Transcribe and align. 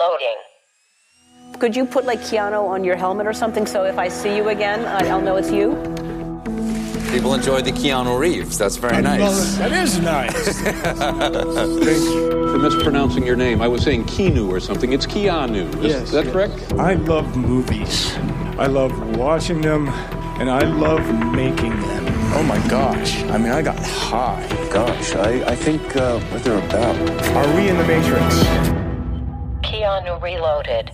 Loading. 0.00 0.36
Could 1.60 1.76
you 1.76 1.84
put 1.84 2.06
like 2.06 2.20
Keanu 2.20 2.66
on 2.66 2.84
your 2.84 2.96
helmet 2.96 3.26
or 3.26 3.34
something 3.34 3.66
so 3.66 3.84
if 3.84 3.98
I 3.98 4.08
see 4.08 4.34
you 4.36 4.48
again, 4.48 4.86
I'll 4.86 5.20
know 5.20 5.36
it's 5.36 5.50
you? 5.50 5.72
People 7.12 7.34
enjoy 7.34 7.60
the 7.60 7.72
Keanu 7.72 8.18
Reeves. 8.18 8.56
That's 8.56 8.76
very 8.76 9.02
nice. 9.02 9.56
That 9.58 9.72
is 9.72 9.98
nice. 9.98 10.58
Thank 10.62 12.04
you. 12.04 12.30
For 12.52 12.58
mispronouncing 12.58 13.26
your 13.26 13.36
name, 13.36 13.60
I 13.60 13.68
was 13.68 13.82
saying 13.82 14.04
Keanu 14.04 14.48
or 14.48 14.60
something. 14.60 14.92
It's 14.92 15.06
Keanu. 15.06 15.68
Is 15.84 15.92
Yes, 15.92 16.10
that 16.12 16.24
yes. 16.24 16.32
correct? 16.32 16.72
I 16.78 16.94
love 16.94 17.36
movies. 17.36 18.14
I 18.58 18.66
love 18.66 19.16
watching 19.16 19.60
them, 19.60 19.88
and 20.40 20.48
I 20.48 20.60
love 20.60 21.02
making 21.34 21.78
them. 21.80 22.04
Oh 22.32 22.42
my 22.44 22.58
gosh. 22.68 23.22
I 23.24 23.36
mean, 23.38 23.50
I 23.52 23.60
got 23.60 23.78
high. 23.84 24.46
Gosh, 24.72 25.14
I, 25.16 25.42
I 25.50 25.56
think 25.56 25.96
uh, 25.96 26.20
what 26.20 26.44
they're 26.44 26.58
about. 26.58 26.96
Are 27.36 27.56
we 27.56 27.68
in 27.68 27.76
the 27.76 27.84
Matrix? 27.86 28.79
Keanu 29.90 30.22
Reloaded. 30.22 30.92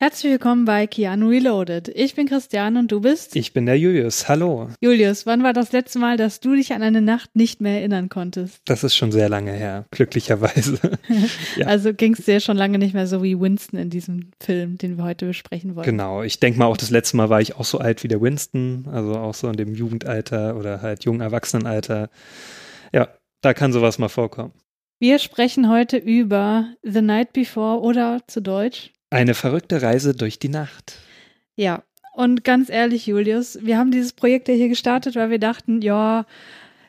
Herzlich 0.00 0.32
willkommen 0.32 0.64
bei 0.64 0.86
Keanu 0.86 1.28
Reloaded. 1.28 1.88
Ich 1.88 2.14
bin 2.14 2.26
Christian 2.26 2.78
und 2.78 2.90
du 2.90 3.02
bist? 3.02 3.36
Ich 3.36 3.52
bin 3.52 3.66
der 3.66 3.78
Julius. 3.78 4.26
Hallo. 4.26 4.70
Julius, 4.80 5.26
wann 5.26 5.42
war 5.42 5.52
das 5.52 5.72
letzte 5.72 5.98
Mal, 5.98 6.16
dass 6.16 6.40
du 6.40 6.54
dich 6.54 6.72
an 6.72 6.82
eine 6.82 7.02
Nacht 7.02 7.36
nicht 7.36 7.60
mehr 7.60 7.80
erinnern 7.80 8.08
konntest? 8.08 8.62
Das 8.64 8.84
ist 8.84 8.96
schon 8.96 9.12
sehr 9.12 9.28
lange 9.28 9.52
her, 9.52 9.84
glücklicherweise. 9.90 10.78
Ja. 11.56 11.66
Also 11.66 11.92
ging 11.92 12.14
es 12.14 12.24
dir 12.24 12.40
schon 12.40 12.56
lange 12.56 12.78
nicht 12.78 12.94
mehr 12.94 13.06
so 13.06 13.22
wie 13.22 13.38
Winston 13.38 13.78
in 13.78 13.90
diesem 13.90 14.30
Film, 14.40 14.78
den 14.78 14.96
wir 14.96 15.04
heute 15.04 15.26
besprechen 15.26 15.76
wollen. 15.76 15.84
Genau. 15.84 16.22
Ich 16.22 16.40
denke 16.40 16.58
mal, 16.58 16.66
auch 16.66 16.78
das 16.78 16.88
letzte 16.88 17.18
Mal 17.18 17.28
war 17.28 17.42
ich 17.42 17.56
auch 17.56 17.66
so 17.66 17.78
alt 17.78 18.02
wie 18.02 18.08
der 18.08 18.22
Winston, 18.22 18.88
also 18.90 19.14
auch 19.16 19.34
so 19.34 19.46
in 19.48 19.56
dem 19.56 19.74
Jugendalter 19.74 20.56
oder 20.56 20.80
halt 20.80 21.04
jungen 21.04 21.20
Erwachsenenalter. 21.20 22.08
Ja, 22.94 23.08
da 23.42 23.52
kann 23.52 23.74
sowas 23.74 23.98
mal 23.98 24.08
vorkommen. 24.08 24.54
Wir 24.98 25.18
sprechen 25.18 25.68
heute 25.68 25.96
über 25.96 26.68
The 26.82 27.02
Night 27.02 27.32
Before 27.32 27.80
oder 27.80 28.20
zu 28.26 28.40
Deutsch. 28.40 28.90
Eine 29.10 29.34
verrückte 29.34 29.82
Reise 29.82 30.14
durch 30.14 30.38
die 30.38 30.48
Nacht. 30.48 30.98
Ja, 31.56 31.82
und 32.14 32.44
ganz 32.44 32.70
ehrlich, 32.70 33.06
Julius, 33.06 33.58
wir 33.62 33.76
haben 33.78 33.90
dieses 33.90 34.12
Projekt 34.12 34.48
ja 34.48 34.54
hier 34.54 34.68
gestartet, 34.68 35.16
weil 35.16 35.30
wir 35.30 35.38
dachten, 35.38 35.82
ja, 35.82 36.26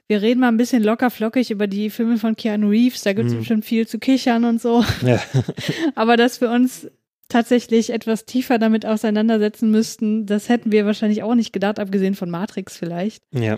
wir 0.08 0.22
reden 0.22 0.40
mal 0.42 0.50
ein 0.50 0.58
bisschen 0.58 0.84
locker 0.84 1.10
flockig 1.10 1.50
über 1.52 1.68
die 1.68 1.90
Filme 1.90 2.18
von 2.18 2.36
Keanu 2.36 2.70
Reeves, 2.70 3.02
da 3.02 3.14
gibt 3.14 3.28
es 3.28 3.34
Mhm. 3.34 3.40
bestimmt 3.40 3.66
viel 3.66 3.88
zu 3.88 3.98
kichern 4.00 4.46
und 4.46 4.62
so. 4.62 4.86
Ja. 5.06 5.20
Aber 5.96 6.16
dass 6.16 6.42
wir 6.42 6.52
uns 6.52 6.88
tatsächlich 7.28 7.90
etwas 7.92 8.26
tiefer 8.26 8.60
damit 8.60 8.86
auseinandersetzen 8.86 9.72
müssten, 9.72 10.28
das 10.28 10.48
hätten 10.48 10.72
wir 10.72 10.86
wahrscheinlich 10.86 11.24
auch 11.24 11.34
nicht 11.34 11.54
gedacht, 11.54 11.80
abgesehen 11.80 12.14
von 12.14 12.30
Matrix 12.30 12.78
vielleicht. 12.78 13.24
ja. 13.32 13.58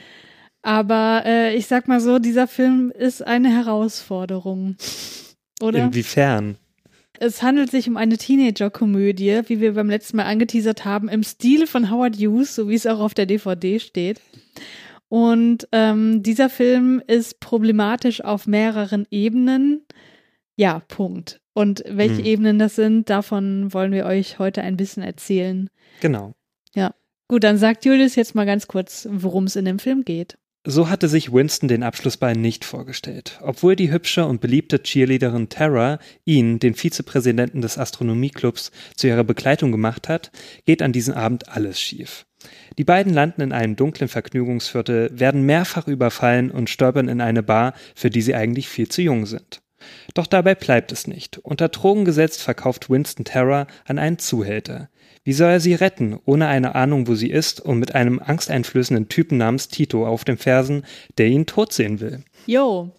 Aber 0.68 1.24
äh, 1.26 1.56
ich 1.56 1.68
sag 1.68 1.88
mal 1.88 2.02
so, 2.02 2.20
dieser 2.20 2.46
Film 2.46 2.92
ist 2.92 3.26
eine 3.26 3.50
Herausforderung. 3.50 4.76
Oder? 5.62 5.86
Inwiefern? 5.86 6.58
Es 7.20 7.42
handelt 7.42 7.72
sich 7.72 7.88
um 7.88 7.96
eine 7.96 8.18
Teenager-Komödie, 8.18 9.44
wie 9.48 9.62
wir 9.62 9.76
beim 9.76 9.90
letzten 9.90 10.18
Mal 10.18 10.26
angeteasert 10.26 10.84
haben, 10.84 11.08
im 11.08 11.24
Stil 11.24 11.68
von 11.68 11.90
Howard 11.90 12.18
Hughes, 12.18 12.54
so 12.54 12.68
wie 12.68 12.76
es 12.76 12.86
auch 12.86 13.00
auf 13.00 13.14
der 13.14 13.26
DVD 13.26 13.80
steht. 13.80 14.20
Und 15.08 15.70
ähm, 15.72 16.22
dieser 16.22 16.50
Film 16.50 17.02
ist 17.08 17.40
problematisch 17.40 18.22
auf 18.22 18.46
mehreren 18.46 19.08
Ebenen. 19.10 19.86
Ja, 20.58 20.82
Punkt. 20.90 21.40
Und 21.54 21.82
welche 21.88 22.18
Hm. 22.18 22.26
Ebenen 22.26 22.60
das 22.60 22.76
sind, 22.76 23.10
davon 23.10 23.74
wollen 23.74 23.94
wir 23.94 24.06
euch 24.06 24.38
heute 24.38 24.64
ein 24.64 24.76
bisschen 24.76 25.02
erzählen. 25.02 25.70
Genau. 26.02 26.34
Gut, 27.30 27.44
dann 27.44 27.58
sagt 27.58 27.84
Julius 27.84 28.16
jetzt 28.16 28.36
mal 28.36 28.46
ganz 28.46 28.68
kurz, 28.68 29.08
worum 29.12 29.46
es 29.46 29.58
in 29.58 29.66
dem 29.66 29.80
Film 29.80 30.06
geht. 30.06 30.38
So 30.70 30.90
hatte 30.90 31.08
sich 31.08 31.32
Winston 31.32 31.70
den 31.70 31.82
Abschlussball 31.82 32.34
nicht 32.34 32.66
vorgestellt. 32.66 33.40
Obwohl 33.42 33.78
die 33.78 33.90
hübsche 33.90 34.26
und 34.26 34.42
beliebte 34.42 34.84
Cheerleaderin 34.84 35.48
Tara 35.48 35.98
ihn, 36.26 36.60
den 36.60 36.74
Vizepräsidenten 36.74 37.62
des 37.62 37.78
Astronomieclubs, 37.78 38.74
zu 38.98 39.08
ihrer 39.08 39.24
Begleitung 39.24 39.72
gemacht 39.72 40.10
hat, 40.10 40.30
geht 40.66 40.82
an 40.82 40.92
diesem 40.92 41.14
Abend 41.14 41.48
alles 41.48 41.80
schief. 41.80 42.26
Die 42.78 42.84
beiden 42.84 43.14
landen 43.14 43.40
in 43.40 43.54
einem 43.54 43.78
dunklen 43.78 44.10
Vergnügungsviertel, 44.10 45.10
werden 45.18 45.44
mehrfach 45.44 45.88
überfallen 45.88 46.52
und 46.52 46.70
stolpern 46.70 47.08
in 47.08 47.22
eine 47.22 47.44
Bar, 47.44 47.74
für 47.96 48.10
die 48.10 48.22
sie 48.22 48.36
eigentlich 48.36 48.68
viel 48.68 48.90
zu 48.90 49.02
jung 49.02 49.26
sind. 49.26 49.62
Doch 50.16 50.28
dabei 50.28 50.54
bleibt 50.54 50.92
es 50.92 51.08
nicht. 51.08 51.38
Unter 51.38 51.70
Drogen 51.70 52.04
gesetzt 52.04 52.42
verkauft 52.42 52.90
Winston 52.90 53.24
Tara 53.24 53.68
an 53.86 54.00
einen 54.00 54.20
Zuhälter. 54.20 54.90
Wie 55.28 55.34
soll 55.34 55.50
er 55.50 55.60
sie 55.60 55.74
retten, 55.74 56.18
ohne 56.24 56.48
eine 56.48 56.74
Ahnung, 56.76 57.10
wo 57.10 57.16
sie 57.16 57.30
ist 57.30 57.60
und 57.60 57.80
mit 57.80 57.94
einem 57.94 58.20
angsteinflößenden 58.20 59.10
Typen 59.10 59.38
namens 59.38 59.68
Tito 59.68 60.08
auf 60.08 60.24
den 60.24 60.38
Fersen, 60.38 60.86
der 61.18 61.28
ihn 61.28 61.46
tot 61.46 61.74
sehen 61.74 62.00
will? 62.00 62.24
Jo. 62.46 62.92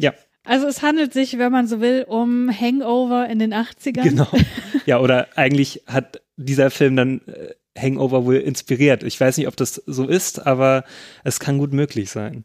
Ja, 0.00 0.14
Also 0.44 0.66
es 0.66 0.80
handelt 0.80 1.12
sich, 1.12 1.36
wenn 1.36 1.52
man 1.52 1.66
so 1.66 1.82
will, 1.82 2.06
um 2.08 2.50
Hangover 2.50 3.28
in 3.28 3.38
den 3.38 3.52
80ern. 3.52 4.02
genau. 4.02 4.28
Ja, 4.86 4.98
oder 4.98 5.28
eigentlich 5.36 5.82
hat 5.86 6.22
dieser 6.38 6.70
Film 6.70 6.96
dann 6.96 7.20
äh, 7.26 7.50
Hangover 7.78 8.24
wohl 8.24 8.36
inspiriert. 8.36 9.02
Ich 9.02 9.20
weiß 9.20 9.36
nicht, 9.36 9.46
ob 9.46 9.56
das 9.58 9.74
so 9.84 10.08
ist, 10.08 10.46
aber 10.46 10.84
es 11.22 11.38
kann 11.38 11.58
gut 11.58 11.74
möglich 11.74 12.08
sein. 12.08 12.44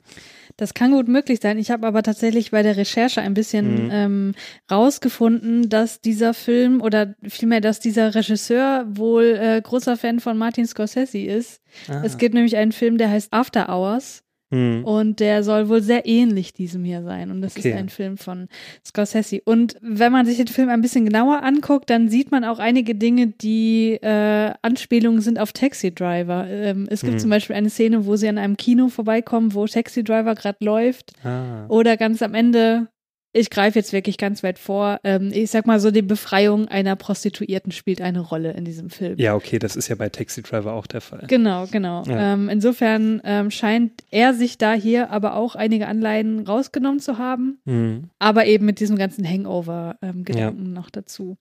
Das 0.57 0.73
kann 0.73 0.91
gut 0.91 1.07
möglich 1.07 1.39
sein. 1.41 1.57
Ich 1.57 1.71
habe 1.71 1.87
aber 1.87 2.03
tatsächlich 2.03 2.51
bei 2.51 2.61
der 2.63 2.77
Recherche 2.77 3.21
ein 3.21 3.33
bisschen 3.33 3.85
Mhm. 3.85 3.89
ähm, 3.91 4.35
rausgefunden, 4.71 5.69
dass 5.69 6.01
dieser 6.01 6.33
Film 6.33 6.81
oder 6.81 7.15
vielmehr, 7.27 7.61
dass 7.61 7.79
dieser 7.79 8.13
Regisseur 8.15 8.85
wohl 8.87 9.37
äh, 9.41 9.61
großer 9.61 9.97
Fan 9.97 10.19
von 10.19 10.37
Martin 10.37 10.67
Scorsese 10.67 11.19
ist. 11.19 11.61
Ah. 11.89 12.01
Es 12.03 12.17
gibt 12.17 12.35
nämlich 12.35 12.55
einen 12.57 12.71
Film, 12.71 12.97
der 12.97 13.09
heißt 13.09 13.33
After 13.33 13.69
Hours 13.69 14.23
Hm. 14.53 14.83
und 14.85 15.19
der 15.19 15.43
soll 15.43 15.67
wohl 15.67 15.81
sehr 15.81 16.05
ähnlich 16.05 16.53
diesem 16.53 16.83
hier 16.83 17.01
sein. 17.03 17.31
Und 17.31 17.41
das 17.41 17.57
Okay. 17.57 17.71
ist 17.71 17.75
ein 17.75 17.89
Film 17.89 18.17
von 18.17 18.47
Scorsese. 18.85 19.41
Und 19.45 19.75
wenn 19.81 20.11
man 20.11 20.25
sich 20.25 20.37
den 20.37 20.47
Film 20.47 20.69
ein 20.69 20.81
bisschen 20.81 21.05
genauer 21.05 21.41
anguckt, 21.43 21.89
dann 21.89 22.07
sieht 22.09 22.31
man 22.31 22.43
auch 22.43 22.59
einige 22.59 22.95
Dinge, 22.95 23.27
die 23.27 23.93
äh, 24.01 24.51
Anspielungen 24.61 25.21
sind 25.21 25.39
auf 25.39 25.53
Taxi 25.53 25.93
Driver. 25.93 26.45
Ähm, 26.47 26.87
es 26.89 27.01
gibt 27.01 27.13
Hm. 27.13 27.19
zum 27.19 27.29
Beispiel 27.29 27.55
eine 27.55 27.69
Szene, 27.69 28.05
wo 28.05 28.15
sie 28.15 28.27
an 28.27 28.37
einem 28.37 28.57
Kino 28.57 28.87
vorbeikommen, 28.89 29.53
wo 29.53 29.65
Taxi 29.65 30.03
Driver 30.03 30.35
gerade 30.35 30.63
läuft. 30.63 31.13
Ah. 31.23 31.65
Oder 31.69 31.97
ganz 31.97 32.21
am 32.21 32.33
Ende, 32.35 32.87
ich 33.35 33.49
greife 33.49 33.79
jetzt 33.79 33.91
wirklich 33.93 34.17
ganz 34.17 34.43
weit 34.43 34.59
vor, 34.59 34.99
ähm, 35.03 35.31
ich 35.33 35.49
sag 35.51 35.65
mal 35.65 35.79
so, 35.79 35.89
die 35.91 36.03
Befreiung 36.03 36.67
einer 36.67 36.95
Prostituierten 36.95 37.71
spielt 37.71 37.99
eine 37.99 38.19
Rolle 38.19 38.51
in 38.53 38.63
diesem 38.63 38.89
Film. 38.91 39.17
Ja, 39.17 39.33
okay, 39.35 39.57
das 39.59 39.75
ist 39.75 39.87
ja 39.87 39.95
bei 39.95 40.09
Taxi 40.09 40.43
Driver 40.43 40.73
auch 40.73 40.85
der 40.87 41.01
Fall. 41.01 41.25
Genau, 41.27 41.65
genau. 41.65 42.03
Ja. 42.05 42.33
Ähm, 42.33 42.47
insofern 42.47 43.21
ähm, 43.23 43.49
scheint 43.51 44.03
er 44.11 44.33
sich 44.35 44.57
da 44.59 44.73
hier 44.73 45.09
aber 45.09 45.35
auch 45.35 45.55
einige 45.55 45.87
Anleihen 45.87 46.45
rausgenommen 46.47 46.99
zu 46.99 47.17
haben, 47.17 47.59
Hm. 47.65 48.09
aber 48.19 48.45
eben 48.45 48.65
mit 48.65 48.79
diesem 48.79 48.97
ganzen 48.97 49.27
Hangover-Gedanken 49.27 50.73
noch 50.73 50.89
dazu. 50.89 51.37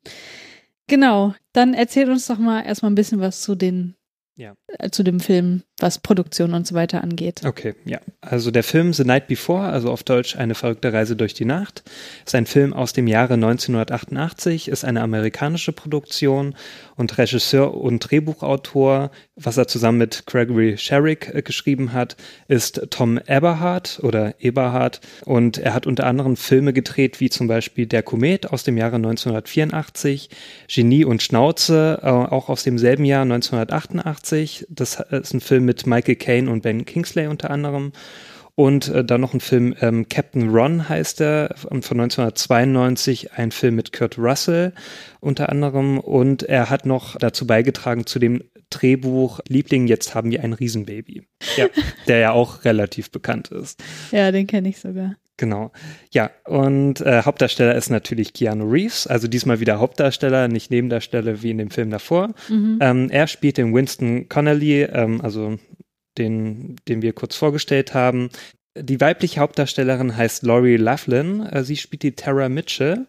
Genau, 0.88 1.34
dann 1.52 1.75
erzähl 1.75 2.10
uns 2.10 2.26
doch 2.26 2.38
mal 2.38 2.62
erstmal 2.62 2.91
ein 2.91 2.94
bisschen 2.97 3.20
was 3.20 3.42
zu 3.42 3.54
den 3.54 3.94
Ja. 4.36 4.54
äh, 4.78 4.91
zu 4.91 5.02
dem 5.02 5.20
Film, 5.20 5.62
was 5.82 5.98
Produktion 5.98 6.54
und 6.54 6.66
so 6.66 6.75
weiter 6.75 7.03
angeht. 7.03 7.43
Okay, 7.44 7.75
ja. 7.84 7.98
Also 8.20 8.50
der 8.50 8.62
Film 8.62 8.93
The 8.93 9.04
Night 9.04 9.26
Before, 9.26 9.65
also 9.65 9.91
auf 9.91 10.03
Deutsch 10.03 10.37
Eine 10.37 10.54
verrückte 10.54 10.93
Reise 10.93 11.16
durch 11.16 11.34
die 11.34 11.44
Nacht, 11.44 11.82
ist 12.25 12.34
ein 12.34 12.47
Film 12.47 12.72
aus 12.72 12.93
dem 12.93 13.09
Jahre 13.09 13.34
1988, 13.34 14.69
ist 14.69 14.84
eine 14.84 15.03
amerikanische 15.03 15.72
Produktion 15.72 16.54
und 16.97 17.19
Regisseur 17.19 17.75
und 17.75 17.98
Drehbuchautor, 17.98 19.10
was 19.37 19.56
er 19.56 19.66
zusammen 19.66 19.98
mit 19.98 20.25
Gregory 20.26 20.76
Sherrick 20.78 21.31
äh, 21.34 21.43
geschrieben 21.43 21.93
hat, 21.93 22.16
ist 22.49 22.87
Tom 22.91 23.19
Eberhard 23.26 24.00
oder 24.03 24.34
Eberhard 24.41 25.00
und 25.25 25.59
er 25.59 25.75
hat 25.75 25.87
unter 25.87 26.06
anderem 26.06 26.37
Filme 26.37 26.72
gedreht, 26.72 27.20
wie 27.20 27.31
zum 27.31 27.49
Beispiel 27.49 27.87
Der 27.87 28.03
Komet 28.03 28.53
aus 28.53 28.62
dem 28.62 28.76
Jahre 28.76 28.97
1984, 28.97 30.31
Genie 30.69 31.04
und 31.04 31.22
Schnauze, 31.22 32.00
äh, 32.03 32.06
auch 32.06 32.49
aus 32.49 32.62
demselben 32.62 33.04
Jahr 33.04 33.22
1988. 33.22 34.66
Das 34.69 35.00
ist 35.10 35.34
ein 35.34 35.41
Film 35.41 35.64
mit 35.64 35.72
Michael 35.87 36.16
Caine 36.16 36.50
und 36.50 36.62
Ben 36.62 36.84
Kingsley 36.84 37.27
unter 37.27 37.50
anderem. 37.50 37.93
Und 38.55 38.88
äh, 38.88 39.05
dann 39.05 39.22
noch 39.22 39.33
ein 39.33 39.41
Film, 39.41 39.75
ähm, 39.81 40.09
Captain 40.09 40.50
Ron 40.50 40.88
heißt 40.88 41.22
er, 41.22 41.55
von 41.56 41.78
1992, 41.78 43.32
ein 43.32 43.50
Film 43.50 43.76
mit 43.76 43.93
Kurt 43.93 44.19
Russell 44.19 44.75
unter 45.20 45.49
anderem. 45.49 45.99
Und 45.99 46.43
er 46.43 46.69
hat 46.69 46.85
noch 46.85 47.17
dazu 47.17 47.46
beigetragen 47.46 48.06
zu 48.06 48.19
dem 48.19 48.43
Drehbuch 48.69 49.41
Liebling, 49.49 49.87
jetzt 49.87 50.14
haben 50.14 50.31
wir 50.31 50.43
ein 50.43 50.52
Riesenbaby. 50.52 51.23
Ja, 51.56 51.67
der 52.08 52.19
ja 52.19 52.32
auch 52.32 52.64
relativ 52.64 53.11
bekannt 53.11 53.49
ist. 53.49 53.82
Ja, 54.11 54.31
den 54.32 54.46
kenne 54.46 54.69
ich 54.69 54.79
sogar. 54.81 55.17
Genau. 55.38 55.73
Ja, 56.12 56.31
und 56.44 57.00
äh, 57.00 57.23
Hauptdarsteller 57.23 57.75
ist 57.75 57.90
natürlich 57.90 58.32
Keanu 58.32 58.70
Reeves, 58.70 59.06
also 59.06 59.29
diesmal 59.29 59.61
wieder 59.61 59.79
Hauptdarsteller, 59.79 60.49
nicht 60.49 60.70
Nebendarsteller 60.70 61.43
wie 61.43 61.50
in 61.50 61.58
dem 61.58 61.70
Film 61.70 61.90
davor. 61.90 62.34
Mhm. 62.49 62.79
Ähm, 62.81 63.11
er 63.11 63.26
spielt 63.26 63.56
den 63.56 63.75
Winston 63.75 64.29
Connolly, 64.29 64.82
ähm, 64.82 65.20
also 65.20 65.58
den, 66.19 66.76
den 66.87 67.02
wir 67.02 67.12
kurz 67.14 67.34
vorgestellt 67.34 67.94
haben. 67.94 68.31
Die 68.76 69.00
weibliche 69.00 69.40
Hauptdarstellerin 69.40 70.17
heißt 70.17 70.44
Laurie 70.44 70.76
Laughlin. 70.76 71.40
Äh, 71.46 71.64
sie 71.64 71.76
spielt 71.76 72.02
die 72.02 72.12
Tara 72.12 72.49
Mitchell. 72.49 73.06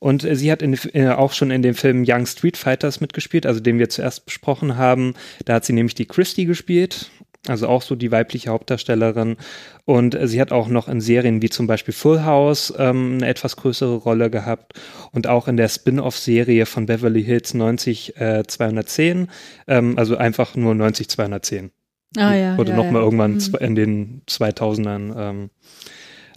Und 0.00 0.24
äh, 0.24 0.36
sie 0.36 0.50
hat 0.50 0.62
in, 0.62 0.78
äh, 0.92 1.08
auch 1.08 1.32
schon 1.32 1.50
in 1.50 1.62
dem 1.62 1.74
Film 1.74 2.04
Young 2.06 2.26
Street 2.26 2.56
Fighters 2.56 3.00
mitgespielt, 3.00 3.46
also 3.46 3.60
den 3.60 3.78
wir 3.78 3.88
zuerst 3.88 4.26
besprochen 4.26 4.76
haben. 4.76 5.14
Da 5.44 5.54
hat 5.54 5.64
sie 5.64 5.72
nämlich 5.72 5.94
die 5.94 6.06
Christie 6.06 6.46
gespielt. 6.46 7.10
Also 7.46 7.68
auch 7.68 7.82
so 7.82 7.94
die 7.94 8.10
weibliche 8.10 8.50
Hauptdarstellerin. 8.50 9.36
Und 9.84 10.18
sie 10.24 10.40
hat 10.40 10.52
auch 10.52 10.68
noch 10.68 10.88
in 10.88 11.00
Serien 11.00 11.40
wie 11.40 11.48
zum 11.48 11.66
Beispiel 11.66 11.94
Full 11.94 12.24
House 12.24 12.74
ähm, 12.76 13.14
eine 13.14 13.28
etwas 13.28 13.56
größere 13.56 13.96
Rolle 13.96 14.28
gehabt 14.30 14.72
und 15.12 15.26
auch 15.28 15.48
in 15.48 15.56
der 15.56 15.68
Spin-off-Serie 15.68 16.66
von 16.66 16.86
Beverly 16.86 17.22
Hills 17.22 17.54
90 17.54 18.16
äh, 18.20 18.42
210, 18.46 19.28
ähm, 19.66 19.96
also 19.96 20.16
einfach 20.16 20.56
nur 20.56 20.74
90 20.74 21.08
210. 21.08 21.70
Ah 22.16 22.34
ja. 22.34 22.58
Wurde 22.58 22.70
ja, 22.70 22.76
nochmal 22.76 23.02
ja. 23.02 23.02
irgendwann 23.02 23.34
Mhm. 23.34 23.54
in 23.60 23.74
den 23.74 24.22
2000ern 24.28 25.14
ähm, 25.16 25.50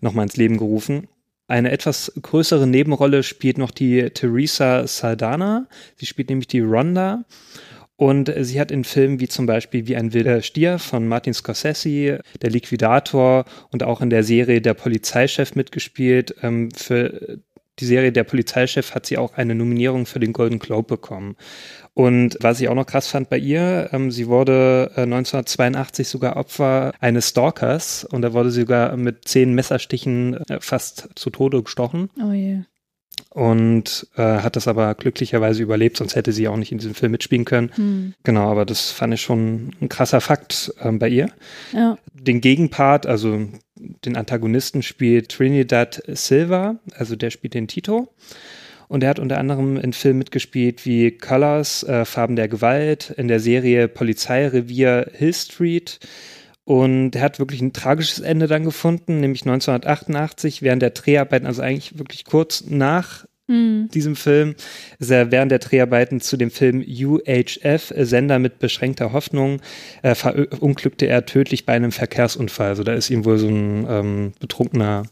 nochmal 0.01 0.23
ins 0.23 0.37
Leben 0.37 0.57
gerufen. 0.57 1.07
Eine 1.47 1.71
etwas 1.71 2.13
größere 2.21 2.65
Nebenrolle 2.67 3.23
spielt 3.23 3.57
noch 3.57 3.71
die 3.71 4.09
Teresa 4.11 4.87
Saldana. 4.87 5.67
Sie 5.97 6.05
spielt 6.05 6.29
nämlich 6.29 6.47
die 6.47 6.61
Rhonda. 6.61 7.25
Und 8.01 8.29
äh, 8.29 8.43
sie 8.43 8.59
hat 8.59 8.71
in 8.71 8.83
Filmen 8.83 9.19
wie 9.19 9.27
zum 9.27 9.45
Beispiel 9.45 9.85
Wie 9.85 9.95
ein 9.95 10.11
wilder 10.11 10.41
Stier 10.41 10.79
von 10.79 11.07
Martin 11.07 11.35
Scorsese, 11.35 12.21
Der 12.41 12.49
Liquidator 12.49 13.45
und 13.71 13.83
auch 13.83 14.01
in 14.01 14.09
der 14.09 14.23
Serie 14.23 14.59
Der 14.59 14.73
Polizeichef 14.73 15.53
mitgespielt. 15.53 16.33
Ähm, 16.41 16.71
für 16.71 17.37
die 17.77 17.85
Serie 17.85 18.11
Der 18.11 18.23
Polizeichef 18.23 18.95
hat 18.95 19.05
sie 19.05 19.19
auch 19.19 19.35
eine 19.35 19.53
Nominierung 19.53 20.07
für 20.07 20.19
den 20.19 20.33
Golden 20.33 20.57
Globe 20.57 20.87
bekommen. 20.87 21.35
Und 21.93 22.39
was 22.41 22.59
ich 22.59 22.69
auch 22.69 22.75
noch 22.75 22.87
krass 22.87 23.05
fand 23.05 23.29
bei 23.29 23.37
ihr, 23.37 23.89
ähm, 23.91 24.09
sie 24.09 24.25
wurde 24.25 24.93
äh, 24.95 25.01
1982 25.01 26.07
sogar 26.07 26.37
Opfer 26.37 26.93
eines 27.01 27.29
Stalkers 27.29 28.03
und 28.03 28.23
da 28.23 28.33
wurde 28.33 28.49
sie 28.49 28.61
sogar 28.61 28.97
mit 28.97 29.27
zehn 29.27 29.53
Messerstichen 29.53 30.37
äh, 30.49 30.59
fast 30.59 31.09
zu 31.13 31.29
Tode 31.29 31.61
gestochen 31.61 32.09
Oh 32.19 32.31
je. 32.31 32.61
Und 33.29 34.07
äh, 34.15 34.21
hat 34.21 34.55
das 34.55 34.67
aber 34.67 34.93
glücklicherweise 34.95 35.63
überlebt, 35.63 35.97
sonst 35.97 36.15
hätte 36.15 36.31
sie 36.31 36.47
auch 36.47 36.57
nicht 36.57 36.71
in 36.71 36.77
diesem 36.77 36.95
Film 36.95 37.11
mitspielen 37.11 37.45
können. 37.45 37.71
Hm. 37.75 38.13
Genau, 38.23 38.49
aber 38.49 38.65
das 38.65 38.91
fand 38.91 39.13
ich 39.13 39.21
schon 39.21 39.73
ein 39.81 39.89
krasser 39.89 40.21
Fakt 40.21 40.73
ähm, 40.81 40.99
bei 40.99 41.09
ihr. 41.09 41.29
Ja. 41.73 41.97
Den 42.13 42.41
Gegenpart, 42.41 43.05
also 43.05 43.47
den 44.05 44.17
Antagonisten 44.17 44.83
spielt 44.83 45.29
Trinidad 45.29 46.01
Silva, 46.07 46.75
also 46.93 47.15
der 47.15 47.31
spielt 47.31 47.53
den 47.53 47.67
Tito. 47.67 48.09
Und 48.87 49.03
er 49.03 49.09
hat 49.09 49.19
unter 49.19 49.37
anderem 49.37 49.77
in 49.77 49.93
Filmen 49.93 50.19
mitgespielt 50.19 50.85
wie 50.85 51.11
Colors, 51.11 51.83
äh, 51.83 52.03
Farben 52.03 52.35
der 52.35 52.49
Gewalt, 52.49 53.09
in 53.15 53.29
der 53.29 53.39
Serie 53.39 53.87
Polizeirevier 53.87 55.09
Hill 55.13 55.33
Street. 55.33 55.99
Und 56.63 57.15
er 57.15 57.23
hat 57.23 57.39
wirklich 57.39 57.61
ein 57.61 57.73
tragisches 57.73 58.19
Ende 58.19 58.47
dann 58.47 58.63
gefunden, 58.63 59.19
nämlich 59.19 59.41
1988 59.41 60.61
während 60.61 60.81
der 60.81 60.91
Dreharbeiten, 60.91 61.47
also 61.47 61.61
eigentlich 61.61 61.97
wirklich 61.97 62.25
kurz 62.25 62.65
nach 62.67 63.25
Hm. 63.51 63.89
diesem 63.93 64.15
Film 64.15 64.55
ist 64.99 65.11
er 65.11 65.29
während 65.31 65.51
der 65.51 65.59
Dreharbeiten 65.59 66.21
zu 66.21 66.37
dem 66.37 66.51
Film 66.51 66.79
UHF, 66.79 67.91
äh, 67.91 68.05
Sender 68.05 68.39
mit 68.39 68.59
beschränkter 68.59 69.11
Hoffnung, 69.11 69.59
äh, 70.03 70.15
verunglückte 70.15 71.07
er 71.07 71.25
tödlich 71.25 71.65
bei 71.65 71.73
einem 71.73 71.91
Verkehrsunfall. 71.91 72.69
Also 72.69 72.83
da 72.83 72.93
ist 72.93 73.09
ihm 73.09 73.25
wohl 73.25 73.37
so 73.37 73.49
ein 73.49 73.85
ähm, 73.89 74.31
betrunkener 74.39 75.03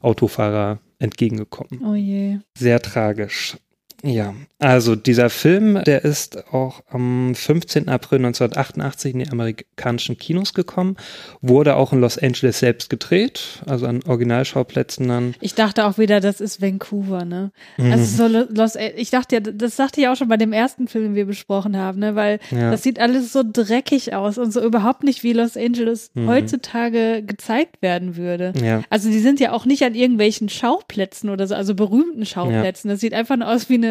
Autofahrer 0.00 0.78
entgegengekommen. 1.00 1.84
Oh 1.84 1.94
je. 1.94 2.38
Sehr 2.56 2.80
tragisch. 2.80 3.56
Ja, 4.04 4.32
also 4.60 4.94
dieser 4.94 5.28
Film, 5.28 5.82
der 5.84 6.04
ist 6.04 6.52
auch 6.54 6.82
am 6.88 7.34
15. 7.34 7.88
April 7.88 8.18
1988 8.24 9.12
in 9.12 9.18
die 9.18 9.28
amerikanischen 9.28 10.16
Kinos 10.16 10.54
gekommen, 10.54 10.96
wurde 11.40 11.74
auch 11.74 11.92
in 11.92 12.00
Los 12.00 12.16
Angeles 12.16 12.60
selbst 12.60 12.90
gedreht, 12.90 13.60
also 13.66 13.86
an 13.86 14.00
Originalschauplätzen 14.06 15.08
dann. 15.08 15.34
Ich 15.40 15.54
dachte 15.56 15.84
auch 15.84 15.98
wieder, 15.98 16.20
das 16.20 16.40
ist 16.40 16.62
Vancouver, 16.62 17.24
ne? 17.24 17.50
Mhm. 17.76 17.90
Also 17.92 18.04
so 18.04 18.26
Lo- 18.32 18.46
Los, 18.50 18.76
ich 18.96 19.10
dachte 19.10 19.34
ja, 19.36 19.40
das 19.40 19.74
sagte 19.74 20.00
ich 20.00 20.06
auch 20.06 20.16
schon 20.16 20.28
bei 20.28 20.36
dem 20.36 20.52
ersten 20.52 20.86
Film, 20.86 21.04
den 21.06 21.14
wir 21.16 21.26
besprochen 21.26 21.76
haben, 21.76 21.98
ne? 21.98 22.14
Weil 22.14 22.38
Ja. 22.52 22.70
das 22.70 22.84
sieht 22.84 23.00
alles 23.00 23.32
so 23.32 23.42
dreckig 23.44 24.14
aus 24.14 24.38
und 24.38 24.52
so 24.52 24.62
überhaupt 24.64 25.02
nicht 25.02 25.24
wie 25.24 25.32
Los 25.32 25.56
Angeles 25.56 26.12
Mhm. 26.14 26.28
heutzutage 26.28 27.24
gezeigt 27.24 27.82
werden 27.82 28.16
würde. 28.16 28.52
Ja. 28.62 28.82
Also 28.90 29.08
die 29.10 29.18
sind 29.18 29.40
ja 29.40 29.50
auch 29.52 29.64
nicht 29.64 29.82
an 29.82 29.96
irgendwelchen 29.96 30.48
Schauplätzen 30.48 31.30
oder 31.30 31.48
so, 31.48 31.56
also 31.56 31.74
berühmten 31.74 32.24
Schauplätzen. 32.26 32.88
Das 32.88 33.00
sieht 33.00 33.12
einfach 33.14 33.36
nur 33.36 33.48
aus 33.48 33.68
wie 33.68 33.74
eine 33.74 33.87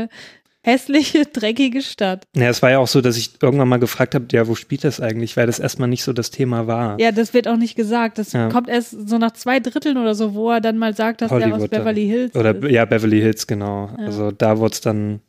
hässliche, 0.64 1.24
dreckige 1.34 1.82
Stadt. 1.82 2.24
Ja, 2.36 2.50
es 2.50 2.62
war 2.62 2.72
ja 2.72 2.80
auch 2.80 2.88
so, 2.88 3.00
dass 3.02 3.16
ich 3.18 3.32
irgendwann 3.42 3.70
mal 3.70 3.80
gefragt 3.80 4.16
habe, 4.16 4.26
ja, 4.32 4.48
wo 4.48 4.56
spielt 4.56 4.84
das 4.84 5.00
eigentlich, 5.00 5.38
weil 5.38 5.48
das 5.48 5.60
erstmal 5.60 5.88
nicht 5.88 6.04
so 6.04 6.12
das 6.14 6.30
Thema 6.32 6.68
war. 6.68 7.00
Ja, 7.00 7.12
das 7.12 7.34
wird 7.34 7.48
auch 7.48 7.56
nicht 7.58 7.76
gesagt. 7.76 8.18
Das 8.18 8.34
Ja. 8.34 8.50
kommt 8.50 8.68
erst 8.68 9.08
so 9.08 9.18
nach 9.18 9.32
zwei 9.32 9.60
Dritteln 9.62 9.98
oder 9.98 10.14
so, 10.16 10.34
wo 10.34 10.52
er 10.52 10.60
dann 10.62 10.78
mal 10.78 10.94
sagt, 10.96 11.22
dass 11.22 11.32
er 11.32 11.38
aus 11.38 11.44
Hollywood. 11.44 11.70
Beverly 11.72 12.08
Hills 12.08 12.36
Oder 12.36 12.56
ist. 12.56 12.70
ja, 12.72 12.84
Beverly 12.86 13.22
Hills, 13.22 13.48
genau. 13.48 13.90
Ja. 13.98 14.06
Also 14.08 14.32
da 14.32 14.58
wurde 14.58 14.74
es 14.74 14.82
dann 14.82 15.22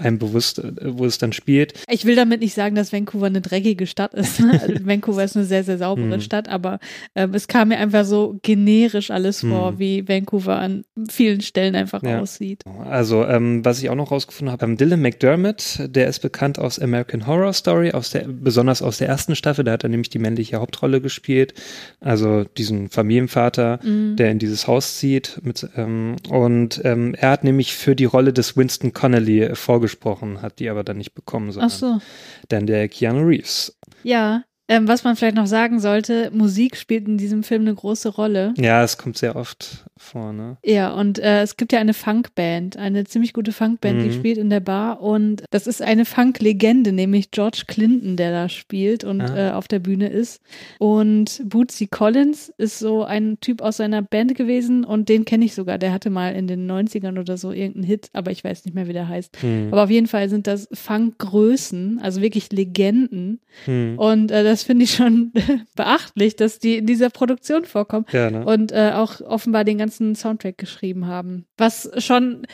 einem 0.00 0.18
bewusst, 0.18 0.58
äh, 0.58 0.72
wo 0.80 1.04
es 1.06 1.18
dann 1.18 1.32
spielt. 1.32 1.74
Ich 1.88 2.04
will 2.04 2.16
damit 2.16 2.40
nicht 2.40 2.54
sagen, 2.54 2.74
dass 2.76 2.92
Vancouver 2.92 3.26
eine 3.26 3.40
dreckige 3.40 3.86
Stadt 3.86 4.14
ist. 4.14 4.40
ne? 4.40 4.60
Also 4.62 4.86
Vancouver 4.86 5.24
ist 5.24 5.36
eine 5.36 5.44
sehr, 5.44 5.64
sehr 5.64 5.78
saubere 5.78 6.14
Hm. 6.14 6.20
Stadt, 6.20 6.48
aber 6.48 6.78
ähm, 7.14 7.34
es 7.34 7.46
kam 7.48 7.68
mir 7.68 7.78
einfach 7.78 8.04
so 8.04 8.38
generisch 8.42 9.10
alles 9.10 9.40
vor, 9.40 9.72
Hm. 9.72 9.78
wie 9.78 10.08
Vancouver 10.08 10.56
an 10.56 10.84
vielen 11.08 11.40
Stellen 11.40 11.74
einfach 11.76 12.02
Ja. 12.02 12.20
aussieht. 12.20 12.62
Also, 12.88 13.24
ähm, 13.24 13.64
was 13.64 13.80
ich 13.82 13.90
auch 13.90 13.94
noch 13.94 14.10
rausgefunden 14.10 14.52
habe, 14.52 14.64
ähm, 14.64 14.76
Dylan 14.76 15.00
McDermott, 15.02 15.80
der 15.86 16.08
ist 16.08 16.20
bekannt 16.20 16.58
aus 16.58 16.78
American 16.78 17.26
Horror 17.26 17.52
Story, 17.52 17.92
aus 17.92 18.10
der, 18.10 18.26
besonders 18.28 18.82
aus 18.82 18.98
der 18.98 19.08
ersten 19.08 19.36
Staffel, 19.36 19.64
da 19.64 19.72
hat 19.72 19.82
er 19.84 19.88
nämlich 19.88 20.10
die 20.10 20.18
männliche 20.18 20.56
Hauptrolle 20.56 21.00
gespielt, 21.00 21.54
also 22.00 22.44
diesen 22.44 22.88
Familienvater, 22.88 23.78
Mhm. 23.82 24.16
der 24.16 24.30
in 24.30 24.38
dieses 24.38 24.66
Haus 24.66 24.98
zieht. 24.98 25.40
Mit, 25.42 25.66
ähm, 25.76 26.16
und 26.28 26.80
ähm, 26.84 27.14
er 27.14 27.30
hat 27.30 27.44
nämlich 27.44 27.74
für 27.74 27.94
die 27.96 28.04
Rolle 28.04 28.32
des 28.32 28.56
Winston 28.56 28.92
Connolly 28.92 29.42
äh, 29.42 29.54
vorgesprochen, 29.86 30.42
hat 30.42 30.58
die 30.58 30.68
aber 30.68 30.84
dann 30.84 30.98
nicht 30.98 31.14
bekommen, 31.14 31.52
sondern 31.52 31.70
Ach 31.70 31.74
so. 31.74 32.00
dann 32.48 32.66
der 32.66 32.88
Keanu 32.88 33.26
Reeves. 33.26 33.78
Ja. 34.02 34.44
Ähm, 34.68 34.88
was 34.88 35.04
man 35.04 35.14
vielleicht 35.14 35.36
noch 35.36 35.46
sagen 35.46 35.78
sollte, 35.78 36.30
Musik 36.34 36.76
spielt 36.76 37.06
in 37.06 37.18
diesem 37.18 37.42
Film 37.44 37.62
eine 37.62 37.74
große 37.74 38.08
Rolle. 38.08 38.52
Ja, 38.56 38.82
es 38.82 38.98
kommt 38.98 39.16
sehr 39.16 39.36
oft 39.36 39.84
vor, 39.96 40.32
ne? 40.32 40.56
Ja, 40.64 40.92
und 40.92 41.18
äh, 41.20 41.42
es 41.42 41.56
gibt 41.56 41.72
ja 41.72 41.78
eine 41.78 41.94
Funkband, 41.94 42.76
eine 42.76 43.04
ziemlich 43.04 43.32
gute 43.32 43.52
Funkband, 43.52 44.02
die 44.02 44.08
Mhm. 44.08 44.12
spielt 44.12 44.38
in 44.38 44.50
der 44.50 44.60
Bar 44.60 45.00
und 45.00 45.44
das 45.50 45.66
ist 45.68 45.82
eine 45.82 46.04
Funk-Legende, 46.04 46.90
nämlich 46.92 47.30
George 47.30 47.62
Clinton, 47.68 48.16
der 48.16 48.32
da 48.32 48.48
spielt 48.48 49.04
und 49.04 49.20
Ah. 49.20 49.50
äh, 49.50 49.52
auf 49.52 49.68
der 49.68 49.78
Bühne 49.78 50.08
ist. 50.08 50.40
Und 50.78 51.40
Bootsy 51.44 51.86
Collins 51.86 52.52
ist 52.58 52.78
so 52.80 53.04
ein 53.04 53.38
Typ 53.40 53.62
aus 53.62 53.76
seiner 53.76 54.02
Band 54.02 54.34
gewesen 54.34 54.84
und 54.84 55.08
den 55.08 55.24
kenne 55.24 55.44
ich 55.44 55.54
sogar. 55.54 55.78
Der 55.78 55.92
hatte 55.92 56.10
mal 56.10 56.34
in 56.34 56.48
den 56.48 56.66
90ern 56.66 57.18
oder 57.20 57.36
so 57.36 57.52
irgendeinen 57.52 57.84
Hit, 57.84 58.10
aber 58.12 58.32
ich 58.32 58.42
weiß 58.42 58.64
nicht 58.64 58.74
mehr, 58.74 58.88
wie 58.88 58.92
der 58.92 59.08
heißt. 59.08 59.40
Hm. 59.40 59.68
Aber 59.70 59.84
auf 59.84 59.90
jeden 59.90 60.08
Fall 60.08 60.28
sind 60.28 60.46
das 60.48 60.68
Funk-Größen, 60.72 62.00
also 62.02 62.20
wirklich 62.20 62.50
Legenden. 62.52 63.40
Hm. 63.64 63.98
Und 63.98 64.30
äh, 64.30 64.44
das 64.44 64.55
finde 64.62 64.84
ich 64.84 64.94
schon 64.94 65.32
beachtlich, 65.76 66.36
dass 66.36 66.58
die 66.58 66.76
in 66.78 66.86
dieser 66.86 67.10
Produktion 67.10 67.64
vorkommen 67.64 68.06
Ja, 68.12 68.30
ne? 68.30 68.44
und 68.44 68.72
äh, 68.72 68.92
auch 68.94 69.20
offenbar 69.20 69.64
den 69.64 69.78
ganzen 69.78 70.14
Soundtrack 70.14 70.58
geschrieben 70.58 71.06
haben. 71.06 71.46
Was 71.56 71.90
schon 71.98 72.46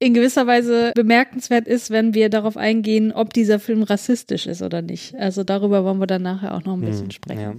in 0.00 0.12
gewisser 0.14 0.46
Weise 0.46 0.92
bemerkenswert 0.94 1.66
ist, 1.68 1.90
wenn 1.90 2.14
wir 2.14 2.28
darauf 2.28 2.56
eingehen, 2.56 3.12
ob 3.12 3.32
dieser 3.32 3.58
Film 3.58 3.82
rassistisch 3.84 4.46
ist 4.46 4.60
oder 4.60 4.82
nicht. 4.82 5.14
Also 5.14 5.44
darüber 5.44 5.84
wollen 5.84 5.98
wir 5.98 6.06
dann 6.06 6.22
nachher 6.22 6.54
auch 6.54 6.64
noch 6.64 6.74
ein 6.74 6.80
bisschen 6.82 7.04
Hm, 7.04 7.10
sprechen. 7.12 7.40
Ja. 7.40 7.54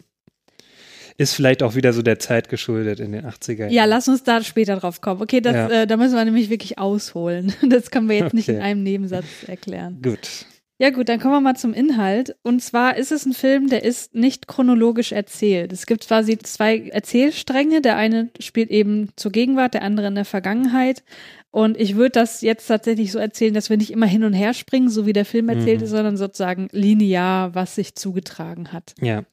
Ist 1.17 1.33
vielleicht 1.33 1.63
auch 1.63 1.75
wieder 1.75 1.93
so 1.93 2.01
der 2.01 2.19
Zeit 2.19 2.49
geschuldet 2.49 2.99
in 2.99 3.13
den 3.13 3.25
80er 3.25 3.69
Ja, 3.69 3.85
lass 3.85 4.09
uns 4.09 4.23
da 4.23 4.43
später 4.43 4.75
drauf 4.75 4.99
kommen. 4.99 5.21
Okay, 5.21 5.39
das, 5.39 5.55
Ja. 5.55 5.69
äh, 5.83 5.87
da 5.87 5.95
müssen 5.95 6.13
wir 6.15 6.25
nämlich 6.25 6.49
wirklich 6.49 6.77
ausholen. 6.77 7.53
Das 7.69 7.89
können 7.89 8.09
wir 8.09 8.17
jetzt 8.17 8.33
nicht 8.33 8.49
in 8.49 8.55
Okay. 8.55 8.63
einem 8.65 8.83
Nebensatz 8.83 9.25
erklären. 9.47 9.99
Gut. 10.03 10.45
Ja 10.77 10.89
gut, 10.89 11.07
dann 11.07 11.21
kommen 11.21 11.33
wir 11.35 11.39
mal 11.41 11.55
zum 11.55 11.73
Inhalt. 11.73 12.35
Und 12.43 12.61
zwar 12.61 12.97
ist 12.97 13.13
es 13.13 13.25
ein 13.25 13.31
Film, 13.33 13.69
der 13.69 13.83
ist 13.83 14.13
nicht 14.13 14.47
chronologisch 14.47 15.13
erzählt. 15.13 15.71
Es 15.71 15.85
gibt 15.85 16.05
quasi 16.05 16.37
zwei 16.37 16.89
Erzählstränge. 16.89 17.81
Der 17.81 17.95
eine 17.95 18.29
spielt 18.39 18.69
eben 18.69 19.09
zur 19.15 19.31
Gegenwart, 19.31 19.73
der 19.73 19.83
andere 19.83 20.07
in 20.07 20.15
der 20.15 20.25
Vergangenheit. 20.25 21.03
Und 21.49 21.79
ich 21.79 21.95
würde 21.95 22.11
das 22.11 22.41
jetzt 22.41 22.67
tatsächlich 22.67 23.13
so 23.13 23.19
erzählen, 23.19 23.53
dass 23.53 23.69
wir 23.69 23.77
nicht 23.77 23.91
immer 23.91 24.05
hin 24.05 24.25
und 24.25 24.33
her 24.33 24.53
springen, 24.53 24.89
so 24.89 25.05
wie 25.05 25.13
der 25.13 25.23
Film 25.23 25.47
erzählt 25.47 25.79
Mhm. 25.79 25.85
ist, 25.85 25.91
sondern 25.91 26.17
sozusagen 26.17 26.67
linear, 26.73 27.55
was 27.55 27.75
sich 27.75 27.95
zugetragen 27.95 28.73
hat. 28.73 28.93
Ja. 28.99 29.23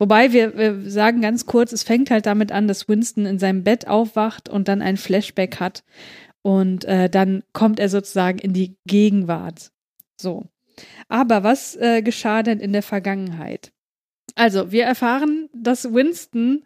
Wobei 0.00 0.32
wir, 0.32 0.58
wir 0.58 0.90
sagen 0.90 1.20
ganz 1.20 1.46
kurz, 1.46 1.70
es 1.70 1.84
fängt 1.84 2.10
halt 2.10 2.26
damit 2.26 2.50
an, 2.50 2.66
dass 2.66 2.88
Winston 2.88 3.26
in 3.26 3.38
seinem 3.38 3.62
Bett 3.62 3.86
aufwacht 3.86 4.48
und 4.48 4.66
dann 4.66 4.82
ein 4.82 4.96
Flashback 4.96 5.60
hat. 5.60 5.84
Und 6.42 6.84
äh, 6.86 7.08
dann 7.08 7.44
kommt 7.52 7.78
er 7.78 7.88
sozusagen 7.88 8.40
in 8.40 8.52
die 8.52 8.74
Gegenwart. 8.86 9.70
So. 10.20 10.46
Aber 11.08 11.42
was 11.42 11.76
äh, 11.76 12.02
geschah 12.02 12.42
denn 12.42 12.60
in 12.60 12.72
der 12.72 12.82
Vergangenheit? 12.82 13.72
Also, 14.36 14.70
wir 14.70 14.84
erfahren, 14.84 15.48
dass 15.52 15.92
Winston 15.92 16.62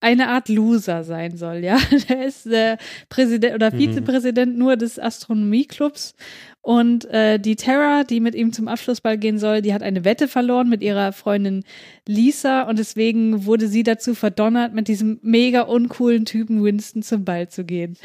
eine 0.00 0.28
Art 0.28 0.48
Loser 0.48 1.02
sein 1.02 1.36
soll, 1.36 1.56
ja. 1.64 1.76
Der 2.08 2.24
ist 2.24 2.46
äh, 2.46 2.76
Präsident 3.08 3.54
oder 3.56 3.72
Mhm. 3.72 3.78
Vizepräsident 3.78 4.56
nur 4.56 4.76
des 4.76 4.96
Astronomieclubs 4.98 6.14
und 6.62 7.04
äh, 7.06 7.38
die 7.40 7.56
Tara, 7.56 8.04
die 8.04 8.20
mit 8.20 8.36
ihm 8.36 8.52
zum 8.52 8.68
Abschlussball 8.68 9.18
gehen 9.18 9.38
soll, 9.38 9.60
die 9.60 9.74
hat 9.74 9.82
eine 9.82 10.04
Wette 10.04 10.28
verloren 10.28 10.68
mit 10.68 10.82
ihrer 10.82 11.12
Freundin 11.12 11.64
Lisa 12.06 12.62
und 12.62 12.78
deswegen 12.78 13.44
wurde 13.44 13.66
sie 13.66 13.82
dazu 13.82 14.14
verdonnert, 14.14 14.72
mit 14.72 14.86
diesem 14.86 15.18
mega 15.22 15.62
uncoolen 15.62 16.24
Typen 16.24 16.62
Winston 16.62 17.02
zum 17.02 17.24
Ball 17.24 17.48
zu 17.48 17.64
gehen. 17.64 17.96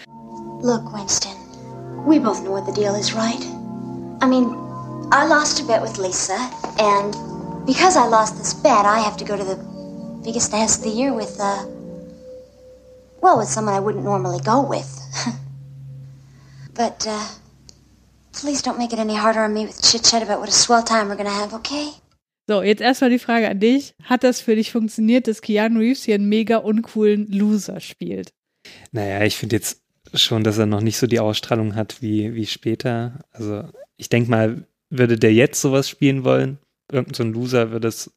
Look, 0.64 0.92
Winston, 0.94 1.32
we 2.08 2.20
both 2.20 2.42
know 2.44 2.54
what 2.54 2.66
the 2.66 2.74
deal 2.74 2.96
is, 3.00 3.14
right? 3.16 3.46
I 4.24 4.26
mean, 4.28 4.48
I 5.12 5.26
lost 5.28 5.62
a 5.62 5.66
bet 5.66 5.82
with 5.82 5.98
Lisa, 5.98 6.38
and 6.80 7.14
because 7.66 7.98
I 7.98 8.06
lost 8.08 8.38
this 8.38 8.54
bet, 8.54 8.86
I 8.86 9.00
have 9.00 9.18
to 9.18 9.26
go 9.26 9.38
to 9.38 9.44
the 9.44 9.58
biggest 10.24 10.54
ass 10.54 10.78
of 10.78 10.84
the 10.84 10.90
year 10.90 11.14
with, 11.14 11.38
uh, 11.40 11.66
well, 13.22 13.38
with 13.38 13.48
someone 13.48 13.74
I 13.74 13.80
wouldn't 13.80 14.04
normally 14.04 14.40
go 14.40 14.62
with. 14.62 14.90
but, 16.74 17.06
uh, 17.08 17.28
please 18.34 18.62
don't 18.62 18.78
make 18.78 18.94
it 18.94 19.00
any 19.00 19.16
harder 19.16 19.42
on 19.42 19.54
me 19.54 19.66
with 19.66 19.82
chit 19.82 20.04
chat 20.04 20.24
about 20.24 20.40
what 20.40 20.50
a 20.50 20.54
swell 20.54 20.84
time 20.84 21.10
we're 21.10 21.16
gonna 21.16 21.30
have, 21.30 21.54
okay? 21.54 21.92
So, 22.48 22.62
jetzt 22.62 22.82
erstmal 22.82 23.10
die 23.10 23.20
Frage 23.20 23.48
an 23.48 23.60
dich. 23.60 23.96
Hat 24.04 24.24
das 24.24 24.42
für 24.42 24.56
dich 24.56 24.72
funktioniert, 24.72 25.28
dass 25.28 25.42
Keanu 25.42 25.80
Reeves 25.80 26.04
hier 26.04 26.16
einen 26.16 26.28
mega 26.28 26.58
uncoolen 26.58 27.28
Loser 27.32 27.80
spielt? 27.80 28.34
Naja, 28.92 29.24
ich 29.24 29.38
finde 29.38 29.56
jetzt 29.56 29.82
schon, 30.14 30.44
dass 30.44 30.58
er 30.58 30.66
noch 30.66 30.82
nicht 30.82 30.98
so 30.98 31.08
die 31.08 31.20
Ausstrahlung 31.20 31.76
hat 31.76 32.02
wie, 32.02 32.34
wie 32.34 32.46
später. 32.46 33.20
Also 33.32 33.64
ich 33.96 34.10
denke 34.10 34.30
mal, 34.30 34.68
würde 34.98 35.18
der 35.18 35.34
jetzt 35.34 35.62
sowas 35.62 35.90
spielen 35.90 36.24
wollen, 36.24 36.60
irgendein 36.92 37.14
so 37.16 37.24
ein 37.24 37.34
Loser, 37.34 37.72
würde 37.72 37.88
es 37.88 38.14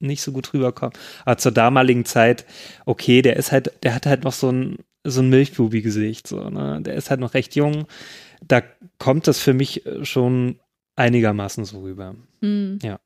nicht 0.00 0.22
so 0.22 0.32
gut 0.32 0.52
rüberkommen. 0.52 0.94
Aber 1.24 1.38
zur 1.38 1.52
damaligen 1.52 2.04
Zeit, 2.04 2.46
okay, 2.86 3.22
der 3.22 3.36
ist 3.36 3.52
halt, 3.52 3.72
der 3.82 3.94
hat 3.94 4.06
halt 4.06 4.24
noch 4.24 4.32
so 4.32 4.50
ein, 4.50 4.78
so 5.04 5.20
ein 5.20 5.28
Milchbubi-Gesicht, 5.28 6.26
so, 6.26 6.48
ne? 6.48 6.80
Der 6.82 6.94
ist 6.94 7.10
halt 7.10 7.20
noch 7.20 7.34
recht 7.34 7.54
jung. 7.54 7.86
Da 8.42 8.62
kommt 8.98 9.26
das 9.26 9.38
für 9.38 9.52
mich 9.52 9.84
schon 10.02 10.58
einigermaßen 10.96 11.64
so 11.64 11.80
rüber. 11.80 12.14
Hm. 12.40 12.78
Ja. 12.82 13.00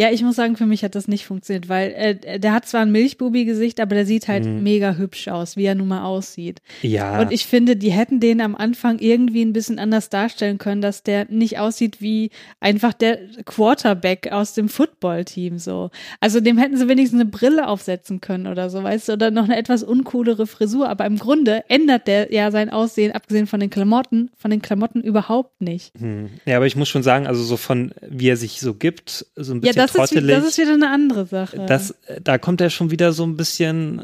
Ja, 0.00 0.10
ich 0.12 0.22
muss 0.22 0.36
sagen, 0.36 0.56
für 0.56 0.64
mich 0.66 0.84
hat 0.84 0.94
das 0.94 1.08
nicht 1.08 1.26
funktioniert, 1.26 1.68
weil 1.68 1.90
äh, 1.90 2.38
der 2.38 2.52
hat 2.52 2.66
zwar 2.68 2.82
ein 2.82 2.92
Milchbubi-Gesicht, 2.92 3.80
aber 3.80 3.96
der 3.96 4.06
sieht 4.06 4.28
halt 4.28 4.44
Mhm. 4.44 4.62
mega 4.62 4.94
hübsch 4.94 5.26
aus, 5.26 5.56
wie 5.56 5.64
er 5.64 5.74
nun 5.74 5.88
mal 5.88 6.04
aussieht. 6.04 6.62
Ja. 6.82 7.20
Und 7.20 7.32
ich 7.32 7.46
finde, 7.46 7.74
die 7.74 7.90
hätten 7.90 8.20
den 8.20 8.40
am 8.40 8.54
Anfang 8.54 9.00
irgendwie 9.00 9.42
ein 9.42 9.52
bisschen 9.52 9.80
anders 9.80 10.08
darstellen 10.08 10.58
können, 10.58 10.82
dass 10.82 11.02
der 11.02 11.26
nicht 11.30 11.58
aussieht 11.58 12.00
wie 12.00 12.30
einfach 12.60 12.92
der 12.92 13.18
Quarterback 13.44 14.30
aus 14.30 14.54
dem 14.54 14.68
Football-Team 14.68 15.58
so. 15.58 15.90
Also 16.20 16.40
dem 16.40 16.58
hätten 16.58 16.76
sie 16.76 16.86
wenigstens 16.88 17.20
eine 17.20 17.28
Brille 17.28 17.66
aufsetzen 17.66 18.20
können 18.20 18.46
oder 18.46 18.70
so, 18.70 18.82
weißt 18.84 19.08
du, 19.08 19.12
oder 19.14 19.32
noch 19.32 19.44
eine 19.44 19.56
etwas 19.56 19.82
uncoolere 19.82 20.46
Frisur. 20.46 20.88
Aber 20.88 21.06
im 21.06 21.18
Grunde 21.18 21.64
ändert 21.68 22.06
der 22.06 22.32
ja 22.32 22.52
sein 22.52 22.70
Aussehen, 22.70 23.10
abgesehen 23.12 23.48
von 23.48 23.58
den 23.58 23.70
Klamotten, 23.70 24.30
von 24.38 24.52
den 24.52 24.62
Klamotten 24.62 25.00
überhaupt 25.00 25.60
nicht. 25.60 25.92
Hm. 25.98 26.28
Ja, 26.46 26.56
aber 26.56 26.66
ich 26.66 26.76
muss 26.76 26.88
schon 26.88 27.02
sagen, 27.02 27.26
also 27.26 27.42
so 27.42 27.56
von, 27.56 27.92
wie 28.08 28.28
er 28.28 28.36
sich 28.36 28.60
so 28.60 28.74
gibt, 28.74 29.26
so 29.34 29.54
ein 29.54 29.62
Ja, 29.62 29.72
das 29.92 30.04
ist, 30.04 30.10
trottelig. 30.10 30.36
das 30.36 30.44
ist 30.46 30.58
wieder 30.58 30.74
eine 30.74 30.90
andere 30.90 31.26
Sache. 31.26 31.64
das, 31.66 31.94
da 32.22 32.38
kommt 32.38 32.60
er 32.60 32.70
schon 32.70 32.90
wieder 32.90 33.12
so 33.12 33.24
ein 33.24 33.36
bisschen 33.36 33.98
äh, 34.00 34.02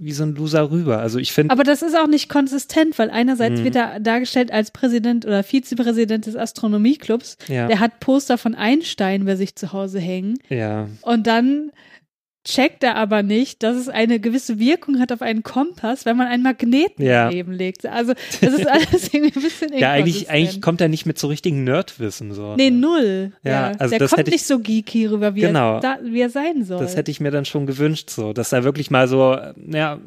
wie 0.00 0.12
so 0.12 0.24
ein 0.24 0.34
Loser 0.34 0.70
rüber. 0.70 0.98
Also 0.98 1.18
ich 1.18 1.32
finde, 1.32 1.52
Aber 1.52 1.62
das 1.62 1.82
ist 1.82 1.96
auch 1.96 2.08
nicht 2.08 2.28
konsistent, 2.28 2.98
weil 2.98 3.10
einerseits 3.10 3.60
Mhm. 3.60 3.64
wird 3.64 3.76
er 3.76 4.00
dargestellt 4.00 4.50
als 4.50 4.70
Präsident 4.72 5.24
oder 5.24 5.42
Vizepräsident 5.44 6.26
des 6.26 6.34
Astronomieclubs. 6.34 7.38
Ja. 7.48 7.68
Der 7.68 7.78
hat 7.80 8.00
Poster 8.00 8.38
von 8.38 8.54
Einstein 8.54 9.24
bei 9.24 9.36
sich 9.36 9.54
zu 9.54 9.72
Hause 9.72 10.00
hängen. 10.00 10.38
ja, 10.48 10.88
Und 11.02 11.26
dann 11.26 11.70
checkt 12.48 12.82
er 12.82 12.96
aber 12.96 13.22
nicht, 13.22 13.62
dass 13.62 13.76
es 13.76 13.88
eine 13.88 14.18
gewisse 14.20 14.58
Wirkung 14.58 14.98
hat 15.00 15.12
auf 15.12 15.20
einen 15.22 15.42
Kompass, 15.42 16.06
wenn 16.06 16.16
man 16.16 16.26
einen 16.28 16.42
Magneten 16.42 17.04
Ja. 17.04 17.26
daneben 17.28 17.52
legt. 17.52 17.84
Also 17.86 18.14
das 18.40 18.52
ist 18.54 18.66
alles 18.66 19.08
irgendwie 19.12 19.38
ein 19.38 19.42
bisschen 19.42 19.76
ja 19.76 19.90
eigentlich, 19.92 20.30
eigentlich 20.30 20.62
kommt 20.62 20.80
er 20.80 20.88
nicht 20.88 21.04
mit 21.04 21.18
so 21.18 21.26
richtigen 21.28 21.64
Nerdwissen 21.64 22.32
so. 22.32 22.54
Nee, 22.56 22.70
null. 22.70 23.32
Ja, 23.44 23.50
Ja, 23.50 23.66
also 23.78 23.90
der 23.90 23.98
das 23.98 24.10
kommt 24.12 24.28
ich- 24.28 24.32
nicht 24.34 24.46
so 24.46 24.58
geeky 24.60 25.06
rüber, 25.06 25.34
wie, 25.34 25.40
Genau. 25.42 25.74
er, 25.76 25.80
da, 25.80 25.98
wie 26.02 26.20
er 26.20 26.30
sein 26.30 26.64
soll. 26.64 26.78
Das 26.80 26.96
hätte 26.96 27.10
ich 27.10 27.20
mir 27.20 27.30
dann 27.30 27.44
schon 27.44 27.66
gewünscht, 27.66 28.10
so, 28.10 28.32
dass 28.32 28.52
er 28.52 28.64
wirklich 28.64 28.90
mal 28.90 29.08
so, 29.08 29.36
ja, 29.70 29.98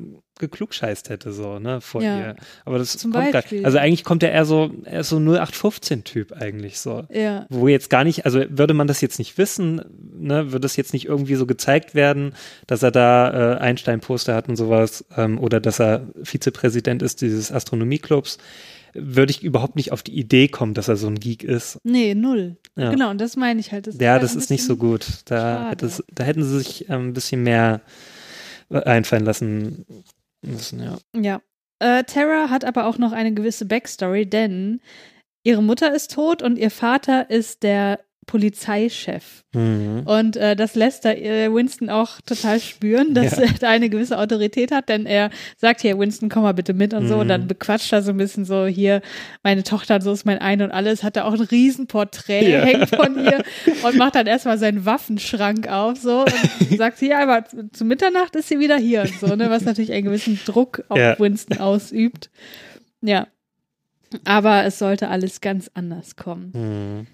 geklugscheißt 0.42 1.10
hätte, 1.10 1.32
so, 1.32 1.58
ne, 1.60 1.80
vor 1.80 2.04
Ja. 2.04 2.18
ihr. 2.20 2.36
Aber 2.66 2.78
das 2.78 2.98
Zum 2.98 3.14
kommt 3.14 3.32
gar, 3.32 3.42
Beispiel. 3.42 3.64
Also 3.66 3.78
eigentlich 3.78 4.04
kommt 4.04 4.22
er 4.24 4.32
eher 4.34 4.44
so, 4.44 4.72
er 4.84 5.00
ist 5.00 5.10
so 5.10 5.18
0815-Typ 5.18 6.34
eigentlich 6.34 6.80
so. 6.80 7.04
ja. 7.10 7.46
Wo 7.50 7.70
jetzt 7.70 7.90
gar 7.90 8.04
nicht, 8.04 8.26
also 8.26 8.44
würde 8.50 8.74
man 8.74 8.88
das 8.88 9.00
jetzt 9.00 9.20
nicht 9.20 9.38
wissen, 9.38 9.82
ne, 10.20 10.52
würde 10.52 10.66
es 10.66 10.76
jetzt 10.76 10.92
nicht 10.92 11.06
irgendwie 11.06 11.36
so 11.36 11.46
gezeigt 11.46 11.96
werden, 11.96 12.34
dass 12.68 12.84
er 12.84 12.92
da 12.92 13.54
äh, 13.56 13.58
Einstein-Poster 13.60 14.36
hat 14.36 14.50
und 14.50 14.58
sowas, 14.58 15.06
ähm, 15.16 15.40
oder 15.40 15.62
dass 15.62 15.80
er 15.80 16.08
Vizepräsident 16.22 17.02
ist 17.02 17.22
dieses 17.22 17.52
Astronomieclubs, 17.52 18.38
würde 18.94 19.32
ich 19.32 19.42
überhaupt 19.42 19.78
nicht 19.78 19.94
auf 19.94 20.04
die 20.04 20.20
Idee 20.20 20.50
kommen, 20.50 20.74
dass 20.74 20.90
er 20.90 20.98
so 20.98 21.08
ein 21.08 21.18
Geek 21.20 21.46
ist. 21.46 21.78
Nee, 21.84 22.14
null. 22.14 22.58
Ja. 22.76 22.92
Genau, 22.92 23.10
und 23.10 23.22
das 23.22 23.38
meine 23.38 23.60
ich 23.62 23.72
halt. 23.72 23.88
Das 23.88 23.98
Ja, 23.98 24.14
halt 24.14 24.24
das 24.24 24.36
ist 24.36 24.50
nicht 24.50 24.66
so 24.66 24.76
gut. 24.76 25.06
Da, 25.26 25.70
hätte 25.70 25.86
es, 25.86 26.04
da 26.14 26.26
hätten 26.26 26.44
sie 26.44 26.58
sich 26.60 26.90
ähm, 26.90 27.08
ein 27.10 27.14
bisschen 27.14 27.42
mehr 27.42 27.80
einfallen 28.70 29.24
lassen 29.26 29.86
müssen, 30.42 30.82
ja. 30.82 30.98
Ja. 31.16 31.42
Äh, 31.80 32.04
Tara 32.04 32.50
hat 32.50 32.64
aber 32.66 32.86
auch 32.86 32.98
noch 32.98 33.12
eine 33.12 33.34
gewisse 33.34 33.66
Backstory, 33.66 34.28
denn 34.30 34.82
ihre 35.44 35.64
Mutter 35.64 35.94
ist 35.94 36.14
tot 36.14 36.42
und 36.44 36.58
ihr 36.58 36.72
Vater 36.72 37.30
ist 37.30 37.64
der 37.64 38.00
Polizeichef. 38.28 39.44
Mhm. 39.54 40.04
Und 40.06 40.38
äh, 40.38 40.56
das 40.56 40.76
lässt 40.76 41.04
da 41.06 41.12
äh, 41.12 41.54
Winston 41.54 41.90
auch 41.90 42.22
total 42.22 42.60
spüren, 42.60 43.14
dass 43.14 43.38
Ja. 43.38 43.44
er 43.44 43.54
da 43.60 43.70
eine 43.70 43.90
gewisse 43.90 44.18
Autorität 44.18 44.72
hat, 44.72 44.90
denn 44.90 45.06
er 45.06 45.30
sagt 45.58 45.82
hier, 45.82 45.98
Winston, 46.00 46.30
komm 46.30 46.44
mal 46.44 46.54
bitte 46.54 46.74
mit 46.74 46.94
und 46.94 47.08
so. 47.08 47.16
Und 47.16 47.26
Mhm. 47.26 47.30
dann 47.30 47.48
bequatscht 47.48 47.92
er 47.92 48.02
so 48.02 48.12
ein 48.12 48.18
bisschen 48.18 48.46
so, 48.46 48.66
hier, 48.66 49.02
meine 49.44 49.64
Tochter, 49.64 50.00
so 50.02 50.12
ist 50.12 50.26
mein 50.26 50.38
Ein 50.40 50.62
und 50.62 50.72
alles, 50.72 51.04
hat 51.04 51.18
er 51.18 51.26
auch 51.26 51.34
ein 51.34 51.42
Riesenporträt 51.42 52.50
Ja. 52.52 52.62
hängt 52.62 52.90
von 52.90 53.18
ihr 53.24 53.44
und 53.84 53.98
macht 53.98 54.16
dann 54.16 54.28
erstmal 54.28 54.58
seinen 54.58 54.86
Waffenschrank 54.86 55.68
auf 55.68 55.98
so 55.98 56.22
und 56.22 56.32
sagt 56.78 57.02
ja, 57.02 57.24
aber 57.24 57.46
zu 57.46 57.70
zu 57.72 57.86
Mitternacht 57.86 58.36
ist 58.36 58.48
sie 58.50 58.60
wieder 58.60 58.78
hier 58.78 59.02
und 59.02 59.20
so, 59.20 59.36
ne, 59.36 59.50
was 59.50 59.64
natürlich 59.66 59.92
einen 59.92 60.06
gewissen 60.06 60.40
Druck 60.46 60.84
auf 60.90 60.98
Ja. 60.98 61.18
Winston 61.20 61.58
ausübt. 61.60 62.30
Ja. 63.02 63.28
Aber 64.26 64.66
es 64.66 64.78
sollte 64.80 65.08
alles 65.10 65.42
ganz 65.42 65.72
anders 65.74 66.16
kommen. 66.16 66.52
Mhm. 66.54 67.08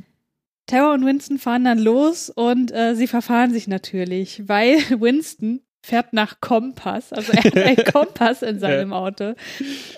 Tara 0.67 0.93
und 0.93 1.05
Winston 1.05 1.39
fahren 1.39 1.63
dann 1.63 1.79
los 1.79 2.29
und 2.29 2.71
äh, 2.73 2.93
sie 2.95 3.07
verfahren 3.07 3.51
sich 3.51 3.67
natürlich, 3.67 4.47
weil 4.47 4.77
Winston 4.99 5.61
fährt 5.87 6.11
nach 6.11 6.41
Kompass. 6.41 7.13
Also 7.13 7.31
er 7.31 7.43
hat 7.43 7.57
einen 7.57 7.75
Kompass 7.93 8.41
in 8.41 8.59
seinem 8.59 8.91
Auto. 8.91 9.35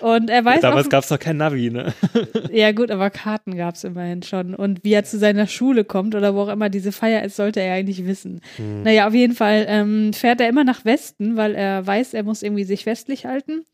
Und 0.00 0.30
er 0.30 0.44
weiß 0.44 0.60
Damals 0.60 0.88
gab 0.88 1.02
es 1.02 1.10
noch 1.10 1.18
kein 1.18 1.36
Navi, 1.38 1.70
ne? 1.70 1.92
ja 2.52 2.70
gut, 2.70 2.92
aber 2.92 3.10
Karten 3.10 3.56
gab 3.56 3.74
es 3.74 3.82
immerhin 3.82 4.22
schon. 4.22 4.54
Und 4.54 4.84
wie 4.84 4.92
er 4.92 5.02
zu 5.02 5.18
seiner 5.18 5.48
Schule 5.48 5.84
kommt 5.84 6.14
oder 6.14 6.34
wo 6.34 6.42
auch 6.42 6.48
immer 6.48 6.68
diese 6.68 6.92
Feier 6.92 7.24
ist, 7.24 7.34
sollte 7.34 7.60
er 7.60 7.74
eigentlich 7.74 8.06
wissen. 8.06 8.40
Hm. 8.56 8.84
Naja, 8.84 9.08
auf 9.08 9.14
jeden 9.14 9.34
Fall 9.34 9.66
ähm, 9.68 10.12
fährt 10.12 10.40
er 10.40 10.48
immer 10.48 10.62
nach 10.62 10.84
Westen, 10.84 11.36
weil 11.36 11.56
er 11.56 11.84
weiß, 11.84 12.14
er 12.14 12.22
muss 12.22 12.44
irgendwie 12.44 12.64
sich 12.64 12.86
westlich 12.86 13.26
halten. 13.26 13.64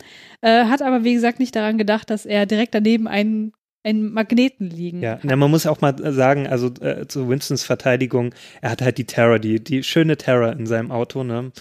Äh, 0.41 0.65
hat 0.65 0.81
aber, 0.81 1.05
wie 1.05 1.15
gesagt, 1.15 1.39
nicht 1.39 1.55
daran 1.55 1.77
gedacht, 1.77 2.09
dass 2.09 2.25
er 2.25 2.47
direkt 2.47 2.75
daneben 2.75 3.09
einen, 3.09 3.53
einen 3.87 4.13
Magneten 4.13 4.69
liegen 4.69 5.01
Ja, 5.01 5.19
na, 5.23 5.37
man 5.37 5.51
muss 5.51 5.67
auch 5.67 5.81
mal 5.81 5.95
sagen, 6.13 6.47
also 6.47 6.69
äh, 6.81 7.07
zu 7.07 7.29
Winstons 7.29 7.65
Verteidigung, 7.65 8.35
er 8.61 8.71
hat 8.71 8.83
halt 8.83 8.99
die 8.99 9.05
Terror, 9.05 9.39
die, 9.39 9.63
die 9.63 9.83
schöne 9.85 10.17
Terror 10.17 10.53
in 10.53 10.67
seinem 10.67 10.91
Auto, 10.91 11.23
ne? 11.23 11.53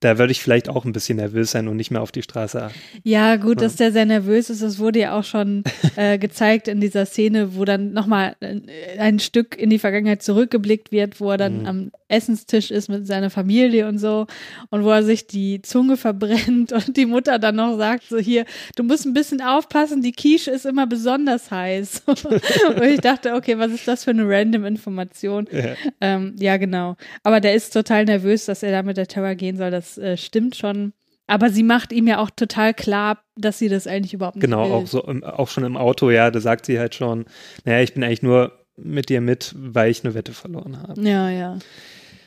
Da 0.00 0.16
würde 0.18 0.30
ich 0.30 0.40
vielleicht 0.40 0.68
auch 0.68 0.84
ein 0.84 0.92
bisschen 0.92 1.16
nervös 1.16 1.50
sein 1.50 1.66
und 1.66 1.76
nicht 1.76 1.90
mehr 1.90 2.02
auf 2.02 2.12
die 2.12 2.22
Straße 2.22 2.62
achten. 2.62 2.78
Ja, 3.02 3.36
gut, 3.36 3.60
dass 3.60 3.76
der 3.76 3.90
sehr 3.90 4.06
nervös 4.06 4.48
ist, 4.48 4.62
das 4.62 4.78
wurde 4.78 5.00
ja 5.00 5.18
auch 5.18 5.24
schon 5.24 5.64
äh, 5.96 6.18
gezeigt 6.18 6.68
in 6.68 6.80
dieser 6.80 7.04
Szene, 7.04 7.56
wo 7.56 7.64
dann 7.64 7.92
nochmal 7.92 8.36
ein, 8.40 8.66
ein 8.98 9.18
Stück 9.18 9.58
in 9.58 9.70
die 9.70 9.78
Vergangenheit 9.80 10.22
zurückgeblickt 10.22 10.92
wird, 10.92 11.20
wo 11.20 11.32
er 11.32 11.36
dann 11.36 11.58
Mhm. 11.60 11.66
am 11.66 11.90
Essenstisch 12.08 12.70
ist 12.70 12.88
mit 12.88 13.06
seiner 13.06 13.28
Familie 13.30 13.88
und 13.88 13.98
so 13.98 14.26
und 14.70 14.84
wo 14.84 14.90
er 14.90 15.02
sich 15.02 15.26
die 15.26 15.60
Zunge 15.62 15.96
verbrennt 15.96 16.72
und 16.72 16.96
die 16.96 17.06
Mutter 17.06 17.38
dann 17.38 17.56
noch 17.56 17.76
sagt, 17.76 18.04
so 18.08 18.18
hier, 18.18 18.44
du 18.76 18.82
musst 18.82 19.04
ein 19.04 19.14
bisschen 19.14 19.42
aufpassen, 19.42 20.00
die 20.00 20.12
Quiche 20.12 20.50
ist 20.50 20.64
immer 20.64 20.86
besonders 20.86 21.50
heiß. 21.50 22.02
und 22.06 22.82
ich 22.82 23.00
dachte, 23.00 23.34
okay, 23.34 23.58
was 23.58 23.72
ist 23.72 23.88
das 23.88 24.04
für 24.04 24.10
eine 24.10 24.28
random 24.28 24.64
Information? 24.64 25.48
Ja. 25.50 25.74
Ähm, 26.00 26.34
ja, 26.38 26.56
genau. 26.56 26.96
Aber 27.22 27.40
der 27.40 27.54
ist 27.54 27.72
total 27.72 28.04
nervös, 28.04 28.46
dass 28.46 28.62
er 28.62 28.70
da 28.70 28.82
mit 28.82 28.96
der 28.96 29.06
Terror 29.06 29.34
gehen 29.34 29.56
soll. 29.56 29.70
Das 29.70 29.87
äh, 29.96 30.16
stimmt 30.18 30.56
schon. 30.56 30.92
Aber 31.26 31.50
sie 31.50 31.62
macht 31.62 31.92
ihm 31.92 32.06
ja 32.06 32.18
auch 32.18 32.30
total 32.30 32.74
klar, 32.74 33.22
dass 33.36 33.58
sie 33.58 33.68
das 33.68 33.86
eigentlich 33.86 34.14
überhaupt 34.14 34.36
nicht 34.36 34.44
Genau, 34.44 34.64
will. 34.64 34.72
auch 34.72 34.86
so 34.86 35.04
auch 35.06 35.48
schon 35.48 35.64
im 35.64 35.76
Auto, 35.76 36.10
ja, 36.10 36.30
da 36.30 36.40
sagt 36.40 36.66
sie 36.66 36.78
halt 36.78 36.94
schon, 36.94 37.26
naja, 37.64 37.80
ich 37.82 37.94
bin 37.94 38.02
eigentlich 38.02 38.22
nur 38.22 38.52
mit 38.76 39.08
dir 39.08 39.20
mit, 39.20 39.54
weil 39.58 39.90
ich 39.90 40.04
eine 40.04 40.14
Wette 40.14 40.32
verloren 40.32 40.80
habe. 40.80 41.00
Ja, 41.02 41.28
ja. 41.30 41.58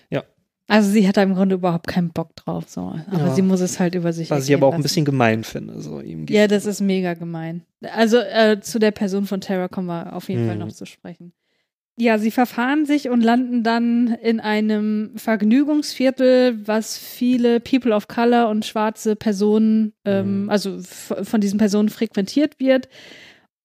Ja. 0.09 0.23
Also 0.67 0.89
sie 0.91 1.07
hat 1.07 1.17
da 1.17 1.23
im 1.23 1.33
Grunde 1.33 1.55
überhaupt 1.55 1.87
keinen 1.87 2.11
Bock 2.11 2.35
drauf, 2.35 2.65
so. 2.67 2.93
Aber 3.09 3.17
Ja. 3.27 3.33
sie 3.33 3.41
muss 3.41 3.59
es 3.61 3.79
halt 3.79 3.95
über 3.95 4.13
sich 4.13 4.29
Was 4.29 4.47
ich 4.47 4.53
aber 4.53 4.67
auch 4.67 4.71
ein 4.71 4.79
lassen. 4.79 4.83
bisschen 4.83 5.05
gemein 5.05 5.43
finde, 5.43 5.81
so 5.81 5.99
ihm 5.99 6.25
Ja, 6.29 6.47
das 6.47 6.65
ist 6.65 6.79
mega 6.81 7.13
gemein. 7.15 7.63
Also 7.95 8.17
äh, 8.17 8.59
zu 8.61 8.77
der 8.79 8.91
Person 8.91 9.25
von 9.25 9.41
Terra 9.41 9.67
kommen 9.67 9.87
wir 9.87 10.13
auf 10.15 10.29
jeden 10.29 10.43
Mhm. 10.43 10.47
Fall 10.47 10.57
noch 10.57 10.71
zu 10.71 10.85
sprechen. 10.85 11.33
Ja, 12.01 12.17
sie 12.17 12.31
verfahren 12.31 12.87
sich 12.87 13.09
und 13.09 13.21
landen 13.21 13.61
dann 13.61 14.07
in 14.23 14.39
einem 14.39 15.11
Vergnügungsviertel, 15.17 16.67
was 16.67 16.97
viele 16.97 17.59
People 17.59 17.93
of 17.93 18.07
Color 18.07 18.49
und 18.49 18.65
schwarze 18.65 19.15
Personen, 19.15 19.93
ähm, 20.03 20.43
Mhm. 20.45 20.49
also 20.49 20.79
von 20.81 21.41
diesen 21.41 21.59
Personen 21.59 21.89
frequentiert 21.89 22.59
wird. 22.59 22.89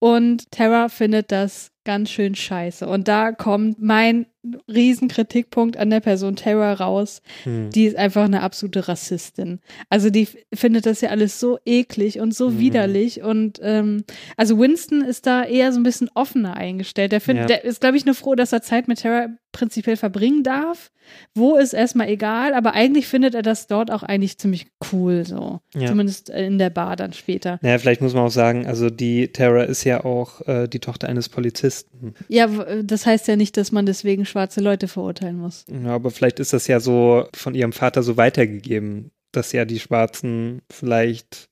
Und 0.01 0.51
Terra 0.51 0.91
findet 0.91 1.33
das 1.33 1.71
ganz 1.87 2.11
schön 2.11 2.35
scheiße. 2.35 2.87
Und 2.87 3.09
da 3.09 3.33
kommt 3.33 3.81
mein 3.81 4.27
Riesenkritikpunkt 4.69 5.77
an 5.77 5.91
der 5.91 6.01
Person 6.01 6.37
Terra 6.37 6.75
raus. 6.75 7.23
Hm. 7.45 7.71
Die 7.71 7.85
ist 7.85 7.97
einfach 7.97 8.25
eine 8.25 8.43
absolute 8.43 8.87
Rassistin. 8.89 9.61
Also 9.89 10.11
die 10.11 10.29
findet 10.55 10.87
das 10.87 11.01
ja 11.01 11.09
alles 11.11 11.41
so 11.41 11.59
eklig 11.65 12.21
und 12.21 12.35
so 12.35 12.51
Mhm. 12.51 12.59
widerlich. 12.59 13.23
Und 13.23 13.59
ähm, 13.63 14.05
also 14.37 14.59
Winston 14.59 15.03
ist 15.03 15.27
da 15.27 15.43
eher 15.45 15.73
so 15.73 15.81
ein 15.81 15.83
bisschen 15.85 16.11
offener 16.15 16.55
eingestellt. 16.57 17.13
Der, 17.13 17.21
find, 17.21 17.41
Ja. 17.41 17.47
der 17.47 17.65
ist, 17.65 17.81
glaube 17.81 17.97
ich, 17.97 18.05
nur 18.05 18.15
froh, 18.15 18.35
dass 18.35 18.53
er 18.53 18.63
Zeit 18.63 18.87
mit 18.89 19.01
Terra 19.01 19.29
prinzipiell 19.57 19.97
verbringen 19.97 20.43
darf. 20.43 20.91
Wo 21.35 21.57
ist 21.57 21.73
erstmal 21.73 22.09
egal, 22.09 22.53
aber 22.53 22.75
eigentlich 22.75 23.07
findet 23.07 23.35
er 23.35 23.43
das 23.43 23.67
dort 23.69 23.91
auch 23.91 24.03
eigentlich 24.03 24.39
ziemlich 24.39 24.67
cool, 24.93 25.25
so. 25.25 25.61
Ja. 25.75 25.87
Zumindest 25.87 26.29
in 26.31 26.59
der 26.59 26.71
Bar 26.71 26.97
dann 26.97 27.13
später. 27.13 27.59
Naja, 27.63 27.79
vielleicht 27.79 28.01
muss 28.03 28.13
man 28.13 28.25
auch 28.25 28.31
sagen, 28.31 28.67
also 28.67 28.91
die 28.91 29.29
Tara 29.29 29.63
ist 29.63 29.85
ja 29.85 30.05
auch 30.05 30.41
äh, 30.49 30.67
die 30.69 30.81
Tochter 30.81 31.09
eines 31.09 31.29
Polizisten. 31.29 32.15
Ja, 32.29 32.51
w- 32.59 32.83
das 32.83 33.07
heißt 33.07 33.29
ja 33.29 33.37
nicht, 33.37 33.57
dass 33.57 33.71
man 33.73 33.87
deswegen 33.87 34.25
schwarze 34.27 34.61
Leute 34.61 34.89
verurteilen 34.89 35.39
muss. 35.39 35.65
Ja, 35.71 35.91
aber 35.95 36.11
vielleicht 36.11 36.41
ist 36.41 36.53
das 36.53 36.67
ja 36.67 36.81
so 36.81 37.27
von 37.35 37.55
ihrem 37.55 37.73
Vater 37.73 38.03
so 38.03 38.17
weitergegeben, 38.17 39.11
dass 39.33 39.53
ja 39.53 39.65
die 39.65 39.79
Schwarzen 39.81 40.61
vielleicht 40.71 41.49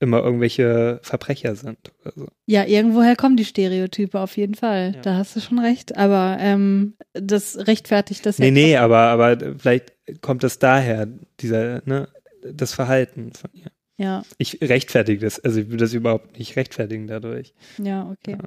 immer 0.00 0.22
irgendwelche 0.24 0.98
Verbrecher 1.02 1.54
sind. 1.54 1.78
Oder 2.02 2.12
so. 2.16 2.28
Ja, 2.46 2.64
irgendwoher 2.66 3.16
kommen 3.16 3.36
die 3.36 3.44
Stereotype 3.44 4.18
auf 4.18 4.36
jeden 4.36 4.54
Fall. 4.54 4.92
Ja. 4.96 5.00
Da 5.02 5.16
hast 5.16 5.36
du 5.36 5.40
schon 5.40 5.58
recht. 5.58 5.96
Aber 5.96 6.38
ähm, 6.40 6.94
das 7.12 7.66
rechtfertigt 7.66 8.24
das 8.26 8.38
Nee, 8.38 8.46
ja 8.46 8.50
nee, 8.50 8.76
aber, 8.76 8.98
aber 8.98 9.38
vielleicht 9.58 9.92
kommt 10.22 10.42
das 10.42 10.58
daher, 10.58 11.06
dieser, 11.40 11.82
ne, 11.84 12.08
das 12.42 12.72
Verhalten 12.74 13.32
von 13.34 13.50
ihr. 13.52 13.70
Ja, 13.98 14.22
Ich 14.38 14.58
rechtfertige 14.62 15.20
das, 15.20 15.38
also 15.40 15.60
ich 15.60 15.70
will 15.70 15.76
das 15.76 15.92
überhaupt 15.92 16.38
nicht 16.38 16.56
rechtfertigen 16.56 17.06
dadurch. 17.06 17.52
ja, 17.76 18.10
okay. 18.10 18.38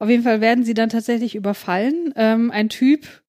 Auf 0.00 0.08
jeden 0.08 0.24
Fall 0.24 0.40
werden 0.40 0.64
sie 0.64 0.74
dann 0.74 0.88
tatsächlich 0.88 1.36
überfallen. 1.36 2.12
Ähm, 2.16 2.50
ein 2.50 2.68
Typ 2.68 3.21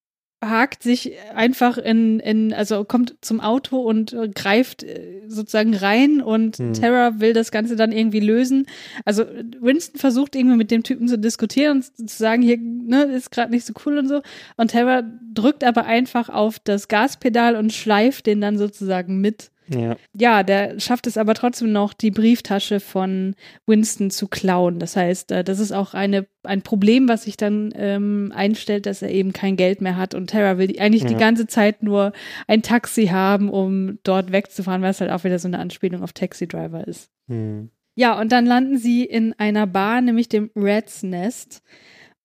hakt 0.49 0.83
sich 0.83 1.13
einfach 1.35 1.77
in, 1.77 2.19
in, 2.19 2.53
also 2.53 2.83
kommt 2.83 3.15
zum 3.21 3.39
Auto 3.39 3.77
und 3.77 4.13
äh, 4.13 4.29
greift 4.29 4.83
äh, 4.83 5.21
sozusagen 5.27 5.75
rein 5.75 6.21
und 6.21 6.57
Hm. 6.57 6.73
Tara 6.73 7.19
will 7.19 7.33
das 7.33 7.51
Ganze 7.51 7.75
dann 7.75 7.91
irgendwie 7.91 8.19
lösen. 8.19 8.65
Also 9.05 9.23
Winston 9.59 9.99
versucht 9.99 10.35
irgendwie 10.35 10.57
mit 10.57 10.71
dem 10.71 10.83
Typen 10.83 11.07
zu 11.07 11.17
diskutieren 11.17 11.77
und 11.77 12.09
zu 12.09 12.17
sagen, 12.17 12.41
hier, 12.41 12.57
ne, 12.57 13.03
ist 13.03 13.31
gerade 13.31 13.51
nicht 13.51 13.65
so 13.65 13.73
cool 13.85 13.97
und 13.97 14.07
so. 14.07 14.21
Und 14.57 14.71
Tara 14.71 15.03
drückt 15.33 15.63
aber 15.63 15.85
einfach 15.85 16.29
auf 16.29 16.59
das 16.59 16.87
Gaspedal 16.87 17.55
und 17.55 17.73
schleift 17.73 18.25
den 18.25 18.41
dann 18.41 18.57
sozusagen 18.57 19.19
mit. 19.21 19.49
Ja. 19.67 19.95
Ja, 20.13 20.43
der 20.43 20.79
schafft 20.79 21.07
es 21.07 21.17
aber 21.17 21.33
trotzdem 21.33 21.71
noch, 21.71 21.93
die 21.93 22.11
Brieftasche 22.11 22.79
von 22.79 23.35
Winston 23.65 24.11
zu 24.11 24.27
klauen. 24.27 24.79
Das 24.79 24.95
heißt, 24.95 25.31
äh, 25.31 25.43
das 25.43 25.59
ist 25.59 25.71
auch 25.71 25.93
eine, 25.93 26.27
ein 26.43 26.61
Problem, 26.61 27.07
was 27.07 27.23
sich 27.23 27.37
dann 27.37 27.73
ähm, 27.75 28.31
einstellt, 28.35 28.85
dass 28.85 29.01
er 29.01 29.09
eben 29.09 29.31
kein 29.33 29.55
Geld 29.55 29.81
mehr 29.81 29.95
hat. 29.97 30.13
Und 30.15 30.29
Tara 30.31 30.57
will 30.57 30.67
die, 30.67 30.79
eigentlich 30.81 31.05
die 31.05 31.13
Ja. 31.13 31.19
ganze 31.19 31.47
Zeit 31.47 31.81
nur 31.83 32.11
ein 32.47 32.61
Taxi 32.61 33.07
haben, 33.07 33.49
um 33.49 33.99
dort 34.03 34.31
wegzufahren, 34.31 34.81
weil 34.81 34.91
es 34.91 35.01
halt 35.01 35.11
auch 35.11 35.23
wieder 35.23 35.39
so 35.39 35.47
eine 35.47 35.59
Anspielung 35.59 36.03
auf 36.03 36.13
Taxi 36.13 36.47
Driver 36.47 36.85
ist. 36.87 37.09
Hm. 37.27 37.69
Ja, 37.95 38.19
und 38.19 38.31
dann 38.31 38.45
landen 38.45 38.77
sie 38.77 39.05
in 39.05 39.33
einer 39.37 39.67
Bar, 39.67 40.01
nämlich 40.01 40.27
dem 40.27 40.49
Rat's 40.55 41.03
Nest. 41.03 41.61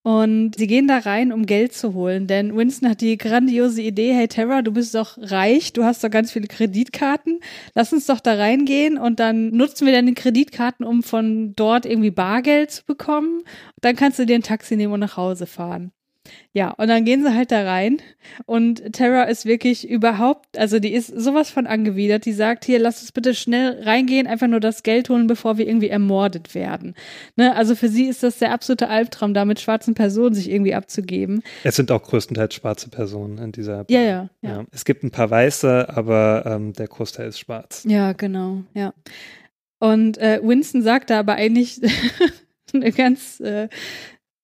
Und 0.09 0.55
sie 0.57 0.65
gehen 0.65 0.87
da 0.87 0.97
rein, 0.97 1.31
um 1.31 1.45
Geld 1.45 1.71
zu 1.73 1.93
holen, 1.93 2.25
denn 2.25 2.57
Winston 2.57 2.89
hat 2.89 3.01
die 3.01 3.15
grandiose 3.15 3.83
Idee, 3.83 4.11
hey 4.11 4.27
Tara, 4.27 4.63
du 4.63 4.71
bist 4.71 4.95
doch 4.95 5.19
reich, 5.19 5.71
du 5.71 5.83
hast 5.83 6.03
doch 6.03 6.09
ganz 6.09 6.31
viele 6.31 6.47
Kreditkarten, 6.47 7.39
lass 7.75 7.93
uns 7.93 8.07
doch 8.07 8.19
da 8.19 8.33
reingehen 8.33 8.97
und 8.97 9.19
dann 9.19 9.49
nutzen 9.49 9.85
wir 9.85 9.93
deine 9.93 10.15
Kreditkarten, 10.15 10.83
um 10.83 11.03
von 11.03 11.53
dort 11.55 11.85
irgendwie 11.85 12.09
Bargeld 12.09 12.71
zu 12.71 12.85
bekommen. 12.85 13.43
Dann 13.81 13.95
kannst 13.95 14.17
du 14.17 14.25
dir 14.25 14.33
ein 14.33 14.41
Taxi 14.41 14.75
nehmen 14.77 14.93
und 14.93 14.99
nach 14.99 15.15
Hause 15.15 15.45
fahren. 15.45 15.91
Ja, 16.51 16.71
und 16.71 16.87
dann 16.87 17.05
gehen 17.05 17.23
sie 17.23 17.33
halt 17.33 17.51
da 17.51 17.63
rein 17.63 18.01
und 18.45 18.93
Tara 18.93 19.23
ist 19.23 19.45
wirklich 19.45 19.87
überhaupt, 19.87 20.57
also 20.57 20.79
die 20.79 20.93
ist 20.93 21.07
sowas 21.07 21.49
von 21.49 21.67
angewidert, 21.67 22.25
die 22.25 22.33
sagt, 22.33 22.65
hier, 22.65 22.79
lass 22.79 23.01
uns 23.01 23.11
bitte 23.11 23.35
schnell 23.35 23.83
reingehen, 23.83 24.25
einfach 24.25 24.47
nur 24.47 24.59
das 24.59 24.83
Geld 24.83 25.09
holen, 25.09 25.27
bevor 25.27 25.57
wir 25.57 25.67
irgendwie 25.67 25.89
ermordet 25.89 26.55
werden. 26.55 26.95
Ne? 27.35 27.55
Also 27.55 27.75
für 27.75 27.87
sie 27.87 28.05
ist 28.05 28.23
das 28.23 28.39
der 28.39 28.51
absolute 28.51 28.89
Albtraum, 28.89 29.33
da 29.33 29.45
mit 29.45 29.59
schwarzen 29.59 29.93
Personen 29.93 30.33
sich 30.33 30.49
irgendwie 30.49 30.73
abzugeben. 30.73 31.43
Es 31.63 31.75
sind 31.75 31.91
auch 31.91 32.01
größtenteils 32.01 32.55
schwarze 32.55 32.89
Personen 32.89 33.37
in 33.37 33.51
dieser. 33.51 33.85
Ja, 33.89 34.01
ja, 34.01 34.29
ja. 34.41 34.49
Ja. 34.49 34.65
Es 34.71 34.85
gibt 34.85 35.03
ein 35.03 35.11
paar 35.11 35.29
weiße, 35.29 35.87
aber 35.95 36.43
ähm, 36.45 36.73
der 36.73 36.87
Großteil 36.87 37.27
ist 37.27 37.39
schwarz. 37.39 37.83
Ja, 37.87 38.13
genau, 38.13 38.63
ja. 38.73 38.93
Und 39.79 40.17
äh, 40.17 40.39
Winston 40.43 40.81
sagt 40.81 41.09
da 41.09 41.19
aber 41.19 41.35
eigentlich 41.35 41.81
eine 42.73 42.91
ganz 42.91 43.39
äh, 43.39 43.69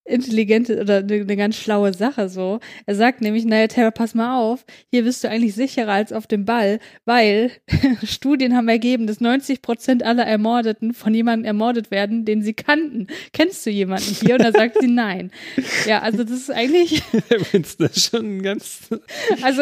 intelligente 0.06 0.80
oder 0.80 0.98
eine, 1.00 1.14
eine 1.16 1.36
ganz 1.36 1.56
schlaue 1.58 1.94
Sache 1.94 2.30
so. 2.30 2.60
Er 2.86 2.96
sagt 2.96 3.22
nämlich, 3.22 3.44
naja, 3.46 3.68
Tara, 3.68 3.92
pass 3.92 4.14
mal 4.14 4.40
auf, 4.40 4.64
hier 4.92 5.04
bist 5.04 5.24
du 5.24 5.30
eigentlich 5.30 5.56
sicherer 5.56 5.92
als 5.94 6.14
auf 6.14 6.28
dem 6.28 6.46
Ball, 6.46 6.80
weil 7.06 7.52
Studien 8.04 8.56
haben 8.56 8.68
ergeben, 8.70 9.08
dass 9.08 9.20
90 9.20 9.62
Prozent 9.62 10.04
aller 10.04 10.26
Ermordeten 10.26 10.94
von 10.94 11.14
jemandem 11.14 11.46
ermordet 11.46 11.90
werden, 11.92 12.24
den 12.26 12.44
sie 12.44 12.54
kannten. 12.54 13.08
Kennst 13.34 13.66
du 13.66 13.72
jemanden 13.72 14.16
hier? 14.22 14.36
Und 14.36 14.44
da 14.44 14.52
sagt 14.52 14.78
sie 14.80 14.88
nein. 14.88 15.32
Ja, 15.88 16.00
also 16.02 16.24
das 16.24 16.32
ist 16.32 16.52
eigentlich, 16.52 17.02
ist 17.54 18.10
schon 18.12 18.42
ganz. 18.44 18.90
also 19.42 19.62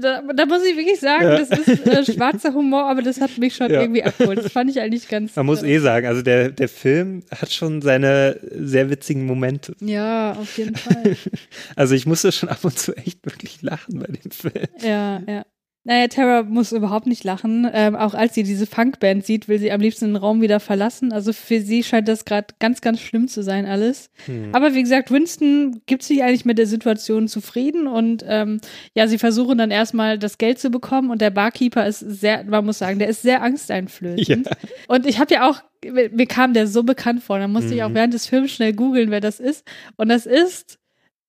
da, 0.00 0.22
da 0.22 0.46
muss 0.46 0.64
ich 0.64 0.76
wirklich 0.76 1.00
sagen, 1.00 1.24
Ja. 1.24 1.38
das 1.38 1.50
ist 1.50 1.86
äh, 1.86 2.04
schwarzer 2.14 2.54
Humor, 2.54 2.84
aber 2.84 3.02
das 3.02 3.20
hat 3.20 3.36
mich 3.38 3.54
schon 3.56 3.70
Ja. 3.70 3.80
irgendwie 3.80 4.04
abgeholt. 4.04 4.38
Das 4.38 4.52
fand 4.52 4.70
ich 4.70 4.80
eigentlich 4.80 5.08
ganz. 5.08 5.34
Man 5.36 5.46
muss 5.46 5.62
äh, 5.62 5.74
eh 5.74 5.78
sagen, 5.78 6.06
also 6.06 6.22
der, 6.22 6.50
der 6.50 6.68
Film 6.68 7.22
hat 7.30 7.52
schon 7.52 7.82
seine 7.82 8.38
sehr 8.56 8.88
witzigen 8.90 9.26
Momente. 9.26 9.74
Ja, 9.80 10.32
auf 10.32 10.58
jeden 10.58 10.76
Fall. 10.76 11.16
Also 11.76 11.94
ich 11.94 12.04
musste 12.06 12.32
schon 12.32 12.48
ab 12.48 12.64
und 12.64 12.78
zu 12.78 12.96
echt 12.96 13.24
wirklich 13.24 13.62
lachen 13.62 13.98
bei 14.00 14.06
dem 14.06 14.30
Film. 14.30 14.66
ja, 14.80 15.20
ja. 15.26 15.44
Naja, 15.82 16.08
Tara 16.08 16.42
muss 16.42 16.72
überhaupt 16.72 17.06
nicht 17.06 17.24
lachen. 17.24 17.66
Ähm, 17.72 17.96
auch 17.96 18.12
als 18.12 18.34
sie 18.34 18.42
diese 18.42 18.66
Funkband 18.66 19.24
sieht, 19.24 19.48
will 19.48 19.58
sie 19.58 19.72
am 19.72 19.80
liebsten 19.80 20.06
den 20.08 20.16
Raum 20.16 20.42
wieder 20.42 20.60
verlassen. 20.60 21.10
Also 21.10 21.32
für 21.32 21.62
sie 21.62 21.82
scheint 21.82 22.06
das 22.06 22.26
gerade 22.26 22.48
ganz, 22.58 22.82
ganz 22.82 23.00
schlimm 23.00 23.28
zu 23.28 23.42
sein, 23.42 23.64
alles. 23.64 24.10
Hm. 24.26 24.50
Aber 24.54 24.74
wie 24.74 24.82
gesagt, 24.82 25.10
Winston 25.10 25.80
gibt 25.86 26.02
sich 26.02 26.22
eigentlich 26.22 26.44
mit 26.44 26.58
der 26.58 26.66
Situation 26.66 27.28
zufrieden 27.28 27.86
und 27.86 28.22
ähm, 28.28 28.60
ja, 28.94 29.08
sie 29.08 29.16
versuchen 29.16 29.56
dann 29.56 29.70
erstmal 29.70 30.18
das 30.18 30.36
Geld 30.36 30.58
zu 30.58 30.68
bekommen 30.68 31.10
und 31.10 31.22
der 31.22 31.30
Barkeeper 31.30 31.86
ist 31.86 32.00
sehr, 32.00 32.44
man 32.44 32.66
muss 32.66 32.78
sagen, 32.78 32.98
der 32.98 33.08
ist 33.08 33.22
sehr 33.22 33.42
angsteinflößend. 33.42 34.48
Ja. 34.48 34.56
Und 34.88 35.06
ich 35.06 35.18
habe 35.18 35.32
ja 35.32 35.48
auch, 35.48 35.62
mir 35.82 36.26
kam 36.26 36.52
der 36.52 36.66
so 36.66 36.82
bekannt 36.82 37.22
vor, 37.22 37.38
dann 37.38 37.52
musste 37.52 37.74
ich 37.74 37.82
auch 37.82 37.88
Mhm. 37.88 37.94
während 37.94 38.14
des 38.14 38.26
Films 38.26 38.50
schnell 38.52 38.74
googeln, 38.74 39.10
wer 39.10 39.20
das 39.22 39.40
ist. 39.40 39.66
Und 39.96 40.10
das 40.10 40.26
ist 40.26 40.78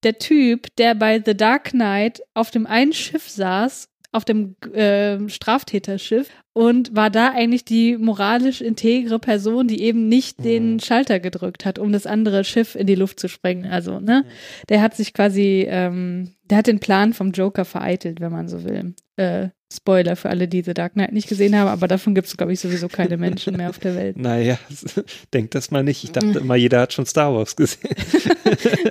der 0.03 0.17
Typ, 0.17 0.67
der 0.77 0.93
bei 0.95 1.21
The 1.23 1.37
Dark 1.37 1.69
Knight 1.71 2.21
auf 2.33 2.51
dem 2.51 2.65
einen 2.65 2.91
Schiff 2.91 3.29
saß, 3.29 3.87
auf 4.11 4.25
dem 4.25 4.55
äh, 4.73 5.29
Straftäterschiff 5.29 6.29
und 6.53 6.95
war 6.95 7.09
da 7.09 7.31
eigentlich 7.31 7.63
die 7.63 7.97
moralisch 7.97 8.59
integre 8.59 9.19
Person, 9.19 9.67
die 9.67 9.81
eben 9.81 10.09
nicht 10.09 10.43
den 10.43 10.81
Schalter 10.81 11.21
gedrückt 11.21 11.63
hat, 11.63 11.79
um 11.79 11.93
das 11.93 12.05
andere 12.05 12.43
Schiff 12.43 12.75
in 12.75 12.87
die 12.87 12.95
Luft 12.95 13.21
zu 13.21 13.29
sprengen. 13.29 13.71
Also, 13.71 14.01
ne? 14.01 14.25
Der 14.67 14.81
hat 14.81 14.95
sich 14.95 15.13
quasi, 15.13 15.65
ähm, 15.69 16.33
der 16.43 16.57
hat 16.57 16.67
den 16.67 16.81
Plan 16.81 17.13
vom 17.13 17.31
Joker 17.31 17.63
vereitelt, 17.63 18.19
wenn 18.19 18.33
man 18.33 18.49
so 18.49 18.65
will. 18.65 18.95
Äh, 19.15 19.49
Spoiler 19.73 20.17
für 20.17 20.29
alle, 20.29 20.49
die 20.49 20.63
The 20.63 20.73
Dark 20.73 20.93
Knight 20.93 21.13
nicht 21.13 21.29
gesehen 21.29 21.55
haben, 21.55 21.69
aber 21.69 21.87
davon 21.87 22.13
gibt 22.13 22.27
es, 22.27 22.35
glaube 22.35 22.51
ich, 22.51 22.59
sowieso 22.59 22.89
keine 22.89 23.15
Menschen 23.15 23.55
mehr 23.55 23.69
auf 23.69 23.79
der 23.79 23.95
Welt. 23.95 24.17
Naja, 24.21 24.59
denkt 25.33 25.55
das 25.55 25.71
mal 25.71 25.83
nicht. 25.83 26.03
Ich 26.03 26.11
dachte 26.11 26.39
immer, 26.41 26.55
jeder 26.55 26.81
hat 26.81 26.91
schon 26.91 27.05
Star 27.05 27.33
Wars 27.33 27.55
gesehen. 27.55 27.95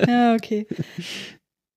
ja, 0.09 0.35
okay. 0.35 0.66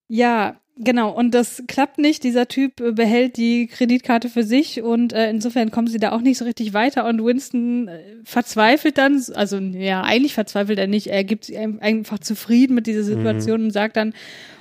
Ja, 0.08 0.62
genau. 0.78 1.12
Und 1.12 1.32
das 1.32 1.64
klappt 1.68 1.98
nicht. 1.98 2.24
Dieser 2.24 2.48
Typ 2.48 2.80
äh, 2.82 2.92
behält 2.92 3.38
die 3.38 3.68
Kreditkarte 3.68 4.30
für 4.30 4.44
sich 4.44 4.82
und 4.82 5.14
äh, 5.14 5.30
insofern 5.30 5.72
kommen 5.72 5.88
sie 5.88 6.00
da 6.00 6.12
auch 6.12 6.22
nicht 6.22 6.38
so 6.38 6.46
richtig 6.46 6.74
weiter. 6.74 7.06
Und 7.06 7.24
Winston 7.24 7.88
äh, 7.88 8.00
verzweifelt 8.24 8.98
dann, 8.98 9.22
also 9.36 9.58
ja, 9.58 10.02
eigentlich 10.02 10.34
verzweifelt 10.34 10.80
er 10.80 10.88
nicht. 10.88 11.08
Er 11.08 11.24
gibt 11.24 11.46
sich 11.46 11.58
ein- 11.58 11.80
einfach 11.82 12.20
zufrieden 12.20 12.76
mit 12.76 12.88
dieser 12.88 13.04
Situation 13.04 13.62
und 13.64 13.72
sagt 13.72 13.98
dann, 13.98 14.14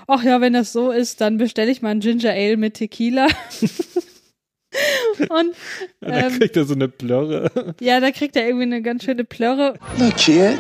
ach 0.07 0.23
ja, 0.25 0.41
wenn 0.41 0.53
das 0.53 0.73
so 0.73 0.91
ist, 0.91 1.21
dann 1.21 1.39
bestelle 1.39 1.71
ich 1.71 1.83
mal 1.83 1.91
ein 1.91 2.01
Ginger 2.01 2.31
Ale 2.33 2.57
mit 2.57 2.75
Tequila. 2.75 3.27
und 5.29 5.55
Da 6.01 6.27
ähm, 6.27 6.39
kriegt 6.39 6.57
er 6.57 6.65
so 6.65 6.75
eine 6.75 6.89
Blöre. 6.89 7.75
ja, 7.81 8.01
da 8.01 8.11
kriegt 8.11 8.37
er 8.37 8.45
irgendwie 8.47 8.65
eine 8.65 8.83
ganz 8.83 9.05
schöne 9.05 9.25
Plörre. 9.25 9.75
Look, 9.99 10.17
kid, 10.17 10.59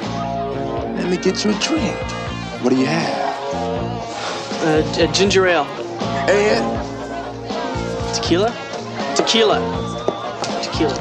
let 0.97 1.09
me 1.11 1.17
get 1.17 1.43
you 1.45 1.51
a 1.51 1.55
drink. 1.61 1.95
What 2.63 2.73
do 2.73 2.77
you 2.77 2.87
have? 2.87 3.22
Uh, 4.65 4.81
a 5.01 5.09
ginger 5.13 5.49
ale. 5.49 5.65
And 6.31 6.65
Tequila? 8.15 8.55
Tequila. 9.17 9.59
Tequila. 10.63 10.95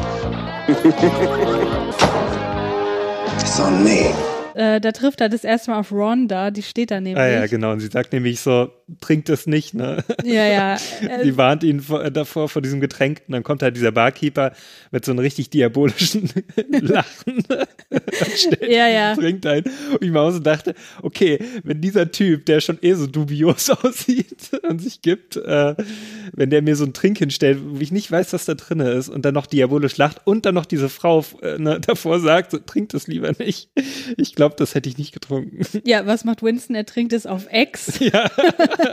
it's 3.39 3.59
on 3.59 3.83
me. 3.83 4.40
Äh, 4.55 4.81
da 4.81 4.91
trifft 4.91 5.21
er 5.21 5.29
das 5.29 5.43
erste 5.43 5.71
Mal 5.71 5.79
auf 5.79 5.91
Rhonda, 5.91 6.51
die 6.51 6.63
steht 6.63 6.91
da 6.91 6.99
nämlich. 6.99 7.21
Ah 7.21 7.27
ja, 7.27 7.47
genau. 7.47 7.71
Und 7.71 7.79
sie 7.79 7.87
sagt 7.87 8.13
nämlich 8.13 8.39
so, 8.39 8.69
trinkt 8.99 9.29
das 9.29 9.47
nicht, 9.47 9.73
ne? 9.73 10.03
Ja, 10.23 10.45
ja. 10.45 10.77
Sie 11.23 11.37
warnt 11.37 11.63
ihn 11.63 11.79
vor, 11.79 12.03
äh, 12.03 12.11
davor 12.11 12.49
vor 12.49 12.61
diesem 12.61 12.81
Getränk 12.81 13.21
und 13.27 13.33
dann 13.33 13.43
kommt 13.43 13.63
halt 13.63 13.75
dieser 13.75 13.91
Barkeeper 13.91 14.53
mit 14.91 15.05
so 15.05 15.11
einem 15.11 15.19
richtig 15.19 15.49
diabolischen 15.49 16.29
Lachen 16.81 17.43
stellt 18.35 18.69
Ja, 18.69 18.87
ja. 18.87 19.15
trinkt 19.15 19.45
ein. 19.45 19.63
Und 19.91 20.01
ich 20.01 20.11
mir 20.11 20.19
auch 20.19 20.31
so 20.31 20.39
dachte, 20.39 20.73
okay, 21.01 21.39
wenn 21.63 21.81
dieser 21.81 22.11
Typ, 22.11 22.45
der 22.45 22.61
schon 22.61 22.79
eh 22.81 22.93
so 22.93 23.07
dubios 23.07 23.69
aussieht 23.69 24.51
und 24.67 24.81
sich 24.81 25.01
gibt, 25.01 25.37
äh, 25.37 25.75
wenn 26.33 26.49
der 26.49 26.61
mir 26.61 26.75
so 26.75 26.83
einen 26.83 26.93
Trink 26.93 27.19
hinstellt, 27.19 27.59
wo 27.63 27.79
ich 27.79 27.91
nicht 27.91 28.11
weiß, 28.11 28.33
was 28.33 28.45
da 28.45 28.55
drin 28.55 28.79
ist 28.79 29.09
und 29.09 29.23
dann 29.23 29.33
noch 29.33 29.45
diabolisch 29.45 29.97
lacht 29.97 30.21
und 30.25 30.45
dann 30.45 30.55
noch 30.55 30.65
diese 30.65 30.89
Frau 30.89 31.23
äh, 31.41 31.57
ne, 31.57 31.79
davor 31.79 32.19
sagt, 32.19 32.51
so, 32.51 32.57
trink 32.57 32.89
das 32.89 33.07
lieber 33.07 33.31
nicht. 33.37 33.69
Ich 34.17 34.35
glaube, 34.35 34.40
das 34.49 34.75
hätte 34.75 34.89
ich 34.89 34.97
nicht 34.97 35.13
getrunken. 35.13 35.65
Ja, 35.85 36.05
was 36.05 36.23
macht 36.23 36.43
Winston? 36.43 36.75
Er 36.75 36.85
trinkt 36.85 37.13
es 37.13 37.25
auf 37.25 37.47
Ex. 37.49 37.99
Ja. 37.99 38.29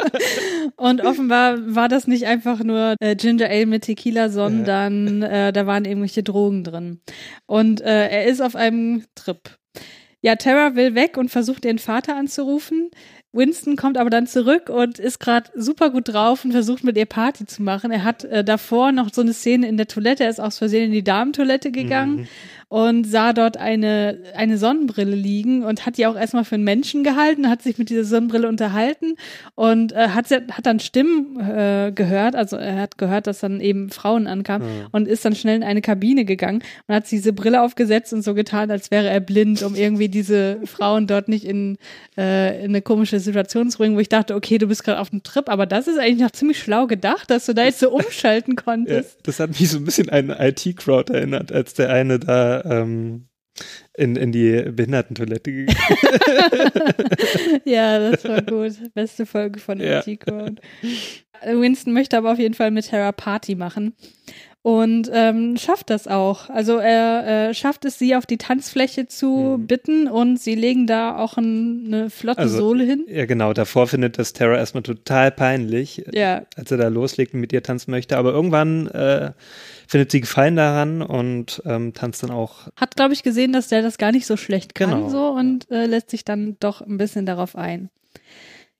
Und 0.77 1.01
offenbar 1.03 1.59
war 1.75 1.89
das 1.89 2.07
nicht 2.07 2.27
einfach 2.27 2.63
nur 2.63 2.95
äh, 3.01 3.17
Ginger 3.17 3.49
Ale 3.49 3.67
mit 3.67 3.85
Tequila, 3.85 4.29
sondern 4.29 5.23
äh, 5.23 5.53
da 5.53 5.67
waren 5.67 5.85
irgendwelche 5.85 6.23
Drogen 6.23 6.63
drin. 6.63 7.01
Und 7.47 7.81
äh, 7.81 8.09
er 8.09 8.27
ist 8.27 8.41
auf 8.41 8.55
einem 8.55 9.05
Trip. 9.15 9.59
Ja, 10.21 10.37
Tara 10.37 10.75
will 10.75 10.95
weg 10.95 11.17
und 11.17 11.31
versucht 11.31 11.65
ihren 11.65 11.79
Vater 11.79 12.17
anzurufen. 12.17 12.91
Winston 13.33 13.77
kommt 13.77 13.99
aber 13.99 14.11
dann 14.11 14.27
zurück 14.27 14.69
und 14.69 14.99
ist 14.99 15.21
gerade 15.21 15.51
super 15.55 15.91
gut 15.91 16.09
drauf 16.09 16.45
und 16.45 16.53
versucht 16.53 16.83
mit 16.83 16.97
ihr 16.97 17.07
Party 17.07 17.47
zu 17.47 17.63
machen. 17.63 17.91
Er 17.91 18.03
hat 18.03 18.25
äh, 18.25 18.43
davor 18.43 18.91
noch 18.91 19.13
so 19.13 19.21
eine 19.21 19.33
Szene 19.33 19.69
in 19.69 19.77
der 19.77 19.87
Toilette, 19.87 20.25
er 20.25 20.31
ist 20.31 20.41
aus 20.41 20.59
Versehen 20.59 20.87
in 20.87 20.93
die 20.93 21.05
Damentoilette 21.05 21.71
gegangen 21.71 22.29
und 22.69 23.05
sah 23.05 23.33
dort 23.33 23.57
eine, 23.57 24.19
eine 24.37 24.59
Sonnenbrille 24.59 25.17
liegen 25.17 25.63
und 25.65 25.87
hat 25.87 25.97
die 25.97 26.07
auch 26.07 26.17
erstmal 26.17 26.45
für 26.45 26.57
einen 26.57 26.65
Menschen 26.65 27.03
gehalten, 27.03 27.49
hat 27.49 27.63
sich 27.63 27.79
mit 27.79 27.89
dieser 27.89 28.05
Sonnenbrille 28.05 28.47
unterhalten 28.47 29.15
und 29.55 29.93
äh, 29.93 30.09
hat, 30.09 30.31
hat 30.31 30.67
dann 30.67 30.79
Stimmen 30.79 31.41
äh, 31.41 31.93
gehört, 31.95 32.37
also 32.37 32.57
er 32.57 32.77
hat 32.77 32.99
gehört, 32.99 33.27
dass 33.27 33.41
dann 33.41 33.61
eben 33.61 33.89
Frauen 33.91 34.27
ankamen 34.27 34.87
und 34.93 35.09
ist 35.09 35.25
dann 35.25 35.35
schnell 35.35 35.57
in 35.57 35.63
eine 35.63 35.81
Kabine 35.81 36.27
gegangen 36.27 36.63
und 36.87 36.95
hat 36.95 37.11
diese 37.11 37.33
Brille 37.33 37.63
aufgesetzt 37.63 38.13
und 38.13 38.23
so 38.23 38.35
getan, 38.35 38.71
als 38.71 38.91
wäre 38.91 39.09
er 39.09 39.21
blind, 39.21 39.63
um 39.63 39.75
irgendwie 39.75 40.09
diese 40.11 40.59
Frauen 40.65 41.07
dort 41.07 41.29
nicht 41.29 41.45
in, 41.47 41.79
äh, 42.19 42.59
in 42.65 42.73
eine 42.73 42.83
komische 42.83 43.19
Situation 43.19 43.71
zu 43.71 43.79
bringen, 43.79 43.97
wo 43.97 44.01
ich 44.01 44.11
dachte, 44.11 44.35
okay, 44.35 44.59
du 44.59 44.67
bist 44.67 44.85
gerade 44.85 45.01
auf 45.01 45.11
einem 45.11 45.23
Trip, 45.23 45.49
aber 45.49 45.65
das 45.65 45.89
ist 45.89 45.99
eigentlich 45.99 46.21
noch 46.21 46.33
ziemlich 46.33 46.59
schlau 46.59 46.87
gedacht, 46.87 47.31
dass 47.31 47.47
du 47.47 47.55
da 47.55 47.65
jetzt 47.65 47.81
so 47.81 47.91
umschalten 47.91 48.57
Ja, 48.59 48.63
konntest. 48.63 49.19
das 49.23 49.41
hat 49.41 49.59
mich 49.59 49.71
so 49.71 49.79
ein 49.79 49.85
bisschen 49.85 50.11
an 50.11 50.29
IT-Crowd 50.31 51.13
erinnert, 51.13 51.51
als 51.51 51.75
der 51.75 51.91
eine 51.91 52.19
da 52.19 52.58
ähm, 52.65 53.29
in, 53.95 54.15
in 54.17 54.31
die 54.33 54.63
Behindertentoilette 54.71 55.51
gegangen 55.53 55.77
Ja, 57.65 57.99
das 58.11 58.25
war 58.25 58.43
gut. 58.43 58.75
Beste 58.95 59.27
Folge 59.27 59.59
von 59.59 59.81
Ja. 59.81 60.03
Winston 61.45 61.93
möchte 61.93 62.17
aber 62.17 62.33
auf 62.33 62.39
jeden 62.39 62.55
Fall 62.55 62.71
mit 62.71 62.89
Tara 62.89 63.13
Party 63.13 63.55
machen. 63.55 63.95
Und 64.63 65.09
ähm, 65.15 65.57
schafft 65.57 65.89
das 65.89 66.09
auch. 66.09 66.51
Also 66.51 66.77
er 66.79 67.49
äh, 67.51 67.55
schafft 67.55 67.85
es, 67.85 67.99
sie 67.99 68.17
auf 68.17 68.27
die 68.27 68.39
Tanzfläche 68.39 69.07
zu 69.07 69.57
bitten 69.67 70.09
und 70.09 70.39
sie 70.39 70.57
legen 70.57 70.87
da 70.87 71.17
auch 71.17 71.37
ein, 71.39 71.85
eine 71.87 72.11
flotte 72.11 72.41
Also, 72.41 72.59
Sohle 72.59 72.85
hin. 72.85 73.05
Ja, 73.09 73.25
genau. 73.25 73.53
Davor 73.53 73.87
findet 73.87 74.19
das 74.19 74.33
Terra 74.33 74.57
erstmal 74.57 74.83
total 74.83 75.31
peinlich, 75.31 76.05
Ja. 76.13 76.43
als 76.57 76.71
er 76.71 76.77
da 76.77 76.89
loslegt 76.89 77.35
und 77.35 77.41
mit 77.41 77.53
ihr 77.53 77.63
tanzen 77.63 77.93
möchte. 77.93 78.19
Aber 78.19 78.33
irgendwann 78.33 78.89
äh, 78.89 79.31
findet 79.87 80.11
sie 80.11 80.21
Gefallen 80.21 80.57
daran 80.57 81.03
und 81.03 81.63
ähm, 81.65 81.95
tanzt 81.95 82.25
dann 82.25 82.31
auch. 82.31 82.69
Hat, 82.77 82.97
glaube 82.97 83.15
ich, 83.15 83.23
gesehen, 83.23 83.53
dass 83.53 83.69
der 83.69 83.81
das 83.83 83.97
gar 83.97 84.13
nicht 84.13 84.27
so 84.27 84.37
schlecht 84.37 84.75
kann 84.75 84.91
Genau. 84.91 85.09
so 85.09 85.29
und 85.29 85.71
äh, 85.71 85.87
lässt 85.87 86.11
sich 86.11 86.25
dann 86.25 86.57
doch 86.61 86.81
ein 86.83 86.99
bisschen 86.99 87.25
darauf 87.27 87.55
ein. 87.57 87.91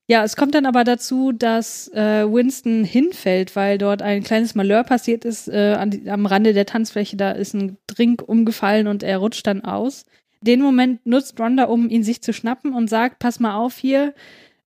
Ja, 0.09 0.23
es 0.23 0.35
kommt 0.35 0.55
dann 0.55 0.65
aber 0.65 0.83
dazu, 0.83 1.31
dass 1.31 1.87
äh, 1.89 2.25
Winston 2.25 2.83
hinfällt, 2.83 3.55
weil 3.55 3.77
dort 3.77 4.01
ein 4.01 4.23
kleines 4.23 4.55
Malheur 4.55 4.83
passiert 4.83 5.23
ist 5.23 5.47
äh, 5.47 5.75
an 5.77 6.01
am 6.07 6.25
Rande 6.25 6.53
der 6.53 6.65
Tanzfläche. 6.65 7.15
Da 7.15 7.29
ist 7.31 7.53
ein 7.53 7.77
Drink 7.85 8.23
umgefallen 8.27 8.87
und 8.87 9.03
er 9.03 9.19
rutscht 9.19 9.45
dann 9.45 9.63
aus. 9.63 10.05
Den 10.41 10.61
Moment 10.61 11.05
nutzt 11.05 11.39
Ronda, 11.39 11.65
um 11.65 11.89
ihn 11.91 12.01
sich 12.03 12.23
zu 12.23 12.33
schnappen 12.33 12.73
und 12.73 12.89
sagt, 12.89 13.19
pass 13.19 13.39
mal 13.39 13.55
auf 13.55 13.77
hier, 13.77 14.15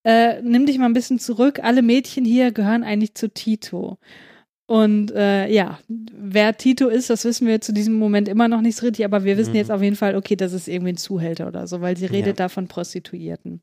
äh, 0.06 0.42
nimm 0.42 0.66
dich 0.66 0.78
mal 0.78 0.86
ein 0.86 0.94
bisschen 0.94 1.20
zurück. 1.20 1.60
Alle 1.62 1.82
Mädchen 1.82 2.24
hier 2.24 2.54
gehören 2.54 2.86
eigentlich 2.86 3.14
zu 3.16 3.28
Tito. 3.28 3.98
Und 4.66 5.12
äh, 5.12 5.50
ja, 5.50 5.78
wer 5.90 6.56
Tito 6.56 6.88
ist, 6.88 7.10
das 7.10 7.26
wissen 7.26 7.48
wir 7.48 7.60
zu 7.60 7.74
diesem 7.74 7.96
Moment 7.96 8.30
immer 8.30 8.48
noch 8.48 8.62
nicht 8.62 8.78
so 8.78 8.86
richtig, 8.86 9.04
aber 9.04 9.26
wir 9.26 9.36
wissen 9.38 9.52
Mhm. 9.52 9.58
jetzt 9.58 9.72
auf 9.72 9.82
jeden 9.82 9.98
Fall, 9.98 10.16
okay, 10.16 10.38
das 10.38 10.54
ist 10.54 10.70
irgendwie 10.70 10.94
ein 10.94 10.98
Zuhälter 10.98 11.50
oder 11.50 11.68
so, 11.68 11.82
weil 11.82 11.98
sie 11.98 12.06
redet 12.06 12.40
da 12.40 12.48
von 12.48 12.70
Prostituierten. 12.70 13.62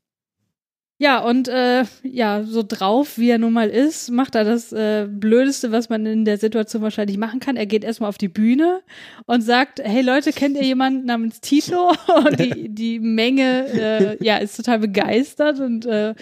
Ja, 1.01 1.17
und 1.17 1.47
äh, 1.47 1.83
ja, 2.03 2.43
so 2.43 2.61
drauf, 2.61 3.17
wie 3.17 3.31
er 3.31 3.39
nun 3.39 3.53
mal 3.53 3.69
ist, 3.69 4.11
macht 4.11 4.35
er 4.35 4.43
das 4.43 4.71
äh, 4.71 5.07
Blödeste, 5.09 5.71
was 5.71 5.89
man 5.89 6.05
in 6.05 6.25
der 6.25 6.37
Situation 6.37 6.83
wahrscheinlich 6.83 7.17
machen 7.17 7.39
kann. 7.39 7.55
Er 7.57 7.65
geht 7.65 7.83
erstmal 7.83 8.07
auf 8.07 8.19
die 8.19 8.27
Bühne 8.27 8.83
und 9.25 9.41
sagt, 9.41 9.79
hey 9.83 10.03
Leute, 10.03 10.31
kennt 10.31 10.57
ihr 10.57 10.63
jemanden 10.63 11.07
namens 11.07 11.41
Tito? 11.41 11.89
Und 12.23 12.39
die, 12.39 12.69
die 12.69 12.99
Menge 12.99 13.65
äh, 13.73 14.23
ja, 14.23 14.37
ist 14.37 14.55
total 14.55 14.77
begeistert 14.77 15.59
und 15.59 15.87
äh, 15.87 16.13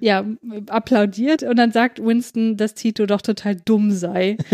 ja, 0.00 0.24
applaudiert. 0.70 1.44
Und 1.44 1.54
dann 1.54 1.70
sagt 1.70 2.04
Winston, 2.04 2.56
dass 2.56 2.74
Tito 2.74 3.06
doch 3.06 3.22
total 3.22 3.54
dumm 3.54 3.92
sei. 3.92 4.38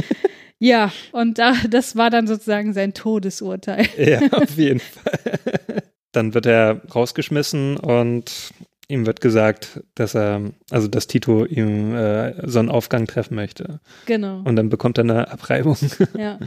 Ja, 0.58 0.92
und 1.10 1.40
da, 1.40 1.54
das 1.68 1.96
war 1.96 2.08
dann 2.08 2.28
sozusagen 2.28 2.72
sein 2.72 2.94
Todesurteil. 2.94 3.84
Ja, 3.98 4.20
auf 4.30 4.56
jeden 4.56 4.78
Fall. 4.78 5.82
Dann 6.12 6.34
wird 6.34 6.46
er 6.46 6.82
rausgeschmissen 6.94 7.78
und 7.78 8.52
ihm 8.92 9.06
wird 9.06 9.20
gesagt, 9.20 9.80
dass 9.94 10.14
er, 10.14 10.40
also 10.70 10.86
dass 10.88 11.06
Tito 11.06 11.44
ihm 11.44 11.94
äh, 11.94 12.34
Sonnenaufgang 12.48 13.06
treffen 13.06 13.34
möchte. 13.34 13.80
Genau. 14.06 14.42
Und 14.44 14.56
dann 14.56 14.68
bekommt 14.68 14.98
er 14.98 15.04
eine 15.04 15.30
Abreibung. 15.30 15.76
Ja. 16.18 16.38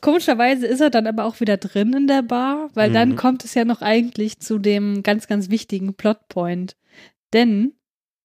Komischerweise 0.00 0.66
ist 0.66 0.80
er 0.82 0.90
dann 0.90 1.06
aber 1.06 1.24
auch 1.24 1.40
wieder 1.40 1.56
drin 1.56 1.94
in 1.94 2.06
der 2.06 2.20
Bar, 2.22 2.68
weil 2.74 2.92
dann 2.92 3.10
Mhm. 3.10 3.16
kommt 3.16 3.44
es 3.44 3.54
ja 3.54 3.64
noch 3.64 3.80
eigentlich 3.80 4.38
zu 4.38 4.58
dem 4.58 5.02
ganz, 5.02 5.26
ganz 5.28 5.48
wichtigen 5.48 5.94
Plotpoint. 5.94 6.76
Denn 7.32 7.72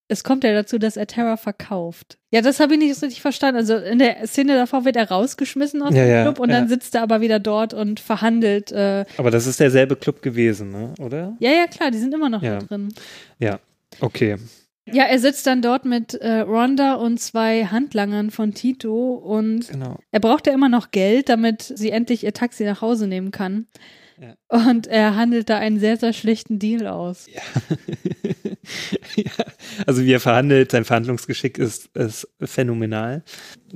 es 0.10 0.24
kommt 0.24 0.44
ja 0.44 0.52
dazu, 0.54 0.78
dass 0.80 0.98
er 0.98 1.08
Terra 1.08 1.38
verkauft. 1.38 2.18
Ja, 2.32 2.42
das 2.42 2.60
habe 2.60 2.74
ich 2.74 2.80
nicht 2.80 3.02
richtig 3.02 3.22
verstanden. 3.22 3.58
Also 3.58 3.76
in 3.78 4.00
der 4.00 4.28
Szene 4.28 4.56
davor 4.56 4.84
wird 4.84 4.96
er 4.96 5.10
rausgeschmissen 5.10 5.82
aus 5.82 5.94
Ja, 5.96 6.04
dem 6.04 6.12
ja, 6.12 6.22
Club 6.24 6.40
und 6.40 6.50
ja. 6.50 6.60
dann 6.60 6.68
sitzt 6.68 6.96
er 6.96 7.04
aber 7.04 7.22
wieder 7.22 7.40
dort 7.40 7.74
und 7.74 8.00
verhandelt. 8.00 8.72
Äh, 8.72 9.06
Aber 9.18 9.32
das 9.32 9.48
ist 9.48 9.60
derselbe 9.60 9.96
Club 9.96 10.22
gewesen, 10.22 10.72
ne? 10.72 10.94
oder? 11.00 11.36
ja, 11.40 11.52
ja, 11.52 11.68
klar, 11.68 11.92
die 11.92 11.98
sind 12.00 12.14
immer 12.14 12.30
noch 12.30 12.42
Ja. 12.44 12.60
da 12.60 12.66
drin. 12.66 12.94
Ja, 13.40 13.60
okay. 14.02 14.36
Ja, 14.92 15.04
er 15.04 15.20
sitzt 15.20 15.46
dann 15.46 15.62
dort 15.62 15.86
mit 15.86 16.16
äh, 16.16 16.40
Rhonda 16.40 16.96
und 16.96 17.20
zwei 17.20 17.66
Handlangern 17.66 18.32
von 18.32 18.56
Tito 18.56 19.14
und 19.14 19.68
Genau. 19.70 19.98
er 20.12 20.20
braucht 20.20 20.48
ja 20.48 20.54
immer 20.54 20.70
noch 20.70 20.90
Geld, 20.90 21.30
damit 21.30 21.62
sie 21.62 21.92
endlich 21.92 22.24
ihr 22.24 22.34
Taxi 22.34 22.64
nach 22.64 22.82
Hause 22.82 23.06
nehmen 23.06 23.30
kann. 23.30 23.68
Ja. 24.22 24.36
Und 24.50 24.88
er 24.88 25.16
handelt 25.16 25.50
da 25.50 25.58
einen 25.58 25.80
sehr, 25.80 25.96
sehr 25.96 26.12
schlechten 26.14 26.60
Deal 26.60 26.88
aus. 26.88 27.28
ja, 29.16 29.32
also 29.88 30.04
wie 30.04 30.12
er 30.12 30.20
verhandelt, 30.20 30.72
sein 30.72 30.84
Verhandlungsgeschick 30.86 31.58
ist, 31.58 31.96
ist 31.96 32.28
phänomenal. 32.42 33.24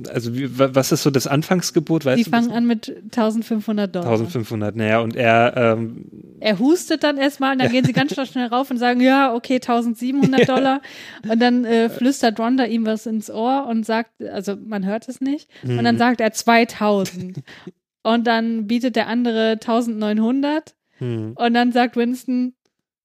Also 0.08 0.34
wie, 0.34 0.58
wa- 0.58 0.70
was 0.72 0.92
ist 0.92 1.02
so 1.02 1.10
das 1.10 1.26
Anfangsgebot? 1.26 2.04
Weißt 2.04 2.18
Die 2.18 2.24
du 2.24 2.30
fangen 2.30 2.50
an 2.50 2.66
mit 2.66 2.88
1500 3.04 3.94
Dollar. 3.94 4.06
1500, 4.10 4.76
naja, 4.76 5.00
und 5.00 5.16
er, 5.16 5.54
ähm, 5.56 6.06
Er 6.40 6.58
hustet 6.58 7.04
dann 7.04 7.16
erstmal 7.16 7.52
und 7.52 7.62
dann 7.62 7.72
gehen 7.72 7.84
sie 7.84 7.92
ganz 7.92 8.12
schnell 8.28 8.46
rauf 8.48 8.70
und 8.70 8.78
sagen, 8.78 9.00
ja, 9.00 9.32
okay, 9.34 9.54
1700 9.54 10.48
Dollar. 10.48 10.82
Und 11.28 11.40
dann 11.40 11.64
äh, 11.64 11.88
flüstert 11.88 12.38
Rhonda 12.38 12.64
ihm 12.64 12.84
was 12.86 13.06
ins 13.06 13.30
Ohr 13.30 13.66
und 13.66 13.86
sagt, 13.86 14.10
also 14.22 14.56
man 14.56 14.84
hört 14.84 15.08
es 15.08 15.20
nicht. 15.20 15.48
Und 15.62 15.82
dann 15.84 15.94
Mhm. 15.94 15.98
sagt 15.98 16.20
er 16.20 16.32
2000. 16.32 17.38
Und 18.04 18.26
dann 18.26 18.68
bietet 18.68 18.94
der 18.96 19.08
andere 19.08 19.52
1900. 19.52 20.74
hm. 20.98 21.32
Und 21.36 21.54
dann 21.54 21.72
sagt 21.72 21.96
Winston 21.96 22.54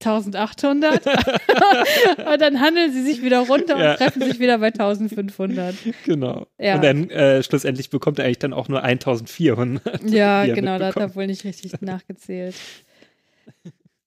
1800. 0.04 1.06
und 2.26 2.42
dann 2.42 2.62
handeln 2.62 2.94
sie 2.94 3.02
sich 3.02 3.22
wieder 3.22 3.40
runter 3.40 3.76
und 3.76 3.82
Ja. 3.82 3.96
treffen 3.96 4.22
sich 4.22 4.40
wieder 4.40 4.60
bei 4.60 4.68
1500. 4.68 5.76
genau. 6.06 6.48
Ja. 6.58 6.76
Und 6.76 6.84
dann 6.84 7.10
äh, 7.10 7.44
schlussendlich 7.44 7.90
bekommt 7.90 8.20
er 8.20 8.26
eigentlich 8.26 8.40
dann 8.40 8.54
auch 8.54 8.68
nur 8.70 8.84
1400. 8.84 10.04
Ja, 10.10 10.46
genau, 10.46 10.78
da 10.80 10.88
hat 10.88 10.96
er 10.98 11.16
wohl 11.16 11.28
nicht 11.28 11.44
richtig 11.44 11.82
nachgezählt. 11.82 12.56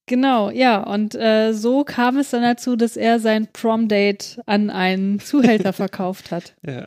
Genau, 0.06 0.50
ja, 0.50 0.82
und 0.82 1.14
äh, 1.14 1.52
so 1.52 1.84
kam 1.84 2.18
es 2.18 2.30
dann 2.30 2.42
dazu, 2.42 2.74
dass 2.76 2.96
er 2.96 3.18
sein 3.18 3.48
Prom-Date 3.52 4.40
an 4.46 4.68
einen 4.68 5.20
Zuhälter 5.20 5.72
verkauft 5.72 6.30
hat. 6.30 6.54
Ja. 6.66 6.86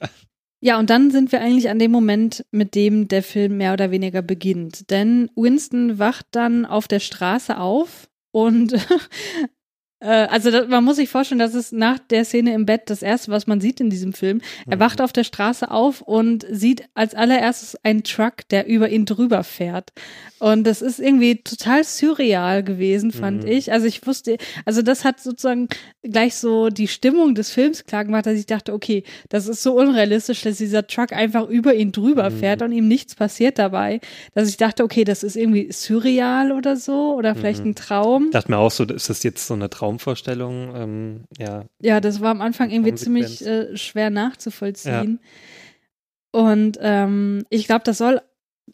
Ja, 0.65 0.79
und 0.79 0.89
dann 0.89 1.11
sind 1.11 1.31
wir 1.31 1.41
eigentlich 1.41 1.69
an 1.69 1.77
dem 1.77 1.91
Moment, 1.91 2.43
mit 2.49 2.73
dem 2.73 3.07
der 3.07 3.21
Film 3.21 3.57
mehr 3.57 3.73
oder 3.73 3.91
weniger 3.91 4.23
beginnt. 4.23 4.89
Denn 4.89 5.29
Winston 5.35 5.99
wacht 5.99 6.25
dann 6.31 6.65
auf 6.65 6.87
der 6.87 6.99
Straße 6.99 7.59
auf 7.59 8.09
und 8.31 8.73
also 10.09 10.51
da, 10.51 10.65
man 10.67 10.83
muss 10.83 10.97
sich 10.97 11.09
vorstellen, 11.09 11.39
das 11.39 11.53
ist 11.55 11.73
nach 11.73 11.99
der 11.99 12.25
Szene 12.25 12.53
im 12.53 12.65
Bett 12.65 12.83
das 12.89 13.01
erste, 13.01 13.31
was 13.31 13.47
man 13.47 13.61
sieht 13.61 13.79
in 13.79 13.89
diesem 13.89 14.13
Film. 14.13 14.41
Er 14.67 14.79
wacht 14.79 15.01
auf 15.01 15.13
der 15.13 15.23
Straße 15.23 15.69
auf 15.71 16.01
und 16.01 16.45
sieht 16.49 16.83
als 16.93 17.15
allererstes 17.15 17.77
einen 17.83 18.03
Truck, 18.03 18.47
der 18.51 18.67
über 18.67 18.89
ihn 18.89 19.05
drüber 19.05 19.43
fährt. 19.43 19.91
Und 20.39 20.65
das 20.65 20.81
ist 20.81 20.99
irgendwie 20.99 21.37
total 21.37 21.83
surreal 21.83 22.61
gewesen, 22.63 23.11
fand 23.11 23.43
Mhm. 23.43 23.49
ich. 23.49 23.71
Also 23.71 23.87
ich 23.87 24.05
wusste, 24.05 24.37
also 24.65 24.81
das 24.81 25.03
hat 25.05 25.19
sozusagen 25.21 25.69
gleich 26.03 26.35
so 26.35 26.69
die 26.69 26.87
Stimmung 26.87 27.33
des 27.35 27.49
Films 27.49 27.85
klar 27.85 28.03
gemacht, 28.05 28.25
dass 28.25 28.37
ich 28.37 28.45
dachte, 28.45 28.73
okay, 28.73 29.03
das 29.29 29.47
ist 29.47 29.63
so 29.63 29.77
unrealistisch, 29.79 30.41
dass 30.43 30.57
dieser 30.57 30.85
Truck 30.87 31.13
einfach 31.13 31.47
über 31.47 31.73
ihn 31.73 31.91
drüber 31.91 32.29
Mhm. 32.29 32.37
fährt 32.39 32.61
und 32.61 32.71
ihm 32.73 32.87
nichts 32.87 33.15
passiert 33.15 33.57
dabei, 33.57 34.01
dass 34.33 34.49
ich 34.49 34.57
dachte, 34.57 34.83
okay, 34.83 35.03
das 35.03 35.23
ist 35.23 35.35
irgendwie 35.35 35.71
surreal 35.71 36.51
oder 36.51 36.75
so 36.75 37.15
oder 37.15 37.33
vielleicht 37.35 37.63
Mhm. 37.63 37.71
ein 37.71 37.75
Traum. 37.75 38.25
Ich 38.25 38.31
dachte 38.31 38.51
mir 38.51 38.57
auch 38.57 38.71
so, 38.71 38.83
ist 38.83 39.09
das 39.09 39.23
jetzt 39.23 39.47
so 39.47 39.53
eine 39.53 39.69
Traumvorstellung? 39.97 40.75
Ähm, 40.75 41.23
ja. 41.37 41.65
Ja, 41.81 41.99
das 41.99 42.21
war 42.21 42.31
am 42.31 42.41
Anfang 42.41 42.69
irgendwie 42.69 42.95
ziemlich 42.95 43.45
äh, 43.45 43.75
schwer 43.77 44.09
nachzuvollziehen. 44.09 45.19
Und 46.31 46.77
ähm, 46.81 47.45
ich 47.49 47.65
glaube, 47.65 47.83
das 47.85 47.97
soll 47.97 48.21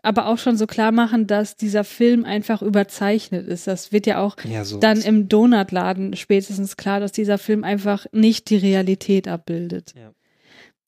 aber 0.03 0.27
auch 0.27 0.37
schon 0.37 0.57
so 0.57 0.65
klar 0.67 0.91
machen, 0.91 1.27
dass 1.27 1.57
dieser 1.57 1.83
Film 1.83 2.25
einfach 2.25 2.61
überzeichnet 2.61 3.47
ist. 3.47 3.67
Das 3.67 3.91
wird 3.91 4.07
ja 4.07 4.19
auch 4.19 4.35
Ja, 4.45 4.63
so. 4.63 4.79
dann 4.79 5.01
im 5.01 5.27
Donutladen 5.27 6.15
spätestens 6.15 6.77
klar, 6.77 6.99
dass 6.99 7.11
dieser 7.11 7.37
Film 7.37 7.63
einfach 7.63 8.05
nicht 8.11 8.49
die 8.49 8.55
Realität 8.57 9.27
abbildet. 9.27 9.93
Ja. 9.95 10.11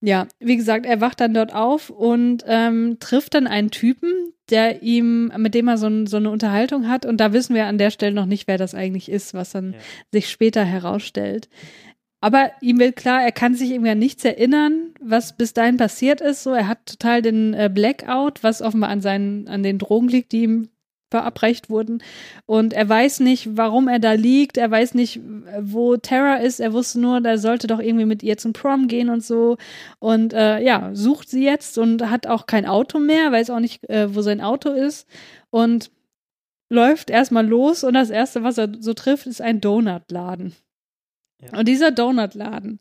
Ja, 0.05 0.27
wie 0.39 0.57
gesagt, 0.57 0.85
er 0.85 0.99
wacht 0.99 1.21
dann 1.21 1.33
dort 1.33 1.55
auf 1.55 1.89
und 1.89 2.43
ähm, 2.45 2.97
trifft 2.99 3.35
dann 3.35 3.47
einen 3.47 3.71
Typen, 3.71 4.11
der 4.49 4.83
ihm, 4.83 5.31
mit 5.37 5.55
dem 5.55 5.69
er 5.69 5.77
so, 5.77 5.87
ein, 5.87 6.07
so 6.07 6.17
eine 6.17 6.29
Unterhaltung 6.29 6.89
hat. 6.89 7.05
Und 7.05 7.21
da 7.21 7.31
wissen 7.31 7.55
wir 7.55 7.67
an 7.67 7.77
der 7.77 7.89
Stelle 7.89 8.13
noch 8.13 8.25
nicht, 8.25 8.45
wer 8.49 8.57
das 8.57 8.75
eigentlich 8.75 9.09
ist, 9.09 9.33
was 9.33 9.51
dann 9.51 9.71
Ja. 9.71 9.79
sich 10.11 10.29
später 10.29 10.65
herausstellt. 10.65 11.47
Aber 12.19 12.51
ihm 12.59 12.79
wird 12.79 12.97
klar, 12.97 13.23
er 13.23 13.31
kann 13.31 13.55
sich 13.55 13.71
irgendwie 13.71 13.91
an 13.91 13.99
nichts 13.99 14.25
erinnern, 14.25 14.93
was 14.99 15.37
bis 15.37 15.53
dahin 15.53 15.77
passiert 15.77 16.19
ist. 16.19 16.43
So, 16.43 16.51
er 16.51 16.67
hat 16.67 16.85
total 16.85 17.21
den 17.21 17.53
äh, 17.53 17.69
Blackout, 17.73 18.43
was 18.43 18.61
offenbar 18.61 18.89
an 18.89 18.99
seinen, 18.99 19.47
an 19.47 19.63
den 19.63 19.77
Drogen 19.79 20.09
liegt, 20.09 20.33
die 20.33 20.43
ihm 20.43 20.67
verabreicht 21.13 21.69
wurden. 21.69 22.01
Und 22.47 22.73
er 22.73 22.89
weiß 22.89 23.19
nicht, 23.19 23.55
warum 23.55 23.87
er 23.87 23.99
da 23.99 24.13
liegt. 24.13 24.57
Er 24.57 24.71
weiß 24.71 24.95
nicht, 24.95 25.19
wo 25.61 25.95
Tara 25.95 26.37
ist. 26.37 26.59
Er 26.59 26.73
wusste 26.73 26.99
nur, 26.99 27.23
er 27.23 27.37
sollte 27.37 27.67
doch 27.67 27.79
irgendwie 27.79 28.05
mit 28.05 28.23
ihr 28.23 28.35
zum 28.37 28.53
Prom 28.53 28.87
gehen 28.87 29.09
und 29.09 29.23
so. 29.23 29.57
Und 29.99 30.33
äh, 30.33 30.59
ja, 30.59 30.89
sucht 30.93 31.29
sie 31.29 31.43
jetzt 31.43 31.77
und 31.77 32.09
hat 32.09 32.25
auch 32.25 32.47
kein 32.47 32.65
Auto 32.65 32.97
mehr, 32.97 33.31
weiß 33.31 33.51
auch 33.51 33.59
nicht, 33.59 33.87
äh, 33.91 34.15
wo 34.15 34.23
sein 34.23 34.41
Auto 34.41 34.71
ist. 34.71 35.07
Und 35.51 35.91
läuft 36.69 37.11
erstmal 37.11 37.45
los 37.45 37.83
und 37.83 37.93
das 37.93 38.09
erste, 38.09 38.41
was 38.41 38.57
er 38.57 38.69
so 38.79 38.95
trifft, 38.95 39.27
ist 39.27 39.39
ein 39.39 39.61
Donutladen. 39.61 40.55
Ja. 41.39 41.59
Und 41.59 41.67
dieser 41.67 41.91
Donutladen, 41.91 42.79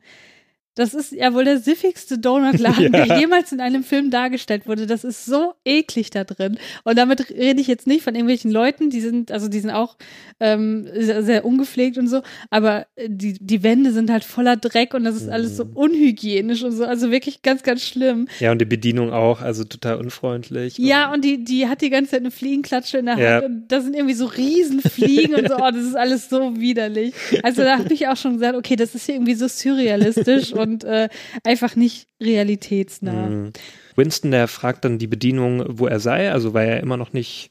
das 0.74 0.94
ist 0.94 1.12
ja 1.12 1.35
wohl 1.35 1.44
der 1.44 1.58
siffigste 1.58 2.18
Donutladen, 2.18 2.82
Ja. 2.94 3.04
der 3.06 3.18
jemals 3.18 3.52
in 3.52 3.61
einem 3.61 3.85
Film 3.85 4.11
dargestellt 4.11 4.66
wurde. 4.66 4.87
Das 4.87 5.04
ist 5.04 5.24
so 5.26 5.54
eklig 5.64 6.11
da 6.11 6.24
drin. 6.24 6.58
Und 6.85 6.96
damit 6.98 7.30
rede 7.30 7.61
ich 7.61 7.66
jetzt 7.66 7.87
nicht 7.87 8.02
von 8.02 8.14
irgendwelchen 8.14 8.50
Leuten, 8.50 8.90
die 8.90 9.00
sind, 9.00 9.30
also 9.32 9.48
die 9.48 9.61
sind 9.61 9.70
auch 9.70 9.96
ähm, 10.40 10.88
sehr, 10.98 11.22
sehr 11.22 11.44
ungepflegt 11.44 11.98
und 11.98 12.08
so, 12.08 12.22
aber 12.50 12.87
äh, 12.96 13.08
die, 13.11 13.35
die 13.35 13.62
Wände 13.62 13.92
sind 13.92 14.11
halt 14.11 14.24
voller 14.24 14.56
Dreck 14.56 14.94
und 14.94 15.04
das 15.04 15.16
ist 15.16 15.28
alles 15.28 15.56
so 15.56 15.64
unhygienisch 15.74 16.62
und 16.62 16.72
so. 16.72 16.85
Also 16.85 17.11
wirklich 17.11 17.42
ganz, 17.42 17.62
ganz 17.62 17.82
schlimm. 17.82 18.28
Ja, 18.40 18.50
und 18.52 18.58
die 18.61 18.64
Bedienung 18.64 19.12
auch, 19.12 19.40
also 19.42 19.64
total 19.64 19.96
unfreundlich. 19.98 20.78
Ja, 20.78 21.12
und 21.12 21.24
die, 21.24 21.44
die 21.44 21.68
hat 21.68 21.82
die 21.82 21.90
ganze 21.90 22.12
Zeit 22.12 22.20
eine 22.20 22.30
Fliegenklatsche 22.30 22.98
in 22.98 23.06
der 23.06 23.14
Hand 23.16 23.22
Ja. 23.24 23.38
und 23.44 23.68
da 23.68 23.80
sind 23.80 23.94
irgendwie 23.94 24.14
so 24.14 24.26
Riesenfliegen 24.26 25.35
und 25.35 25.48
so, 25.48 25.56
oh, 25.56 25.70
das 25.70 25.85
ist 25.85 25.96
alles 25.96 26.28
so 26.28 26.58
widerlich. 26.58 27.14
Also 27.42 27.62
da 27.62 27.78
habe 27.78 27.92
ich 27.92 28.08
auch 28.08 28.16
schon 28.16 28.35
gesagt, 28.35 28.56
okay, 28.56 28.76
das 28.76 28.94
ist 28.94 29.06
hier 29.06 29.16
irgendwie 29.16 29.35
so 29.35 29.48
surrealistisch 29.48 30.52
und 30.62 30.85
äh, 30.85 31.09
einfach 31.44 31.77
nicht 31.77 32.09
realitätsnah. 32.22 33.29
Mhm. 33.29 33.53
Winston, 33.96 34.31
der 34.31 34.48
fragt 34.48 34.85
dann 34.85 34.98
die 34.98 35.07
Bedienung, 35.07 35.64
wo 35.68 35.87
er 35.87 36.01
sei, 36.01 36.33
also 36.33 36.55
weil 36.55 36.68
er 36.68 36.81
immer 36.81 36.96
noch 36.96 37.12
nicht 37.12 37.51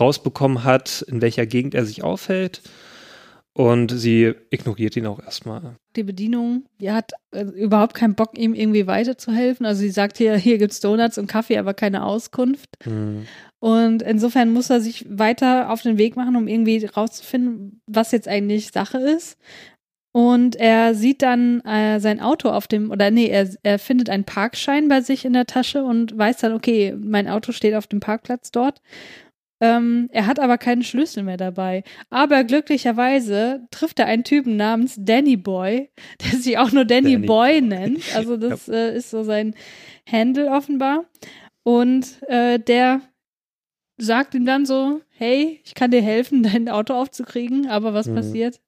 rausbekommen 0.00 0.64
hat, 0.64 1.02
in 1.02 1.20
welcher 1.20 1.46
Gegend 1.46 1.74
er 1.74 1.84
sich 1.84 2.02
aufhält. 2.02 2.62
Und 3.54 3.90
sie 3.90 4.32
ignoriert 4.48 4.96
ihn 4.96 5.06
auch 5.06 5.22
erstmal. 5.22 5.76
Die 5.94 6.04
Bedienung, 6.04 6.64
die 6.80 6.90
hat 6.90 7.12
äh, 7.32 7.42
überhaupt 7.42 7.92
keinen 7.92 8.14
Bock, 8.14 8.38
ihm 8.38 8.54
irgendwie 8.54 8.86
weiterzuhelfen. 8.86 9.66
Also 9.66 9.82
sie 9.82 9.90
sagt 9.90 10.16
hier, 10.16 10.36
hier 10.36 10.56
gibt's 10.56 10.80
Donuts 10.80 11.18
und 11.18 11.26
Kaffee, 11.26 11.58
aber 11.58 11.74
keine 11.74 12.06
Auskunft. 12.06 12.70
Mhm. 12.86 13.26
Und 13.58 14.00
insofern 14.00 14.54
muss 14.54 14.70
er 14.70 14.80
sich 14.80 15.04
weiter 15.08 15.70
auf 15.70 15.82
den 15.82 15.98
Weg 15.98 16.16
machen, 16.16 16.34
um 16.34 16.48
irgendwie 16.48 16.84
rauszufinden, 16.84 17.82
was 17.86 18.10
jetzt 18.12 18.26
eigentlich 18.26 18.72
Sache 18.72 18.98
ist. 18.98 19.36
Und 20.12 20.56
er 20.56 20.94
sieht 20.94 21.22
dann 21.22 21.60
äh, 21.62 21.98
sein 21.98 22.20
Auto 22.20 22.50
auf 22.50 22.66
dem, 22.68 22.90
oder 22.90 23.10
nee, 23.10 23.28
er, 23.28 23.48
er 23.62 23.78
findet 23.78 24.10
einen 24.10 24.24
Parkschein 24.24 24.88
bei 24.88 25.00
sich 25.00 25.24
in 25.24 25.32
der 25.32 25.46
Tasche 25.46 25.82
und 25.84 26.16
weiß 26.16 26.36
dann, 26.38 26.52
okay, 26.52 26.94
mein 26.98 27.28
Auto 27.28 27.52
steht 27.52 27.74
auf 27.74 27.86
dem 27.86 28.00
Parkplatz 28.00 28.50
dort. 28.50 28.82
Ähm, 29.62 30.08
er 30.12 30.26
hat 30.26 30.38
aber 30.40 30.58
keinen 30.58 30.82
Schlüssel 30.82 31.22
mehr 31.22 31.36
dabei. 31.38 31.82
Aber 32.10 32.44
glücklicherweise 32.44 33.66
trifft 33.70 34.00
er 34.00 34.06
einen 34.06 34.24
Typen 34.24 34.56
namens 34.56 34.96
Danny 34.98 35.36
Boy, 35.36 35.88
der 36.20 36.38
sich 36.38 36.58
auch 36.58 36.72
nur 36.72 36.84
Danny, 36.84 37.12
Danny 37.12 37.26
Boy 37.26 37.60
nennt. 37.62 38.02
Also 38.14 38.36
das 38.38 38.68
äh, 38.68 38.94
ist 38.94 39.10
so 39.10 39.22
sein 39.22 39.54
Handle 40.10 40.50
offenbar. 40.50 41.04
Und 41.62 42.20
äh, 42.28 42.58
der 42.58 43.00
sagt 43.98 44.34
ihm 44.34 44.44
dann 44.44 44.66
so, 44.66 45.00
hey, 45.10 45.60
ich 45.64 45.74
kann 45.74 45.90
dir 45.90 46.02
helfen, 46.02 46.42
dein 46.52 46.68
Auto 46.68 46.92
aufzukriegen, 46.94 47.68
aber 47.68 47.94
was 47.94 48.08
Mhm. 48.08 48.14
passiert? 48.16 48.60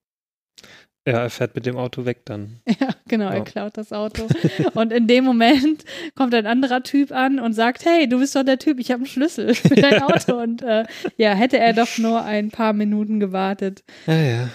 Ja, 1.07 1.21
er 1.25 1.29
fährt 1.31 1.55
mit 1.55 1.67
dem 1.67 1.77
Auto 1.77 2.07
weg 2.07 2.25
dann. 2.25 2.61
Ja, 2.81 2.89
genau, 3.07 3.29
er 3.29 3.37
Ja. 3.39 3.45
klaut 3.45 3.77
das 3.77 3.93
Auto. 3.93 4.27
Und 4.75 4.93
in 4.93 5.07
dem 5.07 5.25
Moment 5.25 5.85
kommt 6.15 6.35
ein 6.35 6.47
anderer 6.47 6.83
Typ 6.83 7.13
an 7.13 7.39
und 7.39 7.53
sagt, 7.53 7.85
hey, 7.85 8.09
du 8.09 8.19
bist 8.19 8.35
doch 8.35 8.43
der 8.43 8.59
Typ, 8.59 8.79
ich 8.81 8.91
habe 8.91 9.01
einen 9.01 9.07
Schlüssel 9.07 9.55
für 9.55 9.75
dein 9.75 10.03
Auto. 10.03 10.41
Und 10.41 10.63
äh, 10.63 10.85
ja, 11.19 11.35
hätte 11.35 11.59
er 11.59 11.75
doch 11.75 11.99
nur 11.99 12.25
ein 12.25 12.51
paar 12.51 12.73
Minuten 12.73 13.21
gewartet. 13.21 13.85
Ja, 14.07 14.15
ja. 14.21 14.49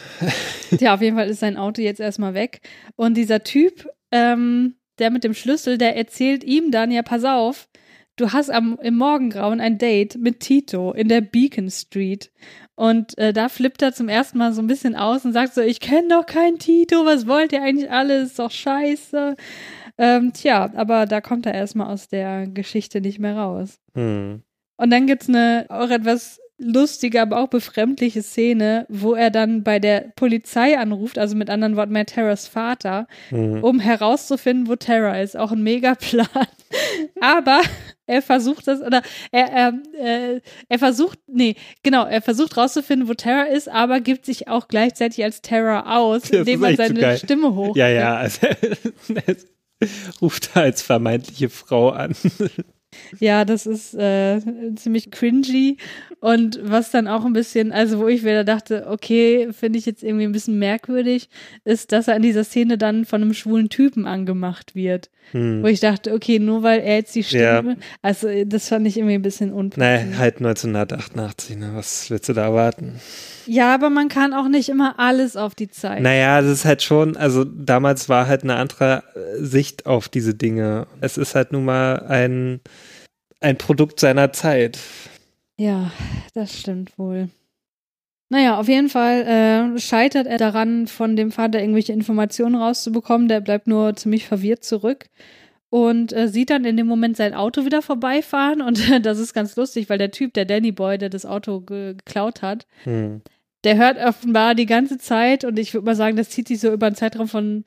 Ja, 0.80 0.94
auf 0.96 1.02
jeden 1.02 1.16
Fall 1.18 1.30
ist 1.30 1.40
sein 1.40 1.58
Auto 1.58 1.82
jetzt 1.82 2.00
erstmal 2.00 2.34
weg. 2.34 2.62
Und 2.96 3.16
dieser 3.16 3.44
Typ, 3.44 3.88
ähm, 4.12 4.76
der 4.98 5.12
mit 5.12 5.24
dem 5.24 5.34
Schlüssel, 5.36 5.78
der 5.78 5.96
erzählt 5.98 6.44
ihm 6.44 6.72
dann, 6.72 6.92
ja, 6.92 7.04
pass 7.04 7.24
auf, 7.26 7.68
du 8.20 8.34
hast 8.34 8.50
am, 8.50 8.78
im 8.82 8.98
Morgengrauen 8.98 9.62
ein 9.62 9.78
Date 9.78 10.18
mit 10.18 10.40
Tito 10.40 10.92
in 10.92 11.08
der 11.08 11.22
Beacon 11.22 11.70
Street. 11.70 12.32
Und 12.76 13.18
äh, 13.18 13.34
da 13.34 13.50
flippt 13.50 13.82
er 13.82 13.94
zum 13.94 14.10
ersten 14.10 14.38
Mal 14.38 14.54
so 14.54 14.62
ein 14.62 14.68
bisschen 14.68 14.96
aus 14.96 15.26
und 15.26 15.34
sagt 15.34 15.54
so, 15.54 15.62
ich 15.62 15.80
kenne 15.80 16.10
doch 16.10 16.26
keinen 16.26 16.60
Tito, 16.60 17.06
was 17.06 17.28
wollt 17.28 17.52
ihr 17.52 17.62
eigentlich 17.62 17.92
alles? 17.92 18.30
Ist 18.30 18.40
doch 18.40 18.52
scheiße. 18.52 19.36
Ähm, 19.98 20.32
tja, 20.34 20.72
aber 20.76 21.06
da 21.06 21.20
kommt 21.20 21.46
er 21.46 21.54
erstmal 21.54 21.88
aus 21.88 22.08
der 22.08 22.48
Geschichte 22.48 23.02
nicht 23.02 23.20
mehr 23.20 23.36
raus. 23.36 23.80
Hm. 23.96 24.44
Und 24.78 24.90
dann 24.92 25.08
gibt's 25.08 25.28
eine 25.28 25.66
auch 25.70 25.90
etwas 25.90 26.40
lustige, 26.60 27.22
aber 27.22 27.40
auch 27.40 27.48
befremdliche 27.48 28.22
Szene, 28.22 28.86
wo 28.90 29.14
er 29.16 29.32
dann 29.32 29.64
bei 29.64 29.80
der 29.80 30.12
Polizei 30.16 30.78
anruft, 30.78 31.18
also 31.18 31.36
mit 31.36 31.50
anderen 31.50 31.76
Worten 31.76 31.94
bei 31.94 32.04
Terras 32.04 32.48
Vater, 32.48 33.08
Hm. 33.30 33.64
um 33.64 33.80
herauszufinden, 33.80 34.68
wo 34.68 34.76
Terra 34.76 35.20
ist. 35.20 35.38
Auch 35.38 35.52
ein 35.52 35.64
Megaplan. 35.64 36.28
aber 37.22 37.62
er 38.06 38.22
versucht 38.22 38.68
das, 38.68 38.82
oder 38.82 39.02
er, 39.32 39.48
er, 39.52 39.74
äh, 40.00 40.42
er 40.68 40.80
versucht, 40.80 41.20
nee, 41.28 41.56
genau, 41.84 42.06
er 42.06 42.22
versucht 42.22 42.58
rauszufinden, 42.58 43.08
wo 43.08 43.14
Terra 43.14 43.44
ist, 43.44 43.70
aber 43.70 44.00
gibt 44.00 44.26
sich 44.26 44.48
auch 44.48 44.68
gleichzeitig 44.68 45.24
als 45.24 45.42
Terra 45.42 45.98
aus, 45.98 46.24
Das 46.24 46.32
indem 46.32 46.62
so 46.62 46.76
seine. 46.76 47.18
Stimme 47.18 47.56
hoch. 47.56 47.76
Ja, 47.76 47.88
ja, 47.88 48.16
also 48.18 48.48
er 49.14 49.36
ruft 50.22 50.56
da 50.56 50.62
als 50.62 50.82
vermeintliche 50.82 51.50
Frau 51.50 51.90
an. 51.90 52.16
Ja, 53.20 53.46
das 53.46 53.66
ist 53.66 53.94
äh, 53.94 54.40
ziemlich 54.76 55.12
cringy. 55.12 55.78
Und 56.20 56.60
was 56.62 56.92
dann 56.92 57.08
auch 57.08 57.24
ein 57.26 57.34
bisschen, 57.34 57.72
also 57.72 58.00
wo 58.00 58.08
ich 58.08 58.24
wieder 58.24 58.44
dachte, 58.44 58.88
okay, 58.88 59.50
finde 59.52 59.80
ich 59.80 59.86
jetzt 59.86 60.04
irgendwie 60.04 60.26
ein 60.26 60.32
bisschen 60.32 60.60
merkwürdig, 60.60 61.30
ist, 61.64 61.92
dass 61.92 62.08
er 62.08 62.18
in 62.18 62.22
dieser 62.22 62.44
Szene 62.44 62.78
dann 62.78 63.06
von 63.06 63.22
einem 63.22 63.34
schwulen 63.34 63.70
Typen 63.70 64.06
angemacht 64.06 64.76
wird. 64.76 65.10
Hm. 65.32 65.64
Wo 65.64 65.68
ich 65.68 65.80
dachte, 65.80 66.14
okay, 66.14 66.40
nur 66.40 66.64
weil 66.64 66.82
er 66.82 66.98
jetzt 66.98 67.16
die 67.16 67.22
Ja. 67.22 67.60
Stimme, 67.60 67.78
also 68.02 68.28
das 68.46 68.68
fand 68.68 68.88
ich 68.88 68.98
irgendwie 68.98 69.16
ein 69.16 69.22
bisschen 69.22 69.54
unpassend. 69.54 69.78
Naja, 70.12 70.18
halt 70.18 70.38
1988, 70.38 71.58
ne? 71.58 71.72
Was 71.74 72.10
willst 72.10 72.28
du 72.30 72.34
da 72.34 72.44
erwarten? 72.44 73.00
Ja, 73.52 73.74
aber 73.74 73.90
man 73.90 74.10
kann 74.10 74.34
auch 74.34 74.48
nicht 74.48 74.70
immer 74.70 75.00
alles 75.00 75.36
auf 75.36 75.56
die 75.56 75.70
Zeit. 75.70 76.04
Naja, 76.04 76.40
das 76.40 76.52
ist 76.52 76.66
halt 76.66 76.84
schon, 76.84 77.18
also 77.18 77.44
damals 77.44 78.08
war 78.08 78.28
halt 78.28 78.44
eine 78.44 78.56
andere 78.58 79.04
äh, 79.16 79.44
Sicht 79.44 79.88
auf 79.88 80.08
diese 80.08 80.36
Dinge. 80.36 80.86
Es 81.02 81.18
ist 81.18 81.34
halt 81.34 81.52
nun 81.52 81.66
mal 81.66 82.06
ein, 82.08 82.62
ein 83.40 83.58
Produkt 83.58 84.00
seiner 84.00 84.32
Zeit. 84.34 84.78
Ja, 85.58 85.92
das 86.36 86.60
stimmt 86.60 86.96
wohl. 87.00 87.30
Naja, 88.30 88.60
auf 88.60 88.68
jeden 88.68 88.88
Fall 88.88 89.22
äh, 89.76 89.80
scheitert 89.80 90.28
er 90.28 90.38
daran, 90.38 90.86
von 90.86 91.16
dem 91.16 91.32
Vater 91.32 91.60
irgendwelche 91.60 91.94
Informationen 91.94 92.54
rauszubekommen. 92.54 93.30
Der 93.30 93.42
bleibt 93.42 93.66
nur 93.66 93.96
ziemlich 93.96 94.28
verwirrt 94.28 94.64
zurück 94.64 95.08
und 95.72 96.14
äh, 96.14 96.28
sieht 96.28 96.52
dann 96.52 96.66
in 96.66 96.78
dem 96.78 96.86
Moment 96.86 97.18
sein 97.18 97.34
Auto 97.34 97.66
wieder 97.66 97.82
vorbeifahren. 97.82 98.62
Und 98.62 98.80
das 99.04 99.18
ist 99.18 99.34
ganz 99.34 99.56
lustig, 99.56 99.90
weil 99.90 99.98
der 99.98 100.12
Typ, 100.12 100.36
der 100.36 100.46
Danny 100.46 100.72
Boy, 100.72 101.00
der 101.00 101.10
das 101.10 101.26
Auto 101.26 101.62
ge 101.62 101.96
geklaut 101.96 102.44
hat, 102.44 102.68
Hm. 102.84 103.24
Der 103.64 103.78
hört 103.78 103.98
offenbar 103.98 104.56
die 104.56 104.66
ganze 104.66 104.98
Zeit 104.98 105.44
und 105.44 105.60
ich 105.60 105.74
würde 105.74 105.86
mal 105.86 105.96
sagen, 105.96 106.16
das 106.18 106.30
zieht 106.30 106.48
sich 106.48 106.60
so 106.60 106.72
über 106.72 106.88
einen 106.88 106.96
Zeitraum 106.96 107.28
von 107.28 107.66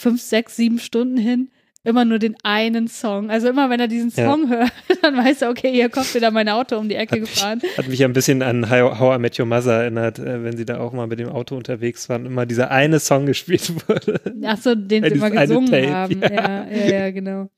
fünf, 0.00 0.20
sechs, 0.20 0.56
sieben 0.56 0.78
Stunden 0.78 1.16
hin. 1.16 1.50
Immer 1.84 2.04
nur 2.04 2.18
den 2.18 2.36
einen 2.42 2.88
Song. 2.88 3.30
Also 3.30 3.48
immer, 3.48 3.70
wenn 3.70 3.78
er 3.78 3.86
diesen 3.86 4.10
Ja. 4.10 4.30
Song 4.30 4.48
hört, 4.48 4.72
dann 5.02 5.16
weiß 5.16 5.42
er, 5.42 5.50
okay, 5.50 5.72
hier 5.72 5.88
kommt 5.88 6.12
wieder 6.12 6.30
mein 6.30 6.48
Auto 6.48 6.76
um 6.76 6.88
die 6.88 6.96
Ecke 6.96 7.20
gefahren. 7.20 7.62
Hat 7.78 7.88
mich 7.88 8.00
ja 8.00 8.08
ein 8.08 8.12
bisschen 8.12 8.42
an 8.42 8.68
How, 8.68 9.16
I 9.16 9.18
Met 9.18 9.38
Your 9.38 9.46
Mother 9.46 9.82
erinnert, 9.82 10.18
äh, 10.18 10.42
wenn 10.42 10.56
sie 10.56 10.64
da 10.64 10.80
auch 10.80 10.92
mal 10.92 11.06
mit 11.06 11.20
dem 11.20 11.28
Auto 11.28 11.56
unterwegs 11.56 12.08
waren, 12.08 12.26
immer 12.26 12.46
dieser 12.46 12.72
eine 12.72 12.98
Song 12.98 13.26
gespielt 13.26 13.72
wurde. 13.88 14.20
Ach 14.44 14.58
so, 14.58 14.74
den 14.74 15.04
sie 15.04 15.10
Dieses 15.10 15.28
immer 15.28 15.40
gesungen 15.40 15.94
haben. 15.94 16.20
ja. 16.22 16.30
Ja. 16.30 16.66
ja, 16.68 16.86
ja, 16.90 17.10
genau. 17.12 17.48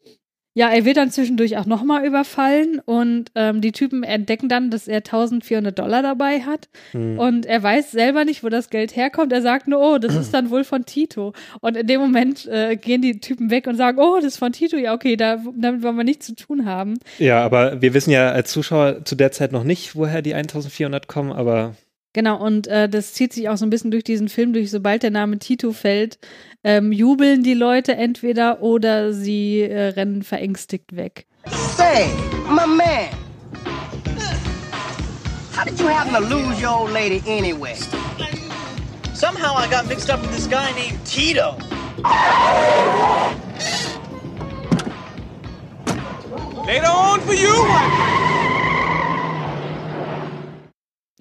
Ja, 0.53 0.69
er 0.71 0.85
wird 0.85 0.97
dann 0.97 1.11
zwischendurch 1.11 1.57
auch 1.59 1.67
nochmal 1.67 2.05
überfallen 2.05 2.81
und 2.85 3.27
ähm, 3.37 3.61
die 3.61 3.71
Typen 3.73 4.03
entdecken 4.03 4.49
dann, 4.49 4.71
dass 4.71 4.89
er 4.89 4.97
1400 4.99 5.79
Dollar 5.79 6.03
dabei 6.03 6.41
hat 6.41 6.69
Hm. 6.93 7.19
und 7.19 7.47
er 7.47 7.63
weiß 7.63 7.93
selber 7.93 8.25
nicht, 8.25 8.43
wo 8.43 8.49
das 8.49 8.69
Geld 8.71 8.97
herkommt. 8.97 9.33
Er 9.33 9.43
sagt 9.43 9.69
nur, 9.69 9.81
oh, 9.81 9.99
das 9.99 10.17
ist 10.17 10.35
dann 10.35 10.51
wohl 10.51 10.65
von 10.65 10.85
Tito. 10.87 11.33
Und 11.61 11.77
in 11.77 11.87
dem 11.87 12.01
Moment 12.01 12.47
äh, 12.47 12.77
gehen 12.77 13.01
die 13.03 13.21
Typen 13.21 13.51
weg 13.51 13.67
und 13.67 13.77
sagen, 13.77 13.99
oh, 14.01 14.17
das 14.17 14.25
ist 14.25 14.39
von 14.39 14.53
Tito. 14.53 14.77
Ja, 14.77 14.93
okay, 14.95 15.17
da, 15.17 15.39
damit 15.57 15.83
wollen 15.83 15.97
wir 15.97 16.05
nichts 16.05 16.27
zu 16.27 16.35
tun 16.35 16.65
haben. 16.65 16.99
Ja, 17.19 17.45
aber 17.45 17.81
wir 17.81 17.95
wissen 17.95 18.11
ja 18.11 18.31
als 18.33 18.51
Zuschauer 18.51 19.05
zu 19.05 19.15
der 19.15 19.31
Zeit 19.33 19.53
noch 19.53 19.65
nicht, 19.65 19.95
woher 19.95 20.21
die 20.23 20.35
1400 20.35 21.07
kommen, 21.07 21.33
aber 21.33 21.75
Genau, 22.12 22.44
und 22.44 22.66
äh, 22.66 22.88
das 22.88 23.12
zieht 23.14 23.33
sich 23.33 23.49
auch 23.49 23.57
so 23.57 23.64
ein 23.64 23.70
bisschen 23.70 23.92
durch 23.92 24.03
diesen 24.03 24.29
Film 24.29 24.53
durch. 24.53 24.70
Sobald 24.70 25.03
der 25.03 25.11
Name 25.11 25.38
Tito 25.38 25.73
fällt, 25.73 26.18
ähm, 26.64 26.90
jubeln 26.90 27.42
die 27.44 27.55
Leute 27.55 27.94
entweder 27.94 28.62
oder 28.62 29.12
sie 29.12 29.61
äh, 29.61 29.88
rennen 29.88 30.23
verängstigt 30.23 30.96
weg. 30.96 31.27
Say, 31.77 32.07
my 32.49 32.66
man. 32.66 33.09
How 35.57 35.64
did 35.64 35.79
you 35.79 35.88
happen 35.88 36.12
to 36.14 36.20
lose 36.20 36.61
your 36.61 36.70
old 36.70 36.92
lady 36.92 37.23
anyway? 37.27 37.75
Somehow 39.14 39.55
I 39.57 39.68
got 39.68 39.87
mixed 39.87 40.11
up 40.11 40.20
with 40.23 40.31
this 40.33 40.46
guy 40.46 40.73
named 40.73 40.99
Tito. 41.05 41.57
Later 46.66 46.87
on 46.87 47.20
for 47.20 47.35
you. 47.35 47.55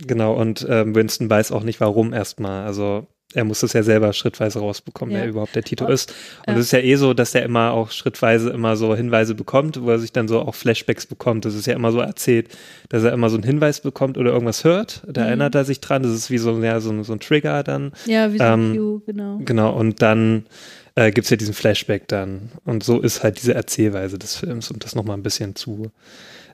Genau, 0.05 0.33
und 0.33 0.65
ähm, 0.69 0.95
Winston 0.95 1.29
weiß 1.29 1.51
auch 1.51 1.63
nicht, 1.63 1.79
warum 1.79 2.13
erstmal. 2.13 2.65
Also 2.65 3.07
er 3.35 3.43
muss 3.43 3.59
das 3.59 3.73
ja 3.73 3.83
selber 3.83 4.11
schrittweise 4.13 4.57
rausbekommen, 4.57 5.13
Ja. 5.13 5.21
wer 5.21 5.29
überhaupt 5.29 5.55
der 5.55 5.61
Tito 5.63 5.85
Und- 5.85 5.91
ist. 5.91 6.11
Und 6.47 6.55
es 6.55 6.61
ist 6.65 6.71
ja 6.71 6.79
eh 6.79 6.95
so, 6.95 7.13
dass 7.13 7.35
er 7.35 7.43
immer 7.43 7.73
auch 7.73 7.91
schrittweise 7.91 8.49
immer 8.49 8.75
so 8.75 8.95
Hinweise 8.95 9.35
bekommt, 9.35 9.79
wo 9.83 9.91
er 9.91 9.99
sich 9.99 10.11
dann 10.11 10.27
so 10.27 10.39
auch 10.41 10.55
Flashbacks 10.55 11.05
bekommt. 11.05 11.45
Das 11.45 11.53
ist 11.53 11.67
ja 11.67 11.75
immer 11.75 11.91
so 11.91 11.99
erzählt, 11.99 12.47
dass 12.89 13.03
er 13.03 13.13
immer 13.13 13.29
so 13.29 13.35
einen 13.37 13.43
Hinweis 13.43 13.81
bekommt 13.81 14.17
oder 14.17 14.31
irgendwas 14.31 14.63
hört. 14.63 15.03
Da 15.07 15.21
Mhm. 15.21 15.27
erinnert 15.27 15.53
er 15.53 15.63
sich 15.63 15.79
dran. 15.79 16.01
Das 16.01 16.11
ist 16.11 16.31
wie 16.31 16.39
so, 16.39 16.57
ja, 16.63 16.79
so, 16.79 16.89
ein- 16.89 17.03
so 17.03 17.13
ein 17.13 17.19
Trigger 17.19 17.61
dann. 17.61 17.91
Ja, 18.07 18.33
wie 18.33 18.39
so 18.39 18.43
ein 18.45 18.53
Ähm, 18.71 18.75
Cue, 18.75 19.01
genau. 19.05 19.37
Genau, 19.45 19.77
und 19.77 20.01
dann 20.01 20.47
äh, 20.95 21.11
gibt 21.11 21.25
es 21.25 21.29
ja 21.29 21.37
diesen 21.37 21.53
Flashback 21.53 22.07
dann. 22.07 22.49
Und 22.65 22.83
so 22.83 22.99
ist 22.99 23.21
halt 23.23 23.39
diese 23.39 23.53
Erzählweise 23.53 24.17
des 24.17 24.35
Films, 24.35 24.71
um 24.71 24.79
das 24.79 24.95
nochmal 24.95 25.15
ein 25.17 25.23
bisschen 25.23 25.55
zu 25.55 25.91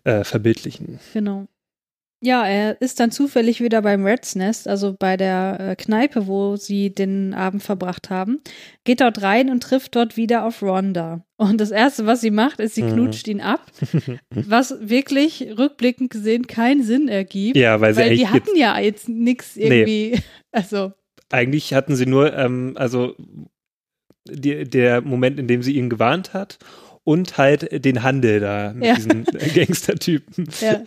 äh, 0.03 0.23
verbildlichen. 0.25 0.99
Genau. 1.13 1.47
Ja, 2.25 2.43
er 2.47 2.81
ist 2.81 2.99
dann 2.99 3.11
zufällig 3.11 3.61
wieder 3.61 3.83
beim 3.83 4.03
Red's 4.03 4.33
Nest, 4.33 4.67
also 4.67 4.95
bei 4.97 5.15
der 5.15 5.57
äh, 5.59 5.75
Kneipe, 5.75 6.25
wo 6.25 6.55
sie 6.55 6.89
den 6.89 7.35
Abend 7.35 7.61
verbracht 7.61 8.09
haben, 8.09 8.41
geht 8.83 9.01
dort 9.01 9.21
rein 9.21 9.51
und 9.51 9.61
trifft 9.61 9.95
dort 9.95 10.17
wieder 10.17 10.43
auf 10.43 10.63
Rhonda. 10.63 11.23
Und 11.37 11.61
das 11.61 11.69
Erste, 11.69 12.07
was 12.07 12.21
sie 12.21 12.31
macht, 12.31 12.59
ist, 12.59 12.73
sie 12.73 12.81
Mhm. 12.81 12.93
knutscht 12.93 13.27
ihn 13.27 13.41
ab, 13.41 13.61
was 14.33 14.75
wirklich 14.81 15.53
rückblickend 15.55 16.09
gesehen 16.09 16.47
keinen 16.47 16.81
Sinn 16.83 17.09
ergibt. 17.09 17.57
Ja, 17.57 17.79
weil 17.79 17.93
sie 17.93 18.01
weil 18.01 18.15
die 18.15 18.27
hatten 18.27 18.55
ja 18.57 18.79
jetzt 18.79 19.07
nichts 19.07 19.55
irgendwie, 19.55 20.19
also 20.51 20.93
Eigentlich 21.31 21.75
hatten 21.75 21.95
sie 21.95 22.07
nur, 22.07 22.35
ähm, 22.35 22.73
also 22.75 23.15
die, 24.27 24.63
der 24.63 25.01
Moment, 25.01 25.39
in 25.39 25.47
dem 25.47 25.61
sie 25.61 25.75
ihn 25.75 25.91
gewarnt 25.91 26.33
hat 26.33 26.57
und 27.05 27.37
halt 27.37 27.85
den 27.85 28.03
Handel 28.03 28.41
da 28.41 28.73
mit 28.73 28.83
Ja. 28.85 28.95
diesen 28.95 29.23
Gangstertypen. 29.55 30.49
Ja. 30.59 30.81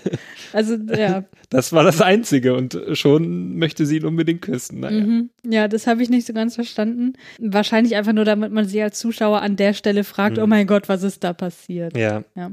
Also, 0.53 0.75
ja. 0.75 1.25
Das 1.49 1.73
war 1.73 1.85
das 1.85 2.03
Einzige 2.03 2.55
und 2.55 2.79
schon 2.93 3.57
möchte 3.57 3.87
sie 3.87 3.97
ihn 3.97 4.05
unbedingt 4.05 4.43
küssen. 4.43 4.81
Naja. 4.81 5.01
Mhm. 5.07 5.31
Ja, 5.49 5.69
das 5.69 5.87
habe 5.87 6.03
ich 6.03 6.11
nicht 6.11 6.27
so 6.27 6.35
ganz 6.35 6.57
verstanden. 6.57 7.15
Wahrscheinlich 7.39 7.97
einfach 7.97 8.13
nur, 8.13 8.27
damit 8.27 8.53
man 8.53 8.67
sie 8.67 8.83
als 8.83 8.99
Zuschauer 8.99 9.41
an 9.41 9.57
der 9.57 9.73
Stelle 9.73 10.05
fragt, 10.05 10.37
Mhm. 10.37 10.43
oh 10.43 10.47
mein 10.47 10.67
Gott, 10.67 10.89
was 10.91 11.03
ist 11.05 11.25
da 11.25 11.33
passiert? 11.33 11.97
Ja. 11.97 12.25
ja. 12.35 12.51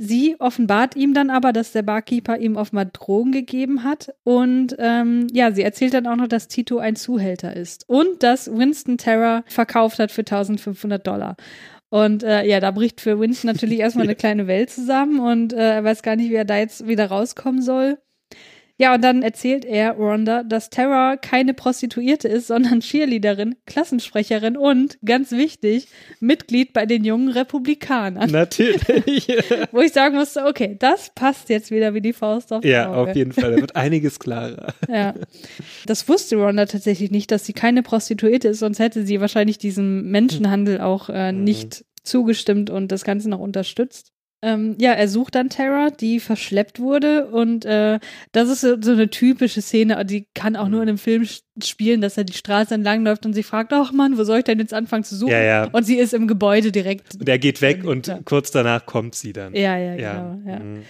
Sie 0.00 0.36
offenbart 0.38 0.94
ihm 0.94 1.12
dann 1.12 1.28
aber, 1.28 1.52
dass 1.52 1.72
der 1.72 1.82
Barkeeper 1.82 2.38
ihm 2.38 2.54
offenbar 2.56 2.84
Drogen 2.84 3.32
gegeben 3.32 3.82
hat. 3.82 4.14
Und 4.22 4.76
ähm, 4.78 5.26
ja, 5.32 5.50
sie 5.50 5.62
erzählt 5.62 5.92
dann 5.94 6.06
auch 6.06 6.14
noch, 6.14 6.28
dass 6.28 6.46
Tito 6.46 6.78
ein 6.78 6.94
Zuhälter 6.94 7.56
ist. 7.56 7.88
Und 7.88 8.22
dass 8.22 8.48
Winston 8.48 8.96
Terra 8.98 9.42
verkauft 9.46 9.98
hat 9.98 10.12
für 10.12 10.20
1500 10.20 11.04
Dollar. 11.04 11.36
Und 11.90 12.22
äh, 12.22 12.44
ja, 12.44 12.60
da 12.60 12.70
bricht 12.70 13.00
für 13.00 13.18
Winston 13.18 13.50
natürlich 13.50 13.80
erstmal 13.80 14.04
eine 14.04 14.14
kleine 14.16 14.46
Welt 14.46 14.70
zusammen 14.70 15.20
und 15.20 15.52
äh, 15.52 15.76
er 15.76 15.84
weiß 15.84 16.02
gar 16.02 16.16
nicht, 16.16 16.30
wie 16.30 16.34
er 16.34 16.44
da 16.44 16.58
jetzt 16.58 16.86
wieder 16.86 17.06
rauskommen 17.06 17.62
soll. 17.62 17.98
Ja, 18.80 18.94
und 18.94 19.02
dann 19.02 19.22
erzählt 19.22 19.64
er 19.64 19.92
Rhonda, 19.92 20.44
dass 20.44 20.70
Tara 20.70 21.16
keine 21.16 21.52
Prostituierte 21.52 22.28
ist, 22.28 22.46
sondern 22.46 22.78
Cheerleaderin, 22.80 23.56
Klassensprecherin 23.66 24.56
und, 24.56 24.98
ganz 25.04 25.32
wichtig, 25.32 25.88
Mitglied 26.20 26.72
bei 26.72 26.86
den 26.86 27.04
jungen 27.04 27.28
Republikanern. 27.28 28.30
Natürlich. 28.30 29.26
Wo 29.72 29.80
ich 29.80 29.92
sagen 29.92 30.14
musste, 30.16 30.44
okay, 30.46 30.76
das 30.78 31.10
passt 31.14 31.48
jetzt 31.48 31.72
wieder 31.72 31.92
wie 31.94 32.00
die 32.00 32.12
Faust 32.12 32.52
auf 32.52 32.64
Ja, 32.64 32.88
Auge. 32.92 33.10
auf 33.10 33.16
jeden 33.16 33.32
Fall. 33.32 33.50
Da 33.50 33.60
wird 33.60 33.74
einiges 33.74 34.20
klarer. 34.20 34.72
Ja. 34.88 35.12
Das 35.86 36.08
wusste 36.08 36.36
Rhonda 36.36 36.66
tatsächlich 36.66 37.10
nicht, 37.10 37.32
dass 37.32 37.44
sie 37.44 37.52
keine 37.54 37.82
Prostituierte 37.82 38.46
ist, 38.48 38.60
sonst 38.60 38.78
hätte 38.78 39.04
sie 39.04 39.20
wahrscheinlich 39.20 39.58
diesem 39.58 40.08
Menschenhandel 40.10 40.80
auch 40.80 41.08
äh, 41.08 41.32
nicht 41.32 41.84
zugestimmt 42.04 42.70
und 42.70 42.92
das 42.92 43.02
Ganze 43.04 43.28
noch 43.28 43.40
unterstützt. 43.40 44.12
Ähm, 44.40 44.76
ja, 44.80 44.92
er 44.92 45.08
sucht 45.08 45.34
dann 45.34 45.50
Tara, 45.50 45.90
die 45.90 46.20
verschleppt 46.20 46.78
wurde 46.78 47.26
und 47.26 47.64
äh, 47.64 47.98
das 48.30 48.48
ist 48.48 48.60
so, 48.60 48.80
so 48.80 48.92
eine 48.92 49.10
typische 49.10 49.60
Szene, 49.60 50.04
die 50.04 50.28
kann 50.32 50.54
auch 50.54 50.68
nur 50.68 50.80
in 50.80 50.88
einem 50.88 50.98
Film 50.98 51.26
spielen, 51.60 52.00
dass 52.00 52.16
er 52.16 52.22
die 52.22 52.34
Straße 52.34 52.72
entlang 52.72 53.04
läuft 53.04 53.26
und 53.26 53.32
sie 53.32 53.42
fragt, 53.42 53.72
ach 53.72 53.90
Mann, 53.90 54.16
wo 54.16 54.22
soll 54.22 54.38
ich 54.38 54.44
denn 54.44 54.60
jetzt 54.60 54.72
anfangen 54.72 55.02
zu 55.02 55.16
suchen? 55.16 55.32
Ja, 55.32 55.42
ja. 55.42 55.64
Und 55.72 55.82
sie 55.84 55.96
ist 55.96 56.14
im 56.14 56.28
Gebäude 56.28 56.70
direkt. 56.70 57.16
Und 57.18 57.28
er 57.28 57.40
geht 57.40 57.60
weg 57.62 57.84
und 57.84 58.12
kurz 58.24 58.52
danach 58.52 58.86
kommt 58.86 59.16
sie 59.16 59.32
dann. 59.32 59.54
Ja, 59.54 59.76
ja, 59.76 59.96
genau. 59.96 60.40
Ja. 60.46 60.58
Mhm. 60.60 60.82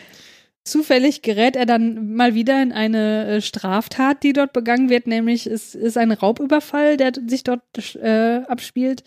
Zufällig 0.68 1.22
gerät 1.22 1.56
er 1.56 1.64
dann 1.64 2.14
mal 2.14 2.34
wieder 2.34 2.62
in 2.62 2.72
eine 2.72 3.26
äh, 3.26 3.40
Straftat, 3.40 4.22
die 4.22 4.34
dort 4.34 4.52
begangen 4.52 4.90
wird, 4.90 5.06
nämlich 5.06 5.46
es 5.46 5.74
ist 5.74 5.96
ein 5.96 6.12
Raubüberfall, 6.12 6.98
der 6.98 7.12
sich 7.26 7.42
dort 7.42 7.62
äh, 7.94 8.42
abspielt. 8.46 9.02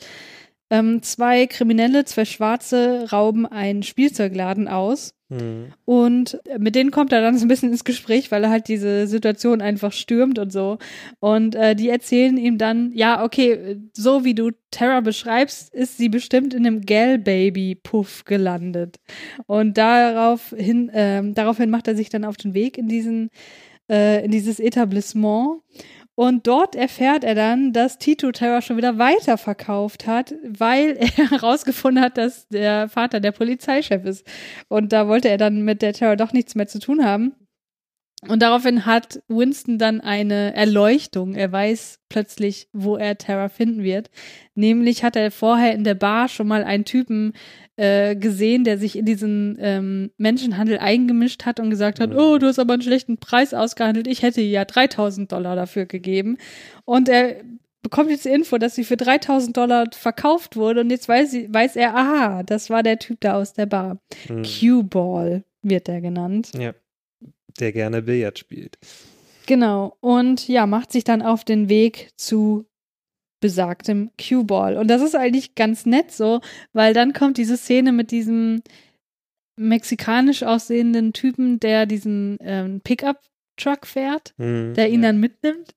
Ähm, 0.72 1.04
zwei 1.04 1.48
Kriminelle, 1.48 2.06
zwei 2.06 2.24
Schwarze 2.24 3.10
rauben 3.12 3.46
einen 3.46 3.84
Spielzeugladen 3.84 4.70
aus. 4.70 5.14
Mhm. 5.28 5.74
Und 5.84 6.40
mit 6.58 6.76
denen 6.76 6.92
kommt 6.92 7.12
er 7.12 7.22
dann 7.22 7.38
so 7.38 7.46
ein 7.46 7.50
bisschen 7.50 7.72
ins 7.72 7.84
Gespräch, 7.84 8.32
weil 8.32 8.46
er 8.46 8.50
halt 8.50 8.70
diese 8.70 9.06
Situation 9.06 9.62
einfach 9.62 9.92
stürmt 9.92 10.40
und 10.40 10.52
so. 10.52 10.78
Und 11.20 11.56
äh, 11.56 11.76
die 11.76 11.90
erzählen 11.90 12.38
ihm 12.38 12.58
dann, 12.58 12.92
ja, 12.94 13.24
okay, 13.24 13.78
so 13.94 14.24
wie 14.24 14.34
du 14.34 14.52
Tara 14.72 15.02
beschreibst, 15.02 15.74
ist 15.74 15.98
sie 15.98 16.08
bestimmt 16.08 16.54
in 16.54 16.66
einem 16.66 16.82
Gal-Baby-Puff 16.82 18.24
gelandet. 18.24 18.98
Und 19.48 19.78
daraufhin, 19.78 20.90
ähm, 20.94 21.34
daraufhin 21.34 21.70
macht 21.70 21.90
er 21.90 21.96
sich 21.96 22.10
dann 22.10 22.24
auf 22.24 22.38
den 22.38 22.54
Weg 22.54 22.78
in 22.78 22.88
diesen, 22.88 23.30
äh, 23.90 24.24
in 24.24 24.32
dieses 24.32 24.60
Etablissement. 24.60 25.62
Und 26.16 26.46
dort 26.46 26.76
erfährt 26.76 27.24
er 27.24 27.36
dann, 27.36 27.74
dass 27.74 27.98
Tito 27.98 28.32
Terra 28.32 28.62
schon 28.62 28.78
wieder 28.78 28.98
weiterverkauft 28.98 30.08
hat, 30.08 30.36
weil 30.46 30.98
er 30.98 31.08
herausgefunden 31.32 32.04
hat, 32.04 32.18
dass 32.18 32.48
der 32.50 32.90
Vater 32.90 33.20
der 33.20 33.32
Polizeichef 33.32 34.06
ist. 34.06 34.28
Und 34.68 34.94
da 34.94 35.08
wollte 35.08 35.30
er 35.30 35.38
dann 35.38 35.62
mit 35.62 35.82
der 35.82 35.94
Terra 35.94 36.16
doch 36.16 36.34
nichts 36.34 36.56
mehr 36.56 36.68
zu 36.68 36.80
tun 36.80 37.06
haben. 37.06 37.34
Und 38.28 38.44
daraufhin 38.44 38.86
hat 38.86 39.24
Winston 39.28 39.80
dann 39.80 40.00
eine 40.00 40.54
Erleuchtung. 40.54 41.34
Er 41.34 41.52
weiß 41.52 42.00
plötzlich, 42.08 42.68
wo 42.72 42.96
er 42.96 43.18
Terra 43.18 43.50
finden 43.50 43.84
wird. 43.84 44.12
Nämlich 44.54 45.04
hat 45.04 45.16
er 45.16 45.32
vorher 45.32 45.74
in 45.74 45.84
der 45.84 45.96
Bar 45.96 46.28
schon 46.28 46.48
mal 46.48 46.64
einen 46.64 46.86
Typen 46.86 47.34
äh, 47.78 48.16
gesehen, 48.16 48.64
der 48.64 48.78
sich 48.78 48.96
in 48.96 49.06
diesen 49.06 49.58
ähm, 49.60 50.12
Menschenhandel 50.18 50.78
eingemischt 50.78 51.46
hat 51.46 51.60
und 51.60 51.72
gesagt 51.72 52.00
hat, 52.00 52.14
oh, 52.14 52.38
du 52.38 52.46
hast 52.46 52.60
aber 52.60 52.74
einen 52.74 52.84
schlechten 52.84 53.18
Preis 53.18 53.56
ausgehandelt. 53.56 54.06
Ich 54.06 54.22
hätte 54.22 54.42
ja 54.42 54.66
3000 54.66 55.32
Dollar 55.32 55.56
dafür 55.56 55.88
gegeben. 55.88 56.38
Und 56.86 57.10
er 57.10 57.38
bekommt 57.82 58.12
jetzt 58.12 58.26
die 58.26 58.30
Info, 58.30 58.60
dass 58.60 58.76
sie 58.76 58.84
für 58.84 58.98
3000 58.98 59.58
Dollar 59.58 59.86
verkauft 59.92 60.56
wurde. 60.56 60.82
Und 60.82 60.92
jetzt 60.92 61.10
weiß, 61.10 61.32
sie, 61.32 61.52
weiß 61.52 61.76
er, 61.76 61.96
aha, 61.96 62.44
das 62.44 62.70
war 62.70 62.84
der 62.84 63.00
Typ 63.00 63.20
da 63.22 63.34
aus 63.34 63.54
der 63.54 63.66
Bar. 63.66 63.98
Mhm. 64.30 64.44
Q-Ball 64.44 65.44
wird 65.64 65.88
der 65.88 66.02
genannt. 66.02 66.52
Ja. 66.56 66.74
Der 67.60 67.72
gerne 67.72 68.02
Billard 68.02 68.40
spielt. 68.40 68.78
Genau. 69.46 69.98
Und 70.00 70.48
ja, 70.48 70.66
macht 70.66 70.92
sich 70.92 71.04
dann 71.04 71.22
auf 71.22 71.44
den 71.44 71.70
Weg 71.70 72.12
zu 72.16 72.66
besagtem 73.42 74.12
Q-Ball. 74.18 74.78
Und 74.78 74.88
das 74.88 75.02
ist 75.02 75.16
eigentlich 75.16 75.56
ganz 75.56 75.86
nett 75.86 76.12
so, 76.12 76.42
weil 76.74 76.94
dann 76.94 77.12
kommt 77.14 77.38
diese 77.38 77.58
Szene 77.58 77.92
mit 77.92 78.12
diesem 78.12 78.62
mexikanisch 79.58 80.44
aussehenden 80.44 81.12
Typen, 81.14 81.60
der 81.60 81.86
diesen 81.86 82.38
ähm, 82.42 82.82
Pickup-Truck 82.82 83.86
fährt, 83.86 84.34
Mhm, 84.38 84.74
der 84.76 84.90
ihn 84.90 85.02
dann 85.02 85.20
mitnimmt. 85.20 85.76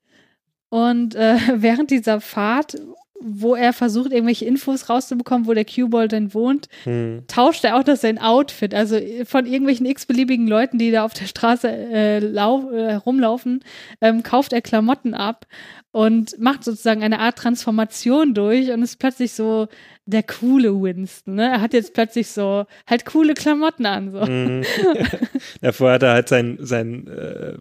Und 0.68 1.14
äh, 1.14 1.36
während 1.56 1.90
dieser 1.90 2.20
Fahrt 2.20 2.76
wo 3.26 3.54
er 3.54 3.72
versucht, 3.72 4.12
irgendwelche 4.12 4.44
Infos 4.44 4.90
rauszubekommen, 4.90 5.46
wo 5.46 5.54
der 5.54 5.64
Cue-Ball 5.64 6.08
denn 6.08 6.34
wohnt, 6.34 6.68
Hm. 6.84 7.24
tauscht 7.26 7.64
er 7.64 7.76
auch 7.76 7.86
noch 7.86 7.96
sein 7.96 8.18
Outfit. 8.18 8.74
Also 8.74 8.98
von 9.24 9.46
irgendwelchen 9.46 9.86
x-beliebigen 9.86 10.46
Leuten, 10.46 10.78
die 10.78 10.90
da 10.90 11.04
auf 11.04 11.14
der 11.14 11.26
Straße 11.26 11.68
äh, 11.68 12.18
äh, 12.18 12.94
rumlaufen, 12.94 13.64
ähm, 14.02 14.22
kauft 14.22 14.52
er 14.52 14.60
Klamotten 14.60 15.14
ab 15.14 15.46
und 15.90 16.38
macht 16.38 16.64
sozusagen 16.64 17.02
eine 17.02 17.18
Art 17.20 17.36
Transformation 17.38 18.34
durch 18.34 18.70
und 18.70 18.82
ist 18.82 18.98
plötzlich 18.98 19.32
so 19.32 19.68
der 20.06 20.22
coole 20.22 20.70
Winston. 20.82 21.36
Ne? 21.36 21.44
Er 21.48 21.60
hat 21.62 21.72
jetzt 21.72 21.94
plötzlich 21.94 22.28
so 22.28 22.66
halt 22.86 23.06
coole 23.06 23.32
Klamotten 23.32 23.86
an. 23.86 24.12
So. 24.12 24.20
Mhm. 24.26 24.64
Davor 25.62 25.92
hat 25.92 26.02
er 26.02 26.12
halt 26.12 26.28
sein, 26.28 26.58
sein 26.60 27.06
äh, 27.06 27.54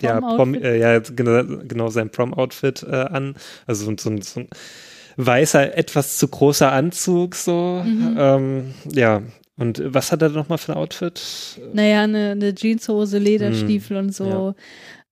ja, 0.00 0.20
Prom, 0.20 0.36
Prom-Outfit. 0.36 0.64
äh, 0.64 0.78
ja, 0.78 0.98
genau, 1.00 1.58
genau 1.66 1.88
sein 1.88 2.10
Prom-Outfit 2.10 2.82
äh, 2.88 2.94
an. 2.94 3.34
Also 3.66 3.84
so, 3.86 3.94
so 3.98 4.10
ein 4.40 4.48
weißer, 5.16 5.76
etwas 5.76 6.16
zu 6.18 6.28
großer 6.28 6.70
Anzug, 6.72 7.34
so. 7.34 7.82
Mhm. 7.84 8.16
Ähm, 8.18 8.74
ja. 8.92 9.22
Und 9.56 9.82
was 9.84 10.10
hat 10.12 10.22
er 10.22 10.30
nochmal 10.30 10.58
für 10.58 10.72
ein 10.72 10.78
Outfit? 10.78 11.20
Naja, 11.72 12.02
eine, 12.02 12.30
eine 12.30 12.54
Jeanshose, 12.54 13.18
Lederstiefel 13.18 13.96
und 13.98 14.14
so. 14.14 14.54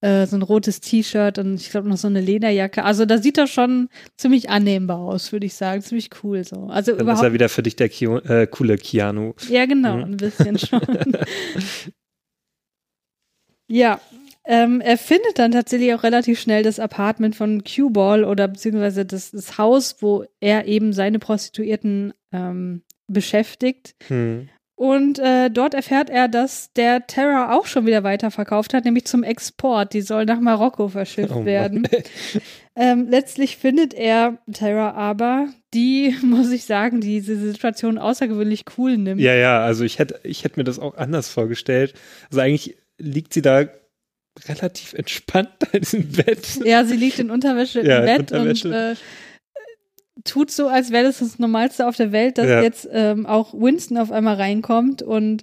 Äh, 0.02 0.26
so 0.26 0.34
ein 0.36 0.40
rotes 0.42 0.80
T-Shirt 0.80 1.38
und 1.38 1.56
ich 1.56 1.68
glaube 1.70 1.86
noch 1.86 1.98
so 1.98 2.08
eine 2.08 2.22
Lederjacke. 2.22 2.82
Also 2.84 3.04
da 3.04 3.18
sieht 3.18 3.36
er 3.36 3.46
schon 3.46 3.90
ziemlich 4.16 4.48
annehmbar 4.48 4.98
aus, 4.98 5.30
würde 5.30 5.44
ich 5.44 5.52
sagen. 5.52 5.82
Ziemlich 5.82 6.08
cool 6.24 6.42
so. 6.42 6.68
Also 6.70 6.92
Dann 6.92 7.00
ist 7.00 7.02
überhaupt. 7.02 7.22
er 7.24 7.32
wieder 7.34 7.50
für 7.50 7.62
dich 7.62 7.76
der 7.76 7.90
Kio, 7.90 8.16
äh, 8.16 8.46
coole 8.46 8.78
Keanu. 8.78 9.34
Ja, 9.50 9.66
genau, 9.66 9.96
Mhm. 9.98 10.02
ein 10.04 10.16
bisschen 10.16 10.58
schon. 10.58 10.80
ja, 13.68 14.00
ähm, 14.44 14.80
er 14.80 14.96
findet 14.96 15.38
dann 15.38 15.52
tatsächlich 15.52 15.94
auch 15.94 16.02
relativ 16.02 16.40
schnell 16.40 16.62
das 16.62 16.80
Apartment 16.80 17.36
von 17.36 17.62
Q-Ball 17.62 18.24
oder 18.24 18.48
beziehungsweise 18.48 19.04
das, 19.04 19.30
das 19.30 19.58
Haus, 19.58 19.96
wo 20.00 20.24
er 20.40 20.66
eben 20.66 20.92
seine 20.92 21.18
Prostituierten 21.18 22.14
ähm, 22.32 22.82
beschäftigt. 23.06 23.94
Hm. 24.08 24.48
Und 24.80 25.18
äh, 25.18 25.50
dort 25.50 25.74
erfährt 25.74 26.08
er, 26.08 26.26
dass 26.26 26.72
der 26.72 27.06
Terror 27.06 27.52
auch 27.52 27.66
schon 27.66 27.84
wieder 27.84 28.02
weiterverkauft 28.02 28.72
hat, 28.72 28.86
nämlich 28.86 29.04
zum 29.04 29.22
Export. 29.22 29.92
Die 29.92 30.00
soll 30.00 30.24
nach 30.24 30.40
Marokko 30.40 30.88
verschifft 30.88 31.34
Oh 31.34 31.44
werden. 31.44 31.86
Ähm, 32.76 33.08
letztlich 33.10 33.58
findet 33.58 33.92
er 33.92 34.38
Terror 34.50 34.94
aber, 34.94 35.48
die, 35.74 36.14
muss 36.22 36.50
ich 36.50 36.64
sagen, 36.64 37.02
diese 37.02 37.36
Situation 37.36 37.98
außergewöhnlich 37.98 38.64
cool 38.78 38.96
nimmt. 38.96 39.20
Ja, 39.20 39.34
ja, 39.34 39.60
also 39.60 39.84
ich 39.84 39.98
hätte, 39.98 40.20
ich 40.22 40.44
hätte 40.44 40.58
mir 40.58 40.64
das 40.64 40.78
auch 40.78 40.96
anders 40.96 41.28
vorgestellt. 41.28 41.92
Also 42.30 42.40
eigentlich 42.40 42.78
liegt 42.96 43.34
sie 43.34 43.42
da 43.42 43.66
relativ 44.48 44.92
entspannt 44.94 45.50
in 45.72 45.80
diesem 45.80 46.08
Bett. 46.12 46.60
Ja, 46.64 46.84
sie 46.84 46.96
liegt 46.96 47.18
in 47.18 47.30
Unterwäsche 47.30 47.84
Ja, 47.86 48.00
im 48.00 48.04
Bett 48.06 48.32
Unterwäsche. 48.32 48.68
und 48.68 48.74
äh, 48.74 48.94
tut 50.24 50.50
so, 50.50 50.68
als 50.68 50.90
wäre 50.90 51.04
das 51.04 51.18
das 51.18 51.38
Normalste 51.38 51.86
auf 51.86 51.96
der 51.96 52.12
Welt, 52.12 52.38
dass 52.38 52.48
Ja. 52.48 52.62
jetzt 52.62 52.88
ähm, 52.92 53.26
auch 53.26 53.54
Winston 53.54 53.96
auf 53.98 54.10
einmal 54.12 54.36
reinkommt 54.36 55.02
und 55.02 55.42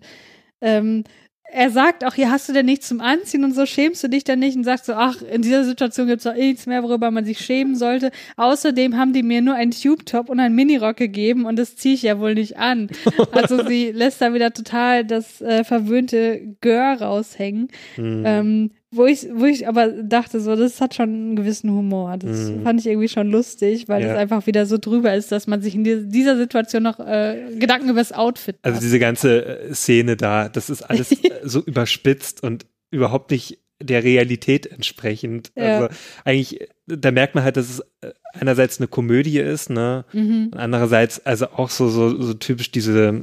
ähm, 0.61 1.03
er 1.49 1.69
sagt 1.69 2.03
auch, 2.03 2.13
hier 2.13 2.29
hast 2.29 2.49
du 2.49 2.53
denn 2.53 2.65
nichts 2.65 2.89
zum 2.89 2.99
Anziehen 2.99 3.43
und 3.45 3.55
so, 3.55 3.65
schämst 3.65 4.03
du 4.03 4.09
dich 4.09 4.23
denn 4.25 4.39
nicht 4.39 4.57
und 4.57 4.65
sagt 4.65 4.85
so, 4.85 4.93
ach, 4.93 5.21
in 5.21 5.41
dieser 5.41 5.63
Situation 5.63 6.07
gibt 6.07 6.19
es 6.19 6.23
doch 6.25 6.35
eh 6.35 6.49
nichts 6.49 6.65
mehr, 6.65 6.83
worüber 6.83 7.09
man 7.09 7.23
sich 7.23 7.39
schämen 7.39 7.75
sollte. 7.75 8.11
Außerdem 8.35 8.97
haben 8.97 9.13
die 9.13 9.23
mir 9.23 9.41
nur 9.41 9.55
einen 9.55 9.71
Tube-Top 9.71 10.29
und 10.29 10.39
einen 10.39 10.55
Minirock 10.55 10.97
gegeben 10.97 11.45
und 11.45 11.57
das 11.57 11.77
ziehe 11.77 11.95
ich 11.95 12.01
ja 12.01 12.19
wohl 12.19 12.33
nicht 12.33 12.57
an. 12.57 12.89
Also 13.31 13.65
sie 13.67 13.91
lässt 13.91 14.21
da 14.21 14.33
wieder 14.33 14.51
total 14.51 15.05
das 15.05 15.41
äh, 15.41 15.63
verwöhnte 15.63 16.55
Gör 16.61 17.01
raushängen. 17.01 17.67
Hm. 17.95 18.23
Ähm, 18.25 18.71
wo 18.91 19.05
ich, 19.05 19.27
wo 19.33 19.45
ich 19.45 19.67
aber 19.67 19.89
dachte, 19.89 20.39
so, 20.39 20.55
das 20.55 20.79
hat 20.79 20.95
schon 20.95 21.09
einen 21.09 21.35
gewissen 21.35 21.69
Humor. 21.71 22.17
Das 22.17 22.49
Mhm. 22.49 22.63
fand 22.63 22.79
ich 22.79 22.87
irgendwie 22.87 23.09
schon 23.09 23.29
lustig, 23.29 23.87
weil 23.89 24.01
Ja. 24.03 24.13
es 24.13 24.17
einfach 24.17 24.47
wieder 24.47 24.65
so 24.65 24.77
drüber 24.77 25.13
ist, 25.13 25.31
dass 25.31 25.45
man 25.47 25.61
sich 25.61 25.75
in 25.75 25.83
die- 25.83 26.07
dieser 26.07 26.37
Situation 26.37 26.83
noch 26.83 26.99
äh, 26.99 27.55
Gedanken 27.59 27.89
über 27.89 27.99
das 27.99 28.13
Outfit 28.13 28.57
Also 28.61 28.75
macht. 28.75 28.83
diese 28.83 28.99
ganze 28.99 29.45
äh, 29.45 29.73
Szene 29.73 30.15
da, 30.15 30.47
das 30.49 30.69
ist 30.69 30.83
alles 30.83 31.11
äh, 31.23 31.31
so 31.43 31.59
überspitzt 31.61 32.43
und 32.43 32.65
überhaupt 32.89 33.31
nicht 33.31 33.59
der 33.83 34.03
Realität 34.03 34.65
entsprechend. 34.65 35.51
Ja. 35.55 35.79
Also 35.81 35.95
eigentlich, 36.23 36.59
da 36.87 37.11
merkt 37.11 37.35
man 37.35 37.43
halt, 37.43 37.57
dass 37.57 37.69
es 37.69 37.79
äh, 38.01 38.11
einerseits 38.33 38.79
eine 38.79 38.87
Komödie 38.87 39.37
ist, 39.39 39.69
ne? 39.69 40.05
Mhm. 40.13 40.51
Andererseits 40.55 41.23
also 41.25 41.47
auch 41.51 41.69
so, 41.69 41.89
so, 41.89 42.19
so 42.21 42.33
typisch 42.33 42.71
diese 42.71 43.21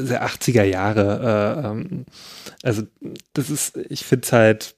diese 0.00 0.22
80er 0.22 0.64
Jahre. 0.64 1.62
Äh, 1.62 1.66
ähm, 1.66 2.06
also 2.62 2.82
das 3.32 3.50
ist, 3.50 3.76
ich 3.76 4.04
finde 4.04 4.24
es 4.24 4.32
halt, 4.32 4.76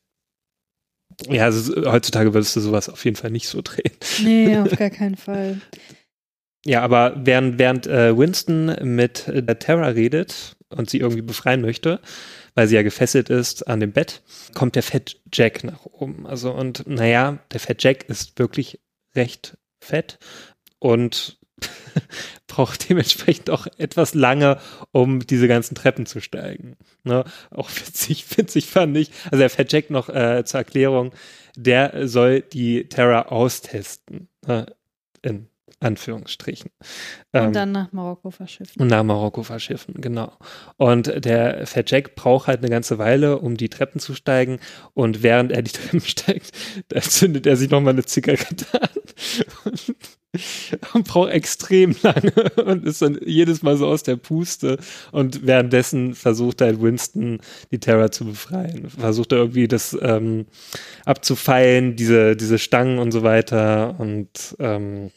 ja, 1.29 1.45
also 1.45 1.91
heutzutage 1.91 2.35
würdest 2.35 2.57
du 2.57 2.61
sowas 2.61 2.89
auf 2.89 3.05
jeden 3.05 3.17
Fall 3.17 3.31
nicht 3.31 3.49
so 3.49 3.61
drehen. 3.65 3.93
Nee, 4.23 4.59
auf 4.59 4.77
gar 4.77 4.91
keinen 4.91 5.17
Fall. 5.17 5.61
Ja, 6.67 6.83
aber 6.83 7.15
während, 7.17 7.59
während 7.59 7.87
äh, 7.87 8.17
Winston 8.17 8.75
mit 8.83 9.29
äh, 9.29 9.43
der 9.43 9.59
Terra 9.59 9.89
redet 9.89 10.57
und 10.71 10.89
sie 10.89 10.99
irgendwie 10.99 11.23
befreien 11.23 11.61
möchte, 11.61 12.01
weil 12.55 12.69
sie 12.69 12.75
ja 12.75 12.83
gefesselt 12.83 13.29
ist 13.29 13.69
an 13.69 13.81
dem 13.81 13.93
Bett, 13.93 14.23
kommt 14.55 14.75
der 14.75 14.83
Fat 14.83 15.17
Jack 15.33 15.62
nach 15.62 15.85
oben. 15.85 16.27
Also 16.27 16.53
und 16.53 16.87
naja, 16.87 17.39
der 17.53 17.61
Fat 17.61 17.83
Jack 17.83 18.09
ist 18.09 18.39
wirklich 18.39 18.81
recht 19.15 19.59
fett 19.81 20.19
und 20.79 21.39
braucht 22.47 22.89
dementsprechend 22.89 23.51
auch 23.51 23.67
etwas 23.79 24.15
lange, 24.15 24.59
um 24.93 25.27
diese 25.27 25.49
ganzen 25.49 25.75
Treppen 25.75 26.07
zu 26.07 26.21
steigen. 26.21 26.77
Ne? 27.03 27.25
Auch 27.51 27.71
witzig, 27.71 28.25
witzig 28.37 28.67
fand 28.67 28.97
ich. 28.97 29.11
Also 29.27 29.39
der 29.39 29.51
Fat 29.51 29.73
Jack 29.73 29.91
noch 29.91 30.09
äh, 30.09 30.45
zur 30.45 30.59
Erklärung, 30.59 31.12
der 31.57 32.09
soll 32.09 32.41
die 32.41 32.89
Terra 32.89 33.23
austesten. 33.23 34.29
Ne? 34.47 34.67
In 35.23 35.49
Anführungsstrichen. 35.85 36.71
Ähm, 37.33 37.49
Und 37.49 37.53
dann 37.57 37.73
nach 37.73 37.93
Marokko 37.93 38.31
verschiffen. 38.31 38.81
und 38.81 38.89
nach 38.89 39.03
Marokko 39.03 39.43
verschiffen, 39.43 39.95
genau. 40.01 40.33
Und 40.77 41.25
der 41.25 41.67
Fat 41.67 41.91
Jack 41.91 42.15
braucht 42.15 42.47
halt 42.47 42.61
eine 42.61 42.71
ganze 42.71 42.99
Weile, 42.99 43.39
um 43.39 43.57
die 43.57 43.69
Treppen 43.69 44.01
zu 44.01 44.15
steigen. 44.15 44.61
Und 44.95 45.23
während 45.23 45.53
er 45.53 45.62
die 45.62 45.73
Treppen 45.73 46.01
steigt, 46.01 46.53
da 46.89 47.01
zündet 47.01 47.47
er 47.47 47.57
sich 47.57 47.71
nochmal 47.71 47.93
eine 47.93 48.05
Zigarette 48.05 48.67
an. 48.81 48.89
Und, 49.65 49.95
und 50.95 51.07
braucht 51.07 51.30
extrem 51.30 51.95
lange 52.03 52.32
und 52.64 52.85
ist 52.85 53.03
dann 53.03 53.18
jedes 53.24 53.62
Mal 53.62 53.76
so 53.76 53.87
aus 53.87 54.03
der 54.03 54.16
Puste. 54.16 54.78
Und 55.12 55.47
währenddessen 55.47 56.14
versucht 56.14 56.61
halt 56.61 56.80
Winston, 56.80 57.41
die 57.70 57.78
Terror 57.78 58.11
zu 58.11 58.24
befreien. 58.24 58.91
Versucht 58.91 59.32
er 59.32 59.39
irgendwie 59.39 59.68
das 59.68 59.97
ähm, 60.01 60.47
abzufeilen, 61.05 61.97
diese, 61.97 62.37
diese 62.37 62.59
Stangen 62.59 62.99
und 62.99 63.12
so 63.12 63.22
weiter. 63.22 63.97
Und 63.99 64.57
ähm, 64.59 65.11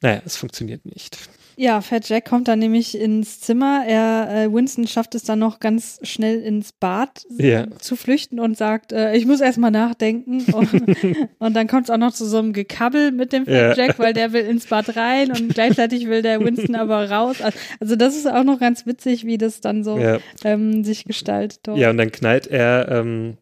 naja, 0.00 0.22
es 0.24 0.36
funktioniert 0.36 0.84
nicht. 0.84 1.18
Ja, 1.56 1.80
Fat 1.80 2.08
Jack 2.08 2.24
kommt 2.24 2.48
dann 2.48 2.58
nämlich 2.58 2.98
ins 2.98 3.40
Zimmer. 3.40 3.84
Er, 3.86 4.28
äh, 4.30 4.52
Winston 4.52 4.86
schafft 4.86 5.14
es 5.14 5.22
dann 5.24 5.38
noch 5.38 5.60
ganz 5.60 5.98
schnell 6.02 6.40
ins 6.40 6.72
Bad 6.72 7.24
Ja. 7.38 7.66
zu 7.78 7.96
flüchten 7.96 8.40
und 8.40 8.56
sagt, 8.56 8.92
äh, 8.92 9.14
ich 9.14 9.26
muss 9.26 9.40
erstmal 9.40 9.70
nachdenken. 9.70 10.44
Und, 10.52 11.26
und 11.38 11.54
dann 11.54 11.66
kommt 11.68 11.84
es 11.84 11.90
auch 11.90 11.98
noch 11.98 12.12
zu 12.12 12.24
so 12.26 12.38
einem 12.38 12.52
Gekabbel 12.52 13.12
mit 13.12 13.32
dem 13.32 13.44
Fat 13.46 13.54
Ja. 13.54 13.74
Jack, 13.74 13.98
weil 13.98 14.12
der 14.12 14.32
will 14.32 14.42
ins 14.46 14.66
Bad 14.66 14.96
rein 14.96 15.30
und 15.30 15.52
gleichzeitig 15.54 16.06
will 16.08 16.22
der 16.22 16.40
Winston 16.40 16.74
aber 16.74 17.10
raus. 17.10 17.36
Also 17.80 17.96
das 17.96 18.16
ist 18.16 18.26
auch 18.30 18.44
noch 18.44 18.58
ganz 18.60 18.86
witzig, 18.86 19.24
wie 19.26 19.38
das 19.38 19.60
dann 19.60 19.84
so 19.84 19.98
Ja. 19.98 20.18
ähm, 20.44 20.84
sich 20.84 21.04
gestaltet. 21.04 21.60
Dort. 21.64 21.78
Ja, 21.78 21.90
und 21.90 21.96
dann 21.98 22.12
knallt 22.12 22.46
er, 22.46 22.88
ähm, 22.90 23.36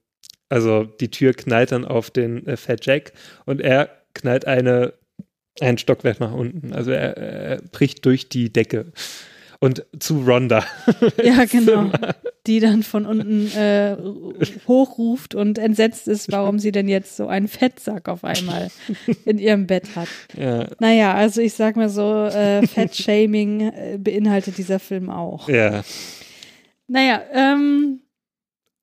also 0.48 0.84
die 0.84 1.10
Tür 1.10 1.32
knallt 1.34 1.72
dann 1.72 1.84
auf 1.84 2.10
den 2.10 2.46
äh, 2.46 2.56
Fat 2.56 2.84
Jack 2.86 3.12
und 3.46 3.60
er 3.60 3.88
knallt 4.14 4.46
eine, 4.46 4.94
ein 5.62 5.78
Stockwerk 5.78 6.20
nach 6.20 6.32
unten. 6.32 6.72
Also 6.72 6.90
er, 6.90 7.16
er 7.16 7.62
bricht 7.72 8.04
durch 8.04 8.28
die 8.28 8.52
Decke. 8.52 8.92
Und 9.62 9.84
zu 9.98 10.22
Rhonda. 10.22 10.64
Ja, 11.22 11.44
genau. 11.44 11.90
Die 12.46 12.60
dann 12.60 12.82
von 12.82 13.04
unten 13.04 13.46
äh, 13.52 13.94
hochruft 14.66 15.34
und 15.34 15.58
entsetzt 15.58 16.08
ist, 16.08 16.32
warum 16.32 16.58
sie 16.58 16.72
denn 16.72 16.88
jetzt 16.88 17.16
so 17.16 17.28
einen 17.28 17.46
Fettsack 17.46 18.08
auf 18.08 18.24
einmal 18.24 18.70
in 19.26 19.38
ihrem 19.38 19.66
Bett 19.66 19.94
hat. 19.94 20.08
Ja. 20.34 20.66
Naja, 20.78 21.14
also 21.14 21.42
ich 21.42 21.52
sag 21.52 21.76
mal 21.76 21.90
so, 21.90 22.24
äh, 22.24 22.66
Fettshaming 22.66 23.60
äh, 23.60 23.98
beinhaltet 23.98 24.56
dieser 24.56 24.78
Film 24.78 25.10
auch. 25.10 25.46
Ja. 25.50 25.82
Naja, 26.88 27.22
ähm, 27.34 28.00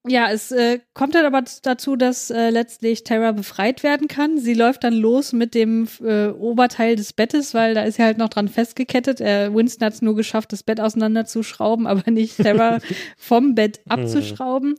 ja, 0.08 0.32
es 0.32 0.52
äh, 0.52 0.80
kommt 0.94 1.16
dann 1.16 1.26
aber 1.26 1.44
dazu, 1.64 1.96
dass 1.96 2.30
äh, 2.30 2.50
letztlich 2.50 3.04
Tara 3.04 3.32
befreit 3.32 3.84
werden 3.84 4.08
kann. 4.08 4.38
Sie 4.38 4.54
läuft 4.54 4.84
dann 4.84 4.94
los 4.94 5.34
mit 5.34 5.54
dem 5.54 5.88
äh, 6.04 6.28
Oberteil 6.28 6.96
des 6.96 7.14
Bettes, 7.14 7.54
weil 7.54 7.74
da 7.74 7.84
ist 7.84 7.96
sie 7.96 8.04
halt 8.04 8.18
noch 8.18 8.30
dran 8.30 8.48
festgekettet. 8.48 9.22
Äh, 9.22 9.54
Winston 9.54 9.86
hat 9.86 9.94
es 9.94 10.02
nur 10.02 10.16
geschafft, 10.16 10.54
das 10.54 10.64
Bett 10.64 10.80
auseinanderzuschrauben, 10.80 11.88
aber 11.88 12.10
nicht 12.12 12.38
Tara 12.38 12.80
vom 13.18 13.56
Bett 13.56 13.82
abzuschrauben. 13.90 14.76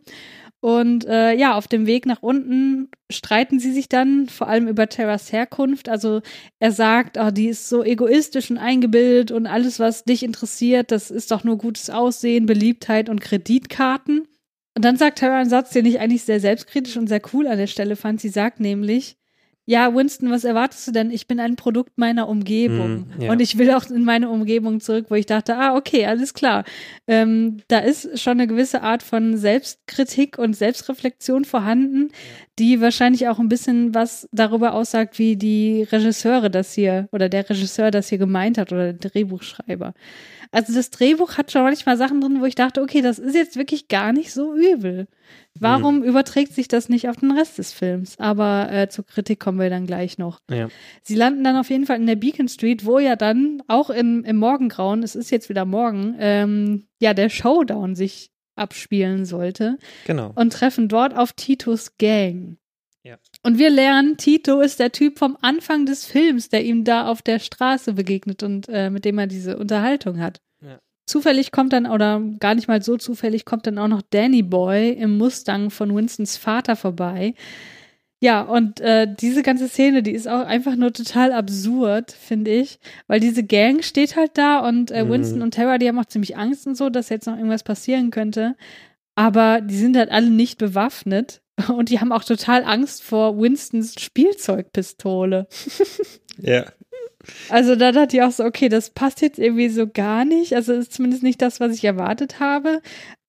Und 0.60 1.06
äh, 1.06 1.34
ja, 1.34 1.54
auf 1.54 1.68
dem 1.68 1.86
Weg 1.86 2.04
nach 2.04 2.20
unten 2.20 2.88
streiten 3.10 3.60
sie 3.60 3.72
sich 3.72 3.88
dann, 3.88 4.28
vor 4.28 4.48
allem 4.48 4.66
über 4.66 4.88
Terras 4.88 5.30
Herkunft. 5.30 5.88
Also 5.88 6.20
er 6.58 6.72
sagt, 6.72 7.16
oh, 7.16 7.30
die 7.30 7.46
ist 7.46 7.68
so 7.68 7.84
egoistisch 7.84 8.50
und 8.50 8.58
eingebildet 8.58 9.30
und 9.30 9.46
alles, 9.46 9.78
was 9.78 10.04
dich 10.04 10.24
interessiert, 10.24 10.90
das 10.90 11.12
ist 11.12 11.30
doch 11.30 11.44
nur 11.44 11.58
gutes 11.58 11.90
Aussehen, 11.90 12.46
Beliebtheit 12.46 13.08
und 13.08 13.20
Kreditkarten. 13.20 14.26
Und 14.78 14.84
dann 14.84 14.96
sagt 14.96 15.18
Terra 15.18 15.40
einen 15.40 15.50
Satz, 15.50 15.70
den 15.70 15.86
ich 15.86 15.98
eigentlich 15.98 16.22
sehr 16.22 16.38
selbstkritisch 16.38 16.96
und 16.96 17.08
sehr 17.08 17.20
cool 17.32 17.48
an 17.48 17.58
der 17.58 17.66
Stelle 17.66 17.96
fand. 17.96 18.20
Sie 18.20 18.28
sagt 18.28 18.60
nämlich, 18.60 19.16
ja, 19.64 19.92
Winston, 19.92 20.30
was 20.30 20.44
erwartest 20.44 20.86
du 20.86 20.92
denn? 20.92 21.10
Ich 21.10 21.26
bin 21.26 21.40
ein 21.40 21.56
Produkt 21.56 21.98
meiner 21.98 22.28
Umgebung. 22.28 23.08
Mm, 23.18 23.22
ja. 23.22 23.32
Und 23.32 23.40
ich 23.40 23.58
will 23.58 23.72
auch 23.72 23.90
in 23.90 24.04
meine 24.04 24.28
Umgebung 24.28 24.78
zurück, 24.80 25.06
wo 25.08 25.16
ich 25.16 25.26
dachte, 25.26 25.56
ah, 25.56 25.74
okay, 25.74 26.06
alles 26.06 26.32
klar. 26.32 26.62
Ähm, 27.08 27.56
da 27.66 27.80
ist 27.80 28.20
schon 28.20 28.34
eine 28.34 28.46
gewisse 28.46 28.82
Art 28.82 29.02
von 29.02 29.36
Selbstkritik 29.36 30.38
und 30.38 30.54
Selbstreflexion 30.54 31.44
vorhanden, 31.44 32.12
die 32.58 32.80
wahrscheinlich 32.80 33.28
auch 33.28 33.38
ein 33.38 33.48
bisschen 33.48 33.94
was 33.94 34.28
darüber 34.32 34.74
aussagt, 34.74 35.18
wie 35.18 35.36
die 35.36 35.84
Regisseure 35.90 36.50
das 36.50 36.72
hier 36.72 37.08
oder 37.12 37.28
der 37.28 37.48
Regisseur 37.48 37.90
das 37.90 38.08
hier 38.08 38.18
gemeint 38.18 38.58
hat 38.58 38.72
oder 38.72 38.92
der 38.92 39.10
Drehbuchschreiber. 39.10 39.94
Also 40.50 40.72
das 40.72 40.90
Drehbuch 40.90 41.36
hat 41.36 41.52
schon 41.52 41.62
manchmal 41.62 41.96
Sachen 41.96 42.20
drin, 42.20 42.40
wo 42.40 42.46
ich 42.46 42.54
dachte, 42.54 42.80
okay, 42.80 43.02
das 43.02 43.18
ist 43.18 43.34
jetzt 43.34 43.56
wirklich 43.56 43.88
gar 43.88 44.12
nicht 44.12 44.32
so 44.32 44.54
übel. 44.54 45.06
Warum 45.60 46.02
überträgt 46.04 46.54
sich 46.54 46.68
das 46.68 46.88
nicht 46.88 47.08
auf 47.08 47.16
den 47.16 47.32
Rest 47.32 47.58
des 47.58 47.72
Films? 47.72 48.18
Aber 48.18 48.70
äh, 48.72 48.88
zur 48.88 49.04
Kritik 49.04 49.40
kommen 49.40 49.58
wir 49.58 49.70
dann 49.70 49.86
gleich 49.86 50.16
noch. 50.16 50.40
Ja. 50.50 50.68
Sie 51.02 51.16
landen 51.16 51.44
dann 51.44 51.56
auf 51.56 51.68
jeden 51.68 51.84
Fall 51.84 51.96
in 51.96 52.06
der 52.06 52.16
Beacon 52.16 52.48
Street, 52.48 52.86
wo 52.86 52.98
ja 52.98 53.16
dann 53.16 53.62
auch 53.66 53.90
im, 53.90 54.24
im 54.24 54.36
Morgengrauen, 54.36 55.02
es 55.02 55.16
ist 55.16 55.30
jetzt 55.30 55.48
wieder 55.48 55.64
morgen, 55.64 56.16
ähm, 56.18 56.86
ja, 57.00 57.12
der 57.12 57.28
Showdown 57.28 57.94
sich 57.94 58.30
abspielen 58.58 59.24
sollte. 59.24 59.78
Genau. 60.06 60.32
Und 60.34 60.52
treffen 60.52 60.88
dort 60.88 61.16
auf 61.16 61.32
Titos 61.32 61.96
Gang. 61.98 62.58
Ja. 63.04 63.16
Und 63.42 63.58
wir 63.58 63.70
lernen, 63.70 64.16
Tito 64.16 64.60
ist 64.60 64.80
der 64.80 64.92
Typ 64.92 65.18
vom 65.18 65.38
Anfang 65.40 65.86
des 65.86 66.04
Films, 66.04 66.48
der 66.48 66.64
ihm 66.64 66.84
da 66.84 67.06
auf 67.06 67.22
der 67.22 67.38
Straße 67.38 67.94
begegnet 67.94 68.42
und 68.42 68.68
äh, 68.68 68.90
mit 68.90 69.04
dem 69.04 69.18
er 69.18 69.26
diese 69.26 69.56
Unterhaltung 69.56 70.20
hat. 70.20 70.40
Ja. 70.60 70.78
Zufällig 71.06 71.52
kommt 71.52 71.72
dann, 71.72 71.86
oder 71.86 72.20
gar 72.38 72.54
nicht 72.54 72.68
mal 72.68 72.82
so 72.82 72.96
zufällig, 72.98 73.46
kommt 73.46 73.66
dann 73.66 73.78
auch 73.78 73.88
noch 73.88 74.02
Danny 74.02 74.42
Boy 74.42 74.90
im 74.90 75.16
Mustang 75.16 75.70
von 75.70 75.94
Winstons 75.94 76.36
Vater 76.36 76.76
vorbei. 76.76 77.34
Ja, 78.20 78.42
und 78.42 78.80
äh, 78.80 79.06
diese 79.12 79.42
ganze 79.42 79.68
Szene, 79.68 80.02
die 80.02 80.10
ist 80.12 80.26
auch 80.28 80.44
einfach 80.44 80.74
nur 80.74 80.92
total 80.92 81.32
absurd, 81.32 82.10
finde 82.10 82.50
ich, 82.50 82.80
weil 83.06 83.20
diese 83.20 83.44
Gang 83.44 83.84
steht 83.84 84.16
halt 84.16 84.32
da 84.34 84.58
und 84.66 84.90
äh, 84.90 85.04
Mhm. 85.04 85.10
Winston 85.10 85.42
und 85.42 85.54
Tara, 85.54 85.78
die 85.78 85.86
haben 85.88 85.98
auch 86.00 86.04
ziemlich 86.06 86.36
Angst 86.36 86.66
und 86.66 86.76
so, 86.76 86.90
dass 86.90 87.10
jetzt 87.10 87.26
noch 87.26 87.36
irgendwas 87.36 87.62
passieren 87.62 88.10
könnte. 88.10 88.56
Aber 89.14 89.60
die 89.60 89.76
sind 89.76 89.96
halt 89.96 90.10
alle 90.10 90.30
nicht 90.30 90.58
bewaffnet 90.58 91.42
und 91.68 91.90
die 91.90 92.00
haben 92.00 92.12
auch 92.12 92.24
total 92.24 92.64
Angst 92.64 93.02
vor 93.04 93.38
Winstons 93.40 93.94
Spielzeugpistole. 94.00 95.46
Ja. 96.40 96.66
Also 97.48 97.74
da 97.74 97.90
dachte 97.92 98.16
ich 98.16 98.22
auch 98.22 98.30
so, 98.30 98.44
okay, 98.44 98.68
das 98.68 98.90
passt 98.90 99.20
jetzt 99.22 99.38
irgendwie 99.40 99.68
so 99.68 99.88
gar 99.88 100.24
nicht. 100.24 100.54
Also 100.54 100.72
ist 100.74 100.92
zumindest 100.92 101.22
nicht 101.24 101.42
das, 101.42 101.58
was 101.60 101.74
ich 101.74 101.84
erwartet 101.84 102.38
habe. 102.40 102.80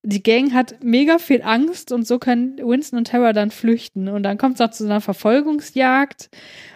Die 0.04 0.24
Gang 0.24 0.54
hat 0.54 0.82
mega 0.82 1.18
viel 1.18 1.41
Angst 1.41 1.91
und 1.91 2.08
so 2.08 2.20
können 2.20 2.58
Winston 2.58 3.00
und 3.00 3.08
Tara 3.08 3.34
dann 3.34 3.52
flüchten. 3.52 4.08
Und 4.08 4.24
dann 4.24 4.38
kommt 4.38 4.56
es 4.56 4.62
auch 4.62 4.72
zu 4.72 4.86
einer 4.86 5.02
Verfolgungsjagd. 5.02 6.30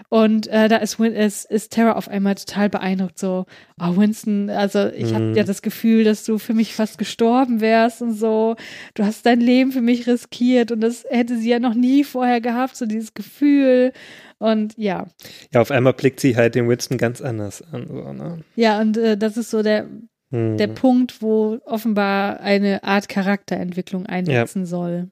Und 0.09 0.45
äh, 0.47 0.67
da 0.67 0.76
ist, 0.78 0.99
ist, 0.99 1.45
ist 1.49 1.71
Tara 1.74 1.93
auf 1.93 2.07
einmal 2.07 2.36
total 2.36 2.69
beeindruckt. 2.69 3.17
So, 3.17 3.45
oh 3.82 3.95
Winston, 3.97 4.49
also 4.49 4.89
ich 4.89 5.13
habe 5.13 5.24
Mhm. 5.26 5.36
ja 5.36 5.43
das 5.43 5.61
Gefühl, 5.61 6.03
dass 6.03 6.24
du 6.26 6.38
für 6.38 6.53
mich 6.53 6.76
fast 6.76 6.97
gestorben 6.99 7.61
wärst 7.61 8.01
und 8.01 8.13
so. 8.13 8.55
Du 8.93 9.03
hast 9.03 9.26
dein 9.26 9.39
Leben 9.39 9.71
für 9.71 9.82
mich 9.82 10.05
riskiert 10.05 10.71
und 10.71 10.82
das 10.82 11.05
hätte 11.09 11.38
sie 11.38 11.49
ja 11.49 11.59
noch 11.59 11.74
nie 11.74 12.03
vorher 12.03 12.41
gehabt, 12.41 12.76
so 12.76 12.86
dieses 12.86 13.13
Gefühl. 13.13 13.91
Und 14.38 14.74
ja, 14.78 15.07
Ja, 15.51 15.61
auf 15.61 15.71
einmal 15.71 15.93
blickt 15.93 16.19
sie 16.19 16.36
halt 16.36 16.53
den 16.55 16.67
Winston 16.69 16.97
ganz 16.97 17.21
anders 17.21 17.61
an. 17.71 17.88
So, 17.88 18.13
ne? 18.13 18.43
ja, 18.55 18.82
und 18.82 18.97
äh, 18.97 19.17
das 19.17 19.38
ist 19.38 19.49
so 19.49 19.63
der, 19.63 19.88
Der 20.34 20.67
Punkt, 20.67 21.21
wo 21.21 21.59
offenbar 21.65 22.39
eine 22.39 22.84
Art 22.84 23.07
Charakterentwicklung 23.07 24.07
einsetzen 24.07 24.65
soll. 24.65 25.11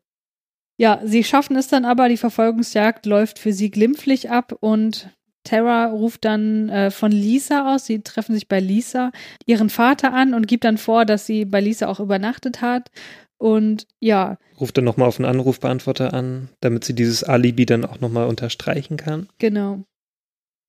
Ja, 0.78 1.00
sie 1.04 1.24
schaffen 1.24 1.56
es 1.56 1.68
dann 1.68 1.86
aber, 1.86 2.10
die 2.10 2.18
Verfolgungsjagd 2.18 3.06
läuft 3.06 3.38
für 3.38 3.54
sie 3.54 3.70
glimpflich 3.70 4.32
ab 4.32 4.52
und 4.60 5.12
Tara 5.44 5.88
ruft 5.88 6.26
dann 6.26 6.70
äh, 6.70 6.92
von 6.92 7.12
Lisa 7.12 7.74
aus, 7.74 7.86
sie 7.86 8.02
treffen 8.02 8.34
sich 8.34 8.48
bei 8.48 8.60
Lisa, 8.60 9.12
ihren 9.46 9.70
Vater 9.70 10.14
an 10.14 10.34
und 10.34 10.48
gibt 10.48 10.64
dann 10.64 10.78
vor, 10.78 11.06
dass 11.06 11.26
sie 11.26 11.46
bei 11.46 11.62
Lisa 11.62 11.88
auch 11.88 12.00
übernachtet 12.00 12.62
hat. 12.62 12.92
Und 13.38 13.88
ja, 14.00 14.38
Ruft 14.60 14.78
dann 14.78 14.86
nochmal 14.86 15.08
auf 15.08 15.20
einen 15.20 15.30
Anrufbeantworter 15.30 16.14
an, 16.14 16.50
damit 16.60 16.84
sie 16.84 16.94
dieses 16.94 17.24
Alibi 17.24 17.66
dann 17.66 17.86
auch 17.86 18.00
nochmal 18.00 18.28
unterstreichen 18.28 18.98
kann. 18.98 19.30
Genau. 19.40 19.84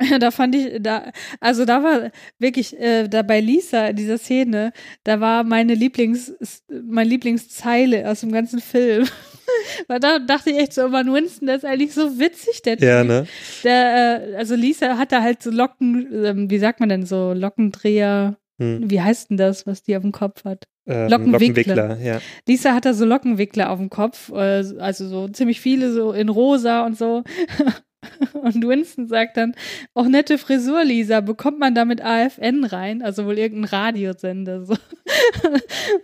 Da 0.18 0.30
fand 0.30 0.55
ich, 0.55 0.82
da, 0.82 1.12
also 1.40 1.64
da 1.64 1.82
war 1.82 2.11
wirklich, 2.38 2.78
äh, 2.78 3.09
da 3.09 3.22
bei 3.22 3.40
Lisa 3.40 3.86
in 3.88 3.97
dieser 3.97 4.18
Szene, 4.18 4.72
da 5.05 5.20
war 5.20 5.45
meine 5.45 5.74
Lieblings, 5.74 6.34
meine 6.68 7.09
Lieblingszeile 7.11 8.11
aus 8.11 8.20
dem 8.20 8.32
ganzen 8.32 8.61
Film. 8.61 9.07
Weil 9.88 10.01
da 10.01 10.18
dachte 10.18 10.51
ich 10.51 10.59
echt 10.59 10.72
so, 10.74 10.88
Mann, 10.88 11.12
Winston, 11.12 11.47
der 11.47 11.57
ist 11.57 11.64
eigentlich 11.64 11.93
so 11.95 12.18
witzig, 12.18 12.62
der 12.62 12.78
Ja, 12.78 13.01
Typ. 13.03 13.09
ne? 13.11 13.26
Der, 13.64 14.30
äh, 14.32 14.36
also 14.36 14.55
Lisa 14.55 14.97
hatte 14.99 15.22
halt 15.22 15.43
so 15.43 15.51
Locken, 15.51 16.09
ähm, 16.24 16.51
wie 16.51 16.59
sagt 16.59 16.80
man 16.80 16.88
denn 16.88 17.07
so, 17.07 17.32
Lockendreher, 17.32 18.36
Hm. 18.61 18.90
wie 18.90 19.01
heißt 19.01 19.30
denn 19.30 19.36
das, 19.38 19.66
was 19.66 19.82
die 19.82 19.97
auf 19.97 20.03
dem 20.03 20.12
Kopf 20.12 20.45
hat? 20.45 20.64
Ähm, 20.86 21.09
Lockenwickler. 21.09 21.74
Lockenwickler, 21.76 21.99
ja. 22.01 22.20
Lisa 22.47 22.74
hat 22.74 22.84
da 22.84 22.93
so 22.93 23.05
Lockenwickler 23.05 23.70
auf 23.70 23.78
dem 23.78 23.88
Kopf, 23.88 24.30
äh, 24.30 24.64
also 24.78 25.09
so 25.09 25.28
ziemlich 25.28 25.61
viele 25.61 25.93
so 25.93 26.12
in 26.12 26.28
rosa 26.28 26.84
und 26.84 26.99
so. 26.99 27.22
Und 28.32 28.66
Winston 28.66 29.07
sagt 29.09 29.36
dann, 29.36 29.55
auch 29.94 30.07
nette 30.07 30.38
Frisur, 30.38 30.84
Lisa, 30.84 31.20
bekommt 31.20 31.59
man 31.59 31.74
damit 31.74 32.00
AFN 32.03 32.64
rein? 32.64 33.03
Also 33.03 33.26
wohl 33.26 33.38
irgendein 33.38 33.76
Radiosender. 33.78 34.64
So. 34.64 34.74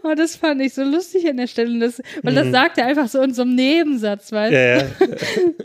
Und 0.02 0.18
das 0.18 0.36
fand 0.36 0.60
ich 0.62 0.74
so 0.74 0.84
lustig 0.84 1.28
an 1.28 1.36
der 1.38 1.46
Stelle. 1.46 1.70
Und 1.72 1.80
das, 1.80 2.00
weil 2.22 2.34
das 2.34 2.46
Mhm. 2.46 2.52
sagt 2.52 2.78
er 2.78 2.86
einfach 2.86 3.08
so 3.08 3.20
in 3.22 3.34
so 3.34 3.42
einem 3.42 3.54
Nebensatz, 3.54 4.30
weißt 4.32 4.52
Ja, 4.52 4.78
ja. 4.78 4.86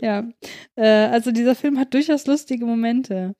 ja. 0.02 0.28
Äh, 0.76 1.12
also 1.12 1.30
dieser 1.30 1.54
Film 1.54 1.78
hat 1.78 1.94
durchaus 1.94 2.26
lustige 2.26 2.66
Momente. 2.66 3.34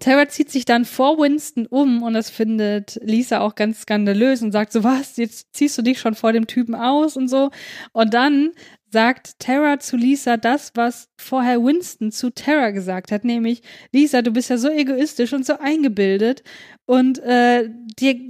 Tara 0.00 0.28
zieht 0.28 0.50
sich 0.50 0.64
dann 0.64 0.84
vor 0.84 1.18
Winston 1.18 1.66
um 1.66 2.02
und 2.02 2.14
das 2.14 2.30
findet 2.30 2.98
Lisa 3.02 3.40
auch 3.40 3.54
ganz 3.54 3.82
skandalös 3.82 4.42
und 4.42 4.52
sagt 4.52 4.72
so, 4.72 4.82
was, 4.84 5.16
jetzt 5.18 5.54
ziehst 5.54 5.76
du 5.76 5.82
dich 5.82 6.00
schon 6.00 6.14
vor 6.14 6.32
dem 6.32 6.46
Typen 6.46 6.74
aus 6.74 7.16
und 7.16 7.28
so. 7.28 7.50
Und 7.92 8.14
dann 8.14 8.50
sagt 8.90 9.38
Tara 9.38 9.78
zu 9.80 9.96
Lisa 9.96 10.36
das, 10.36 10.72
was 10.74 11.08
vorher 11.18 11.62
Winston 11.62 12.10
zu 12.10 12.30
Tara 12.30 12.70
gesagt 12.70 13.12
hat, 13.12 13.24
nämlich, 13.24 13.62
Lisa, 13.92 14.22
du 14.22 14.30
bist 14.32 14.50
ja 14.50 14.58
so 14.58 14.68
egoistisch 14.68 15.32
und 15.32 15.46
so 15.46 15.58
eingebildet 15.58 16.42
und 16.86 17.18
äh, 17.20 17.68
dir, 17.98 18.20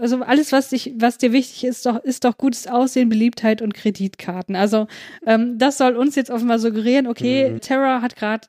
also 0.00 0.22
alles, 0.22 0.52
was 0.52 0.70
dich, 0.70 0.94
was 0.96 1.18
dir 1.18 1.32
wichtig 1.32 1.64
ist, 1.64 1.84
doch, 1.86 2.02
ist 2.02 2.24
doch 2.24 2.38
gutes 2.38 2.66
Aussehen, 2.66 3.08
Beliebtheit 3.08 3.60
und 3.62 3.74
Kreditkarten. 3.74 4.56
Also 4.56 4.86
ähm, 5.26 5.58
das 5.58 5.78
soll 5.78 5.96
uns 5.96 6.14
jetzt 6.14 6.30
offenbar 6.30 6.58
suggerieren, 6.58 7.06
okay, 7.06 7.50
Mhm. 7.50 7.60
Tara 7.60 8.00
hat 8.02 8.16
gerade 8.16 8.48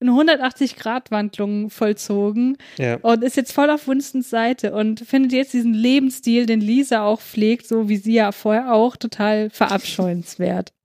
eine 0.00 0.10
180-Grad-Wandlung 0.12 1.70
vollzogen 1.70 2.56
Ja. 2.78 2.96
und 2.96 3.24
ist 3.24 3.36
jetzt 3.36 3.52
voll 3.52 3.70
auf 3.70 3.88
Winstons 3.88 4.28
Seite 4.30 4.72
und 4.74 5.00
findet 5.00 5.32
jetzt 5.32 5.52
diesen 5.54 5.72
Lebensstil, 5.74 6.46
den 6.46 6.60
Lisa 6.60 7.02
auch 7.04 7.20
pflegt, 7.20 7.66
so 7.66 7.88
wie 7.88 7.96
sie 7.96 8.14
ja 8.14 8.32
vorher 8.32 8.72
auch, 8.72 8.96
total 8.96 9.50
verabscheuenswert. 9.50 10.72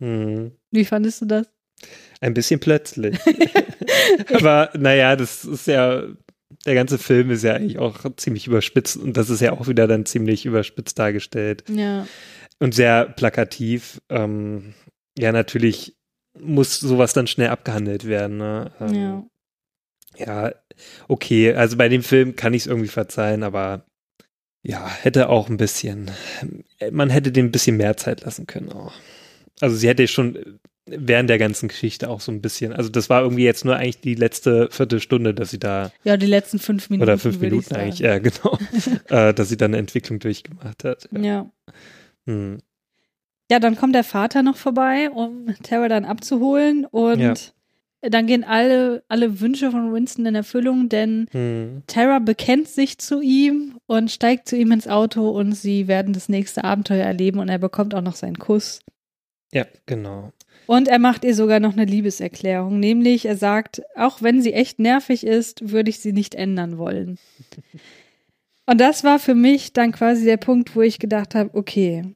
Hm. 0.00 0.52
Wie 0.70 0.84
fandest 0.86 1.20
du 1.20 1.26
das? 1.26 1.46
Ein 2.22 2.32
bisschen 2.32 2.58
plötzlich. 2.58 3.18
Aber 4.32 4.70
naja, 4.78 5.14
das 5.14 5.44
ist 5.44 5.66
ja, 5.66 6.04
der 6.64 6.74
ganze 6.74 6.96
Film 6.98 7.30
ist 7.30 7.44
ja 7.44 7.52
eigentlich 7.54 7.78
auch 7.78 7.98
ziemlich 8.16 8.46
überspitzt 8.46 8.96
und 8.96 9.16
das 9.18 9.28
ist 9.30 9.40
ja 9.40 9.52
auch 9.52 9.68
wieder 9.68 9.86
dann 9.86 10.06
ziemlich 10.06 10.46
überspitzt 10.46 10.98
dargestellt 10.98 11.64
Ja. 11.68 12.06
und 12.60 12.74
sehr 12.74 13.04
plakativ. 13.06 14.00
Ähm, 14.08 14.72
ja, 15.18 15.32
natürlich 15.32 15.96
muss 16.38 16.78
sowas 16.80 17.12
dann 17.12 17.26
schnell 17.26 17.48
abgehandelt 17.48 18.06
werden. 18.06 18.36
Ne? 18.38 18.70
Ähm, 18.80 18.94
Ja. 18.94 19.24
ja, 20.16 20.52
okay, 21.08 21.52
also 21.54 21.76
bei 21.76 21.88
dem 21.88 22.02
Film 22.02 22.36
kann 22.36 22.54
ich 22.54 22.62
es 22.62 22.66
irgendwie 22.66 22.88
verzeihen, 22.88 23.42
aber 23.42 23.84
ja, 24.62 24.86
hätte 24.88 25.28
auch 25.30 25.48
ein 25.48 25.56
bisschen, 25.56 26.10
man 26.90 27.08
hätte 27.10 27.32
dem 27.32 27.46
ein 27.46 27.50
bisschen 27.52 27.76
mehr 27.78 27.96
Zeit 27.96 28.22
lassen 28.22 28.46
können 28.46 28.70
auch. 28.72 28.92
Also 29.60 29.76
sie 29.76 29.88
hätte 29.88 30.06
schon 30.08 30.58
während 30.86 31.30
der 31.30 31.38
ganzen 31.38 31.68
Geschichte 31.68 32.08
auch 32.10 32.20
so 32.20 32.32
ein 32.32 32.40
bisschen, 32.42 32.72
also 32.72 32.90
das 32.90 33.08
war 33.08 33.22
irgendwie 33.22 33.44
jetzt 33.44 33.64
nur 33.64 33.76
eigentlich 33.76 34.00
die 34.00 34.14
letzte 34.16 34.68
Viertelstunde, 34.70 35.34
dass 35.34 35.50
sie 35.50 35.58
da, 35.58 35.92
Ja, 36.04 36.16
die 36.16 36.26
letzten 36.26 36.58
fünf 36.58 36.90
Minuten. 36.90 37.08
oder 37.08 37.18
fünf 37.18 37.38
Minuten 37.40 37.74
eigentlich, 37.74 38.00
ja 38.00 38.18
genau, 38.18 38.58
äh, 39.08 39.32
dass 39.32 39.48
sie 39.48 39.56
dann 39.56 39.70
eine 39.70 39.78
Entwicklung 39.78 40.18
durchgemacht 40.18 40.84
hat. 40.84 41.08
Ja. 41.12 41.50
Hm. 42.26 42.58
Ja, 43.50 43.58
dann 43.58 43.76
kommt 43.76 43.94
der 43.94 44.04
Vater 44.04 44.42
noch 44.42 44.56
vorbei, 44.56 45.10
um 45.10 45.46
Tara 45.62 45.88
dann 45.88 46.04
abzuholen 46.04 46.84
und 46.84 47.18
Ja. 47.20 47.34
dann 48.02 48.26
gehen 48.26 48.44
alle, 48.44 49.02
alle 49.08 49.40
Wünsche 49.40 49.70
von 49.72 49.92
Winston 49.92 50.24
in 50.26 50.34
Erfüllung, 50.36 50.88
denn 50.88 51.26
Hm. 51.32 51.82
Tara 51.88 52.20
bekennt 52.20 52.68
sich 52.68 52.98
zu 52.98 53.20
ihm 53.20 53.78
und 53.86 54.10
steigt 54.10 54.48
zu 54.48 54.56
ihm 54.56 54.70
ins 54.72 54.86
Auto 54.86 55.28
und 55.30 55.52
sie 55.52 55.88
werden 55.88 56.12
das 56.14 56.28
nächste 56.28 56.62
Abenteuer 56.64 57.04
erleben 57.04 57.40
und 57.40 57.48
er 57.48 57.58
bekommt 57.58 57.94
auch 57.94 58.02
noch 58.02 58.14
seinen 58.14 58.38
Kuss. 58.38 58.80
Ja, 59.52 59.66
genau. 59.86 60.32
Und 60.66 60.86
er 60.86 61.00
macht 61.00 61.24
ihr 61.24 61.34
sogar 61.34 61.58
noch 61.58 61.72
eine 61.72 61.84
Liebeserklärung, 61.84 62.78
nämlich 62.78 63.26
er 63.26 63.36
sagt, 63.36 63.82
auch 63.96 64.22
wenn 64.22 64.40
sie 64.40 64.52
echt 64.52 64.78
nervig 64.78 65.26
ist, 65.26 65.72
würde 65.72 65.90
ich 65.90 65.98
sie 65.98 66.12
nicht 66.12 66.36
ändern 66.36 66.78
wollen. 66.78 67.18
Und 68.66 68.80
das 68.80 69.02
war 69.02 69.18
für 69.18 69.34
mich 69.34 69.72
dann 69.72 69.90
quasi 69.90 70.24
der 70.24 70.36
Punkt, 70.36 70.76
wo 70.76 70.82
ich 70.82 71.00
gedacht 71.00 71.34
habe, 71.34 71.50
okay, 71.54 72.14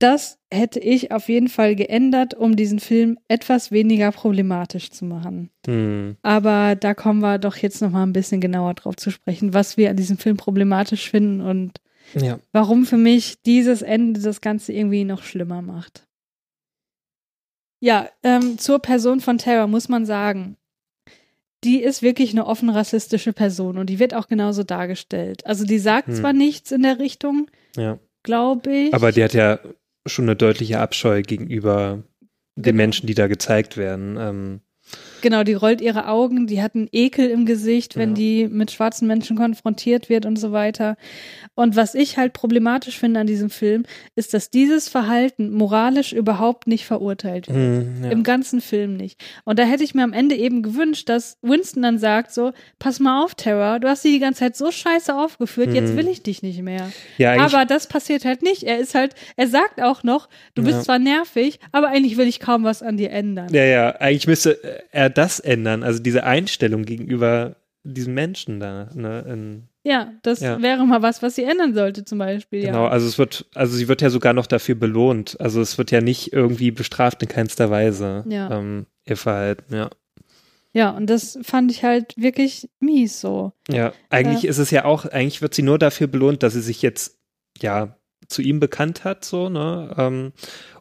das 0.00 0.38
hätte 0.52 0.80
ich 0.80 1.12
auf 1.12 1.28
jeden 1.28 1.48
Fall 1.48 1.76
geändert, 1.76 2.34
um 2.34 2.56
diesen 2.56 2.78
Film 2.80 3.18
etwas 3.28 3.70
weniger 3.70 4.10
problematisch 4.12 4.90
zu 4.90 5.04
machen. 5.04 5.50
Hm. 5.66 6.16
Aber 6.22 6.74
da 6.76 6.94
kommen 6.94 7.20
wir 7.20 7.38
doch 7.38 7.56
jetzt 7.56 7.80
noch 7.80 7.90
mal 7.90 8.02
ein 8.02 8.12
bisschen 8.12 8.40
genauer 8.40 8.74
drauf 8.74 8.96
zu 8.96 9.10
sprechen, 9.10 9.54
was 9.54 9.76
wir 9.76 9.90
an 9.90 9.96
diesem 9.96 10.18
Film 10.18 10.36
problematisch 10.36 11.08
finden 11.10 11.40
und 11.40 11.80
Ja. 12.14 12.38
warum 12.52 12.84
für 12.86 12.96
mich 12.98 13.40
dieses 13.42 13.82
Ende 13.82 14.20
das 14.20 14.40
Ganze 14.40 14.72
irgendwie 14.72 15.04
noch 15.04 15.22
schlimmer 15.22 15.62
macht. 15.62 16.06
Ja, 17.80 18.08
ähm, 18.22 18.58
zur 18.58 18.78
Person 18.78 19.20
von 19.20 19.38
Tara 19.38 19.66
muss 19.66 19.88
man 19.88 20.06
sagen, 20.06 20.56
die 21.64 21.82
ist 21.82 22.02
wirklich 22.02 22.32
eine 22.32 22.46
offen 22.46 22.68
rassistische 22.70 23.32
Person 23.32 23.78
und 23.78 23.88
die 23.90 23.98
wird 23.98 24.14
auch 24.14 24.26
genauso 24.28 24.64
dargestellt. 24.64 25.46
Also 25.46 25.64
die 25.64 25.78
sagt 25.78 26.08
Hm. 26.08 26.14
zwar 26.14 26.32
nichts 26.32 26.72
in 26.72 26.82
der 26.82 26.98
Richtung, 26.98 27.50
Ja. 27.76 27.98
glaube 28.22 28.70
ich. 28.74 28.94
Aber 28.94 29.12
die 29.12 29.24
hat 29.24 29.32
ja 29.34 29.58
schon 30.06 30.26
eine 30.26 30.36
deutliche 30.36 30.80
Abscheu 30.80 31.22
gegenüber 31.22 32.04
den 32.56 32.62
Genau. 32.62 32.76
Menschen, 32.76 33.06
die 33.06 33.14
da 33.14 33.26
gezeigt 33.26 33.76
werden. 33.76 34.16
Ähm, 34.18 34.60
Genau, 35.24 35.42
die 35.42 35.54
rollt 35.54 35.80
ihre 35.80 36.06
Augen, 36.06 36.46
die 36.46 36.60
hat 36.60 36.74
einen 36.74 36.86
Ekel 36.92 37.30
im 37.30 37.46
Gesicht, 37.46 37.96
wenn 37.96 38.10
Ja. 38.10 38.14
die 38.14 38.48
mit 38.48 38.70
schwarzen 38.70 39.08
Menschen 39.08 39.38
konfrontiert 39.38 40.10
wird 40.10 40.26
und 40.26 40.36
so 40.38 40.52
weiter. 40.52 40.96
Und 41.54 41.76
was 41.76 41.94
ich 41.94 42.18
halt 42.18 42.34
problematisch 42.34 42.98
finde 42.98 43.20
an 43.20 43.26
diesem 43.26 43.48
Film, 43.48 43.84
ist, 44.16 44.34
dass 44.34 44.50
dieses 44.50 44.90
Verhalten 44.90 45.50
moralisch 45.50 46.12
überhaupt 46.12 46.66
nicht 46.66 46.84
verurteilt 46.84 47.48
wird. 47.48 47.56
hm, 47.56 48.04
ja. 48.04 48.10
Im 48.10 48.22
ganzen 48.22 48.60
Film 48.60 48.96
nicht. 48.98 49.18
Und 49.44 49.58
da 49.58 49.62
hätte 49.62 49.82
ich 49.82 49.94
mir 49.94 50.02
am 50.04 50.12
Ende 50.12 50.34
eben 50.36 50.62
gewünscht, 50.62 51.08
dass 51.08 51.38
Winston 51.40 51.82
dann 51.82 51.98
sagt 51.98 52.30
so, 52.34 52.52
pass 52.78 53.00
mal 53.00 53.24
auf, 53.24 53.34
Tara, 53.34 53.78
du 53.78 53.88
hast 53.88 54.02
sie 54.02 54.12
die 54.12 54.18
ganze 54.18 54.40
Zeit 54.40 54.56
so 54.56 54.70
scheiße 54.70 55.14
aufgeführt, 55.16 55.72
jetzt 55.72 55.92
Mhm. 55.92 55.96
will 55.96 56.08
ich 56.08 56.22
dich 56.22 56.42
nicht 56.42 56.60
mehr. 56.60 56.90
Ja, 57.16 57.34
aber 57.40 57.64
das 57.64 57.86
passiert 57.86 58.26
halt 58.26 58.42
nicht. 58.42 58.62
Er 58.64 58.78
ist 58.78 58.94
halt, 58.94 59.14
er 59.36 59.48
sagt 59.48 59.80
auch 59.80 60.02
noch, 60.02 60.28
du 60.54 60.62
bist 60.62 60.84
zwar 60.84 60.98
nervig, 60.98 61.60
aber 61.72 61.88
eigentlich 61.88 62.18
will 62.18 62.28
ich 62.28 62.40
kaum 62.40 62.64
was 62.64 62.82
an 62.82 62.98
dir 62.98 63.10
ändern. 63.10 63.48
Ja, 63.54 63.64
ja, 63.64 63.88
eigentlich 63.96 64.26
müsste 64.26 64.58
er 64.92 65.08
das 65.14 65.40
ändern, 65.40 65.82
also 65.82 66.00
diese 66.02 66.24
Einstellung 66.24 66.84
gegenüber 66.84 67.56
diesem 67.84 68.14
Menschen 68.14 68.60
da. 68.60 68.88
Ne, 68.94 69.62
Ja, 69.82 70.12
das 70.22 70.40
Ja. 70.40 70.60
wäre 70.62 70.86
mal 70.86 71.02
was, 71.02 71.22
was 71.22 71.34
sie 71.34 71.44
ändern 71.44 71.74
sollte, 71.74 72.04
zum 72.06 72.18
Beispiel. 72.18 72.62
genau, 72.62 72.84
ja. 72.84 72.88
also 72.90 73.06
es 73.06 73.18
wird, 73.18 73.44
also 73.54 73.76
sie 73.76 73.88
wird 73.88 74.00
ja 74.00 74.08
sogar 74.08 74.32
noch 74.32 74.46
dafür 74.46 74.74
belohnt. 74.74 75.38
Also 75.40 75.60
es 75.60 75.76
wird 75.76 75.90
ja 75.90 76.00
nicht 76.00 76.32
irgendwie 76.32 76.70
bestraft 76.70 77.22
in 77.22 77.28
keinster 77.28 77.70
Weise, 77.70 78.24
Ja. 78.26 78.50
ähm, 78.50 78.86
ihr 79.04 79.18
Verhalten, 79.18 79.74
ja. 79.74 79.90
ja, 80.72 80.90
und 80.90 81.10
das 81.10 81.38
fand 81.42 81.70
ich 81.70 81.84
halt 81.84 82.14
wirklich 82.16 82.70
mies 82.80 83.20
so. 83.20 83.52
Ja, 83.70 83.92
eigentlich 84.08 84.44
Ja. 84.44 84.50
ist 84.50 84.58
es 84.58 84.70
ja 84.70 84.86
auch, 84.86 85.04
eigentlich 85.04 85.42
wird 85.42 85.52
sie 85.54 85.62
nur 85.62 85.78
dafür 85.78 86.06
belohnt, 86.06 86.42
dass 86.42 86.54
sie 86.54 86.62
sich 86.62 86.80
jetzt, 86.80 87.18
ja, 87.60 87.98
zu 88.26 88.40
ihm 88.40 88.58
bekannt 88.60 89.04
hat, 89.04 89.26
so, 89.26 89.50
ne, 89.50 89.94
ähm, 89.98 90.32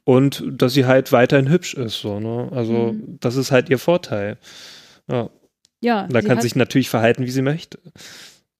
und 0.06 0.44
dass 0.48 0.74
sie 0.74 0.86
halt 0.86 1.12
weiterhin 1.12 1.50
hübsch 1.50 1.74
ist, 1.74 2.00
so, 2.02 2.20
ne, 2.20 2.50
also 2.52 2.94
Mhm. 2.94 3.18
das 3.20 3.36
ist 3.36 3.52
halt 3.52 3.70
ihr 3.70 3.80
Vorteil. 3.80 4.38
Ja, 5.10 5.30
Ja, 5.82 6.04
und 6.04 6.14
da 6.14 6.22
kann 6.22 6.40
sich 6.42 6.56
natürlich 6.56 6.90
verhalten, 6.90 7.26
wie 7.26 7.32
sie 7.32 7.42
möchte. 7.42 7.80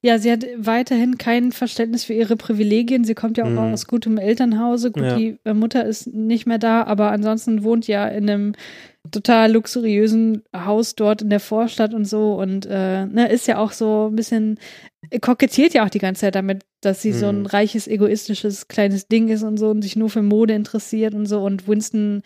Ja, 0.06 0.20
sie 0.20 0.30
hat 0.32 0.46
weiterhin 0.58 1.18
kein 1.18 1.54
Verständnis 1.54 2.04
für 2.04 2.14
ihre 2.14 2.36
Privilegien. 2.36 3.06
Sie 3.06 3.16
kommt 3.16 3.38
ja 3.38 3.46
auch 3.46 3.50
Mhm. 3.50 3.58
aus 3.74 3.88
gutem 3.88 4.18
Elternhause. 4.18 4.92
Gut, 4.92 5.04
Ja. 5.04 5.16
die 5.16 5.38
äh, 5.46 5.54
Mutter 5.54 5.86
ist 5.86 6.08
nicht 6.14 6.46
mehr 6.46 6.60
da, 6.60 6.84
aber 6.84 7.12
ansonsten 7.12 7.64
wohnt 7.64 7.88
ja 7.88 8.06
in 8.08 8.30
einem 8.30 8.54
total 9.12 9.52
luxuriösen 9.54 10.44
Haus 10.56 10.96
dort 10.96 11.22
in 11.22 11.30
der 11.30 11.40
Vorstadt 11.40 11.94
und 11.94 12.06
so 12.06 12.36
und 12.36 12.66
äh, 12.66 13.06
ne, 13.06 13.30
ist 13.30 13.48
ja 13.48 13.58
auch 13.58 13.72
so 13.72 14.08
ein 14.12 14.16
bisschen 14.16 14.58
kokettiert 15.22 15.74
ja 15.74 15.86
auch 15.86 15.90
die 15.90 16.00
ganze 16.00 16.22
Zeit 16.22 16.36
damit, 16.36 16.64
dass 16.82 17.02
sie 17.02 17.12
so 17.12 17.28
ein 17.28 17.40
Mhm. 17.42 17.46
reiches, 17.48 17.88
egoistisches 17.88 18.68
kleines 18.70 19.08
Ding 19.08 19.28
ist 19.30 19.44
und 19.44 19.58
so 19.58 19.70
und 19.70 19.82
sich 19.82 19.96
nur 19.96 20.10
für 20.10 20.22
Mode 20.22 20.54
interessiert 20.54 21.14
und 21.14 21.26
so 21.26 21.44
und 21.44 21.68
Winston 21.68 22.24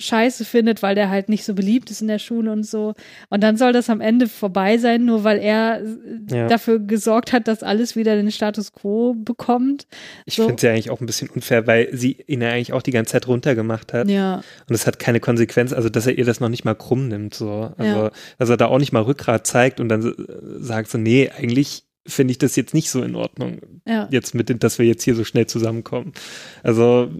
scheiße 0.00 0.44
findet, 0.44 0.82
weil 0.82 0.94
der 0.94 1.10
halt 1.10 1.28
nicht 1.28 1.44
so 1.44 1.54
beliebt 1.54 1.90
ist 1.90 2.00
in 2.00 2.08
der 2.08 2.18
Schule 2.18 2.50
und 2.50 2.64
so. 2.66 2.94
Und 3.28 3.42
dann 3.42 3.56
soll 3.56 3.72
das 3.72 3.90
am 3.90 4.00
Ende 4.00 4.26
vorbei 4.26 4.78
sein, 4.78 5.04
nur 5.04 5.22
weil 5.24 5.38
er 5.38 5.80
äh, 5.82 6.34
Ja. 6.36 6.46
dafür 6.48 6.78
gesorgt 6.80 7.32
hat, 7.32 7.46
dass 7.46 7.62
alles 7.62 7.94
wieder 7.96 8.16
den 8.16 8.30
Status 8.32 8.72
quo 8.72 9.14
bekommt. 9.14 9.86
Ich 10.24 10.34
So. 10.36 10.42
finde 10.44 10.56
es 10.56 10.62
ja 10.62 10.70
eigentlich 10.70 10.90
auch 10.90 11.00
ein 11.00 11.06
bisschen 11.06 11.28
unfair, 11.30 11.66
weil 11.66 11.88
sie 11.92 12.16
ihn 12.26 12.40
ja 12.40 12.48
eigentlich 12.50 12.72
auch 12.72 12.82
die 12.82 12.90
ganze 12.92 13.12
Zeit 13.12 13.28
runtergemacht 13.28 13.92
hat. 13.92 14.08
Ja. 14.08 14.36
Und 14.68 14.74
es 14.74 14.86
hat 14.86 14.98
keine 14.98 15.20
Konsequenz, 15.20 15.72
also 15.72 15.88
dass 15.90 16.06
er 16.06 16.16
ihr 16.18 16.24
das 16.24 16.40
noch 16.40 16.48
nicht 16.48 16.64
mal 16.64 16.74
krumm 16.74 17.08
nimmt, 17.08 17.34
so. 17.34 17.72
Also, 17.76 18.04
Ja. 18.04 18.10
dass 18.38 18.48
er 18.48 18.56
da 18.56 18.66
auch 18.66 18.78
nicht 18.78 18.92
mal 18.92 19.02
Rückgrat 19.02 19.46
zeigt 19.46 19.80
und 19.80 19.88
dann 19.90 20.14
sagt 20.60 20.90
so, 20.90 20.96
nee, 20.98 21.30
eigentlich 21.36 21.84
finde 22.10 22.32
ich 22.32 22.38
das 22.38 22.56
jetzt 22.56 22.74
nicht 22.74 22.90
so 22.90 23.02
in 23.02 23.14
Ordnung. 23.14 23.60
Ja. 23.86 24.08
Jetzt 24.10 24.34
mit, 24.34 24.48
dem, 24.48 24.58
dass 24.58 24.78
wir 24.78 24.86
jetzt 24.86 25.02
hier 25.02 25.14
so 25.14 25.24
schnell 25.24 25.46
zusammenkommen. 25.46 26.12
Also, 26.62 27.10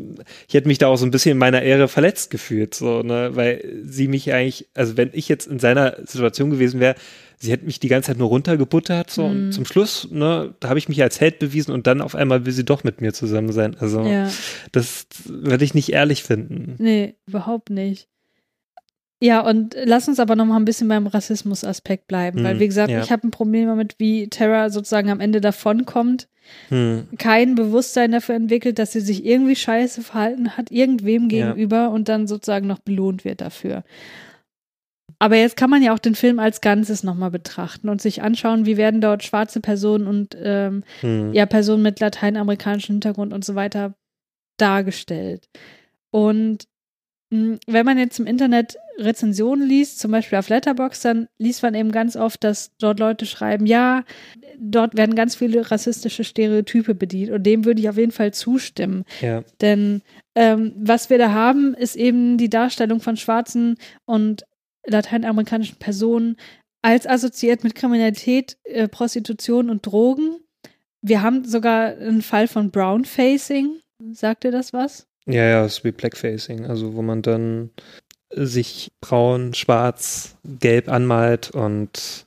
ich 0.49 0.55
hätte 0.55 0.69
mich 0.69 0.79
da 0.79 0.89
auch 0.89 0.97
so 0.97 1.07
ein 1.07 1.11
bisschen 1.11 1.33
in 1.33 1.39
meiner 1.39 1.63
Ehre 1.63 1.89
verletzt 1.89 2.31
gefühlt, 2.31 2.75
so, 2.75 3.03
ne, 3.03 3.31
weil 3.35 3.81
sie 3.85 4.09
mich 4.09 4.33
eigentlich, 4.33 4.69
also 4.75 4.97
wenn 4.97 5.11
ich 5.13 5.29
jetzt 5.29 5.47
in 5.47 5.59
seiner 5.59 5.97
Situation 6.07 6.51
gewesen 6.51 6.79
wäre, 6.81 6.95
sie 7.39 7.51
hätte 7.53 7.65
mich 7.65 7.81
die 7.81 7.89
ganze 7.89 8.09
Zeit 8.09 8.19
nur 8.19 8.29
runtergebuttert, 8.29 9.11
so, 9.11 9.23
Mhm. 9.23 9.31
und 9.47 9.53
zum 9.53 9.65
Schluss, 9.65 10.09
ne, 10.11 10.55
da 10.61 10.69
habe 10.69 10.79
ich 10.79 10.91
mich 10.91 11.03
als 11.03 11.21
Held 11.23 11.39
bewiesen 11.39 11.73
und 11.73 11.87
dann 11.87 12.03
auf 12.03 12.15
einmal 12.15 12.45
will 12.45 12.53
sie 12.53 12.67
doch 12.67 12.85
mit 12.85 13.01
mir 13.01 13.15
zusammen 13.15 13.51
sein. 13.53 13.77
Also, 13.81 14.03
Ja. 14.03 14.31
das 14.73 15.07
würde 15.25 15.65
ich 15.65 15.73
nicht 15.73 15.91
ehrlich 15.91 16.23
finden. 16.23 16.75
Nee, 16.79 17.15
überhaupt 17.27 17.71
nicht. 17.71 18.10
Ja, 19.23 19.41
und 19.47 19.77
lass 19.85 20.09
uns 20.09 20.19
aber 20.19 20.35
noch 20.35 20.47
mal 20.47 20.57
ein 20.57 20.65
bisschen 20.65 20.89
beim 20.89 21.07
Rassismus-Aspekt 21.07 22.07
bleiben, 22.09 22.43
weil 22.43 22.55
Mhm, 22.55 22.61
wie 22.61 22.67
gesagt, 22.69 22.91
ja. 22.91 23.03
ich 23.03 23.13
habe 23.13 23.27
ein 23.27 23.31
Problem 23.31 23.67
damit, 23.69 23.97
wie 23.99 24.29
Tara 24.29 24.71
sozusagen 24.71 25.11
am 25.11 25.21
Ende 25.21 25.43
davonkommt. 25.43 26.29
Hm. 26.69 27.07
Kein 27.19 27.55
Bewusstsein 27.55 28.13
dafür 28.13 28.35
entwickelt, 28.35 28.79
dass 28.79 28.93
sie 28.93 29.01
sich 29.03 29.25
irgendwie 29.27 29.55
scheiße 29.57 30.03
verhalten 30.03 30.57
hat, 30.57 30.71
irgendwem 30.71 31.29
Ja. 31.29 31.53
gegenüber 31.53 31.91
und 31.91 32.09
dann 32.09 32.27
sozusagen 32.27 32.67
noch 32.67 32.79
belohnt 32.79 33.25
wird 33.27 33.43
dafür. 33.43 33.85
Aber 35.19 35.37
jetzt 35.37 35.57
kann 35.59 35.69
man 35.69 35.83
ja 35.83 35.93
auch 35.93 35.99
den 35.99 36.15
Film 36.15 36.39
als 36.39 36.63
Ganzes 36.63 37.03
nochmal 37.05 37.31
betrachten 37.31 37.91
und 37.91 38.01
sich 38.01 38.23
anschauen, 38.23 38.65
wie 38.65 38.79
werden 38.79 39.03
dort 39.03 39.23
schwarze 39.23 39.61
Personen 39.61 40.07
und 40.07 40.35
ähm, 40.43 40.83
Hm. 41.03 41.35
ja, 41.35 41.45
Personen 41.45 41.83
mit 41.83 42.01
lateinamerikanischem 42.01 42.95
Hintergrund 42.95 43.35
und 43.35 43.45
so 43.45 43.55
weiter 43.55 43.95
dargestellt. 44.57 45.49
Und 46.11 46.65
wenn 47.31 47.87
man 47.87 47.97
jetzt 47.97 48.19
im 48.19 48.27
Internet 48.27 48.77
Rezensionen 48.99 49.67
liest, 49.67 50.01
zum 50.01 50.11
Beispiel 50.11 50.39
auf 50.39 50.49
Letterboxd, 50.49 51.05
dann 51.05 51.29
liest 51.39 51.63
man 51.63 51.75
eben 51.75 51.93
ganz 51.93 52.17
oft, 52.17 52.43
dass 52.43 52.73
dort 52.79 52.99
Leute 52.99 53.25
schreiben, 53.25 53.67
ja, 53.67 54.05
dort 54.59 54.97
werden 54.97 55.15
ganz 55.15 55.37
viele 55.37 55.71
rassistische 55.71 56.25
Stereotype 56.25 56.95
bedient 56.95 57.31
und 57.31 57.45
dem 57.45 57.65
würde 57.65 57.81
ich 57.81 57.89
auf 57.89 57.97
jeden 57.97 58.13
Fall 58.13 58.35
zustimmen. 58.35 59.05
Ja. 59.21 59.45
Denn 59.61 60.03
ähm, 60.35 60.73
was 60.77 61.09
wir 61.09 61.19
da 61.19 61.31
haben, 61.31 61.75
ist 61.75 61.97
eben 61.97 62.37
die 62.37 62.51
Darstellung 62.51 63.01
von 63.01 63.17
schwarzen 63.17 63.77
und 64.07 64.45
lateinamerikanischen 64.87 65.77
Personen 65.77 66.37
als 66.83 67.07
assoziiert 67.07 67.63
mit 67.63 67.75
Kriminalität, 67.75 68.57
äh, 68.65 68.89
Prostitution 68.89 69.71
und 69.71 69.87
Drogen. 69.87 70.37
Wir 71.03 71.23
haben 71.23 71.45
sogar 71.45 71.97
einen 71.97 72.23
Fall 72.23 72.49
von 72.49 72.71
Brownfacing. 72.71 73.81
Sagt 74.13 74.45
ihr 74.45 74.51
das 74.51 74.73
was? 74.73 75.07
Ja, 75.27 75.45
ja, 75.45 75.65
es 75.65 75.79
ist 75.79 75.85
wie 75.85 75.93
Blackfacing, 75.93 76.67
also 76.67 76.95
wo 76.95 77.03
man 77.03 77.23
dann 77.23 77.71
sich 78.31 78.93
braun, 79.01 79.55
schwarz, 79.55 80.37
gelb 80.45 80.89
anmalt 80.89 81.51
und 81.51 82.27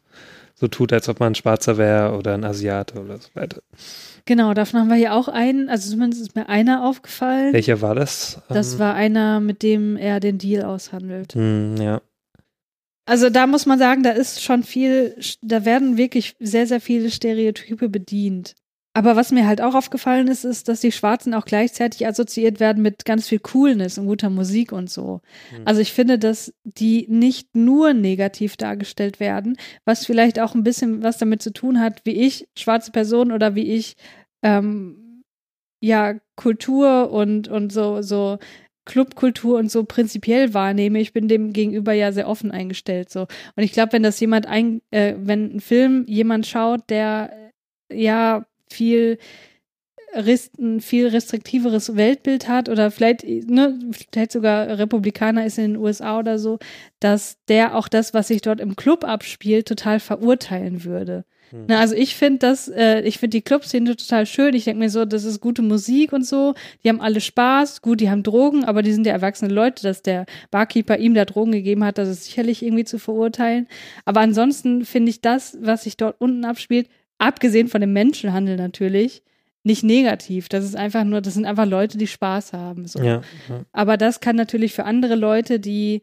so 0.56 0.68
tut, 0.68 0.94
als 0.94 1.10
ob 1.10 1.20
man 1.20 1.32
ein 1.32 1.36
Schwarzer 1.36 1.78
wäre 1.78 2.16
oder 2.18 2.34
ein 2.34 2.44
Asiate 2.44 3.00
oder 3.00 3.18
so 3.18 3.30
weiter. 3.34 3.62
Genau, 4.26 4.54
davon 4.54 4.80
haben 4.80 4.89
wir 4.89 4.96
hier 4.96 5.14
auch 5.14 5.28
einen, 5.28 5.68
also 5.70 5.89
zumindest 5.91 6.22
ist 6.22 6.36
mir 6.36 6.48
einer 6.48 6.86
aufgefallen. 6.86 7.52
Welcher 7.52 7.82
war 7.82 7.96
das? 7.96 8.41
Das 8.48 8.74
Ähm, 8.74 8.80
war 8.80 8.94
einer, 8.94 9.39
mit 9.41 9.64
dem 9.64 9.98
er 9.98 10.20
den 10.20 10.38
Deal 10.38 10.64
aushandelt. 10.64 11.34
Hm, 11.34 11.76
ja. 11.78 12.02
Also 13.06 13.30
da 13.30 13.48
muss 13.48 13.66
man 13.66 13.80
sagen, 13.80 14.04
da 14.04 14.12
ist 14.12 14.41
schon 14.41 14.64
viel, 14.64 15.18
da 15.41 15.66
werden 15.66 15.98
wirklich 15.98 16.36
sehr, 16.39 16.68
sehr 16.68 16.80
viele 16.80 17.12
Stereotype 17.12 17.89
bedient. 17.89 18.56
Aber 18.96 19.16
was 19.16 19.32
mir 19.32 19.48
halt 19.48 19.60
auch 19.60 19.74
aufgefallen 19.74 20.28
ist, 20.28 20.44
ist, 20.46 20.70
dass 20.70 20.82
die 20.82 20.91
Schwarzen 20.91 21.34
auch 21.34 21.46
gleichzeitig 21.46 22.06
assoziiert 22.06 22.60
werden 22.60 22.84
mit 22.84 23.06
ganz 23.06 23.28
viel 23.28 23.39
Coolness 23.39 23.98
und 23.98 24.06
guter 24.06 24.30
Musik 24.30 24.72
und 24.72 24.88
so. 24.89 25.22
Also 25.66 25.82
ich 25.82 25.91
finde, 25.94 26.20
dass 26.20 26.54
die 26.64 27.08
nicht 27.10 27.56
nur 27.56 27.94
negativ 27.94 28.56
dargestellt 28.56 29.20
werden, 29.20 29.58
was 29.84 30.06
vielleicht 30.06 30.39
auch 30.39 30.54
ein 30.54 30.64
bisschen 30.64 31.02
was 31.02 31.18
damit 31.18 31.41
zu 31.41 31.52
tun 31.52 31.80
hat, 31.80 32.02
wie 32.06 32.22
ich 32.22 32.48
schwarze 32.56 32.91
Person 32.91 33.32
oder 33.32 33.56
wie 33.56 33.74
ich 33.74 33.96
ähm, 34.44 35.24
ja 35.82 36.16
Kultur 36.36 37.12
und 37.12 37.48
und 37.48 37.72
so 37.74 38.04
so 38.04 38.38
Clubkultur 38.86 39.58
und 39.58 39.72
so 39.72 39.86
prinzipiell 39.86 40.54
wahrnehme. 40.54 41.00
Ich 41.00 41.14
bin 41.14 41.28
dem 41.28 41.52
gegenüber 41.54 41.94
ja 41.94 42.12
sehr 42.12 42.28
offen 42.30 42.52
eingestellt 42.52 43.10
so. 43.10 43.22
Und 43.56 43.64
ich 43.64 43.72
glaube, 43.72 43.94
wenn 43.94 44.04
das 44.04 44.20
jemand 44.20 44.46
ein, 44.46 44.82
äh, 44.91 45.16
wenn 45.18 45.56
ein 45.56 45.60
Film 45.62 46.06
jemand 46.08 46.46
schaut, 46.46 46.89
der 46.89 47.52
äh, 47.89 48.04
ja 48.04 48.46
viel 48.74 49.17
ein 50.59 50.80
viel 50.80 51.07
restriktiveres 51.07 51.95
Weltbild 51.95 52.47
hat 52.47 52.69
oder 52.69 52.91
vielleicht, 52.91 53.24
ne, 53.24 53.80
vielleicht 54.11 54.32
sogar 54.32 54.78
Republikaner 54.78 55.45
ist 55.45 55.57
in 55.57 55.74
den 55.74 55.82
USA 55.82 56.19
oder 56.19 56.38
so, 56.38 56.59
dass 56.99 57.43
der 57.47 57.76
auch 57.76 57.88
das, 57.88 58.13
was 58.13 58.28
sich 58.28 58.41
dort 58.41 58.59
im 58.59 58.76
Club 58.76 59.05
abspielt, 59.05 59.67
total 59.67 59.99
verurteilen 59.99 60.84
würde. 60.84 61.26
Na, 61.67 61.80
also 61.80 61.93
ich 61.93 62.15
finde 62.15 62.39
das, 62.39 62.67
äh, 62.67 63.01
ich 63.01 63.19
finde 63.19 63.38
die 63.38 63.43
Clubszene 63.43 63.95
total 63.95 64.26
schön. 64.26 64.55
Ich 64.55 64.63
denke 64.63 64.80
mir 64.80 64.89
so, 64.89 65.05
das 65.05 65.24
ist 65.24 65.39
gute 65.39 65.61
Musik 65.61 66.11
und 66.11 66.26
so. 66.26 66.55
Die 66.84 66.89
haben 66.89 66.99
alle 66.99 67.21
Spaß. 67.21 67.84
Gut, 67.84 68.01
die 68.01 68.09
haben 68.09 68.24
Drogen, 68.24 68.63
aber 68.63 68.82
die 68.82 68.91
sind 68.91 69.05
ja 69.05 69.13
erwachsene 69.13 69.53
Leute. 69.53 69.84
Dass 69.84 70.01
der 70.01 70.26
Barkeeper 70.49 70.97
ihm 70.97 71.13
da 71.13 71.26
Drogen 71.26 71.51
gegeben 71.51 71.84
hat, 71.84 71.99
das 71.99 72.09
ist 72.09 72.26
sicherlich 72.26 72.63
irgendwie 72.63 72.86
zu 72.86 72.97
verurteilen. 72.97 73.67
Aber 74.03 74.21
ansonsten 74.21 74.84
finde 74.84 75.11
ich 75.11 75.21
das, 75.21 75.55
was 75.61 75.84
sich 75.84 75.95
dort 75.95 76.19
unten 76.19 76.43
abspielt, 76.43 76.88
abgesehen 77.24 77.67
von 77.67 77.82
dem 77.82 77.93
Menschenhandel 77.93 78.57
natürlich, 78.57 79.24
nicht 79.63 79.84
negativ. 79.84 80.49
Das 80.49 80.65
ist 80.65 80.76
einfach 80.76 81.05
nur, 81.05 81.21
das 81.21 81.36
sind 81.36 81.45
einfach 81.45 81.65
Leute, 81.65 81.97
die 81.97 82.07
Spaß 82.07 82.53
haben. 82.53 82.86
So. 82.86 82.99
Ja, 82.99 83.21
ja. 83.49 83.63
Aber 83.71 83.97
das 83.97 84.19
kann 84.19 84.36
natürlich 84.36 84.74
für 84.74 84.84
andere 84.84 85.15
Leute, 85.15 85.59
die 85.59 86.01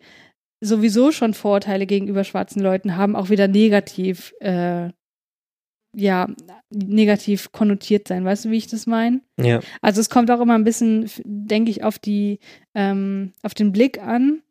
sowieso 0.61 1.13
schon 1.13 1.35
Vorurteile 1.35 1.87
gegenüber 1.87 2.25
schwarzen 2.25 2.61
Leuten 2.63 2.97
haben, 2.97 3.17
auch 3.17 3.29
wieder 3.29 3.49
negativ, 3.49 4.35
äh, 4.41 4.91
ja, 5.95 6.29
negativ 6.71 7.53
konnotiert 7.53 8.09
sein. 8.09 8.25
Weißt 8.25 8.47
du, 8.47 8.51
wie 8.51 8.59
ich 8.59 8.69
das 8.69 8.87
meine? 8.87 9.21
Ja. 9.39 9.61
Also 9.83 10.01
es 10.01 10.09
kommt 10.09 10.31
auch 10.31 10.41
immer 10.41 10.55
ein 10.55 10.65
bisschen, 10.65 11.11
denke 11.25 11.71
ich, 11.71 11.83
auf 11.83 11.99
die, 11.99 12.39
ähm, 12.75 13.33
auf 13.43 13.55
den 13.55 13.73
Blick 13.73 14.01
an. 14.03 14.43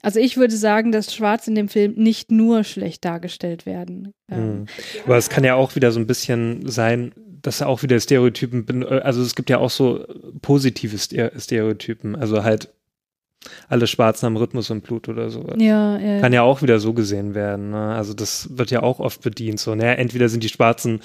Also 0.00 0.18
ich 0.20 0.36
würde 0.36 0.56
sagen, 0.56 0.90
dass 0.90 1.14
Schwarz 1.14 1.46
in 1.46 1.54
dem 1.54 1.68
Film 1.68 1.94
nicht 1.94 2.30
nur 2.30 2.64
schlecht 2.64 3.04
dargestellt 3.04 3.66
werden. 3.66 4.14
Mhm. 4.28 4.66
Aber 5.04 5.16
es 5.18 5.28
kann 5.28 5.44
ja 5.44 5.54
auch 5.54 5.74
wieder 5.76 5.92
so 5.92 6.00
ein 6.00 6.06
bisschen 6.06 6.66
sein, 6.68 7.12
dass 7.42 7.60
auch 7.60 7.82
wieder 7.82 8.00
Stereotypen, 8.00 8.64
ben- 8.64 8.84
also 8.84 9.20
es 9.22 9.34
gibt 9.34 9.50
ja 9.50 9.58
auch 9.58 9.70
so 9.70 10.04
positive 10.40 10.96
Stere- 10.96 11.38
Stereotypen, 11.38 12.16
also 12.16 12.42
halt 12.42 12.72
alle 13.68 13.88
Schwarzen 13.88 14.26
haben 14.26 14.36
Rhythmus 14.36 14.70
und 14.70 14.84
Blut 14.84 15.08
oder 15.08 15.28
so. 15.28 15.44
Ja, 15.58 15.98
ja. 15.98 16.20
Kann 16.20 16.32
ja 16.32 16.42
auch 16.42 16.62
wieder 16.62 16.78
so 16.78 16.92
gesehen 16.94 17.34
werden. 17.34 17.70
Ne? 17.70 17.92
Also 17.94 18.14
das 18.14 18.56
wird 18.56 18.70
ja 18.70 18.82
auch 18.84 19.00
oft 19.00 19.20
bedient. 19.22 19.58
So, 19.58 19.74
naja, 19.74 19.92
entweder 19.94 20.28
sind 20.28 20.44
die 20.44 20.48
Schwarzen, 20.48 21.00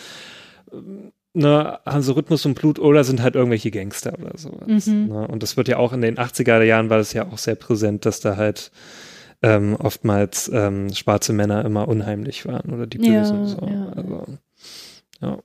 ähm, 0.71 1.11
ne, 1.37 1.79
haben 1.85 2.01
so 2.01 2.13
Rhythmus 2.13 2.45
und 2.45 2.55
Blut 2.55 2.79
oder 2.79 3.03
sind 3.03 3.21
halt 3.21 3.35
irgendwelche 3.35 3.71
Gangster 3.71 4.13
oder 4.19 4.37
sowas. 4.37 4.87
Mhm. 4.87 5.07
Ne? 5.07 5.27
Und 5.27 5.43
das 5.43 5.55
wird 5.57 5.67
ja 5.67 5.77
auch 5.77 5.93
in 5.93 6.01
den 6.01 6.17
80er 6.17 6.61
Jahren 6.63 6.89
war 6.89 6.97
das 6.97 7.13
ja 7.13 7.27
auch 7.27 7.37
sehr 7.37 7.55
präsent, 7.55 8.05
dass 8.05 8.19
da 8.19 8.35
halt 8.37 8.71
ähm, 9.43 9.75
oftmals 9.75 10.49
ähm, 10.53 10.93
schwarze 10.93 11.31
Männer 11.33 11.63
immer 11.63 11.87
unheimlich 11.87 12.45
waren 12.47 12.73
oder 12.73 12.87
die 12.87 12.97
Ja, 13.05 13.19
Bösen. 13.21 13.45
so. 13.47 13.65
ja. 13.67 13.89
Also, 13.95 14.25
ja. 15.21 15.39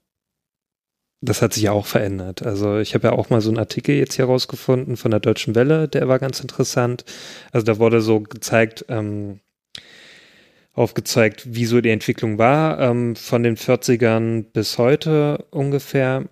Das 1.24 1.40
hat 1.40 1.52
sich 1.52 1.62
ja 1.62 1.72
auch 1.72 1.86
verändert. 1.86 2.44
Also 2.44 2.78
ich 2.78 2.94
habe 2.94 3.08
ja 3.08 3.12
auch 3.12 3.30
mal 3.30 3.40
so 3.40 3.50
einen 3.50 3.58
Artikel 3.58 3.94
jetzt 3.94 4.14
hier 4.14 4.24
rausgefunden 4.24 4.96
von 4.96 5.12
der 5.12 5.20
Deutschen 5.20 5.54
Welle, 5.54 5.86
der 5.86 6.08
war 6.08 6.18
ganz 6.18 6.40
interessant. 6.40 7.04
Also 7.52 7.64
da 7.64 7.78
wurde 7.78 8.00
so 8.00 8.20
gezeigt, 8.20 8.86
ähm, 8.88 9.38
aufgezeigt, 10.74 11.54
wie 11.54 11.66
so 11.66 11.80
die 11.80 11.90
Entwicklung 11.90 12.38
war, 12.38 12.80
ähm, 12.80 13.16
von 13.16 13.42
den 13.42 13.56
40ern 13.56 14.44
bis 14.52 14.78
heute 14.78 15.46
ungefähr. 15.50 16.28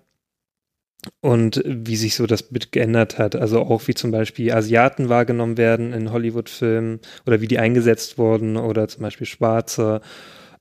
Und 1.19 1.63
wie 1.65 1.95
sich 1.95 2.13
so 2.13 2.27
das 2.27 2.43
Bild 2.43 2.71
geändert 2.71 3.17
hat. 3.17 3.35
Also 3.35 3.61
auch 3.61 3.87
wie 3.87 3.95
zum 3.95 4.11
Beispiel 4.11 4.51
Asiaten 4.51 5.09
wahrgenommen 5.09 5.57
werden 5.57 5.93
in 5.93 6.11
Hollywood-Filmen 6.11 6.99
oder 7.25 7.41
wie 7.41 7.47
die 7.47 7.57
eingesetzt 7.57 8.19
wurden 8.19 8.55
oder 8.55 8.87
zum 8.87 9.01
Beispiel 9.01 9.25
Schwarze 9.25 10.01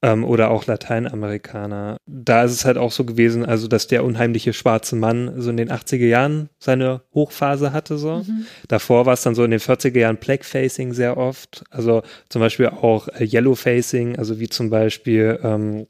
ähm, 0.02 0.24
oder 0.24 0.50
auch 0.50 0.66
Lateinamerikaner. 0.66 1.96
Da 2.06 2.44
ist 2.44 2.52
es 2.52 2.64
halt 2.64 2.78
auch 2.78 2.92
so 2.92 3.04
gewesen, 3.04 3.44
also 3.44 3.68
dass 3.68 3.86
der 3.86 4.04
unheimliche 4.04 4.52
schwarze 4.52 4.96
Mann 4.96 5.40
so 5.40 5.50
in 5.50 5.56
den 5.56 5.70
80er 5.70 6.06
Jahren 6.06 6.48
seine 6.58 7.02
Hochphase 7.14 7.72
hatte 7.72 7.98
so. 7.98 8.18
Mhm. 8.18 8.46
Davor 8.68 9.06
war 9.06 9.14
es 9.14 9.22
dann 9.22 9.34
so 9.34 9.44
in 9.44 9.50
den 9.50 9.60
40er 9.60 9.98
Jahren 9.98 10.16
Blackfacing 10.16 10.92
sehr 10.92 11.16
oft. 11.16 11.64
Also 11.70 12.02
zum 12.28 12.40
Beispiel 12.40 12.68
auch 12.68 13.08
äh, 13.08 13.24
Yellowfacing, 13.24 14.16
also 14.16 14.40
wie 14.40 14.48
zum 14.48 14.70
Beispiel 14.70 15.38
ähm, 15.42 15.86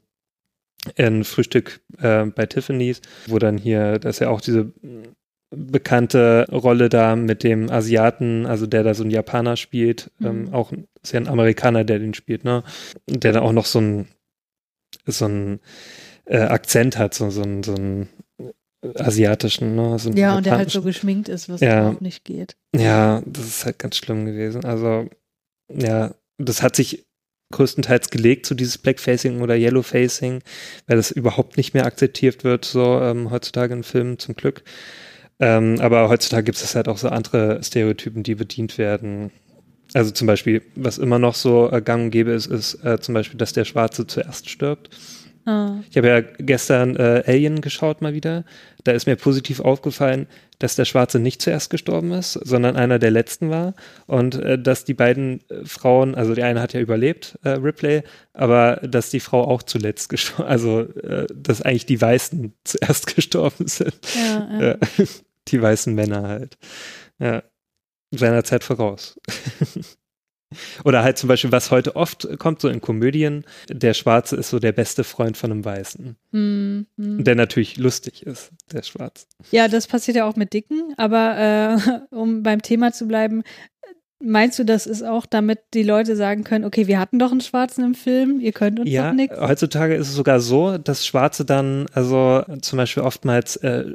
in 0.95 1.23
Frühstück 1.23 1.81
äh, 1.99 2.25
bei 2.25 2.45
Tiffany's, 2.47 3.01
wo 3.27 3.39
dann 3.39 3.57
hier, 3.57 3.99
das 3.99 4.15
ist 4.15 4.19
ja 4.19 4.29
auch 4.29 4.41
diese 4.41 4.73
bekannte 5.53 6.47
Rolle 6.51 6.87
da 6.89 7.15
mit 7.15 7.43
dem 7.43 7.69
Asiaten, 7.69 8.45
also 8.45 8.65
der 8.67 8.83
da 8.83 8.93
so 8.93 9.03
ein 9.03 9.11
Japaner 9.11 9.57
spielt, 9.57 10.09
ähm, 10.23 10.43
Mhm. 10.45 10.53
auch 10.53 10.71
ist 11.03 11.11
ja 11.13 11.19
ein 11.19 11.27
Amerikaner, 11.27 11.83
der 11.83 11.99
den 11.99 12.13
spielt, 12.13 12.43
ne? 12.45 12.63
Der 13.07 13.33
da 13.33 13.41
auch 13.41 13.51
noch 13.51 13.65
so 13.65 13.79
ein 13.79 14.07
so 15.05 15.25
ein 15.25 15.59
äh, 16.25 16.37
Akzent 16.37 16.97
hat, 16.97 17.13
so, 17.13 17.29
so, 17.31 17.41
ein, 17.41 17.63
so 17.63 17.73
ein 17.73 18.07
asiatischen, 18.95 19.75
ne? 19.75 19.97
So 19.99 20.11
Ja, 20.11 20.37
und 20.37 20.45
der 20.45 20.57
halt 20.57 20.69
so 20.71 20.81
geschminkt 20.81 21.27
ist, 21.29 21.49
was 21.49 21.61
Ja. 21.61 21.79
überhaupt 21.81 22.01
nicht 22.01 22.23
geht. 22.23 22.55
Ja, 22.75 23.21
das 23.25 23.45
ist 23.47 23.65
halt 23.65 23.79
ganz 23.79 23.97
schlimm 23.97 24.25
gewesen. 24.25 24.63
Also, 24.65 25.07
ja, 25.73 26.13
das 26.37 26.61
hat 26.61 26.75
sich 26.75 27.05
größtenteils 27.51 28.09
gelegt, 28.11 28.45
so 28.45 28.55
dieses 28.55 28.77
Blackfacing 28.77 29.41
oder 29.41 29.55
Yellowfacing, 29.57 30.41
weil 30.87 30.97
das 30.97 31.11
überhaupt 31.11 31.57
nicht 31.57 31.73
mehr 31.73 31.85
akzeptiert 31.85 32.43
wird, 32.43 32.63
so 32.63 33.01
ähm, 33.01 33.29
heutzutage 33.31 33.73
in 33.73 33.83
Filmen, 33.83 34.19
zum 34.19 34.35
Glück. 34.35 34.63
Ähm, 35.41 35.77
aber 35.81 36.07
heutzutage 36.07 36.43
gibt 36.43 36.61
es 36.61 36.75
halt 36.75 36.87
auch 36.87 36.99
so 36.99 37.09
andere 37.09 37.61
Stereotypen, 37.63 38.21
die 38.21 38.35
bedient 38.35 38.77
werden. 38.77 39.31
Also 39.93 40.11
zum 40.11 40.27
Beispiel, 40.27 40.61
was 40.75 40.99
immer 40.99 41.17
noch 41.19 41.33
so 41.33 41.69
äh, 41.71 41.81
gang 41.81 42.05
und 42.05 42.11
gäbe 42.11 42.31
ist, 42.31 42.45
ist 42.45 42.75
äh, 42.85 42.99
zum 42.99 43.15
Beispiel, 43.15 43.39
dass 43.39 43.51
der 43.51 43.65
Schwarze 43.65 44.05
zuerst 44.05 44.49
stirbt. 44.49 44.89
Ah. 45.45 45.79
Ich 45.89 45.97
habe 45.97 46.07
ja 46.07 46.21
gestern 46.21 46.95
äh, 46.95 47.23
Alien 47.25 47.61
geschaut 47.61 48.01
mal 48.01 48.13
wieder. 48.13 48.45
Da 48.83 48.91
ist 48.91 49.07
mir 49.07 49.15
positiv 49.15 49.59
aufgefallen, 49.59 50.27
dass 50.59 50.75
der 50.75 50.85
Schwarze 50.85 51.17
nicht 51.17 51.41
zuerst 51.41 51.71
gestorben 51.71 52.11
ist, 52.11 52.33
sondern 52.33 52.75
einer 52.75 52.99
der 52.99 53.09
letzten 53.09 53.49
war. 53.49 53.73
Und 54.05 54.35
äh, 54.35 54.59
dass 54.59 54.85
die 54.85 54.93
beiden 54.93 55.39
äh, 55.49 55.65
Frauen, 55.65 56.13
also 56.13 56.35
die 56.35 56.43
eine 56.43 56.61
hat 56.61 56.73
ja 56.73 56.79
überlebt, 56.79 57.39
äh, 57.43 57.49
Ripley, 57.49 58.03
aber 58.33 58.75
dass 58.87 59.09
die 59.09 59.19
Frau 59.19 59.43
auch 59.43 59.63
zuletzt 59.63 60.09
gestorben, 60.09 60.49
also 60.49 60.81
äh, 60.81 61.25
dass 61.33 61.63
eigentlich 61.63 61.87
die 61.87 61.99
Weißen 61.99 62.53
zuerst 62.63 63.15
gestorben 63.15 63.67
sind. 63.67 63.95
Ja, 64.15 64.61
ja. 64.61 64.77
Die 65.47 65.61
weißen 65.61 65.93
Männer 65.93 66.23
halt. 66.27 66.57
Ja. 67.19 67.43
Seiner 68.13 68.43
Zeit 68.43 68.63
voraus. 68.63 69.19
Oder 70.83 71.01
halt 71.03 71.17
zum 71.17 71.29
Beispiel, 71.29 71.51
was 71.53 71.71
heute 71.71 71.95
oft 71.95 72.27
kommt, 72.37 72.59
so 72.59 72.67
in 72.67 72.81
Komödien, 72.81 73.45
der 73.69 73.93
Schwarze 73.93 74.35
ist 74.35 74.49
so 74.49 74.59
der 74.59 74.73
beste 74.73 75.05
Freund 75.05 75.37
von 75.37 75.49
einem 75.49 75.63
Weißen. 75.63 76.17
Hm. 76.33 76.87
Und 76.97 77.23
der 77.25 77.35
natürlich 77.35 77.77
lustig 77.77 78.25
ist, 78.25 78.51
der 78.71 78.83
Schwarz. 78.83 79.27
Ja, 79.51 79.69
das 79.69 79.87
passiert 79.87 80.17
ja 80.17 80.27
auch 80.27 80.35
mit 80.35 80.51
Dicken, 80.51 80.93
aber 80.97 81.37
äh, 82.11 82.15
um 82.15 82.43
beim 82.43 82.61
Thema 82.61 82.91
zu 82.91 83.07
bleiben, 83.07 83.43
meinst 84.21 84.59
du, 84.59 84.65
das 84.65 84.87
ist 84.87 85.03
auch, 85.03 85.25
damit 85.25 85.59
die 85.73 85.83
Leute 85.83 86.17
sagen 86.17 86.43
können, 86.43 86.65
okay, 86.65 86.85
wir 86.87 86.99
hatten 86.99 87.17
doch 87.17 87.31
einen 87.31 87.39
Schwarzen 87.41 87.85
im 87.85 87.95
Film, 87.95 88.41
ihr 88.41 88.51
könnt 88.51 88.77
uns 88.77 88.89
Ja, 88.89 89.09
doch 89.11 89.15
nichts? 89.15 89.39
heutzutage 89.39 89.95
ist 89.95 90.09
es 90.09 90.15
sogar 90.15 90.41
so, 90.41 90.77
dass 90.77 91.05
Schwarze 91.05 91.45
dann, 91.45 91.85
also 91.93 92.43
zum 92.61 92.75
Beispiel 92.75 93.03
oftmals 93.03 93.55
äh, 93.55 93.85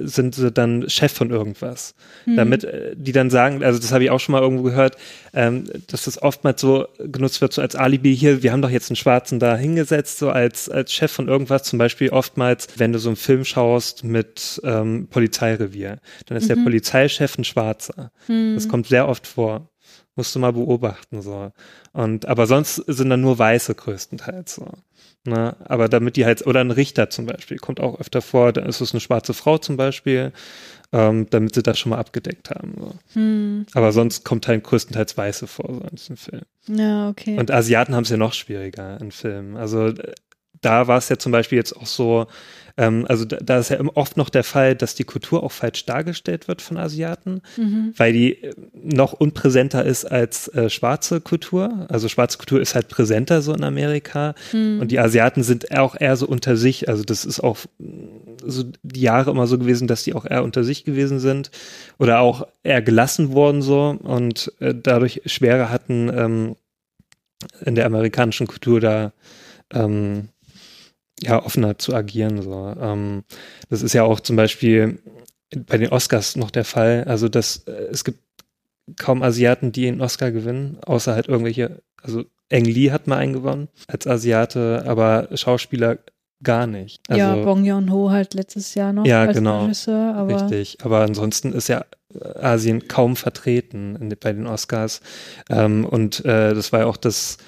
sind 0.00 0.34
sie 0.34 0.50
dann 0.50 0.88
Chef 0.88 1.12
von 1.12 1.30
irgendwas. 1.30 1.94
Hm. 2.24 2.36
Damit 2.36 2.64
äh, 2.64 2.94
die 2.96 3.12
dann 3.12 3.30
sagen, 3.30 3.62
also 3.62 3.78
das 3.78 3.92
habe 3.92 4.04
ich 4.04 4.10
auch 4.10 4.20
schon 4.20 4.32
mal 4.32 4.42
irgendwo 4.42 4.62
gehört, 4.62 4.96
ähm, 5.34 5.64
dass 5.88 6.04
das 6.04 6.20
oftmals 6.22 6.60
so 6.60 6.88
genutzt 6.98 7.40
wird, 7.40 7.52
so 7.52 7.62
als 7.62 7.76
Alibi 7.76 8.16
hier, 8.16 8.42
wir 8.42 8.52
haben 8.52 8.62
doch 8.62 8.70
jetzt 8.70 8.90
einen 8.90 8.96
Schwarzen 8.96 9.38
da 9.38 9.56
hingesetzt, 9.56 10.18
so 10.18 10.30
als, 10.30 10.68
als 10.68 10.92
Chef 10.92 11.12
von 11.12 11.28
irgendwas, 11.28 11.64
zum 11.64 11.78
Beispiel 11.78 12.10
oftmals, 12.10 12.68
wenn 12.76 12.92
du 12.92 12.98
so 12.98 13.10
einen 13.10 13.16
Film 13.16 13.44
schaust 13.44 14.04
mit 14.04 14.60
ähm, 14.64 15.08
Polizeirevier, 15.10 15.98
dann 16.26 16.36
ist 16.38 16.48
der 16.48 16.56
Mhm. 16.56 16.64
Polizeichef 16.64 17.38
ein 17.38 17.44
Schwarzer. 17.44 18.10
Hm. 18.26 18.54
Das 18.54 18.68
kommt 18.68 18.86
sehr 18.86 19.08
oft 19.08 19.26
vor. 19.26 19.68
Musst 20.14 20.34
du 20.34 20.38
mal 20.38 20.52
beobachten, 20.54 21.20
so. 21.20 21.52
Und, 21.92 22.26
aber 22.26 22.46
sonst 22.46 22.76
sind 22.86 23.10
dann 23.10 23.20
nur 23.20 23.38
Weiße 23.38 23.74
größtenteils, 23.74 24.54
so. 24.54 24.72
Ne? 25.26 25.56
Aber 25.64 25.88
damit 25.88 26.16
die 26.16 26.24
halt, 26.24 26.46
oder 26.46 26.60
ein 26.60 26.70
Richter 26.70 27.10
zum 27.10 27.26
Beispiel, 27.26 27.58
kommt 27.58 27.80
auch 27.80 28.00
öfter 28.00 28.22
vor, 28.22 28.52
da 28.52 28.62
ist 28.62 28.80
es 28.80 28.92
eine 28.92 29.00
schwarze 29.00 29.34
Frau 29.34 29.58
zum 29.58 29.76
Beispiel, 29.76 30.32
ähm, 30.92 31.26
damit 31.30 31.54
sie 31.54 31.62
das 31.62 31.78
schon 31.78 31.90
mal 31.90 31.98
abgedeckt 31.98 32.50
haben, 32.50 32.74
so. 32.78 32.94
Hm. 33.14 33.66
Aber 33.74 33.92
sonst 33.92 34.24
kommt 34.24 34.46
halt 34.46 34.62
größtenteils 34.64 35.16
Weiße 35.16 35.46
vor, 35.46 35.74
so 35.74 35.80
in 35.80 35.96
diesem 35.96 36.16
Film. 36.16 36.42
Ja, 36.68 37.08
okay. 37.08 37.38
Und 37.38 37.50
Asiaten 37.50 37.94
haben 37.94 38.04
es 38.04 38.10
ja 38.10 38.16
noch 38.16 38.32
schwieriger 38.32 39.00
in 39.00 39.10
Filmen. 39.10 39.56
Also 39.56 39.88
äh, 39.88 40.12
da 40.60 40.86
war 40.88 40.98
es 40.98 41.08
ja 41.08 41.18
zum 41.18 41.32
Beispiel 41.32 41.58
jetzt 41.58 41.76
auch 41.76 41.86
so, 41.86 42.26
ähm, 42.78 43.06
also 43.08 43.24
da, 43.24 43.38
da 43.38 43.58
ist 43.58 43.70
ja 43.70 43.78
oft 43.94 44.16
noch 44.16 44.28
der 44.28 44.44
Fall, 44.44 44.74
dass 44.76 44.94
die 44.94 45.04
Kultur 45.04 45.42
auch 45.42 45.52
falsch 45.52 45.86
dargestellt 45.86 46.46
wird 46.48 46.60
von 46.62 46.76
Asiaten, 46.76 47.40
Mhm. 47.56 47.94
weil 47.96 48.12
die 48.12 48.42
äh, 48.42 48.54
noch 48.74 49.12
unpräsenter 49.14 49.84
ist 49.84 50.04
als 50.04 50.48
äh, 50.48 50.68
schwarze 50.68 51.20
Kultur. 51.20 51.86
Also 51.88 52.08
schwarze 52.08 52.36
Kultur 52.38 52.60
ist 52.60 52.74
halt 52.74 52.88
präsenter 52.88 53.40
so 53.42 53.54
in 53.54 53.64
Amerika 53.64 54.34
Mhm. 54.52 54.80
und 54.80 54.90
die 54.90 54.98
Asiaten 54.98 55.42
sind 55.42 55.70
auch 55.76 55.96
eher 55.98 56.16
so 56.16 56.26
unter 56.26 56.56
sich. 56.56 56.88
Also 56.88 57.02
das 57.04 57.24
ist 57.24 57.40
auch 57.40 57.58
mh, 57.78 57.86
so 58.44 58.64
die 58.82 59.00
Jahre 59.00 59.30
immer 59.30 59.46
so 59.46 59.58
gewesen, 59.58 59.88
dass 59.88 60.04
die 60.04 60.14
auch 60.14 60.26
eher 60.26 60.44
unter 60.44 60.62
sich 60.62 60.84
gewesen 60.84 61.18
sind 61.18 61.50
oder 61.98 62.20
auch 62.20 62.46
eher 62.62 62.82
gelassen 62.82 63.32
wurden 63.32 63.62
so 63.62 63.96
und 64.02 64.52
äh, 64.60 64.74
dadurch 64.74 65.22
schwerer 65.26 65.70
hatten, 65.70 66.10
ähm, 66.14 66.56
in 67.64 67.74
der 67.74 67.86
amerikanischen 67.86 68.46
Kultur 68.46 68.80
da 68.80 69.12
ähm, 69.72 70.28
ja 71.20 71.44
offener 71.44 71.78
zu 71.78 71.94
agieren. 71.94 72.42
So. 72.42 72.74
Ähm, 72.80 73.24
das 73.68 73.82
ist 73.82 73.92
ja 73.92 74.04
auch 74.04 74.20
zum 74.20 74.36
Beispiel 74.36 74.98
bei 75.54 75.78
den 75.78 75.90
Oscars 75.90 76.36
noch 76.36 76.50
der 76.50 76.64
Fall. 76.64 77.04
Also 77.04 77.28
dass 77.28 77.58
äh, 77.66 77.88
es 77.90 78.04
gibt 78.04 78.20
kaum 78.96 79.22
Asiaten, 79.22 79.72
die 79.72 79.88
einen 79.88 80.00
Oscar 80.00 80.30
gewinnen, 80.30 80.78
außer 80.84 81.14
halt 81.14 81.28
irgendwelche, 81.28 81.82
also 82.02 82.24
Ang 82.52 82.64
Lee 82.64 82.92
hat 82.92 83.06
mal 83.06 83.16
einen 83.16 83.32
gewonnen 83.32 83.68
als 83.88 84.06
Asiate, 84.06 84.84
aber 84.86 85.28
Schauspieler 85.34 85.98
gar 86.42 86.66
nicht. 86.66 87.00
Also, 87.08 87.18
ja, 87.18 87.34
Bong 87.36 87.64
Joon-ho 87.64 88.10
halt 88.10 88.34
letztes 88.34 88.74
Jahr 88.74 88.92
noch 88.92 89.04
ja, 89.04 89.22
als 89.22 89.36
genau, 89.36 89.62
Regisseur, 89.62 90.14
aber 90.14 90.42
Richtig, 90.42 90.78
aber 90.84 91.00
ansonsten 91.00 91.52
ist 91.52 91.68
ja 91.68 91.84
Asien 92.40 92.86
kaum 92.88 93.16
vertreten 93.16 93.96
in, 93.96 94.14
bei 94.20 94.32
den 94.32 94.46
Oscars. 94.46 95.00
Ähm, 95.50 95.84
und 95.84 96.24
äh, 96.24 96.54
das 96.54 96.72
war 96.72 96.80
ja 96.80 96.86
auch 96.86 96.96
das 96.96 97.38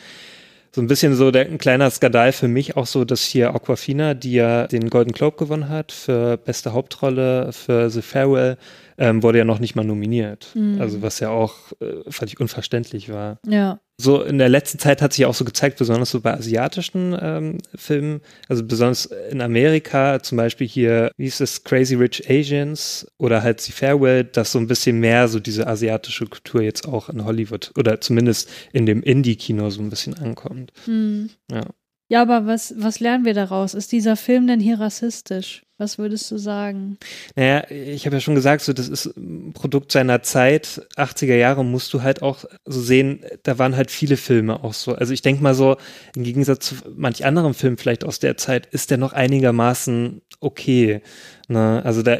so 0.70 0.80
ein 0.80 0.86
bisschen 0.86 1.14
so 1.14 1.30
der, 1.30 1.46
ein 1.46 1.58
kleiner 1.58 1.90
Skandal 1.90 2.32
für 2.32 2.48
mich 2.48 2.76
auch 2.76 2.86
so, 2.86 3.04
dass 3.04 3.22
hier 3.22 3.54
Aquafina, 3.54 4.14
die 4.14 4.32
ja 4.32 4.66
den 4.66 4.90
Golden 4.90 5.12
Globe 5.12 5.36
gewonnen 5.36 5.68
hat 5.68 5.92
für 5.92 6.36
beste 6.36 6.72
Hauptrolle 6.72 7.52
für 7.52 7.90
The 7.90 8.02
Farewell, 8.02 8.58
ähm, 8.98 9.22
wurde 9.22 9.38
ja 9.38 9.44
noch 9.44 9.60
nicht 9.60 9.74
mal 9.74 9.84
nominiert. 9.84 10.48
Mhm. 10.54 10.80
Also 10.80 11.02
was 11.02 11.20
ja 11.20 11.30
auch 11.30 11.54
äh, 11.80 12.10
völlig 12.10 12.40
unverständlich 12.40 13.10
war. 13.12 13.38
ja. 13.46 13.80
So 14.00 14.22
in 14.22 14.38
der 14.38 14.48
letzten 14.48 14.78
Zeit 14.78 15.02
hat 15.02 15.12
sich 15.12 15.26
auch 15.26 15.34
so 15.34 15.44
gezeigt, 15.44 15.78
besonders 15.78 16.10
so 16.10 16.20
bei 16.20 16.32
asiatischen 16.32 17.18
ähm, 17.20 17.58
Filmen, 17.74 18.20
also 18.48 18.64
besonders 18.64 19.06
in 19.06 19.40
Amerika, 19.40 20.22
zum 20.22 20.36
Beispiel 20.36 20.68
hier, 20.68 21.10
wie 21.16 21.26
ist 21.26 21.40
es, 21.40 21.64
Crazy 21.64 21.96
Rich 21.96 22.30
Asians 22.30 23.08
oder 23.18 23.42
halt 23.42 23.60
The 23.60 23.72
Farewell, 23.72 24.22
dass 24.22 24.52
so 24.52 24.60
ein 24.60 24.68
bisschen 24.68 25.00
mehr 25.00 25.26
so 25.26 25.40
diese 25.40 25.66
asiatische 25.66 26.26
Kultur 26.26 26.62
jetzt 26.62 26.86
auch 26.86 27.08
in 27.08 27.24
Hollywood 27.24 27.72
oder 27.76 28.00
zumindest 28.00 28.48
in 28.72 28.86
dem 28.86 29.02
Indie-Kino 29.02 29.68
so 29.70 29.82
ein 29.82 29.90
bisschen 29.90 30.14
ankommt. 30.14 30.72
Hm. 30.84 31.30
Ja. 31.50 31.64
Ja, 32.10 32.22
aber 32.22 32.46
was, 32.46 32.74
was 32.76 33.00
lernen 33.00 33.26
wir 33.26 33.34
daraus? 33.34 33.74
Ist 33.74 33.92
dieser 33.92 34.16
Film 34.16 34.46
denn 34.46 34.60
hier 34.60 34.80
rassistisch? 34.80 35.62
Was 35.76 35.96
würdest 35.96 36.30
du 36.30 36.38
sagen? 36.38 36.98
Naja, 37.36 37.70
ich 37.70 38.04
habe 38.04 38.16
ja 38.16 38.20
schon 38.20 38.34
gesagt, 38.34 38.62
so 38.62 38.72
das 38.72 38.88
ist 38.88 39.16
ein 39.16 39.52
Produkt 39.52 39.92
seiner 39.92 40.22
Zeit. 40.22 40.82
80er 40.96 41.36
Jahre 41.36 41.64
musst 41.64 41.92
du 41.94 42.02
halt 42.02 42.20
auch 42.20 42.44
so 42.64 42.80
sehen, 42.80 43.24
da 43.44 43.58
waren 43.58 43.76
halt 43.76 43.90
viele 43.90 44.16
Filme 44.16 44.64
auch 44.64 44.72
so. 44.72 44.94
Also 44.94 45.12
ich 45.12 45.22
denke 45.22 45.42
mal 45.42 45.54
so, 45.54 45.76
im 46.16 46.24
Gegensatz 46.24 46.66
zu 46.66 46.74
manch 46.96 47.24
anderen 47.24 47.54
Filmen 47.54 47.76
vielleicht 47.76 48.04
aus 48.04 48.18
der 48.18 48.36
Zeit, 48.36 48.66
ist 48.66 48.90
der 48.90 48.98
noch 48.98 49.12
einigermaßen 49.12 50.22
okay. 50.40 51.02
Ne? 51.46 51.80
Also 51.84 52.02
da, 52.02 52.18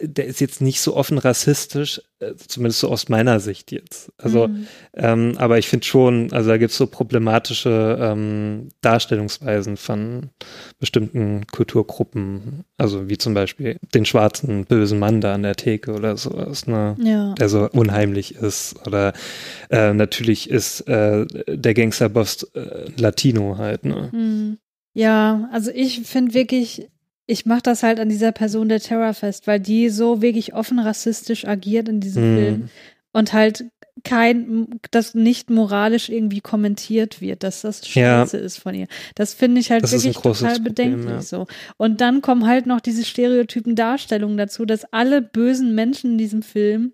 der 0.00 0.26
ist 0.26 0.40
jetzt 0.40 0.60
nicht 0.60 0.80
so 0.80 0.96
offen 0.96 1.18
rassistisch, 1.18 2.02
äh, 2.18 2.34
zumindest 2.34 2.80
so 2.80 2.88
aus 2.88 3.08
meiner 3.08 3.38
Sicht 3.38 3.70
jetzt. 3.70 4.12
Also, 4.18 4.48
Mhm. 4.48 4.66
ähm, 4.94 5.34
aber 5.38 5.58
ich 5.58 5.68
finde 5.68 5.86
schon, 5.86 6.32
also 6.32 6.50
da 6.50 6.58
gibt 6.58 6.72
es 6.72 6.76
so 6.76 6.86
problematische 6.88 7.96
ähm, 8.00 8.70
Darstellungsweisen 8.80 9.76
von 9.76 10.30
bestimmten 10.80 11.46
Kulturgruppen, 11.46 12.64
also 12.76 13.08
wie 13.08 13.18
zum 13.18 13.34
Beispiel 13.34 13.78
den 13.94 14.04
schwarzen 14.04 14.64
bösen 14.64 14.98
Mann 14.98 15.20
da 15.20 15.34
an 15.34 15.42
der 15.44 15.54
Theke 15.54 15.92
oder 15.92 16.16
sowas, 16.16 16.66
ne? 16.66 16.96
Ja. 17.00 17.34
Der 17.34 17.48
so 17.48 17.68
unheimlich 17.70 18.34
ist. 18.34 18.74
Oder 18.86 19.12
äh, 19.70 19.92
natürlich 19.92 20.50
ist 20.50 20.80
äh, 20.88 21.24
der 21.46 21.74
Gangsterboss 21.74 22.42
äh, 22.54 22.90
Latino 22.96 23.58
halt, 23.58 23.84
ne? 23.84 24.08
Hm. 24.12 24.58
Ja, 24.96 25.48
also 25.52 25.70
ich 25.72 26.02
finde 26.02 26.34
wirklich, 26.34 26.88
ich 27.26 27.46
mache 27.46 27.62
das 27.62 27.82
halt 27.82 28.00
an 28.00 28.08
dieser 28.08 28.32
Person 28.32 28.68
der 28.68 28.80
Terror 28.80 29.14
fest, 29.14 29.46
weil 29.46 29.60
die 29.60 29.88
so 29.88 30.20
wirklich 30.20 30.54
offen 30.54 30.78
rassistisch 30.78 31.46
agiert 31.46 31.88
in 31.88 32.00
diesem 32.00 32.22
Hm. 32.22 32.36
Film 32.36 32.68
und 33.12 33.32
halt 33.32 33.64
kein, 34.02 34.68
das 34.90 35.14
nicht 35.14 35.50
moralisch 35.50 36.08
irgendwie 36.08 36.40
kommentiert 36.40 37.20
wird, 37.20 37.42
dass 37.44 37.62
das 37.62 37.80
Ja. 37.94 38.22
scheiße 38.22 38.36
ist 38.38 38.58
von 38.58 38.74
ihr. 38.74 38.88
Das 39.14 39.34
finde 39.34 39.60
ich 39.60 39.70
halt 39.70 39.84
Das 39.84 39.92
wirklich 39.92 40.16
total 40.16 40.54
Problem, 40.56 40.64
bedenklich 40.64 41.06
ja. 41.14 41.22
so. 41.22 41.46
Und 41.76 42.00
dann 42.00 42.20
kommen 42.20 42.46
halt 42.46 42.66
noch 42.66 42.80
diese 42.80 43.04
stereotypen 43.04 43.76
Darstellungen 43.76 44.36
dazu, 44.36 44.66
dass 44.66 44.84
alle 44.92 45.22
bösen 45.22 45.74
Menschen 45.74 46.12
in 46.12 46.18
diesem 46.18 46.42
Film 46.42 46.92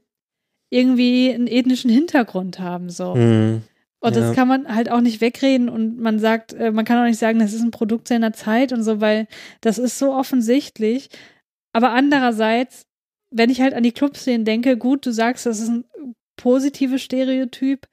irgendwie 0.68 1.32
einen 1.32 1.46
ethnischen 1.46 1.90
Hintergrund 1.90 2.60
haben 2.60 2.90
so. 2.90 3.14
Hm. 3.14 3.62
Und 4.00 4.16
Ja. 4.16 4.22
das 4.22 4.34
kann 4.34 4.48
man 4.48 4.74
halt 4.74 4.90
auch 4.90 5.00
nicht 5.02 5.20
wegreden 5.20 5.68
und 5.68 5.98
man 5.98 6.18
sagt, 6.18 6.54
äh, 6.54 6.70
man 6.72 6.84
kann 6.84 6.98
auch 6.98 7.04
nicht 7.06 7.18
sagen, 7.18 7.38
das 7.38 7.52
ist 7.52 7.62
ein 7.62 7.70
Produkt 7.70 8.08
seiner 8.08 8.32
Zeit 8.32 8.72
und 8.72 8.82
so, 8.82 9.00
weil 9.00 9.26
das 9.60 9.78
ist 9.78 9.98
so 9.98 10.14
offensichtlich. 10.14 11.10
Aber 11.72 11.90
andererseits, 11.90 12.86
wenn 13.30 13.50
ich 13.50 13.60
halt 13.60 13.74
an 13.74 13.82
die 13.82 13.92
Clubszenen 13.92 14.44
denke, 14.44 14.76
gut, 14.76 15.04
du 15.06 15.12
sagst, 15.12 15.46
das 15.46 15.60
ist 15.60 15.68
ein 15.68 15.84
positives 16.36 17.02
Stereotyp, 17.02 17.86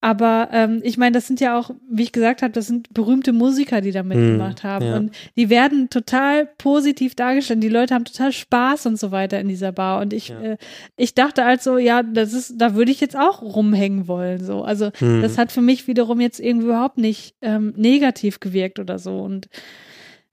aber 0.00 0.50
ähm, 0.52 0.80
ich 0.84 0.98
meine, 0.98 1.12
das 1.12 1.26
sind 1.26 1.40
ja 1.40 1.58
auch, 1.58 1.70
wie 1.90 2.04
ich 2.04 2.12
gesagt 2.12 2.42
habe, 2.42 2.52
das 2.52 2.66
sind 2.66 2.92
berühmte 2.92 3.32
Musiker, 3.32 3.80
die 3.80 3.90
da 3.92 4.02
mitgemacht 4.02 4.62
haben. 4.62 4.84
Hm, 4.84 4.90
ja. 4.92 4.96
Und 4.98 5.10
die 5.36 5.50
werden 5.50 5.90
total 5.90 6.46
positiv 6.58 7.14
dargestellt. 7.14 7.62
Die 7.62 7.68
Leute 7.68 7.94
haben 7.94 8.04
total 8.04 8.30
Spaß 8.32 8.86
und 8.86 8.98
so 9.00 9.10
weiter 9.10 9.40
in 9.40 9.48
dieser 9.48 9.72
Bar. 9.72 10.00
Und 10.02 10.12
ich, 10.12 10.28
Ja. 10.28 10.40
äh, 10.40 10.56
ich 10.96 11.14
dachte 11.14 11.44
halt 11.44 11.62
so, 11.62 11.78
ja, 11.78 12.02
das 12.02 12.34
ist, 12.34 12.54
da 12.58 12.74
würde 12.74 12.92
ich 12.92 13.00
jetzt 13.00 13.16
auch 13.16 13.42
rumhängen 13.42 14.06
wollen. 14.06 14.44
So. 14.44 14.62
Also 14.62 14.90
Hm. 14.98 15.22
das 15.22 15.38
hat 15.38 15.50
für 15.50 15.62
mich 15.62 15.86
wiederum 15.88 16.20
jetzt 16.20 16.40
irgendwie 16.40 16.66
überhaupt 16.66 16.98
nicht 16.98 17.34
ähm, 17.42 17.72
negativ 17.76 18.38
gewirkt 18.38 18.78
oder 18.78 18.98
so. 18.98 19.18
Und 19.18 19.48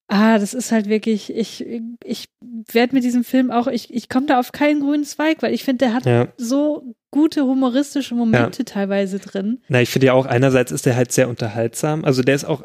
ah, 0.07 0.37
das 0.37 0.53
ist 0.53 0.71
halt 0.71 0.87
wirklich, 0.89 1.33
ich, 1.33 1.65
ich 2.03 2.25
werde 2.71 2.93
mit 2.93 3.03
diesem 3.03 3.23
Film 3.23 3.49
auch, 3.49 3.67
ich, 3.67 3.91
ich 3.93 4.09
komme 4.09 4.25
da 4.27 4.39
auf 4.39 4.51
keinen 4.51 4.81
grünen 4.81 5.05
Zweig, 5.05 5.41
weil 5.41 5.53
ich 5.53 5.63
finde, 5.63 5.85
der 5.85 5.93
hat 5.93 6.05
Ja. 6.05 6.27
so 6.37 6.93
gute 7.13 7.43
humoristische 7.45 8.15
Momente 8.15 8.65
teilweise 8.65 9.19
drin. 9.19 9.59
Na, 9.69 9.81
ich 9.81 9.89
finde 9.91 10.07
ja 10.07 10.13
auch, 10.13 10.25
einerseits 10.25 10.71
ist 10.71 10.87
der 10.87 10.95
halt 10.95 11.11
sehr 11.11 11.29
unterhaltsam. 11.29 12.03
Also 12.03 12.23
der 12.23 12.33
ist 12.33 12.43
auch 12.43 12.63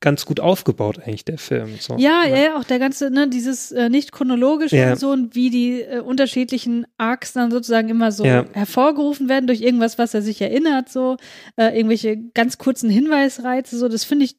ganz 0.00 0.24
gut 0.26 0.40
aufgebaut, 0.40 0.98
eigentlich, 1.04 1.24
der 1.26 1.36
Film. 1.38 1.76
So. 1.78 1.96
Ja, 1.98 2.24
ja, 2.24 2.36
ja, 2.36 2.56
auch 2.58 2.64
der 2.64 2.78
ganze, 2.78 3.10
ne, 3.10 3.28
dieses 3.28 3.72
äh, 3.72 3.88
nicht 3.90 4.12
chronologische 4.12 4.76
Ja. 4.76 4.92
und 4.92 4.98
so 4.98 5.10
und 5.10 5.34
wie 5.34 5.50
die 5.50 5.82
äh, 5.82 6.00
unterschiedlichen 6.00 6.86
Arcs 6.98 7.32
dann 7.34 7.50
sozusagen 7.50 7.88
immer 7.90 8.12
so 8.12 8.24
Ja. 8.24 8.44
hervorgerufen 8.52 9.28
werden 9.28 9.46
durch 9.46 9.60
irgendwas, 9.60 9.98
was 9.98 10.14
er 10.14 10.22
sich 10.22 10.40
erinnert, 10.40 10.88
so 10.88 11.16
äh, 11.56 11.76
irgendwelche 11.76 12.16
ganz 12.34 12.56
kurzen 12.58 12.88
Hinweisreize, 12.90 13.78
so, 13.78 13.88
das 13.88 14.04
finde 14.04 14.24
ich, 14.26 14.36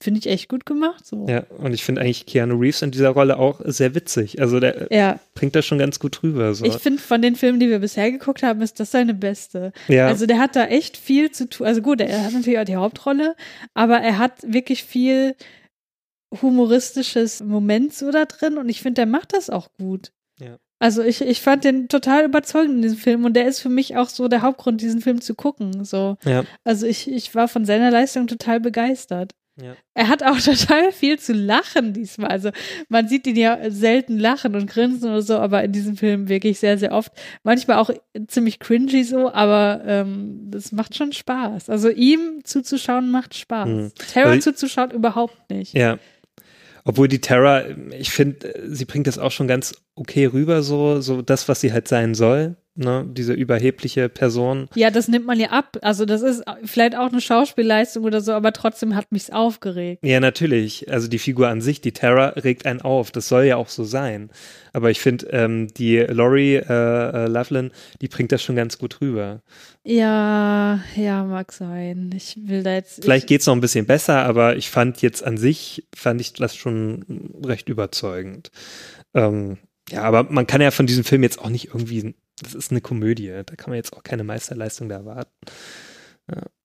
finde 0.00 0.20
ich 0.20 0.26
echt 0.28 0.48
gut 0.48 0.64
gemacht, 0.64 1.04
so. 1.06 1.26
Ja, 1.28 1.44
und 1.58 1.72
ich 1.74 1.82
finde 1.84 2.00
eigentlich 2.00 2.24
Keanu 2.26 2.56
Reeves 2.56 2.82
in 2.82 2.90
dieser 2.92 3.08
Rolle 3.10 3.36
auch 3.38 3.60
sehr 3.64 3.94
witzig. 3.94 4.40
Also 4.40 4.60
der 4.60 4.86
Ja. 4.90 5.18
bringt 5.34 5.56
das 5.56 5.66
schon 5.66 5.78
ganz 5.78 5.98
gut 5.98 6.22
rüber. 6.22 6.54
So. 6.54 6.64
Ich 6.64 6.74
finde, 6.76 7.02
von 7.02 7.20
den 7.20 7.34
Filmen, 7.34 7.58
die 7.58 7.68
wir 7.68 7.80
bisher 7.80 8.10
geguckt 8.12 8.42
haben, 8.44 8.62
ist 8.62 8.78
das 8.78 8.90
seine 8.92 9.14
beste. 9.14 9.72
Ja. 9.88 10.06
Also 10.06 10.26
der 10.26 10.38
hat 10.38 10.54
da 10.54 10.66
echt 10.66 10.96
viel 10.96 11.30
zu 11.32 11.48
tun. 11.48 11.66
Also 11.66 11.82
gut, 11.82 12.00
er 12.00 12.24
hat 12.24 12.32
natürlich 12.32 12.58
auch 12.60 12.64
die 12.64 12.76
Hauptrolle, 12.76 13.34
aber 13.74 13.98
er 13.98 14.18
hat 14.18 14.34
wirklich 14.46 14.84
viel 14.84 15.34
humoristisches 16.42 17.42
Moment 17.42 17.94
so 17.94 18.10
da 18.10 18.24
drin 18.26 18.58
und 18.58 18.68
ich 18.68 18.82
finde, 18.82 18.94
der 19.00 19.06
macht 19.06 19.32
das 19.32 19.50
auch 19.50 19.68
gut. 19.78 20.12
Ja. 20.38 20.58
Also 20.80 21.02
ich, 21.02 21.22
ich 21.22 21.40
fand 21.40 21.64
den 21.64 21.88
total 21.88 22.24
überzeugend 22.24 22.76
in 22.76 22.82
diesem 22.82 22.98
Film 22.98 23.24
und 23.24 23.34
der 23.34 23.48
ist 23.48 23.58
für 23.60 23.68
mich 23.68 23.96
auch 23.96 24.08
so 24.08 24.28
der 24.28 24.42
Hauptgrund, 24.42 24.80
diesen 24.80 25.00
Film 25.00 25.20
zu 25.20 25.34
gucken. 25.34 25.84
So. 25.84 26.16
Ja. 26.24 26.44
Also 26.62 26.86
ich, 26.86 27.10
ich 27.10 27.34
war 27.34 27.48
von 27.48 27.64
seiner 27.64 27.90
Leistung 27.90 28.28
total 28.28 28.60
begeistert. 28.60 29.32
Ja. 29.60 29.74
Er 29.94 30.08
hat 30.08 30.22
auch 30.22 30.38
total 30.40 30.92
viel 30.92 31.18
zu 31.18 31.32
lachen 31.32 31.92
diesmal. 31.92 32.30
Also 32.30 32.50
man 32.88 33.08
sieht 33.08 33.26
ihn 33.26 33.36
ja 33.36 33.58
selten 33.70 34.18
lachen 34.18 34.54
und 34.54 34.70
grinsen 34.70 35.10
oder 35.10 35.22
so, 35.22 35.36
aber 35.38 35.64
in 35.64 35.72
diesem 35.72 35.96
Film 35.96 36.28
wirklich 36.28 36.58
sehr, 36.58 36.78
sehr 36.78 36.92
oft. 36.92 37.12
Manchmal 37.42 37.78
auch 37.78 37.90
ziemlich 38.28 38.60
cringy 38.60 39.04
so, 39.04 39.32
aber 39.32 39.82
ähm, 39.86 40.48
das 40.50 40.72
macht 40.72 40.96
schon 40.96 41.12
Spaß. 41.12 41.70
Also 41.70 41.88
ihm 41.90 42.40
zuzuschauen 42.44 43.10
macht 43.10 43.34
Spaß. 43.34 43.68
Mhm. 43.68 43.92
Terror 44.12 44.30
Weil- 44.32 44.42
zuzuschauen 44.42 44.90
überhaupt 44.92 45.50
nicht. 45.50 45.74
Ja. 45.74 45.98
Obwohl 46.84 47.08
die 47.08 47.20
Terra, 47.20 47.64
ich 47.98 48.10
finde, 48.10 48.54
sie 48.66 48.86
bringt 48.86 49.06
das 49.06 49.18
auch 49.18 49.30
schon 49.32 49.46
ganz 49.46 49.74
okay 49.94 50.24
rüber, 50.24 50.62
so, 50.62 51.02
so 51.02 51.20
das, 51.20 51.46
was 51.48 51.60
sie 51.60 51.72
halt 51.72 51.86
sein 51.86 52.14
soll, 52.14 52.56
ne, 52.78 53.04
diese 53.08 53.32
überhebliche 53.32 54.08
Person. 54.08 54.68
Ja, 54.74 54.90
das 54.90 55.08
nimmt 55.08 55.26
man 55.26 55.38
ja 55.38 55.50
ab. 55.50 55.76
Also 55.82 56.04
das 56.04 56.22
ist 56.22 56.44
vielleicht 56.64 56.96
auch 56.96 57.10
eine 57.10 57.20
Schauspielleistung 57.20 58.04
oder 58.04 58.20
so, 58.20 58.32
aber 58.32 58.52
trotzdem 58.52 58.94
hat 58.94 59.10
mich's 59.10 59.30
aufgeregt. 59.30 60.04
Ja, 60.04 60.20
natürlich. 60.20 60.90
Also 60.90 61.08
die 61.08 61.18
Figur 61.18 61.48
an 61.48 61.60
sich, 61.60 61.80
die 61.80 61.92
Terra, 61.92 62.28
regt 62.28 62.66
einen 62.66 62.80
auf. 62.80 63.10
Das 63.10 63.28
soll 63.28 63.44
ja 63.44 63.56
auch 63.56 63.68
so 63.68 63.84
sein. 63.84 64.30
Aber 64.72 64.90
ich 64.90 65.00
finde, 65.00 65.26
ähm, 65.30 65.68
die 65.74 65.98
Laurie 65.98 66.56
äh, 66.56 67.24
äh, 67.24 67.26
Loveland, 67.26 67.72
die 68.00 68.08
bringt 68.08 68.32
das 68.32 68.42
schon 68.42 68.56
ganz 68.56 68.78
gut 68.78 69.00
rüber. 69.00 69.42
Ja, 69.82 70.80
ja, 70.96 71.24
mag 71.24 71.52
sein. 71.52 72.10
Ich 72.14 72.38
will 72.42 72.62
da 72.62 72.74
jetzt. 72.74 73.02
Vielleicht 73.02 73.24
ich, 73.24 73.28
geht's 73.28 73.46
noch 73.46 73.54
ein 73.54 73.60
bisschen 73.60 73.86
besser, 73.86 74.18
aber 74.24 74.56
ich 74.56 74.70
fand 74.70 75.02
jetzt 75.02 75.24
an 75.24 75.36
sich, 75.36 75.86
fand 75.94 76.20
ich 76.20 76.32
das 76.34 76.54
schon 76.54 77.04
recht 77.44 77.68
überzeugend. 77.68 78.50
Ähm, 79.14 79.58
ja, 79.90 80.02
aber 80.02 80.24
man 80.24 80.46
kann 80.46 80.60
ja 80.60 80.70
von 80.70 80.86
diesem 80.86 81.04
Film 81.04 81.22
jetzt 81.22 81.38
auch 81.38 81.48
nicht 81.48 81.66
irgendwie, 81.68 82.14
das 82.42 82.54
ist 82.54 82.70
eine 82.70 82.80
Komödie, 82.80 83.28
da 83.46 83.54
kann 83.56 83.70
man 83.70 83.76
jetzt 83.76 83.92
auch 83.94 84.02
keine 84.02 84.24
Meisterleistung 84.24 84.88
da 84.88 84.96
erwarten. 84.96 85.30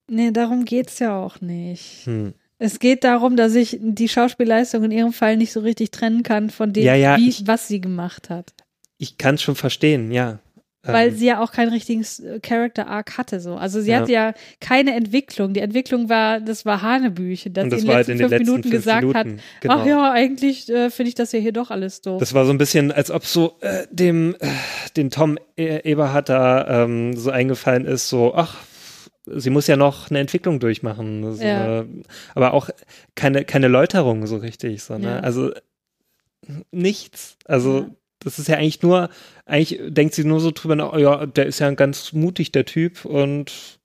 Nee, 0.08 0.30
darum 0.32 0.64
geht's 0.64 0.98
ja 0.98 1.16
auch 1.18 1.40
nicht. 1.40 2.02
Hm. 2.04 2.34
Es 2.58 2.78
geht 2.78 3.04
darum, 3.04 3.36
dass 3.36 3.54
ich 3.54 3.78
die 3.80 4.08
Schauspielleistung 4.08 4.84
in 4.84 4.90
ihrem 4.90 5.12
Fall 5.12 5.36
nicht 5.36 5.52
so 5.52 5.60
richtig 5.60 5.90
trennen 5.90 6.22
kann 6.22 6.50
von 6.50 6.72
dem, 6.72 6.84
Ja, 6.84 6.94
ja, 6.94 7.16
wie, 7.16 7.28
ich- 7.28 7.46
was 7.46 7.68
sie 7.68 7.80
gemacht 7.80 8.30
hat. 8.30 8.52
Ich 8.98 9.18
kann 9.18 9.34
es 9.36 9.42
schon 9.42 9.56
verstehen, 9.56 10.12
ja. 10.12 10.38
Weil 10.86 11.08
Ähm, 11.08 11.14
sie 11.16 11.26
ja 11.26 11.40
auch 11.42 11.50
keinen 11.52 11.70
richtigen 11.70 12.02
S- 12.02 12.22
Character 12.42 12.86
Arc 12.86 13.16
hatte 13.16 13.40
so. 13.40 13.54
Also 13.54 13.80
sie 13.80 13.90
Ja. 13.90 14.00
hatte 14.00 14.12
ja 14.12 14.34
keine 14.60 14.94
Entwicklung. 14.94 15.54
Die 15.54 15.60
Entwicklung 15.60 16.08
war, 16.08 16.40
das 16.40 16.66
war 16.66 16.82
Hanebüche, 16.82 17.50
dass 17.50 17.68
das 17.70 17.80
sie 17.80 17.86
in 17.86 17.90
den 17.90 17.96
halt 17.96 18.08
in 18.08 18.18
den 18.18 18.28
fünf 18.28 18.30
letzten 18.30 18.44
Minuten 18.46 18.62
fünf 18.64 18.74
gesagt 18.74 19.00
Minuten, 19.00 19.18
hat, 19.18 19.26
genau. 19.60 19.74
ach 19.74 19.86
ja, 19.86 20.12
eigentlich 20.12 20.68
äh, 20.68 20.90
finde 20.90 21.08
ich 21.08 21.14
das 21.14 21.32
ja 21.32 21.38
hier 21.38 21.52
doch 21.52 21.70
alles 21.70 22.00
doof. 22.02 22.20
Das 22.20 22.34
war 22.34 22.44
so 22.44 22.52
ein 22.52 22.58
bisschen, 22.58 22.92
als 22.92 23.10
ob 23.10 23.24
so 23.24 23.56
äh, 23.60 23.86
dem, 23.90 24.36
äh, 24.40 24.48
den 24.96 25.10
Tom 25.10 25.38
e 25.56 25.78
Eberhardt 25.90 26.28
da 26.28 26.84
ähm, 26.84 27.16
so 27.16 27.30
eingefallen 27.30 27.86
ist, 27.86 28.08
so, 28.08 28.34
ach, 28.34 28.58
sie 29.26 29.48
muss 29.50 29.66
ja 29.66 29.76
noch 29.76 30.10
eine 30.10 30.18
Entwicklung 30.18 30.60
durchmachen. 30.60 31.34
So, 31.34 31.42
Ja. 31.42 31.84
Aber 32.34 32.52
auch 32.52 32.68
keine, 33.14 33.44
keine 33.46 33.68
Läuterung 33.68 34.26
so 34.26 34.36
richtig. 34.36 34.82
So, 34.82 34.98
ne? 34.98 35.06
Ja. 35.06 35.20
Also 35.20 35.50
nichts. 36.70 37.36
Also 37.46 37.86
das 38.24 38.38
ist 38.38 38.48
ja 38.48 38.56
eigentlich 38.56 38.82
nur, 38.82 39.10
eigentlich 39.46 39.80
denkt 39.88 40.14
sie 40.14 40.24
nur 40.24 40.40
so 40.40 40.50
drüber, 40.50 40.76
nach, 40.76 40.92
oh 40.92 40.98
ja, 40.98 41.26
der 41.26 41.46
ist 41.46 41.58
ja 41.58 41.70
ganz 41.72 42.12
mutig, 42.12 42.52
der 42.52 42.64
Typ, 42.64 43.04
und 43.04 43.78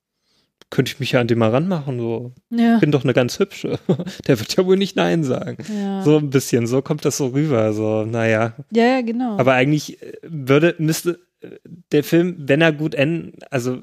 könnte 0.69 0.91
ich 0.91 0.99
mich 0.99 1.13
ja 1.13 1.21
an 1.21 1.27
den 1.27 1.39
mal 1.39 1.49
ranmachen. 1.49 1.99
So. 1.99 2.31
Ja. 2.49 2.77
Bin 2.77 2.91
doch 2.91 3.03
eine 3.03 3.13
ganz 3.13 3.39
hübsche. 3.39 3.79
Der 4.27 4.39
wird 4.39 4.55
ja 4.55 4.65
wohl 4.65 4.77
nicht 4.77 4.95
Nein 4.95 5.23
sagen. 5.23 5.57
Ja. 5.75 6.03
So 6.03 6.17
ein 6.17 6.29
bisschen, 6.29 6.67
so 6.67 6.81
kommt 6.81 7.05
das 7.05 7.17
so 7.17 7.27
rüber. 7.27 7.73
So, 7.73 8.05
naja. 8.05 8.53
Ja, 8.71 8.83
ja, 8.83 9.01
genau. 9.01 9.37
Aber 9.37 9.53
eigentlich 9.53 10.01
äh, 10.01 10.13
würde, 10.21 10.75
müsste 10.77 11.19
äh, 11.41 11.49
der 11.91 12.03
Film, 12.03 12.35
wenn 12.39 12.61
er 12.61 12.71
gut 12.71 12.93
enden, 12.93 13.33
also 13.49 13.79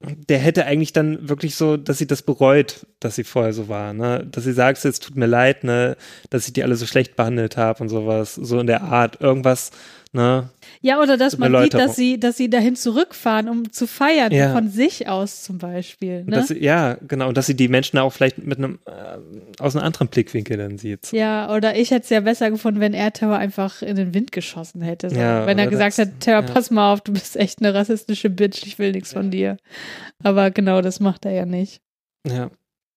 der 0.00 0.38
hätte 0.38 0.66
eigentlich 0.66 0.92
dann 0.92 1.28
wirklich 1.28 1.54
so, 1.54 1.76
dass 1.76 1.98
sie 1.98 2.06
das 2.06 2.22
bereut, 2.22 2.86
dass 3.00 3.14
sie 3.16 3.24
vorher 3.24 3.54
so 3.54 3.68
war, 3.68 3.94
ne? 3.94 4.26
Dass 4.30 4.44
sie 4.44 4.52
sagt, 4.52 4.84
es 4.84 5.00
tut 5.00 5.16
mir 5.16 5.26
leid, 5.26 5.64
ne, 5.64 5.96
dass 6.28 6.46
ich 6.46 6.52
die 6.52 6.62
alle 6.62 6.76
so 6.76 6.86
schlecht 6.86 7.16
behandelt 7.16 7.56
habe 7.56 7.82
und 7.82 7.88
sowas, 7.88 8.34
so 8.34 8.60
in 8.60 8.66
der 8.66 8.82
Art, 8.82 9.20
irgendwas, 9.20 9.70
ne? 10.12 10.48
Ja, 10.80 11.00
oder 11.00 11.16
dass 11.16 11.38
man 11.38 11.52
sieht, 11.62 11.74
dass 11.74 11.96
sie, 11.96 12.18
dass 12.20 12.36
sie 12.36 12.48
dahin 12.50 12.76
zurückfahren, 12.76 13.48
um 13.48 13.72
zu 13.72 13.86
feiern, 13.86 14.32
Ja. 14.32 14.52
von 14.52 14.68
sich 14.68 15.08
aus 15.08 15.42
zum 15.42 15.58
Beispiel. 15.58 16.24
Ne? 16.24 16.42
Sie, 16.44 16.58
ja, 16.62 16.96
genau, 17.06 17.28
und 17.28 17.36
dass 17.36 17.46
sie 17.46 17.54
die 17.56 17.68
Menschen 17.68 17.98
auch 17.98 18.12
vielleicht 18.12 18.38
mit 18.38 18.58
einem, 18.58 18.78
äh, 18.86 19.62
aus 19.62 19.74
einem 19.76 19.84
anderen 19.84 20.08
Blickwinkel 20.08 20.56
dann 20.56 20.78
sieht. 20.78 21.12
Ja, 21.12 21.54
oder 21.54 21.76
ich 21.76 21.90
hätte 21.90 22.04
es 22.04 22.10
ja 22.10 22.20
besser 22.20 22.50
gefunden, 22.50 22.80
wenn 22.80 22.94
er 22.94 23.12
Terror 23.12 23.36
einfach 23.36 23.82
in 23.82 23.96
den 23.96 24.14
Wind 24.14 24.32
geschossen 24.32 24.82
hätte. 24.82 25.10
So. 25.10 25.16
Ja, 25.16 25.46
wenn 25.46 25.58
er 25.58 25.66
gesagt 25.66 25.98
das- 25.98 26.06
hat, 26.08 26.20
Terror, 26.20 26.42
ja. 26.46 26.52
pass 26.52 26.70
mal 26.70 26.92
auf, 26.92 27.00
du 27.00 27.12
bist 27.12 27.36
echt 27.36 27.60
eine 27.60 27.74
rassistische 27.74 28.30
Bitch, 28.30 28.64
ich 28.66 28.78
will 28.78 28.92
nichts 28.92 29.12
von 29.12 29.30
dir. 29.30 29.56
Aber 30.22 30.50
genau 30.50 30.80
das 30.82 31.00
macht 31.00 31.24
er 31.24 31.32
ja 31.32 31.46
nicht. 31.46 31.80
Ja. 32.26 32.50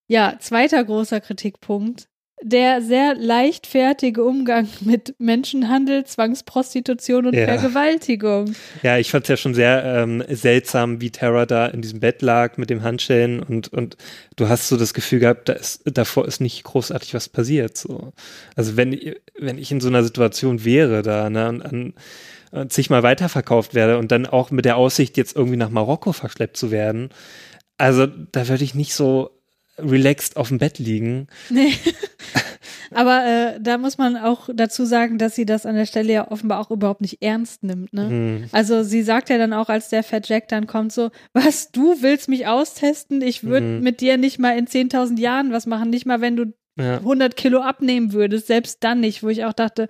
Ja, 0.08 0.36
zweiter 0.40 0.84
großer 0.84 1.22
Kritikpunkt. 1.22 2.08
Der 2.42 2.82
sehr 2.82 3.16
leichtfertige 3.16 4.24
Umgang 4.24 4.70
mit 4.82 5.14
Menschenhandel, 5.20 6.06
Zwangsprostitution 6.06 7.26
und 7.28 7.34
Ja. 7.36 7.46
Vergewaltigung. 7.46 8.54
Ja, 8.82 8.98
ich 8.98 9.12
fand 9.12 9.26
es 9.26 9.30
ja 9.30 9.38
schon 9.38 9.54
sehr 9.54 9.84
ähm, 9.84 10.24
seltsam, 10.30 11.02
wie 11.02 11.12
Tara 11.12 11.46
da 11.46 11.66
in 11.68 11.82
diesem 11.82 12.00
Bett 12.00 12.22
lag 12.22 12.56
mit 12.58 12.70
dem 12.70 12.82
Handschellen 12.82 13.44
und, 13.44 13.68
und 13.74 13.98
du 14.38 14.48
hast 14.48 14.70
so 14.70 14.78
das 14.78 14.94
Gefühl 14.94 15.20
gehabt, 15.20 15.50
da 15.50 15.54
ist, 15.54 15.82
davor 15.86 16.28
ist 16.28 16.40
nicht 16.40 16.64
großartig 16.64 17.14
was 17.14 17.28
passiert. 17.28 17.76
So. 17.78 18.14
Also 18.56 18.78
wenn, 18.78 18.94
ich- 18.94 19.18
wenn 19.38 19.58
ich 19.58 19.72
in 19.72 19.82
so 19.82 19.90
einer 19.90 20.04
Situation 20.04 20.64
wäre 20.64 21.02
da 21.02 21.30
ne, 21.30 21.50
und 21.50 21.62
an 21.62 21.94
zigmal 22.70 23.04
weiterverkauft 23.04 23.76
werde 23.76 23.98
und 24.00 24.12
dann 24.12 24.26
auch 24.26 24.50
mit 24.50 24.66
der 24.66 24.78
Aussicht, 24.78 25.18
jetzt 25.18 25.36
irgendwie 25.36 25.58
nach 25.58 25.70
Marokko 25.70 26.14
verschleppt 26.14 26.58
zu 26.58 26.72
werden, 26.72 27.10
also 27.78 28.08
da 28.08 28.48
würde 28.48 28.64
ich 28.64 28.74
nicht 28.76 28.94
so 28.94 29.30
relaxed 29.82 30.38
auf 30.38 30.50
dem 30.50 30.58
Bett 30.58 30.80
liegen. 30.80 31.28
Nee. 31.50 31.74
Aber 32.92 33.24
äh, 33.26 33.60
da 33.62 33.78
muss 33.78 33.98
man 33.98 34.18
auch 34.18 34.50
dazu 34.54 34.84
sagen, 34.86 35.18
dass 35.20 35.36
sie 35.36 35.46
das 35.46 35.66
an 35.66 35.76
der 35.76 35.86
Stelle 35.86 36.12
ja 36.12 36.32
offenbar 36.32 36.60
auch 36.60 36.72
überhaupt 36.72 37.02
nicht 37.02 37.22
ernst 37.22 37.64
nimmt. 37.64 37.94
Ne? 37.94 38.10
Hm. 38.10 38.44
Also 38.52 38.84
sie 38.84 39.04
sagt 39.04 39.30
ja 39.30 39.38
dann 39.38 39.54
auch, 39.54 39.70
als 39.70 39.90
der 39.90 40.04
Fat 40.04 40.28
Jack 40.28 40.48
dann 40.48 40.66
kommt, 40.66 40.92
so, 40.92 41.12
was, 41.34 41.72
du 41.72 42.02
willst 42.02 42.30
mich 42.30 42.48
austesten? 42.48 43.22
Ich 43.22 43.44
würde 43.44 43.66
Mhm. 43.68 43.84
mit 43.84 44.02
dir 44.02 44.18
nicht 44.18 44.40
mal 44.40 44.58
in 44.58 44.66
10.000 44.68 45.20
Jahren 45.20 45.52
was 45.52 45.66
machen, 45.68 45.90
nicht 45.92 46.06
mal 46.08 46.22
wenn 46.22 46.36
du 46.36 46.46
Ja. 46.80 46.98
100 47.00 47.36
Kilo 47.36 47.60
abnehmen 47.62 48.14
würdest, 48.14 48.48
selbst 48.48 48.84
dann 48.84 49.02
nicht, 49.02 49.22
wo 49.22 49.28
ich 49.30 49.44
auch 49.46 49.54
dachte, 49.54 49.88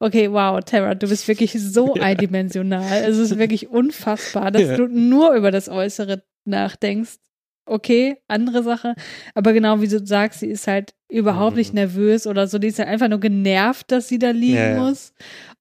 okay, 0.00 0.30
wow, 0.32 0.60
Tara, 0.64 0.94
du 0.94 1.08
bist 1.08 1.28
wirklich 1.28 1.52
so 1.52 1.94
eindimensional. 2.00 3.04
Es 3.08 3.16
ist 3.16 3.38
wirklich 3.38 3.68
unfassbar, 3.68 4.50
dass 4.50 4.62
Ja. 4.62 4.76
du 4.76 4.88
nur 4.88 5.34
über 5.34 5.50
das 5.52 5.68
Äußere 5.68 6.22
nachdenkst. 6.44 7.16
Okay, 7.64 8.16
andere 8.28 8.62
Sache. 8.62 8.94
Aber 9.34 9.52
genau 9.52 9.80
wie 9.80 9.88
du 9.88 10.04
sagst, 10.04 10.40
sie 10.40 10.48
ist 10.48 10.66
halt 10.66 10.94
überhaupt 11.08 11.56
nicht 11.56 11.74
nervös 11.74 12.26
oder 12.26 12.46
so. 12.48 12.58
Die 12.58 12.66
ist 12.68 12.78
halt 12.78 12.88
einfach 12.88 13.08
nur 13.08 13.20
genervt, 13.20 13.92
dass 13.92 14.08
sie 14.08 14.18
da 14.18 14.30
liegen 14.30 14.54
Ja, 14.56 14.70
ja. 14.70 14.78
muss. 14.82 15.12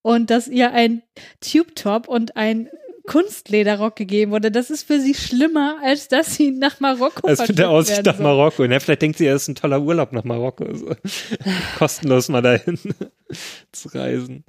Und 0.02 0.32
dass 0.32 0.47
ihr 0.47 0.72
ein 0.72 1.04
Tube-Top 1.41 2.08
und 2.08 2.36
ein 2.36 2.70
Kunstlederrock 3.08 3.95
gegeben 3.95 4.32
wurde. 4.32 4.52
Das 4.52 4.70
ist 4.70 4.84
für 4.88 4.99
sie 4.99 5.14
schlimmer, 5.14 5.78
als 5.84 6.08
dass 6.08 6.36
sie 6.36 6.52
nach 6.52 6.80
Marokko 6.80 7.28
Also 7.28 7.43
mit 7.47 7.58
der 7.58 7.70
Aussicht 7.70 8.06
nach. 8.06 8.20
Marokko. 8.20 8.68
Ne? 8.68 8.80
Vielleicht 8.80 9.02
denkt 9.02 9.18
sie, 9.18 9.28
es 9.28 9.43
ist 9.43 9.47
ein 9.49 9.56
toller 9.56 9.82
Urlaub 9.82 10.12
nach 10.12 10.24
Marokko. 10.24 10.74
So. 10.74 10.95
Kostenlos 11.78 12.30
mal 12.30 12.41
dahin 12.41 12.78
zu 13.72 13.89
reisen. 13.89 14.43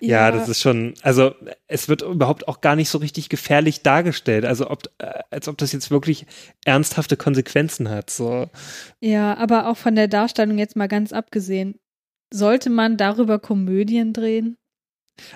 Ja. 0.00 0.28
Ja. 0.28 0.32
das 0.32 0.48
ist 0.48 0.60
schon, 0.60 0.94
also 1.02 1.34
es 1.66 1.88
wird 1.88 2.02
überhaupt 2.02 2.48
auch 2.48 2.60
gar 2.60 2.76
nicht 2.76 2.88
so 2.88 2.98
richtig 2.98 3.28
gefährlich 3.28 3.82
dargestellt. 3.82 4.44
Also 4.44 4.70
ob, 4.70 4.84
äh, 4.98 5.20
als 5.30 5.48
ob 5.48 5.58
das 5.58 5.72
jetzt 5.72 5.90
wirklich 5.90 6.26
ernsthafte 6.64 7.16
Konsequenzen 7.16 7.88
hat. 7.88 8.10
So. 8.10 8.48
Ja, 9.00 9.36
aber 9.36 9.68
auch 9.68 9.76
von 9.76 9.94
der 9.94 10.08
Darstellung 10.08 10.58
jetzt 10.58 10.76
mal 10.76 10.88
ganz 10.88 11.12
abgesehen. 11.12 11.78
Sollte 12.32 12.68
man 12.68 12.96
darüber 12.96 13.38
Komödien 13.38 14.12
drehen? 14.12 14.56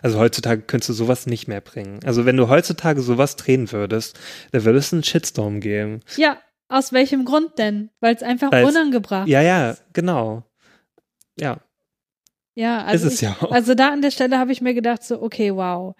Also 0.02 0.18
heutzutage 0.18 0.62
könntest 0.62 0.88
du 0.90 0.92
sowas 0.94 1.26
nicht 1.26 1.48
mehr 1.48 1.60
bringen. 1.60 2.00
Also 2.04 2.24
wenn 2.26 2.36
du 2.36 2.48
heutzutage 2.48 3.00
sowas 3.02 3.36
drehen 3.36 3.70
würdest, 3.72 4.18
dann 4.52 4.64
würde 4.64 4.78
es 4.78 4.92
einen 4.92 5.02
Shitstorm 5.02 5.60
geben. 5.60 6.00
Ja, 6.16 6.38
aus 6.68 6.92
welchem 6.92 7.24
Grund 7.24 7.58
denn? 7.58 7.90
Weil 8.00 8.14
es 8.14 8.22
einfach 8.22 8.50
Weil's- 8.52 8.68
unangebracht 8.70 9.28
Ja, 9.28 9.42
ja, 9.42 9.76
genau. 9.92 10.44
Ja. 11.38 11.58
Ja, 12.54 12.84
also, 12.84 13.06
Ist 13.06 13.14
es 13.14 13.22
ich, 13.22 13.28
ja 13.28 13.36
auch. 13.40 13.50
also 13.50 13.74
da 13.74 13.88
an 13.90 14.02
der 14.02 14.10
Stelle 14.10 14.38
habe 14.38 14.52
ich 14.52 14.60
mir 14.60 14.74
gedacht, 14.74 15.02
so, 15.02 15.22
okay, 15.22 15.54
wow. 15.54 15.94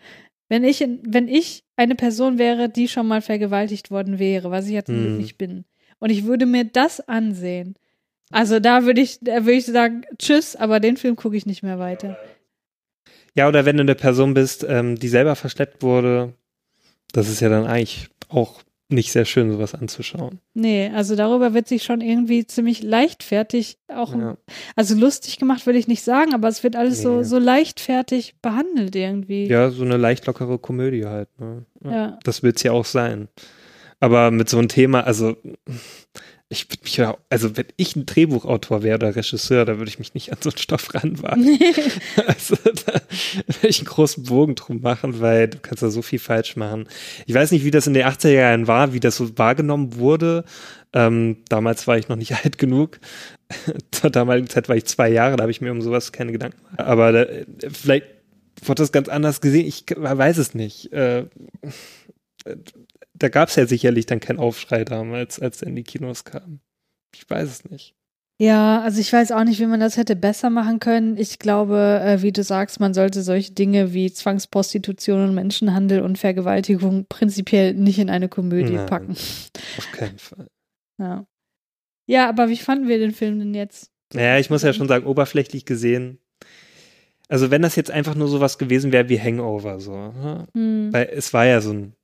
Wenn 0.48 0.64
ich, 0.64 0.82
in, 0.82 1.00
wenn 1.06 1.28
ich 1.28 1.64
eine 1.76 1.94
Person 1.94 2.36
wäre, 2.38 2.68
die 2.68 2.88
schon 2.88 3.08
mal 3.08 3.22
vergewaltigt 3.22 3.90
worden 3.90 4.18
wäre, 4.18 4.50
was 4.50 4.66
ich 4.66 4.72
jetzt 4.72 4.88
Hm. 4.88 5.16
nicht 5.16 5.38
bin, 5.38 5.64
und 5.98 6.10
ich 6.10 6.24
würde 6.24 6.44
mir 6.46 6.64
das 6.64 7.00
ansehen, 7.08 7.74
also 8.30 8.60
da 8.60 8.84
würde 8.84 9.00
ich, 9.00 9.18
da 9.20 9.44
würde 9.46 9.52
ich 9.52 9.66
sagen, 9.66 10.02
tschüss, 10.18 10.56
aber 10.56 10.78
den 10.80 10.96
Film 10.98 11.16
gucke 11.16 11.36
ich 11.36 11.46
nicht 11.46 11.62
mehr 11.62 11.78
weiter. 11.78 12.18
Ja, 13.34 13.48
oder 13.48 13.64
wenn 13.64 13.76
du 13.76 13.82
eine 13.82 13.94
Person 13.94 14.34
bist, 14.34 14.64
ähm, 14.68 14.96
die 14.98 15.08
selber 15.08 15.36
verschleppt 15.36 15.82
wurde, 15.82 16.34
das 17.12 17.28
ist 17.28 17.40
ja 17.40 17.48
dann 17.48 17.66
eigentlich 17.66 18.08
auch 18.28 18.62
nicht 18.88 19.10
sehr 19.10 19.24
schön, 19.24 19.50
sowas 19.50 19.74
anzuschauen. 19.74 20.38
Nee, 20.52 20.90
also 20.94 21.16
darüber 21.16 21.54
wird 21.54 21.66
sich 21.66 21.82
schon 21.82 22.02
irgendwie 22.02 22.46
ziemlich 22.46 22.82
leichtfertig 22.82 23.78
auch, 23.88 24.14
Ja. 24.14 24.36
also 24.76 24.94
lustig 24.94 25.38
gemacht 25.38 25.64
würde 25.64 25.78
ich 25.78 25.88
nicht 25.88 26.02
sagen, 26.02 26.34
aber 26.34 26.48
es 26.48 26.62
wird 26.62 26.76
alles 26.76 27.00
so, 27.00 27.18
Nee. 27.18 27.24
so 27.24 27.38
leichtfertig 27.38 28.34
behandelt 28.42 28.94
irgendwie. 28.94 29.46
Ja, 29.46 29.70
so 29.70 29.82
eine 29.82 29.96
leicht 29.96 30.26
lockere 30.26 30.58
Komödie 30.58 31.06
halt. 31.06 31.28
Ne? 31.40 31.64
Ja. 31.82 32.18
Das 32.24 32.42
wird's 32.42 32.62
ja 32.64 32.72
auch 32.72 32.84
sein. 32.84 33.28
Aber 33.98 34.30
mit 34.30 34.50
so 34.50 34.58
einem 34.58 34.68
Thema, 34.68 35.06
also 35.06 35.36
ich 36.52 36.68
würde 36.70 36.82
mich 36.84 36.98
ja, 36.98 37.16
also 37.30 37.56
wenn 37.56 37.64
ich 37.78 37.96
ein 37.96 38.04
Drehbuchautor 38.04 38.82
wäre 38.82 38.96
oder 38.96 39.16
Regisseur, 39.16 39.64
da 39.64 39.78
würde 39.78 39.88
ich 39.88 39.98
mich 39.98 40.12
nicht 40.12 40.32
an 40.32 40.38
so 40.42 40.50
einen 40.50 40.58
Stoff 40.58 40.92
ranwagen. 40.94 41.58
also 42.26 42.56
da 42.56 43.00
würde 43.46 43.68
ich 43.68 43.78
einen 43.78 43.86
großen 43.86 44.24
Bogen 44.24 44.54
drum 44.54 44.82
machen, 44.82 45.20
weil 45.20 45.48
du 45.48 45.58
kannst 45.58 45.82
da 45.82 45.88
so 45.88 46.02
viel 46.02 46.18
falsch 46.18 46.56
machen. 46.56 46.88
Ich 47.26 47.34
weiß 47.34 47.52
nicht, 47.52 47.64
wie 47.64 47.70
das 47.70 47.86
in 47.86 47.94
den 47.94 48.04
80er 48.04 48.28
Jahren 48.28 48.66
war, 48.66 48.92
wie 48.92 49.00
das 49.00 49.16
so 49.16 49.38
wahrgenommen 49.38 49.96
wurde. 49.96 50.44
Ähm, 50.92 51.38
damals 51.48 51.86
war 51.86 51.96
ich 51.96 52.08
noch 52.08 52.16
nicht 52.16 52.34
alt 52.44 52.58
genug. 52.58 53.00
Zur 53.90 54.10
damaligen 54.10 54.48
Zeit 54.48 54.68
war 54.68 54.76
ich 54.76 54.84
zwei 54.84 55.08
Jahre, 55.08 55.36
da 55.36 55.42
habe 55.42 55.52
ich 55.52 55.62
mir 55.62 55.72
um 55.72 55.80
sowas 55.80 56.12
keine 56.12 56.32
Gedanken 56.32 56.58
gemacht. 56.58 56.80
Aber 56.80 57.12
da, 57.12 57.26
vielleicht 57.72 58.06
wurde 58.62 58.82
das 58.82 58.92
ganz 58.92 59.08
anders 59.08 59.40
gesehen. 59.40 59.66
Ich 59.66 59.86
weiß 59.96 60.36
es 60.36 60.54
nicht. 60.54 60.92
Äh, 60.92 61.24
da 63.14 63.28
gab 63.28 63.48
es 63.48 63.56
ja 63.56 63.66
sicherlich 63.66 64.06
dann 64.06 64.20
keinen 64.20 64.38
Aufschrei 64.38 64.84
damals, 64.84 65.38
als 65.38 65.62
er 65.62 65.68
in 65.68 65.76
die 65.76 65.84
Kinos 65.84 66.24
kam. 66.24 66.60
Ich 67.14 67.28
weiß 67.28 67.48
es 67.48 67.64
nicht. 67.70 67.94
Ja, 68.40 68.80
also 68.80 69.00
ich 69.00 69.12
weiß 69.12 69.30
auch 69.30 69.44
nicht, 69.44 69.60
wie 69.60 69.66
man 69.66 69.78
das 69.78 69.96
hätte 69.96 70.16
besser 70.16 70.50
machen 70.50 70.80
können. 70.80 71.16
Ich 71.16 71.38
glaube, 71.38 72.00
äh, 72.02 72.22
wie 72.22 72.32
du 72.32 72.42
sagst, 72.42 72.80
man 72.80 72.92
sollte 72.92 73.22
solche 73.22 73.52
Dinge 73.52 73.92
wie 73.92 74.12
Zwangsprostitution 74.12 75.28
und 75.28 75.34
Menschenhandel 75.34 76.00
und 76.00 76.18
Vergewaltigung 76.18 77.06
prinzipiell 77.08 77.74
nicht 77.74 78.00
in 78.00 78.10
eine 78.10 78.28
Komödie 78.28 78.72
Nein. 78.72 78.86
packen. 78.86 79.12
Auf 79.12 79.92
keinen 79.92 80.18
Fall. 80.18 80.48
Ja. 80.98 81.26
ja, 82.06 82.28
aber 82.28 82.48
wie 82.48 82.56
fanden 82.56 82.88
wir 82.88 82.98
den 82.98 83.12
Film 83.12 83.38
denn 83.38 83.54
jetzt? 83.54 83.90
Naja, 84.12 84.38
ich 84.38 84.50
muss 84.50 84.62
ja 84.62 84.72
schon 84.72 84.88
sagen, 84.88 85.06
oberflächlich 85.06 85.64
gesehen. 85.64 86.18
Also 87.28 87.50
wenn 87.50 87.62
das 87.62 87.76
jetzt 87.76 87.90
einfach 87.90 88.14
nur 88.14 88.28
sowas 88.28 88.58
gewesen 88.58 88.92
wäre 88.92 89.08
wie 89.08 89.20
Hangover, 89.20 89.78
so. 89.78 89.92
ne? 89.92 90.48
Hm. 90.54 90.92
Weil 90.92 91.10
es 91.12 91.32
war 91.32 91.46
ja 91.46 91.60
so 91.60 91.72
ein 91.72 91.94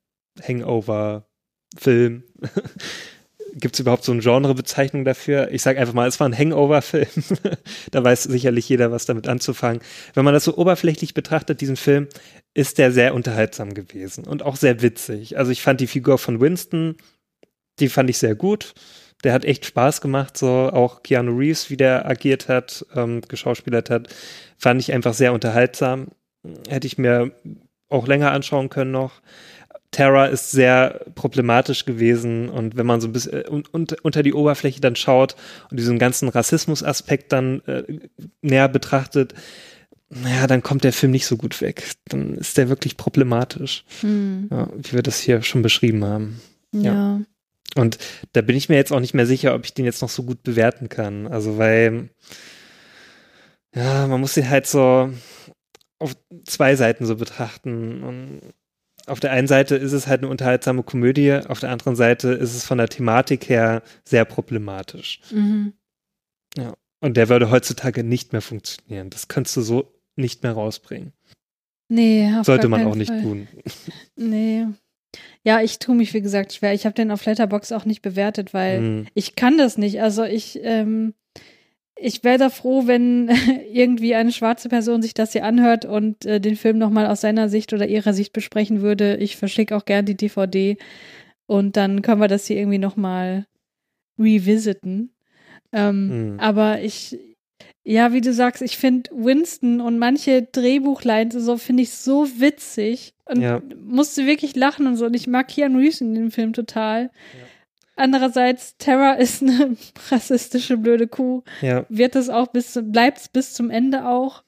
Hangover-Film. 0.47 2.23
Gibt 3.55 3.75
es 3.75 3.79
überhaupt 3.79 4.03
so 4.03 4.11
eine 4.11 4.21
Genrebezeichnung 4.21 5.05
dafür? 5.05 5.49
Ich 5.51 5.63
sage 5.63 5.79
einfach 5.79 5.93
mal, 5.93 6.07
es 6.07 6.19
war 6.19 6.29
ein 6.29 6.37
Hangover-Film. 6.37 7.07
da 7.91 8.03
weiß 8.03 8.23
sicherlich 8.23 8.69
jeder, 8.69 8.91
was 8.91 9.05
damit 9.05 9.27
anzufangen. 9.27 9.81
Wenn 10.13 10.25
man 10.25 10.33
das 10.33 10.43
so 10.43 10.55
oberflächlich 10.55 11.13
betrachtet, 11.13 11.61
diesen 11.61 11.75
Film, 11.75 12.07
ist 12.53 12.77
der 12.77 12.91
sehr 12.91 13.13
unterhaltsam 13.13 13.73
gewesen 13.73 14.25
und 14.25 14.43
auch 14.43 14.55
sehr 14.55 14.81
witzig. 14.81 15.37
Also 15.37 15.51
ich 15.51 15.61
fand 15.61 15.81
die 15.81 15.87
Figur 15.87 16.17
von 16.17 16.41
Winston, 16.41 16.95
die 17.79 17.89
fand 17.89 18.09
ich 18.09 18.17
sehr 18.17 18.35
gut. 18.35 18.73
Der 19.23 19.33
hat 19.33 19.45
echt 19.45 19.65
Spaß 19.65 20.01
gemacht, 20.01 20.37
so 20.37 20.47
auch 20.47 21.03
Keanu 21.03 21.35
Reeves, 21.37 21.69
wie 21.69 21.77
der 21.77 22.07
agiert 22.07 22.47
hat, 22.47 22.85
ähm, 22.95 23.21
geschauspielert 23.27 23.89
hat, 23.89 24.07
fand 24.57 24.79
ich 24.79 24.93
einfach 24.93 25.13
sehr 25.13 25.33
unterhaltsam. 25.33 26.07
Hätte 26.69 26.87
ich 26.87 26.97
mir 26.97 27.31
auch 27.89 28.07
länger 28.07 28.31
anschauen 28.31 28.69
können 28.69 28.91
noch. 28.91 29.21
Terra 29.91 30.27
ist 30.27 30.51
sehr 30.51 31.05
problematisch 31.15 31.85
gewesen 31.85 32.49
und 32.49 32.77
wenn 32.77 32.85
man 32.85 33.01
so 33.01 33.07
ein 33.07 33.11
bisschen 33.11 33.33
äh, 33.33 33.49
un, 33.49 33.63
un, 33.73 33.87
unter 34.03 34.21
die 34.21 34.33
Oberfläche 34.33 34.81
dann 34.81 34.95
schaut 34.95 35.35
und 35.71 35.79
diesen 35.79 35.97
ganzen 35.97 36.29
Rassismusaspekt 36.29 37.31
dann 37.31 37.61
äh, 37.65 37.83
näher 38.41 38.67
betrachtet, 38.67 39.33
naja, 40.09 40.47
dann 40.47 40.63
kommt 40.63 40.83
der 40.83 40.93
Film 40.93 41.11
nicht 41.11 41.25
so 41.25 41.37
gut 41.37 41.61
weg. 41.61 41.83
Dann 42.07 42.35
ist 42.35 42.57
der 42.57 42.69
wirklich 42.69 42.97
problematisch, 42.97 43.83
Hm. 44.01 44.47
ja, 44.51 44.69
wie 44.75 44.93
wir 44.93 45.03
das 45.03 45.19
hier 45.19 45.41
schon 45.43 45.61
beschrieben 45.61 46.03
haben. 46.03 46.41
Ja. 46.71 47.21
Und 47.75 47.99
da 48.33 48.41
bin 48.41 48.55
ich 48.55 48.69
mir 48.69 48.75
jetzt 48.75 48.91
auch 48.91 48.99
nicht 48.99 49.13
mehr 49.13 49.27
sicher, 49.27 49.53
ob 49.53 49.65
ich 49.65 49.73
den 49.73 49.85
jetzt 49.85 50.01
noch 50.01 50.09
so 50.09 50.23
gut 50.23 50.41
bewerten 50.43 50.89
kann. 50.89 51.27
Also, 51.27 51.57
weil, 51.59 52.09
ja, 53.75 54.07
man 54.07 54.19
muss 54.19 54.35
ihn 54.37 54.49
halt 54.49 54.65
so 54.65 55.11
auf 55.99 56.15
zwei 56.45 56.75
Seiten 56.75 57.05
so 57.05 57.15
betrachten. 57.15 58.03
Und 58.03 58.41
auf 59.07 59.19
der 59.19 59.31
einen 59.31 59.47
Seite 59.47 59.75
ist 59.75 59.93
es 59.93 60.07
halt 60.07 60.21
eine 60.21 60.29
unterhaltsame 60.29 60.83
Komödie, 60.83 61.33
auf 61.47 61.59
der 61.59 61.71
anderen 61.71 61.95
Seite 61.95 62.29
ist 62.29 62.55
es 62.55 62.65
von 62.65 62.77
der 62.77 62.89
Thematik 62.89 63.49
her 63.49 63.81
sehr 64.03 64.25
problematisch. 64.25 65.21
Mhm. 65.31 65.73
Ja. 66.57 66.73
Und 67.01 67.15
der 67.17 67.29
würde 67.29 67.49
heutzutage 67.49 68.03
nicht 68.03 68.33
mehr 68.33 68.41
funktionieren. 68.41 69.09
Das 69.09 69.27
könntest 69.27 69.55
du 69.57 69.61
so 69.61 69.93
nicht 70.15 70.43
mehr 70.43 70.51
rausbringen. 70.51 71.13
Nee, 71.87 72.31
auf 72.37 72.45
Sollte 72.45 72.67
man 72.67 72.85
auch 72.85 72.95
nicht 72.95 73.09
Fall. 73.09 73.21
tun. 73.21 73.47
Nee. 74.15 74.67
Ja, 75.43 75.61
ich 75.61 75.79
tue 75.79 75.95
mich, 75.95 76.13
wie 76.13 76.21
gesagt, 76.21 76.53
schwer. 76.53 76.73
Ich 76.75 76.85
habe 76.85 76.93
den 76.93 77.09
auf 77.09 77.25
Letterbox 77.25 77.71
auch 77.71 77.85
nicht 77.85 78.01
bewertet, 78.03 78.53
weil 78.53 78.77
Hm. 78.77 79.07
ich 79.15 79.35
kann 79.35 79.57
das 79.57 79.77
nicht. 79.77 80.01
Also 80.01 80.23
ich, 80.23 80.59
ähm, 80.61 81.15
ich 82.01 82.23
wäre 82.23 82.37
da 82.37 82.49
froh, 82.49 82.87
wenn 82.87 83.29
irgendwie 83.71 84.15
eine 84.15 84.31
schwarze 84.31 84.69
Person 84.69 85.01
sich 85.01 85.13
das 85.13 85.33
hier 85.33 85.45
anhört 85.45 85.85
und 85.85 86.25
äh, 86.25 86.39
den 86.39 86.55
Film 86.55 86.77
nochmal 86.77 87.07
aus 87.07 87.21
seiner 87.21 87.49
Sicht 87.49 87.73
oder 87.73 87.87
ihrer 87.87 88.13
Sicht 88.13 88.33
besprechen 88.33 88.81
würde. 88.81 89.17
Ich 89.17 89.35
verschicke 89.37 89.75
auch 89.75 89.85
gern 89.85 90.05
die 90.05 90.15
DVD 90.15 90.77
und 91.47 91.77
dann 91.77 92.01
können 92.01 92.21
wir 92.21 92.27
das 92.27 92.45
hier 92.47 92.57
irgendwie 92.57 92.77
nochmal 92.77 93.45
revisiten. 94.17 95.11
Ähm, 95.71 96.09
Hm. 96.09 96.39
Aber 96.39 96.81
ich, 96.81 97.17
ja, 97.83 98.11
wie 98.13 98.21
du 98.21 98.33
sagst, 98.33 98.61
ich 98.61 98.77
finde 98.77 99.09
Winston 99.13 99.81
und 99.81 99.97
manche 99.99 100.43
Drehbuchlines 100.43 101.35
und 101.35 101.41
so 101.41 101.57
finde 101.57 101.83
ich 101.83 101.91
so 101.91 102.27
witzig 102.39 103.13
und 103.25 103.41
Ja. 103.41 103.61
musste 103.85 104.25
wirklich 104.25 104.55
lachen 104.55 104.87
und 104.87 104.95
so. 104.95 105.05
Und 105.05 105.15
ich 105.15 105.27
mag 105.27 105.47
Keanu 105.47 105.77
Reeves 105.79 106.01
in 106.01 106.15
dem 106.15 106.31
Film 106.31 106.53
total. 106.53 107.11
Andererseits, 107.99 108.77
Terra 108.77 109.13
ist 109.13 109.41
eine 109.41 109.75
rassistische 110.09 110.77
blöde 110.77 111.07
Kuh. 111.07 111.43
Ja. 111.61 111.85
Wird 111.89 112.15
es 112.15 112.29
auch 112.29 112.47
bis, 112.47 112.79
bleibt 112.81 113.33
bis 113.33 113.53
zum 113.53 113.69
Ende 113.69 114.07
auch, 114.07 114.43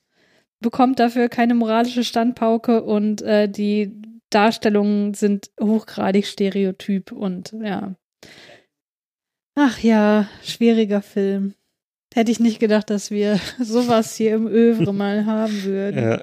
bekommt 0.60 1.00
dafür 1.00 1.30
keine 1.30 1.54
moralische 1.54 2.04
Standpauke 2.04 2.84
und 2.84 3.22
äh, 3.22 3.50
die 3.50 4.02
Darstellungen 4.30 5.14
sind 5.14 5.52
hochgradig 5.60 6.26
stereotyp 6.26 7.12
und 7.12 7.54
ja. 7.62 7.96
Ach 9.56 9.80
ja, 9.80 10.30
schwieriger 10.44 11.02
Film. 11.02 11.54
Hätte 12.14 12.32
ich 12.32 12.40
nicht 12.40 12.60
gedacht, 12.60 12.90
dass 12.90 13.12
wir 13.12 13.40
sowas 13.60 14.16
hier 14.16 14.34
im 14.36 14.48
Övre 14.48 14.94
mal 14.94 15.26
haben 15.26 15.64
würden. 15.64 16.04
Ja. 16.04 16.22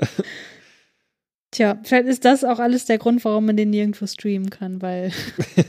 Tja, 1.51 1.79
vielleicht 1.83 2.07
ist 2.09 2.25
das 2.27 2.45
auch 2.45 2.59
alles 2.59 2.85
der 2.85 2.99
Grund, 2.99 3.25
warum 3.25 3.47
man 3.47 3.57
den 3.57 3.71
nirgendwo 3.71 4.07
streamen 4.07 4.51
kann, 4.51 4.83
weil 4.83 5.13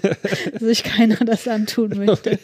sich 0.59 0.83
keiner 0.83 1.15
das 1.17 1.47
antun 1.47 1.91
möchte. 1.97 2.37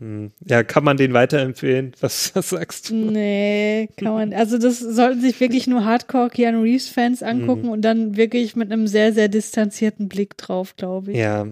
Hm. 0.00 0.32
Ja, 0.44 0.62
kann 0.64 0.84
man 0.84 0.96
den 0.96 1.12
weiterempfehlen? 1.12 1.92
Was, 2.00 2.34
was 2.34 2.50
sagst 2.50 2.90
du? 2.90 2.94
Nee, 2.96 3.88
kann 3.96 4.12
man. 4.12 4.32
Also 4.34 4.58
das 4.58 4.78
sollten 4.80 5.20
sich 5.20 5.38
wirklich 5.40 5.66
nur 5.66 5.84
Hardcore 5.84 6.30
Keanu 6.30 6.62
Reeves 6.62 6.88
Fans 6.88 7.20
Mhm. 7.20 7.26
angucken 7.26 7.68
und 7.68 7.82
dann 7.82 8.16
wirklich 8.16 8.56
mit 8.56 8.72
einem 8.72 8.86
sehr, 8.86 9.12
sehr 9.12 9.28
distanzierten 9.28 10.08
Blick 10.08 10.36
drauf, 10.36 10.74
glaube 10.76 11.12
ich. 11.12 11.18
Ja. 11.18 11.48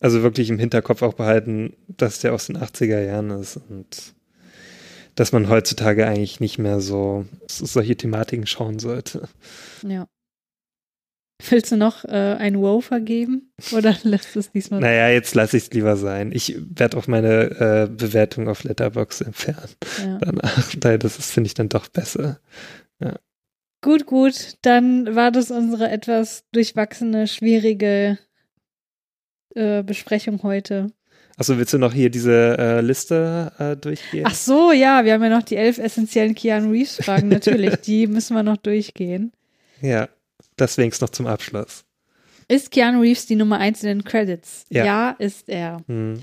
Also 0.00 0.22
wirklich 0.22 0.50
im 0.50 0.58
Hinterkopf 0.58 1.00
auch 1.02 1.14
behalten, 1.14 1.74
dass 1.88 2.18
der 2.20 2.34
aus 2.34 2.46
den 2.46 2.58
80er 2.58 3.00
Jahren 3.02 3.30
ist 3.30 3.56
und 3.70 4.14
dass 5.14 5.32
man 5.32 5.48
heutzutage 5.48 6.06
eigentlich 6.06 6.40
nicht 6.40 6.58
mehr 6.58 6.80
so 6.80 7.26
so 7.50 7.66
solche 7.66 7.96
Thematiken 7.96 8.46
schauen 8.46 8.78
sollte. 8.78 9.28
Ja. 9.82 10.06
Willst 11.50 11.72
du 11.72 11.76
noch 11.76 12.04
äh, 12.04 12.36
ein 12.38 12.60
Wow 12.60 12.84
vergeben 12.84 13.52
oder 13.72 13.94
lässt 14.02 14.36
es 14.36 14.52
diesmal? 14.52 14.80
Naja, 14.80 15.08
jetzt 15.08 15.34
lasse 15.34 15.56
ich 15.56 15.64
es 15.64 15.70
lieber 15.72 15.96
sein. 15.96 16.32
Ich 16.32 16.56
werde 16.58 16.96
auch 16.96 17.06
meine 17.06 17.50
äh, 17.60 17.88
Bewertung 17.90 18.48
auf 18.48 18.64
Letterbox 18.64 19.20
entfernen. 19.20 19.70
Ja. 19.98 20.18
Danach, 20.18 20.74
weil 20.80 20.98
das 20.98 21.16
finde 21.30 21.48
ich, 21.48 21.54
dann 21.54 21.68
doch 21.68 21.88
besser. 21.88 22.38
Ja. 23.00 23.16
Gut, 23.82 24.06
gut. 24.06 24.54
Dann 24.62 25.14
war 25.14 25.30
das 25.30 25.50
unsere 25.50 25.90
etwas 25.90 26.44
durchwachsene, 26.52 27.26
schwierige 27.26 28.18
äh, 29.54 29.82
Besprechung 29.82 30.42
heute. 30.42 30.92
Achso, 31.36 31.58
willst 31.58 31.72
du 31.72 31.78
noch 31.78 31.92
hier 31.92 32.10
diese 32.10 32.56
äh, 32.58 32.80
Liste 32.80 33.52
äh, 33.58 33.76
durchgehen? 33.76 34.24
Ach 34.26 34.34
so, 34.34 34.70
ja, 34.70 35.04
wir 35.04 35.14
haben 35.14 35.22
ja 35.22 35.30
noch 35.30 35.42
die 35.42 35.56
elf 35.56 35.78
essentiellen 35.78 36.34
Keanu 36.34 36.70
Reeves 36.70 36.96
Fragen. 36.96 37.28
Natürlich, 37.28 37.76
die 37.80 38.06
müssen 38.06 38.36
wir 38.36 38.42
noch 38.42 38.56
durchgehen. 38.56 39.32
Ja, 39.80 40.08
das 40.56 40.78
wenigstens 40.78 41.02
noch 41.02 41.10
zum 41.10 41.26
Abschluss. 41.26 41.84
Ist 42.46 42.70
Keanu 42.70 43.00
Reeves 43.00 43.26
die 43.26 43.36
Nummer 43.36 43.58
eins 43.58 43.82
in 43.82 43.88
den 43.88 44.04
Credits? 44.04 44.66
Ja. 44.68 45.10
ist 45.18 45.48
er. 45.48 45.78
Hm. 45.88 46.20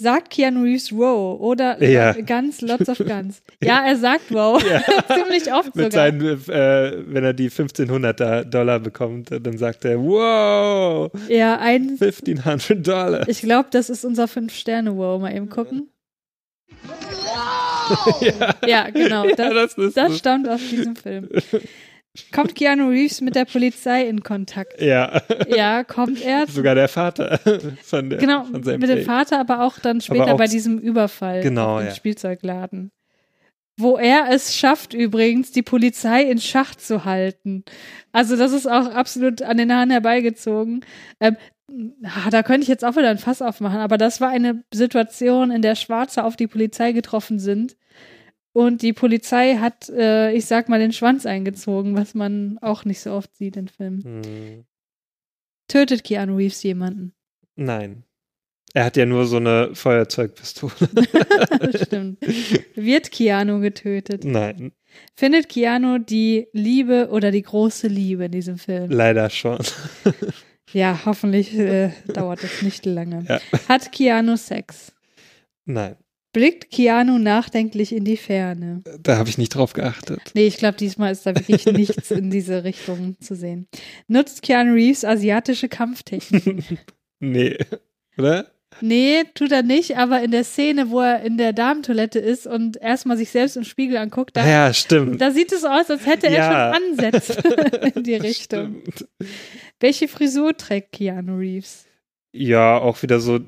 Sagt 0.00 0.30
Keanu 0.30 0.62
Reeves 0.62 0.92
wow 0.92 1.40
oder 1.40 1.82
Ja. 1.82 2.12
ganz, 2.12 2.60
lots 2.60 2.88
of 2.88 2.98
guns? 2.98 3.42
Ja, 3.62 3.84
er 3.84 3.96
sagt 3.96 4.32
wow. 4.32 4.62
Ziemlich 5.12 5.52
oft 5.52 5.74
Mit 5.74 5.86
sogar. 5.86 5.90
seinen, 5.90 6.20
äh, 6.48 7.02
wenn 7.12 7.24
er 7.24 7.32
die 7.34 7.46
1500 7.50 8.54
Dollar 8.54 8.78
bekommt, 8.78 9.30
dann 9.32 9.58
sagt 9.58 9.84
er, 9.84 9.98
wow, 10.00 11.10
Ja, 11.28 11.58
ein, 11.58 11.96
1500 12.00 12.86
Dollar. 12.86 13.28
ich 13.28 13.40
glaube, 13.40 13.68
das 13.72 13.90
ist 13.90 14.04
unser 14.04 14.28
Fünf-Sterne-Wow. 14.28 15.20
Mal 15.20 15.34
eben 15.34 15.48
gucken. 15.48 15.88
ja. 18.20 18.54
Ja, 18.66 18.90
genau. 18.90 19.26
Das, 19.34 19.38
Ja, 19.38 19.52
das 19.66 19.94
das 19.94 20.18
stammt 20.18 20.48
aus 20.48 20.60
diesem 20.70 20.94
Film. 20.94 21.28
Kommt 22.32 22.54
Keanu 22.54 22.88
Reeves 22.88 23.20
mit 23.20 23.34
der 23.34 23.44
Polizei 23.44 24.08
in 24.08 24.22
Kontakt? 24.22 24.80
Ja. 24.80 25.22
Ja, 25.48 25.84
kommt 25.84 26.20
er. 26.22 26.46
Sogar 26.48 26.74
der 26.74 26.88
Vater 26.88 27.38
von, 27.82 28.10
der, 28.10 28.18
Genau, 28.18 28.44
von 28.44 28.62
seinem 28.62 28.80
mit 28.80 28.88
dem. 28.88 29.04
Vater, 29.04 29.38
aber 29.38 29.62
auch 29.62 29.78
dann 29.78 30.00
später 30.00 30.34
auch 30.34 30.38
bei 30.38 30.46
diesem 30.46 30.78
Überfall 30.78 31.42
Genau, 31.42 31.78
im 31.78 31.86
ja. 31.86 31.94
Spielzeugladen. 31.94 32.90
Wo 33.80 33.96
er 33.96 34.26
es 34.30 34.56
schafft, 34.56 34.92
übrigens, 34.92 35.52
die 35.52 35.62
Polizei 35.62 36.22
in 36.22 36.40
Schach 36.40 36.74
zu 36.74 37.04
halten. 37.04 37.64
Also, 38.10 38.36
das 38.36 38.52
ist 38.52 38.66
auch 38.66 38.92
absolut 38.92 39.42
an 39.42 39.56
den 39.56 39.72
Haaren 39.72 39.90
herbeigezogen. 39.90 40.84
Ähm, 41.20 41.36
ah, 42.02 42.28
da 42.30 42.42
könnte 42.42 42.62
ich 42.62 42.68
jetzt 42.68 42.84
auch 42.84 42.96
wieder 42.96 43.10
ein 43.10 43.18
Fass 43.18 43.40
aufmachen, 43.40 43.78
aber 43.78 43.96
das 43.96 44.20
war 44.20 44.30
eine 44.30 44.64
Situation, 44.74 45.52
in 45.52 45.62
der 45.62 45.76
Schwarze 45.76 46.24
auf 46.24 46.34
die 46.34 46.48
Polizei 46.48 46.90
getroffen 46.90 47.38
sind. 47.38 47.76
Und 48.52 48.82
die 48.82 48.92
Polizei 48.92 49.56
hat, 49.56 49.88
äh, 49.90 50.32
ich 50.32 50.46
sag 50.46 50.68
mal, 50.68 50.78
den 50.80 50.92
Schwanz 50.92 51.26
eingezogen, 51.26 51.96
was 51.96 52.14
man 52.14 52.58
auch 52.60 52.84
nicht 52.84 53.00
so 53.00 53.12
oft 53.12 53.36
sieht 53.36 53.56
in 53.56 53.68
Filmen. 53.68 54.02
Hm. 54.02 54.64
Tötet 55.68 56.02
Keanu 56.02 56.36
Reeves 56.36 56.62
jemanden? 56.62 57.12
Nein. 57.56 58.04
Er 58.74 58.84
hat 58.84 58.96
ja 58.96 59.06
nur 59.06 59.26
so 59.26 59.36
eine 59.36 59.74
Feuerzeugpistole. 59.74 60.72
Stimmt. 61.82 62.18
Wird 62.74 63.10
Keanu 63.10 63.60
getötet? 63.60 64.24
Nein, 64.24 64.72
Findet 65.14 65.48
Keanu 65.48 65.98
die 65.98 66.48
Liebe 66.52 67.08
oder 67.10 67.30
die 67.30 67.42
große 67.42 67.88
Liebe 67.88 68.26
in 68.26 68.32
diesem 68.32 68.58
Film? 68.58 68.90
leider 68.90 69.30
schon. 69.30 69.58
Ja, 70.72 71.00
hoffentlich 71.04 71.58
äh, 71.58 71.92
dauert 72.08 72.42
das 72.42 72.62
nicht 72.62 72.84
lange. 72.84 73.24
Ja. 73.26 73.40
Hat 73.68 73.90
Keanu 73.90 74.36
Sex? 74.36 74.92
Nein, 75.64 75.96
Blickt 76.32 76.70
Keanu 76.70 77.18
nachdenklich 77.18 77.92
in 77.92 78.04
die 78.04 78.16
Ferne? 78.18 78.82
da 79.02 79.16
habe 79.16 79.28
ich 79.30 79.38
nicht 79.38 79.50
drauf 79.54 79.72
geachtet. 79.72 80.20
Nee, 80.34 80.46
ich 80.46 80.58
glaube, 80.58 80.76
diesmal 80.76 81.10
ist 81.12 81.24
da 81.26 81.34
wirklich 81.34 81.64
nichts 81.66 82.10
in 82.10 82.30
diese 82.30 82.64
Richtung 82.64 83.16
zu 83.20 83.34
sehen. 83.34 83.66
Nutzt 84.08 84.42
Keanu 84.42 84.74
Reeves 84.74 85.04
asiatische 85.04 85.68
Kampftechniken? 85.68 86.64
Nee, 87.20 87.56
oder? 88.16 88.46
Nee, 88.80 89.24
tut 89.34 89.50
er 89.50 89.64
nicht, 89.64 89.96
aber 89.96 90.22
in 90.22 90.30
der 90.30 90.44
Szene, 90.44 90.90
wo 90.90 91.00
er 91.00 91.22
in 91.22 91.36
der 91.36 91.52
Damentoilette 91.52 92.20
ist 92.20 92.46
und 92.46 92.76
erstmal 92.76 93.16
sich 93.16 93.30
selbst 93.30 93.56
im 93.56 93.64
Spiegel 93.64 93.96
anguckt, 93.96 94.36
da, 94.36 94.46
ja, 94.46 94.72
stimmt. 94.72 95.20
da 95.20 95.32
sieht 95.32 95.50
es 95.50 95.64
aus, 95.64 95.90
als 95.90 96.06
hätte 96.06 96.28
er 96.28 96.32
Ja. 96.32 96.74
schon 96.74 96.82
Ansätze 97.00 97.32
in 97.96 98.04
die 98.04 98.14
Richtung. 98.14 98.82
Stimmt. 98.92 99.08
Welche 99.80 100.06
Frisur 100.06 100.56
trägt 100.56 100.92
Keanu 100.92 101.38
Reeves? 101.38 101.86
Ja, 102.32 102.78
auch 102.78 103.02
wieder 103.02 103.18
so, 103.18 103.40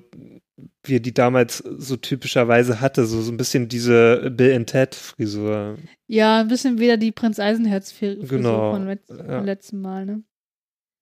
wie 0.85 0.97
er 0.97 1.01
die 1.01 1.15
damals 1.15 1.59
so 1.59 1.97
typischerweise 1.97 2.81
hatte, 2.81 3.07
so, 3.07 3.21
so 3.23 3.33
ein 3.33 3.37
bisschen 3.37 3.69
diese 3.69 4.31
Bill 4.31 4.55
and 4.55 4.69
Ted 4.69 4.95
Frisur. 4.95 5.79
Ja, 6.07 6.41
ein 6.41 6.49
bisschen 6.49 6.79
wieder 6.79 6.97
die 6.97 7.13
Prinz 7.13 7.39
Eisenherz-Frisur 7.39 8.27
Genau, 8.29 8.73
von, 8.73 8.87
letz 8.87 9.09
ja. 9.09 9.17
vom 9.17 9.45
letzten 9.45 9.81
Mal, 9.81 10.07
ne? 10.07 10.23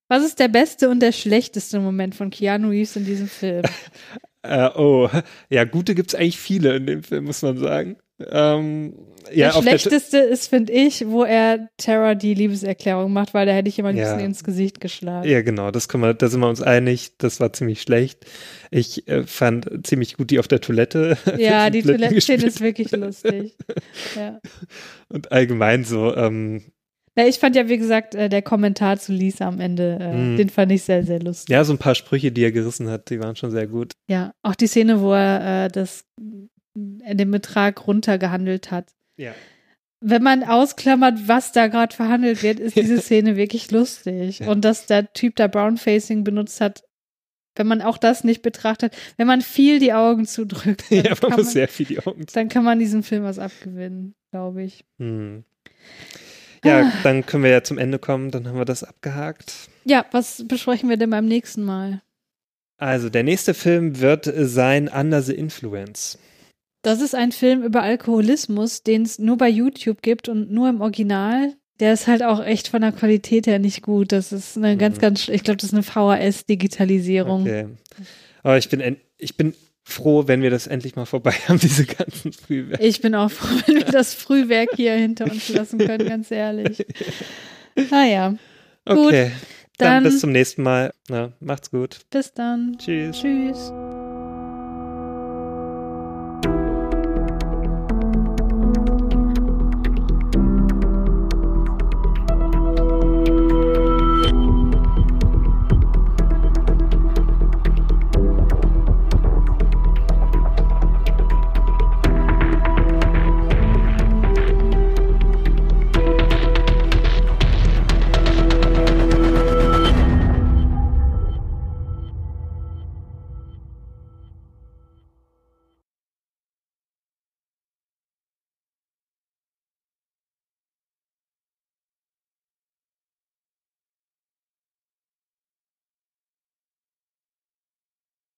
Was 0.08 0.24
ist 0.24 0.38
der 0.38 0.48
beste 0.48 0.88
und 0.88 1.00
der 1.00 1.12
schlechteste 1.12 1.80
Moment 1.80 2.14
von 2.14 2.30
Keanu 2.30 2.70
Reeves 2.70 2.96
in 2.96 3.04
diesem 3.04 3.28
Film? 3.28 3.62
Äh, 4.42 4.70
oh, 4.76 5.10
ja, 5.50 5.64
gute 5.64 5.96
gibt's 5.96 6.14
eigentlich 6.14 6.38
viele 6.38 6.76
in 6.76 6.86
dem 6.86 7.02
Film, 7.02 7.24
muss 7.24 7.42
man 7.42 7.58
sagen. 7.58 7.96
Ähm, 8.20 8.94
Ja, 9.32 9.52
der- 9.52 9.62
Schlechteste 9.62 10.18
ist, 10.18 10.48
finde 10.48 10.72
ich, 10.72 11.06
wo 11.08 11.24
er 11.24 11.68
Terra 11.76 12.14
die 12.14 12.34
Liebeserklärung 12.34 13.12
macht, 13.12 13.34
weil 13.34 13.46
da 13.46 13.52
hätte 13.52 13.68
ich 13.68 13.78
immer 13.78 13.88
ein 13.90 13.96
Ja. 13.96 14.04
bisschen 14.14 14.20
ins 14.26 14.44
Gesicht 14.44 14.80
geschlagen. 14.80 15.28
Ja, 15.28 15.42
genau, 15.42 15.70
das 15.70 15.88
können 15.88 16.02
wir, 16.04 16.14
da 16.14 16.28
sind 16.28 16.40
wir 16.40 16.48
uns 16.48 16.62
einig. 16.62 17.12
Das 17.18 17.40
war 17.40 17.52
ziemlich 17.52 17.82
schlecht. 17.82 18.24
Ich 18.70 19.06
äh, 19.08 19.24
fand 19.24 19.86
ziemlich 19.86 20.16
gut 20.16 20.30
die 20.30 20.38
auf 20.38 20.48
der 20.48 20.60
Toilette. 20.60 21.16
Ja, 21.38 21.70
die 21.70 21.82
Toiletten 21.82 22.00
Toilettenszene 22.18 22.44
ist 22.44 22.60
wirklich 22.60 22.90
lustig. 22.92 23.56
Ja. 24.16 24.40
Und 25.08 25.32
allgemein 25.32 25.84
so, 25.84 26.14
ähm, 26.16 26.62
ja, 27.16 27.26
ich 27.26 27.38
fand 27.40 27.56
ja, 27.56 27.68
wie 27.68 27.78
gesagt, 27.78 28.14
äh, 28.14 28.28
der 28.28 28.42
Kommentar 28.42 28.98
zu 28.98 29.12
Lisa 29.12 29.48
am 29.48 29.58
Ende, 29.58 29.98
Mhm. 30.14 30.36
den 30.36 30.50
fand 30.50 30.70
ich 30.70 30.82
sehr, 30.84 31.02
sehr 31.04 31.18
lustig. 31.20 31.52
ja, 31.52 31.64
so 31.64 31.72
ein 31.72 31.78
paar 31.78 31.94
Sprüche, 31.96 32.30
die 32.30 32.44
er 32.44 32.52
gerissen 32.52 32.88
hat, 32.88 33.10
die 33.10 33.18
waren 33.20 33.34
schon 33.34 33.50
sehr 33.50 33.66
gut. 33.66 33.92
Ja, 34.08 34.32
auch 34.42 34.54
die 34.54 34.68
Szene, 34.68 35.00
wo 35.00 35.12
er 35.14 35.64
äh, 35.64 35.68
das, 35.68 36.04
äh, 37.04 37.14
den 37.16 37.30
Betrag 37.32 37.86
runtergehandelt 37.88 38.70
hat. 38.70 38.92
Ja. 39.18 39.34
Wenn 40.00 40.22
man 40.22 40.44
ausklammert, 40.44 41.26
was 41.26 41.52
da 41.52 41.66
gerade 41.66 41.94
verhandelt 41.94 42.42
wird, 42.42 42.60
ist 42.60 42.76
diese 42.76 43.00
Szene 43.02 43.36
wirklich 43.36 43.70
lustig. 43.70 44.42
Und 44.42 44.64
dass 44.64 44.86
der 44.86 45.12
Typ 45.12 45.36
da 45.36 45.48
Brownfacing 45.48 46.24
benutzt 46.24 46.60
hat, 46.60 46.84
wenn 47.56 47.66
man 47.66 47.82
auch 47.82 47.98
das 47.98 48.22
nicht 48.22 48.42
betrachtet, 48.42 48.96
wenn 49.16 49.26
man 49.26 49.42
viel 49.42 49.80
die 49.80 49.92
Augen 49.92 50.24
zudrückt, 50.26 50.84
dann, 50.90 51.04
Ja, 51.04 51.10
man 51.20 51.30
kann, 51.32 51.44
man, 51.44 52.06
Augen 52.06 52.26
dann 52.32 52.48
kann 52.48 52.64
man 52.64 52.78
diesem 52.78 53.02
Film 53.02 53.24
was 53.24 53.38
abgewinnen, 53.40 54.14
glaube 54.30 54.62
ich. 54.62 54.84
Hm. 54.98 55.44
Ja, 56.64 56.82
Ah. 56.82 56.92
dann 57.02 57.26
können 57.26 57.42
wir 57.44 57.50
ja 57.50 57.62
zum 57.62 57.78
Ende 57.78 57.98
kommen, 57.98 58.30
dann 58.30 58.46
haben 58.48 58.58
wir 58.58 58.64
das 58.64 58.84
abgehakt. 58.84 59.52
Ja, 59.84 60.06
was 60.12 60.44
besprechen 60.46 60.88
wir 60.88 60.96
denn 60.96 61.10
beim 61.10 61.26
nächsten 61.26 61.64
Mal? 61.64 62.02
Also, 62.78 63.10
der 63.10 63.24
nächste 63.24 63.54
Film 63.54 63.98
wird 64.00 64.30
sein 64.36 64.86
Under 64.88 65.20
the 65.22 65.34
Influence. 65.34 66.18
Das 66.82 67.00
ist 67.00 67.14
ein 67.14 67.32
Film 67.32 67.62
über 67.62 67.82
Alkoholismus, 67.82 68.82
den 68.82 69.02
es 69.02 69.18
nur 69.18 69.36
bei 69.36 69.48
YouTube 69.48 70.00
gibt 70.02 70.28
und 70.28 70.50
nur 70.50 70.68
im 70.68 70.80
Original. 70.80 71.54
Der 71.80 71.92
ist 71.92 72.06
halt 72.06 72.22
auch 72.22 72.44
echt 72.44 72.68
von 72.68 72.80
der 72.82 72.92
Qualität 72.92 73.46
her 73.46 73.58
nicht 73.58 73.82
gut. 73.82 74.10
Das 74.12 74.32
ist 74.32 74.56
eine 74.56 74.76
ganz, 74.76 74.98
ganz, 74.98 75.20
sch- 75.22 75.32
ich 75.32 75.44
glaube, 75.44 75.58
das 75.58 75.72
ist 75.72 75.74
eine 75.74 75.82
VHS-Digitalisierung. 75.84 77.42
Okay. 77.42 77.66
Aber 78.42 78.58
ich 78.58 78.68
bin, 78.68 78.96
ich 79.16 79.36
bin 79.36 79.54
froh, 79.84 80.24
wenn 80.26 80.42
wir 80.42 80.50
das 80.50 80.66
endlich 80.66 80.96
mal 80.96 81.04
vorbei 81.06 81.32
haben, 81.48 81.58
diese 81.60 81.84
ganzen 81.86 82.32
Frühwerke. 82.32 82.84
Ich 82.84 83.00
bin 83.00 83.14
auch 83.14 83.30
froh, 83.30 83.54
wenn 83.66 83.76
wir 83.76 83.84
das 83.84 84.14
Frühwerk 84.14 84.70
hier 84.76 84.92
hinter 84.94 85.24
uns 85.30 85.48
lassen 85.48 85.78
können, 85.78 86.08
ganz 86.08 86.30
ehrlich. 86.30 86.84
Naja, 87.92 88.30
gut. 88.88 89.06
Okay, 89.06 89.30
dann, 89.76 90.02
dann- 90.02 90.02
bis 90.02 90.18
zum 90.18 90.32
nächsten 90.32 90.62
Mal. 90.64 90.92
Na, 91.08 91.32
macht's 91.38 91.70
gut. 91.70 92.00
bis 92.10 92.32
dann. 92.34 92.76
Tschüss. 92.78 93.20
Tschüss. 93.20 93.72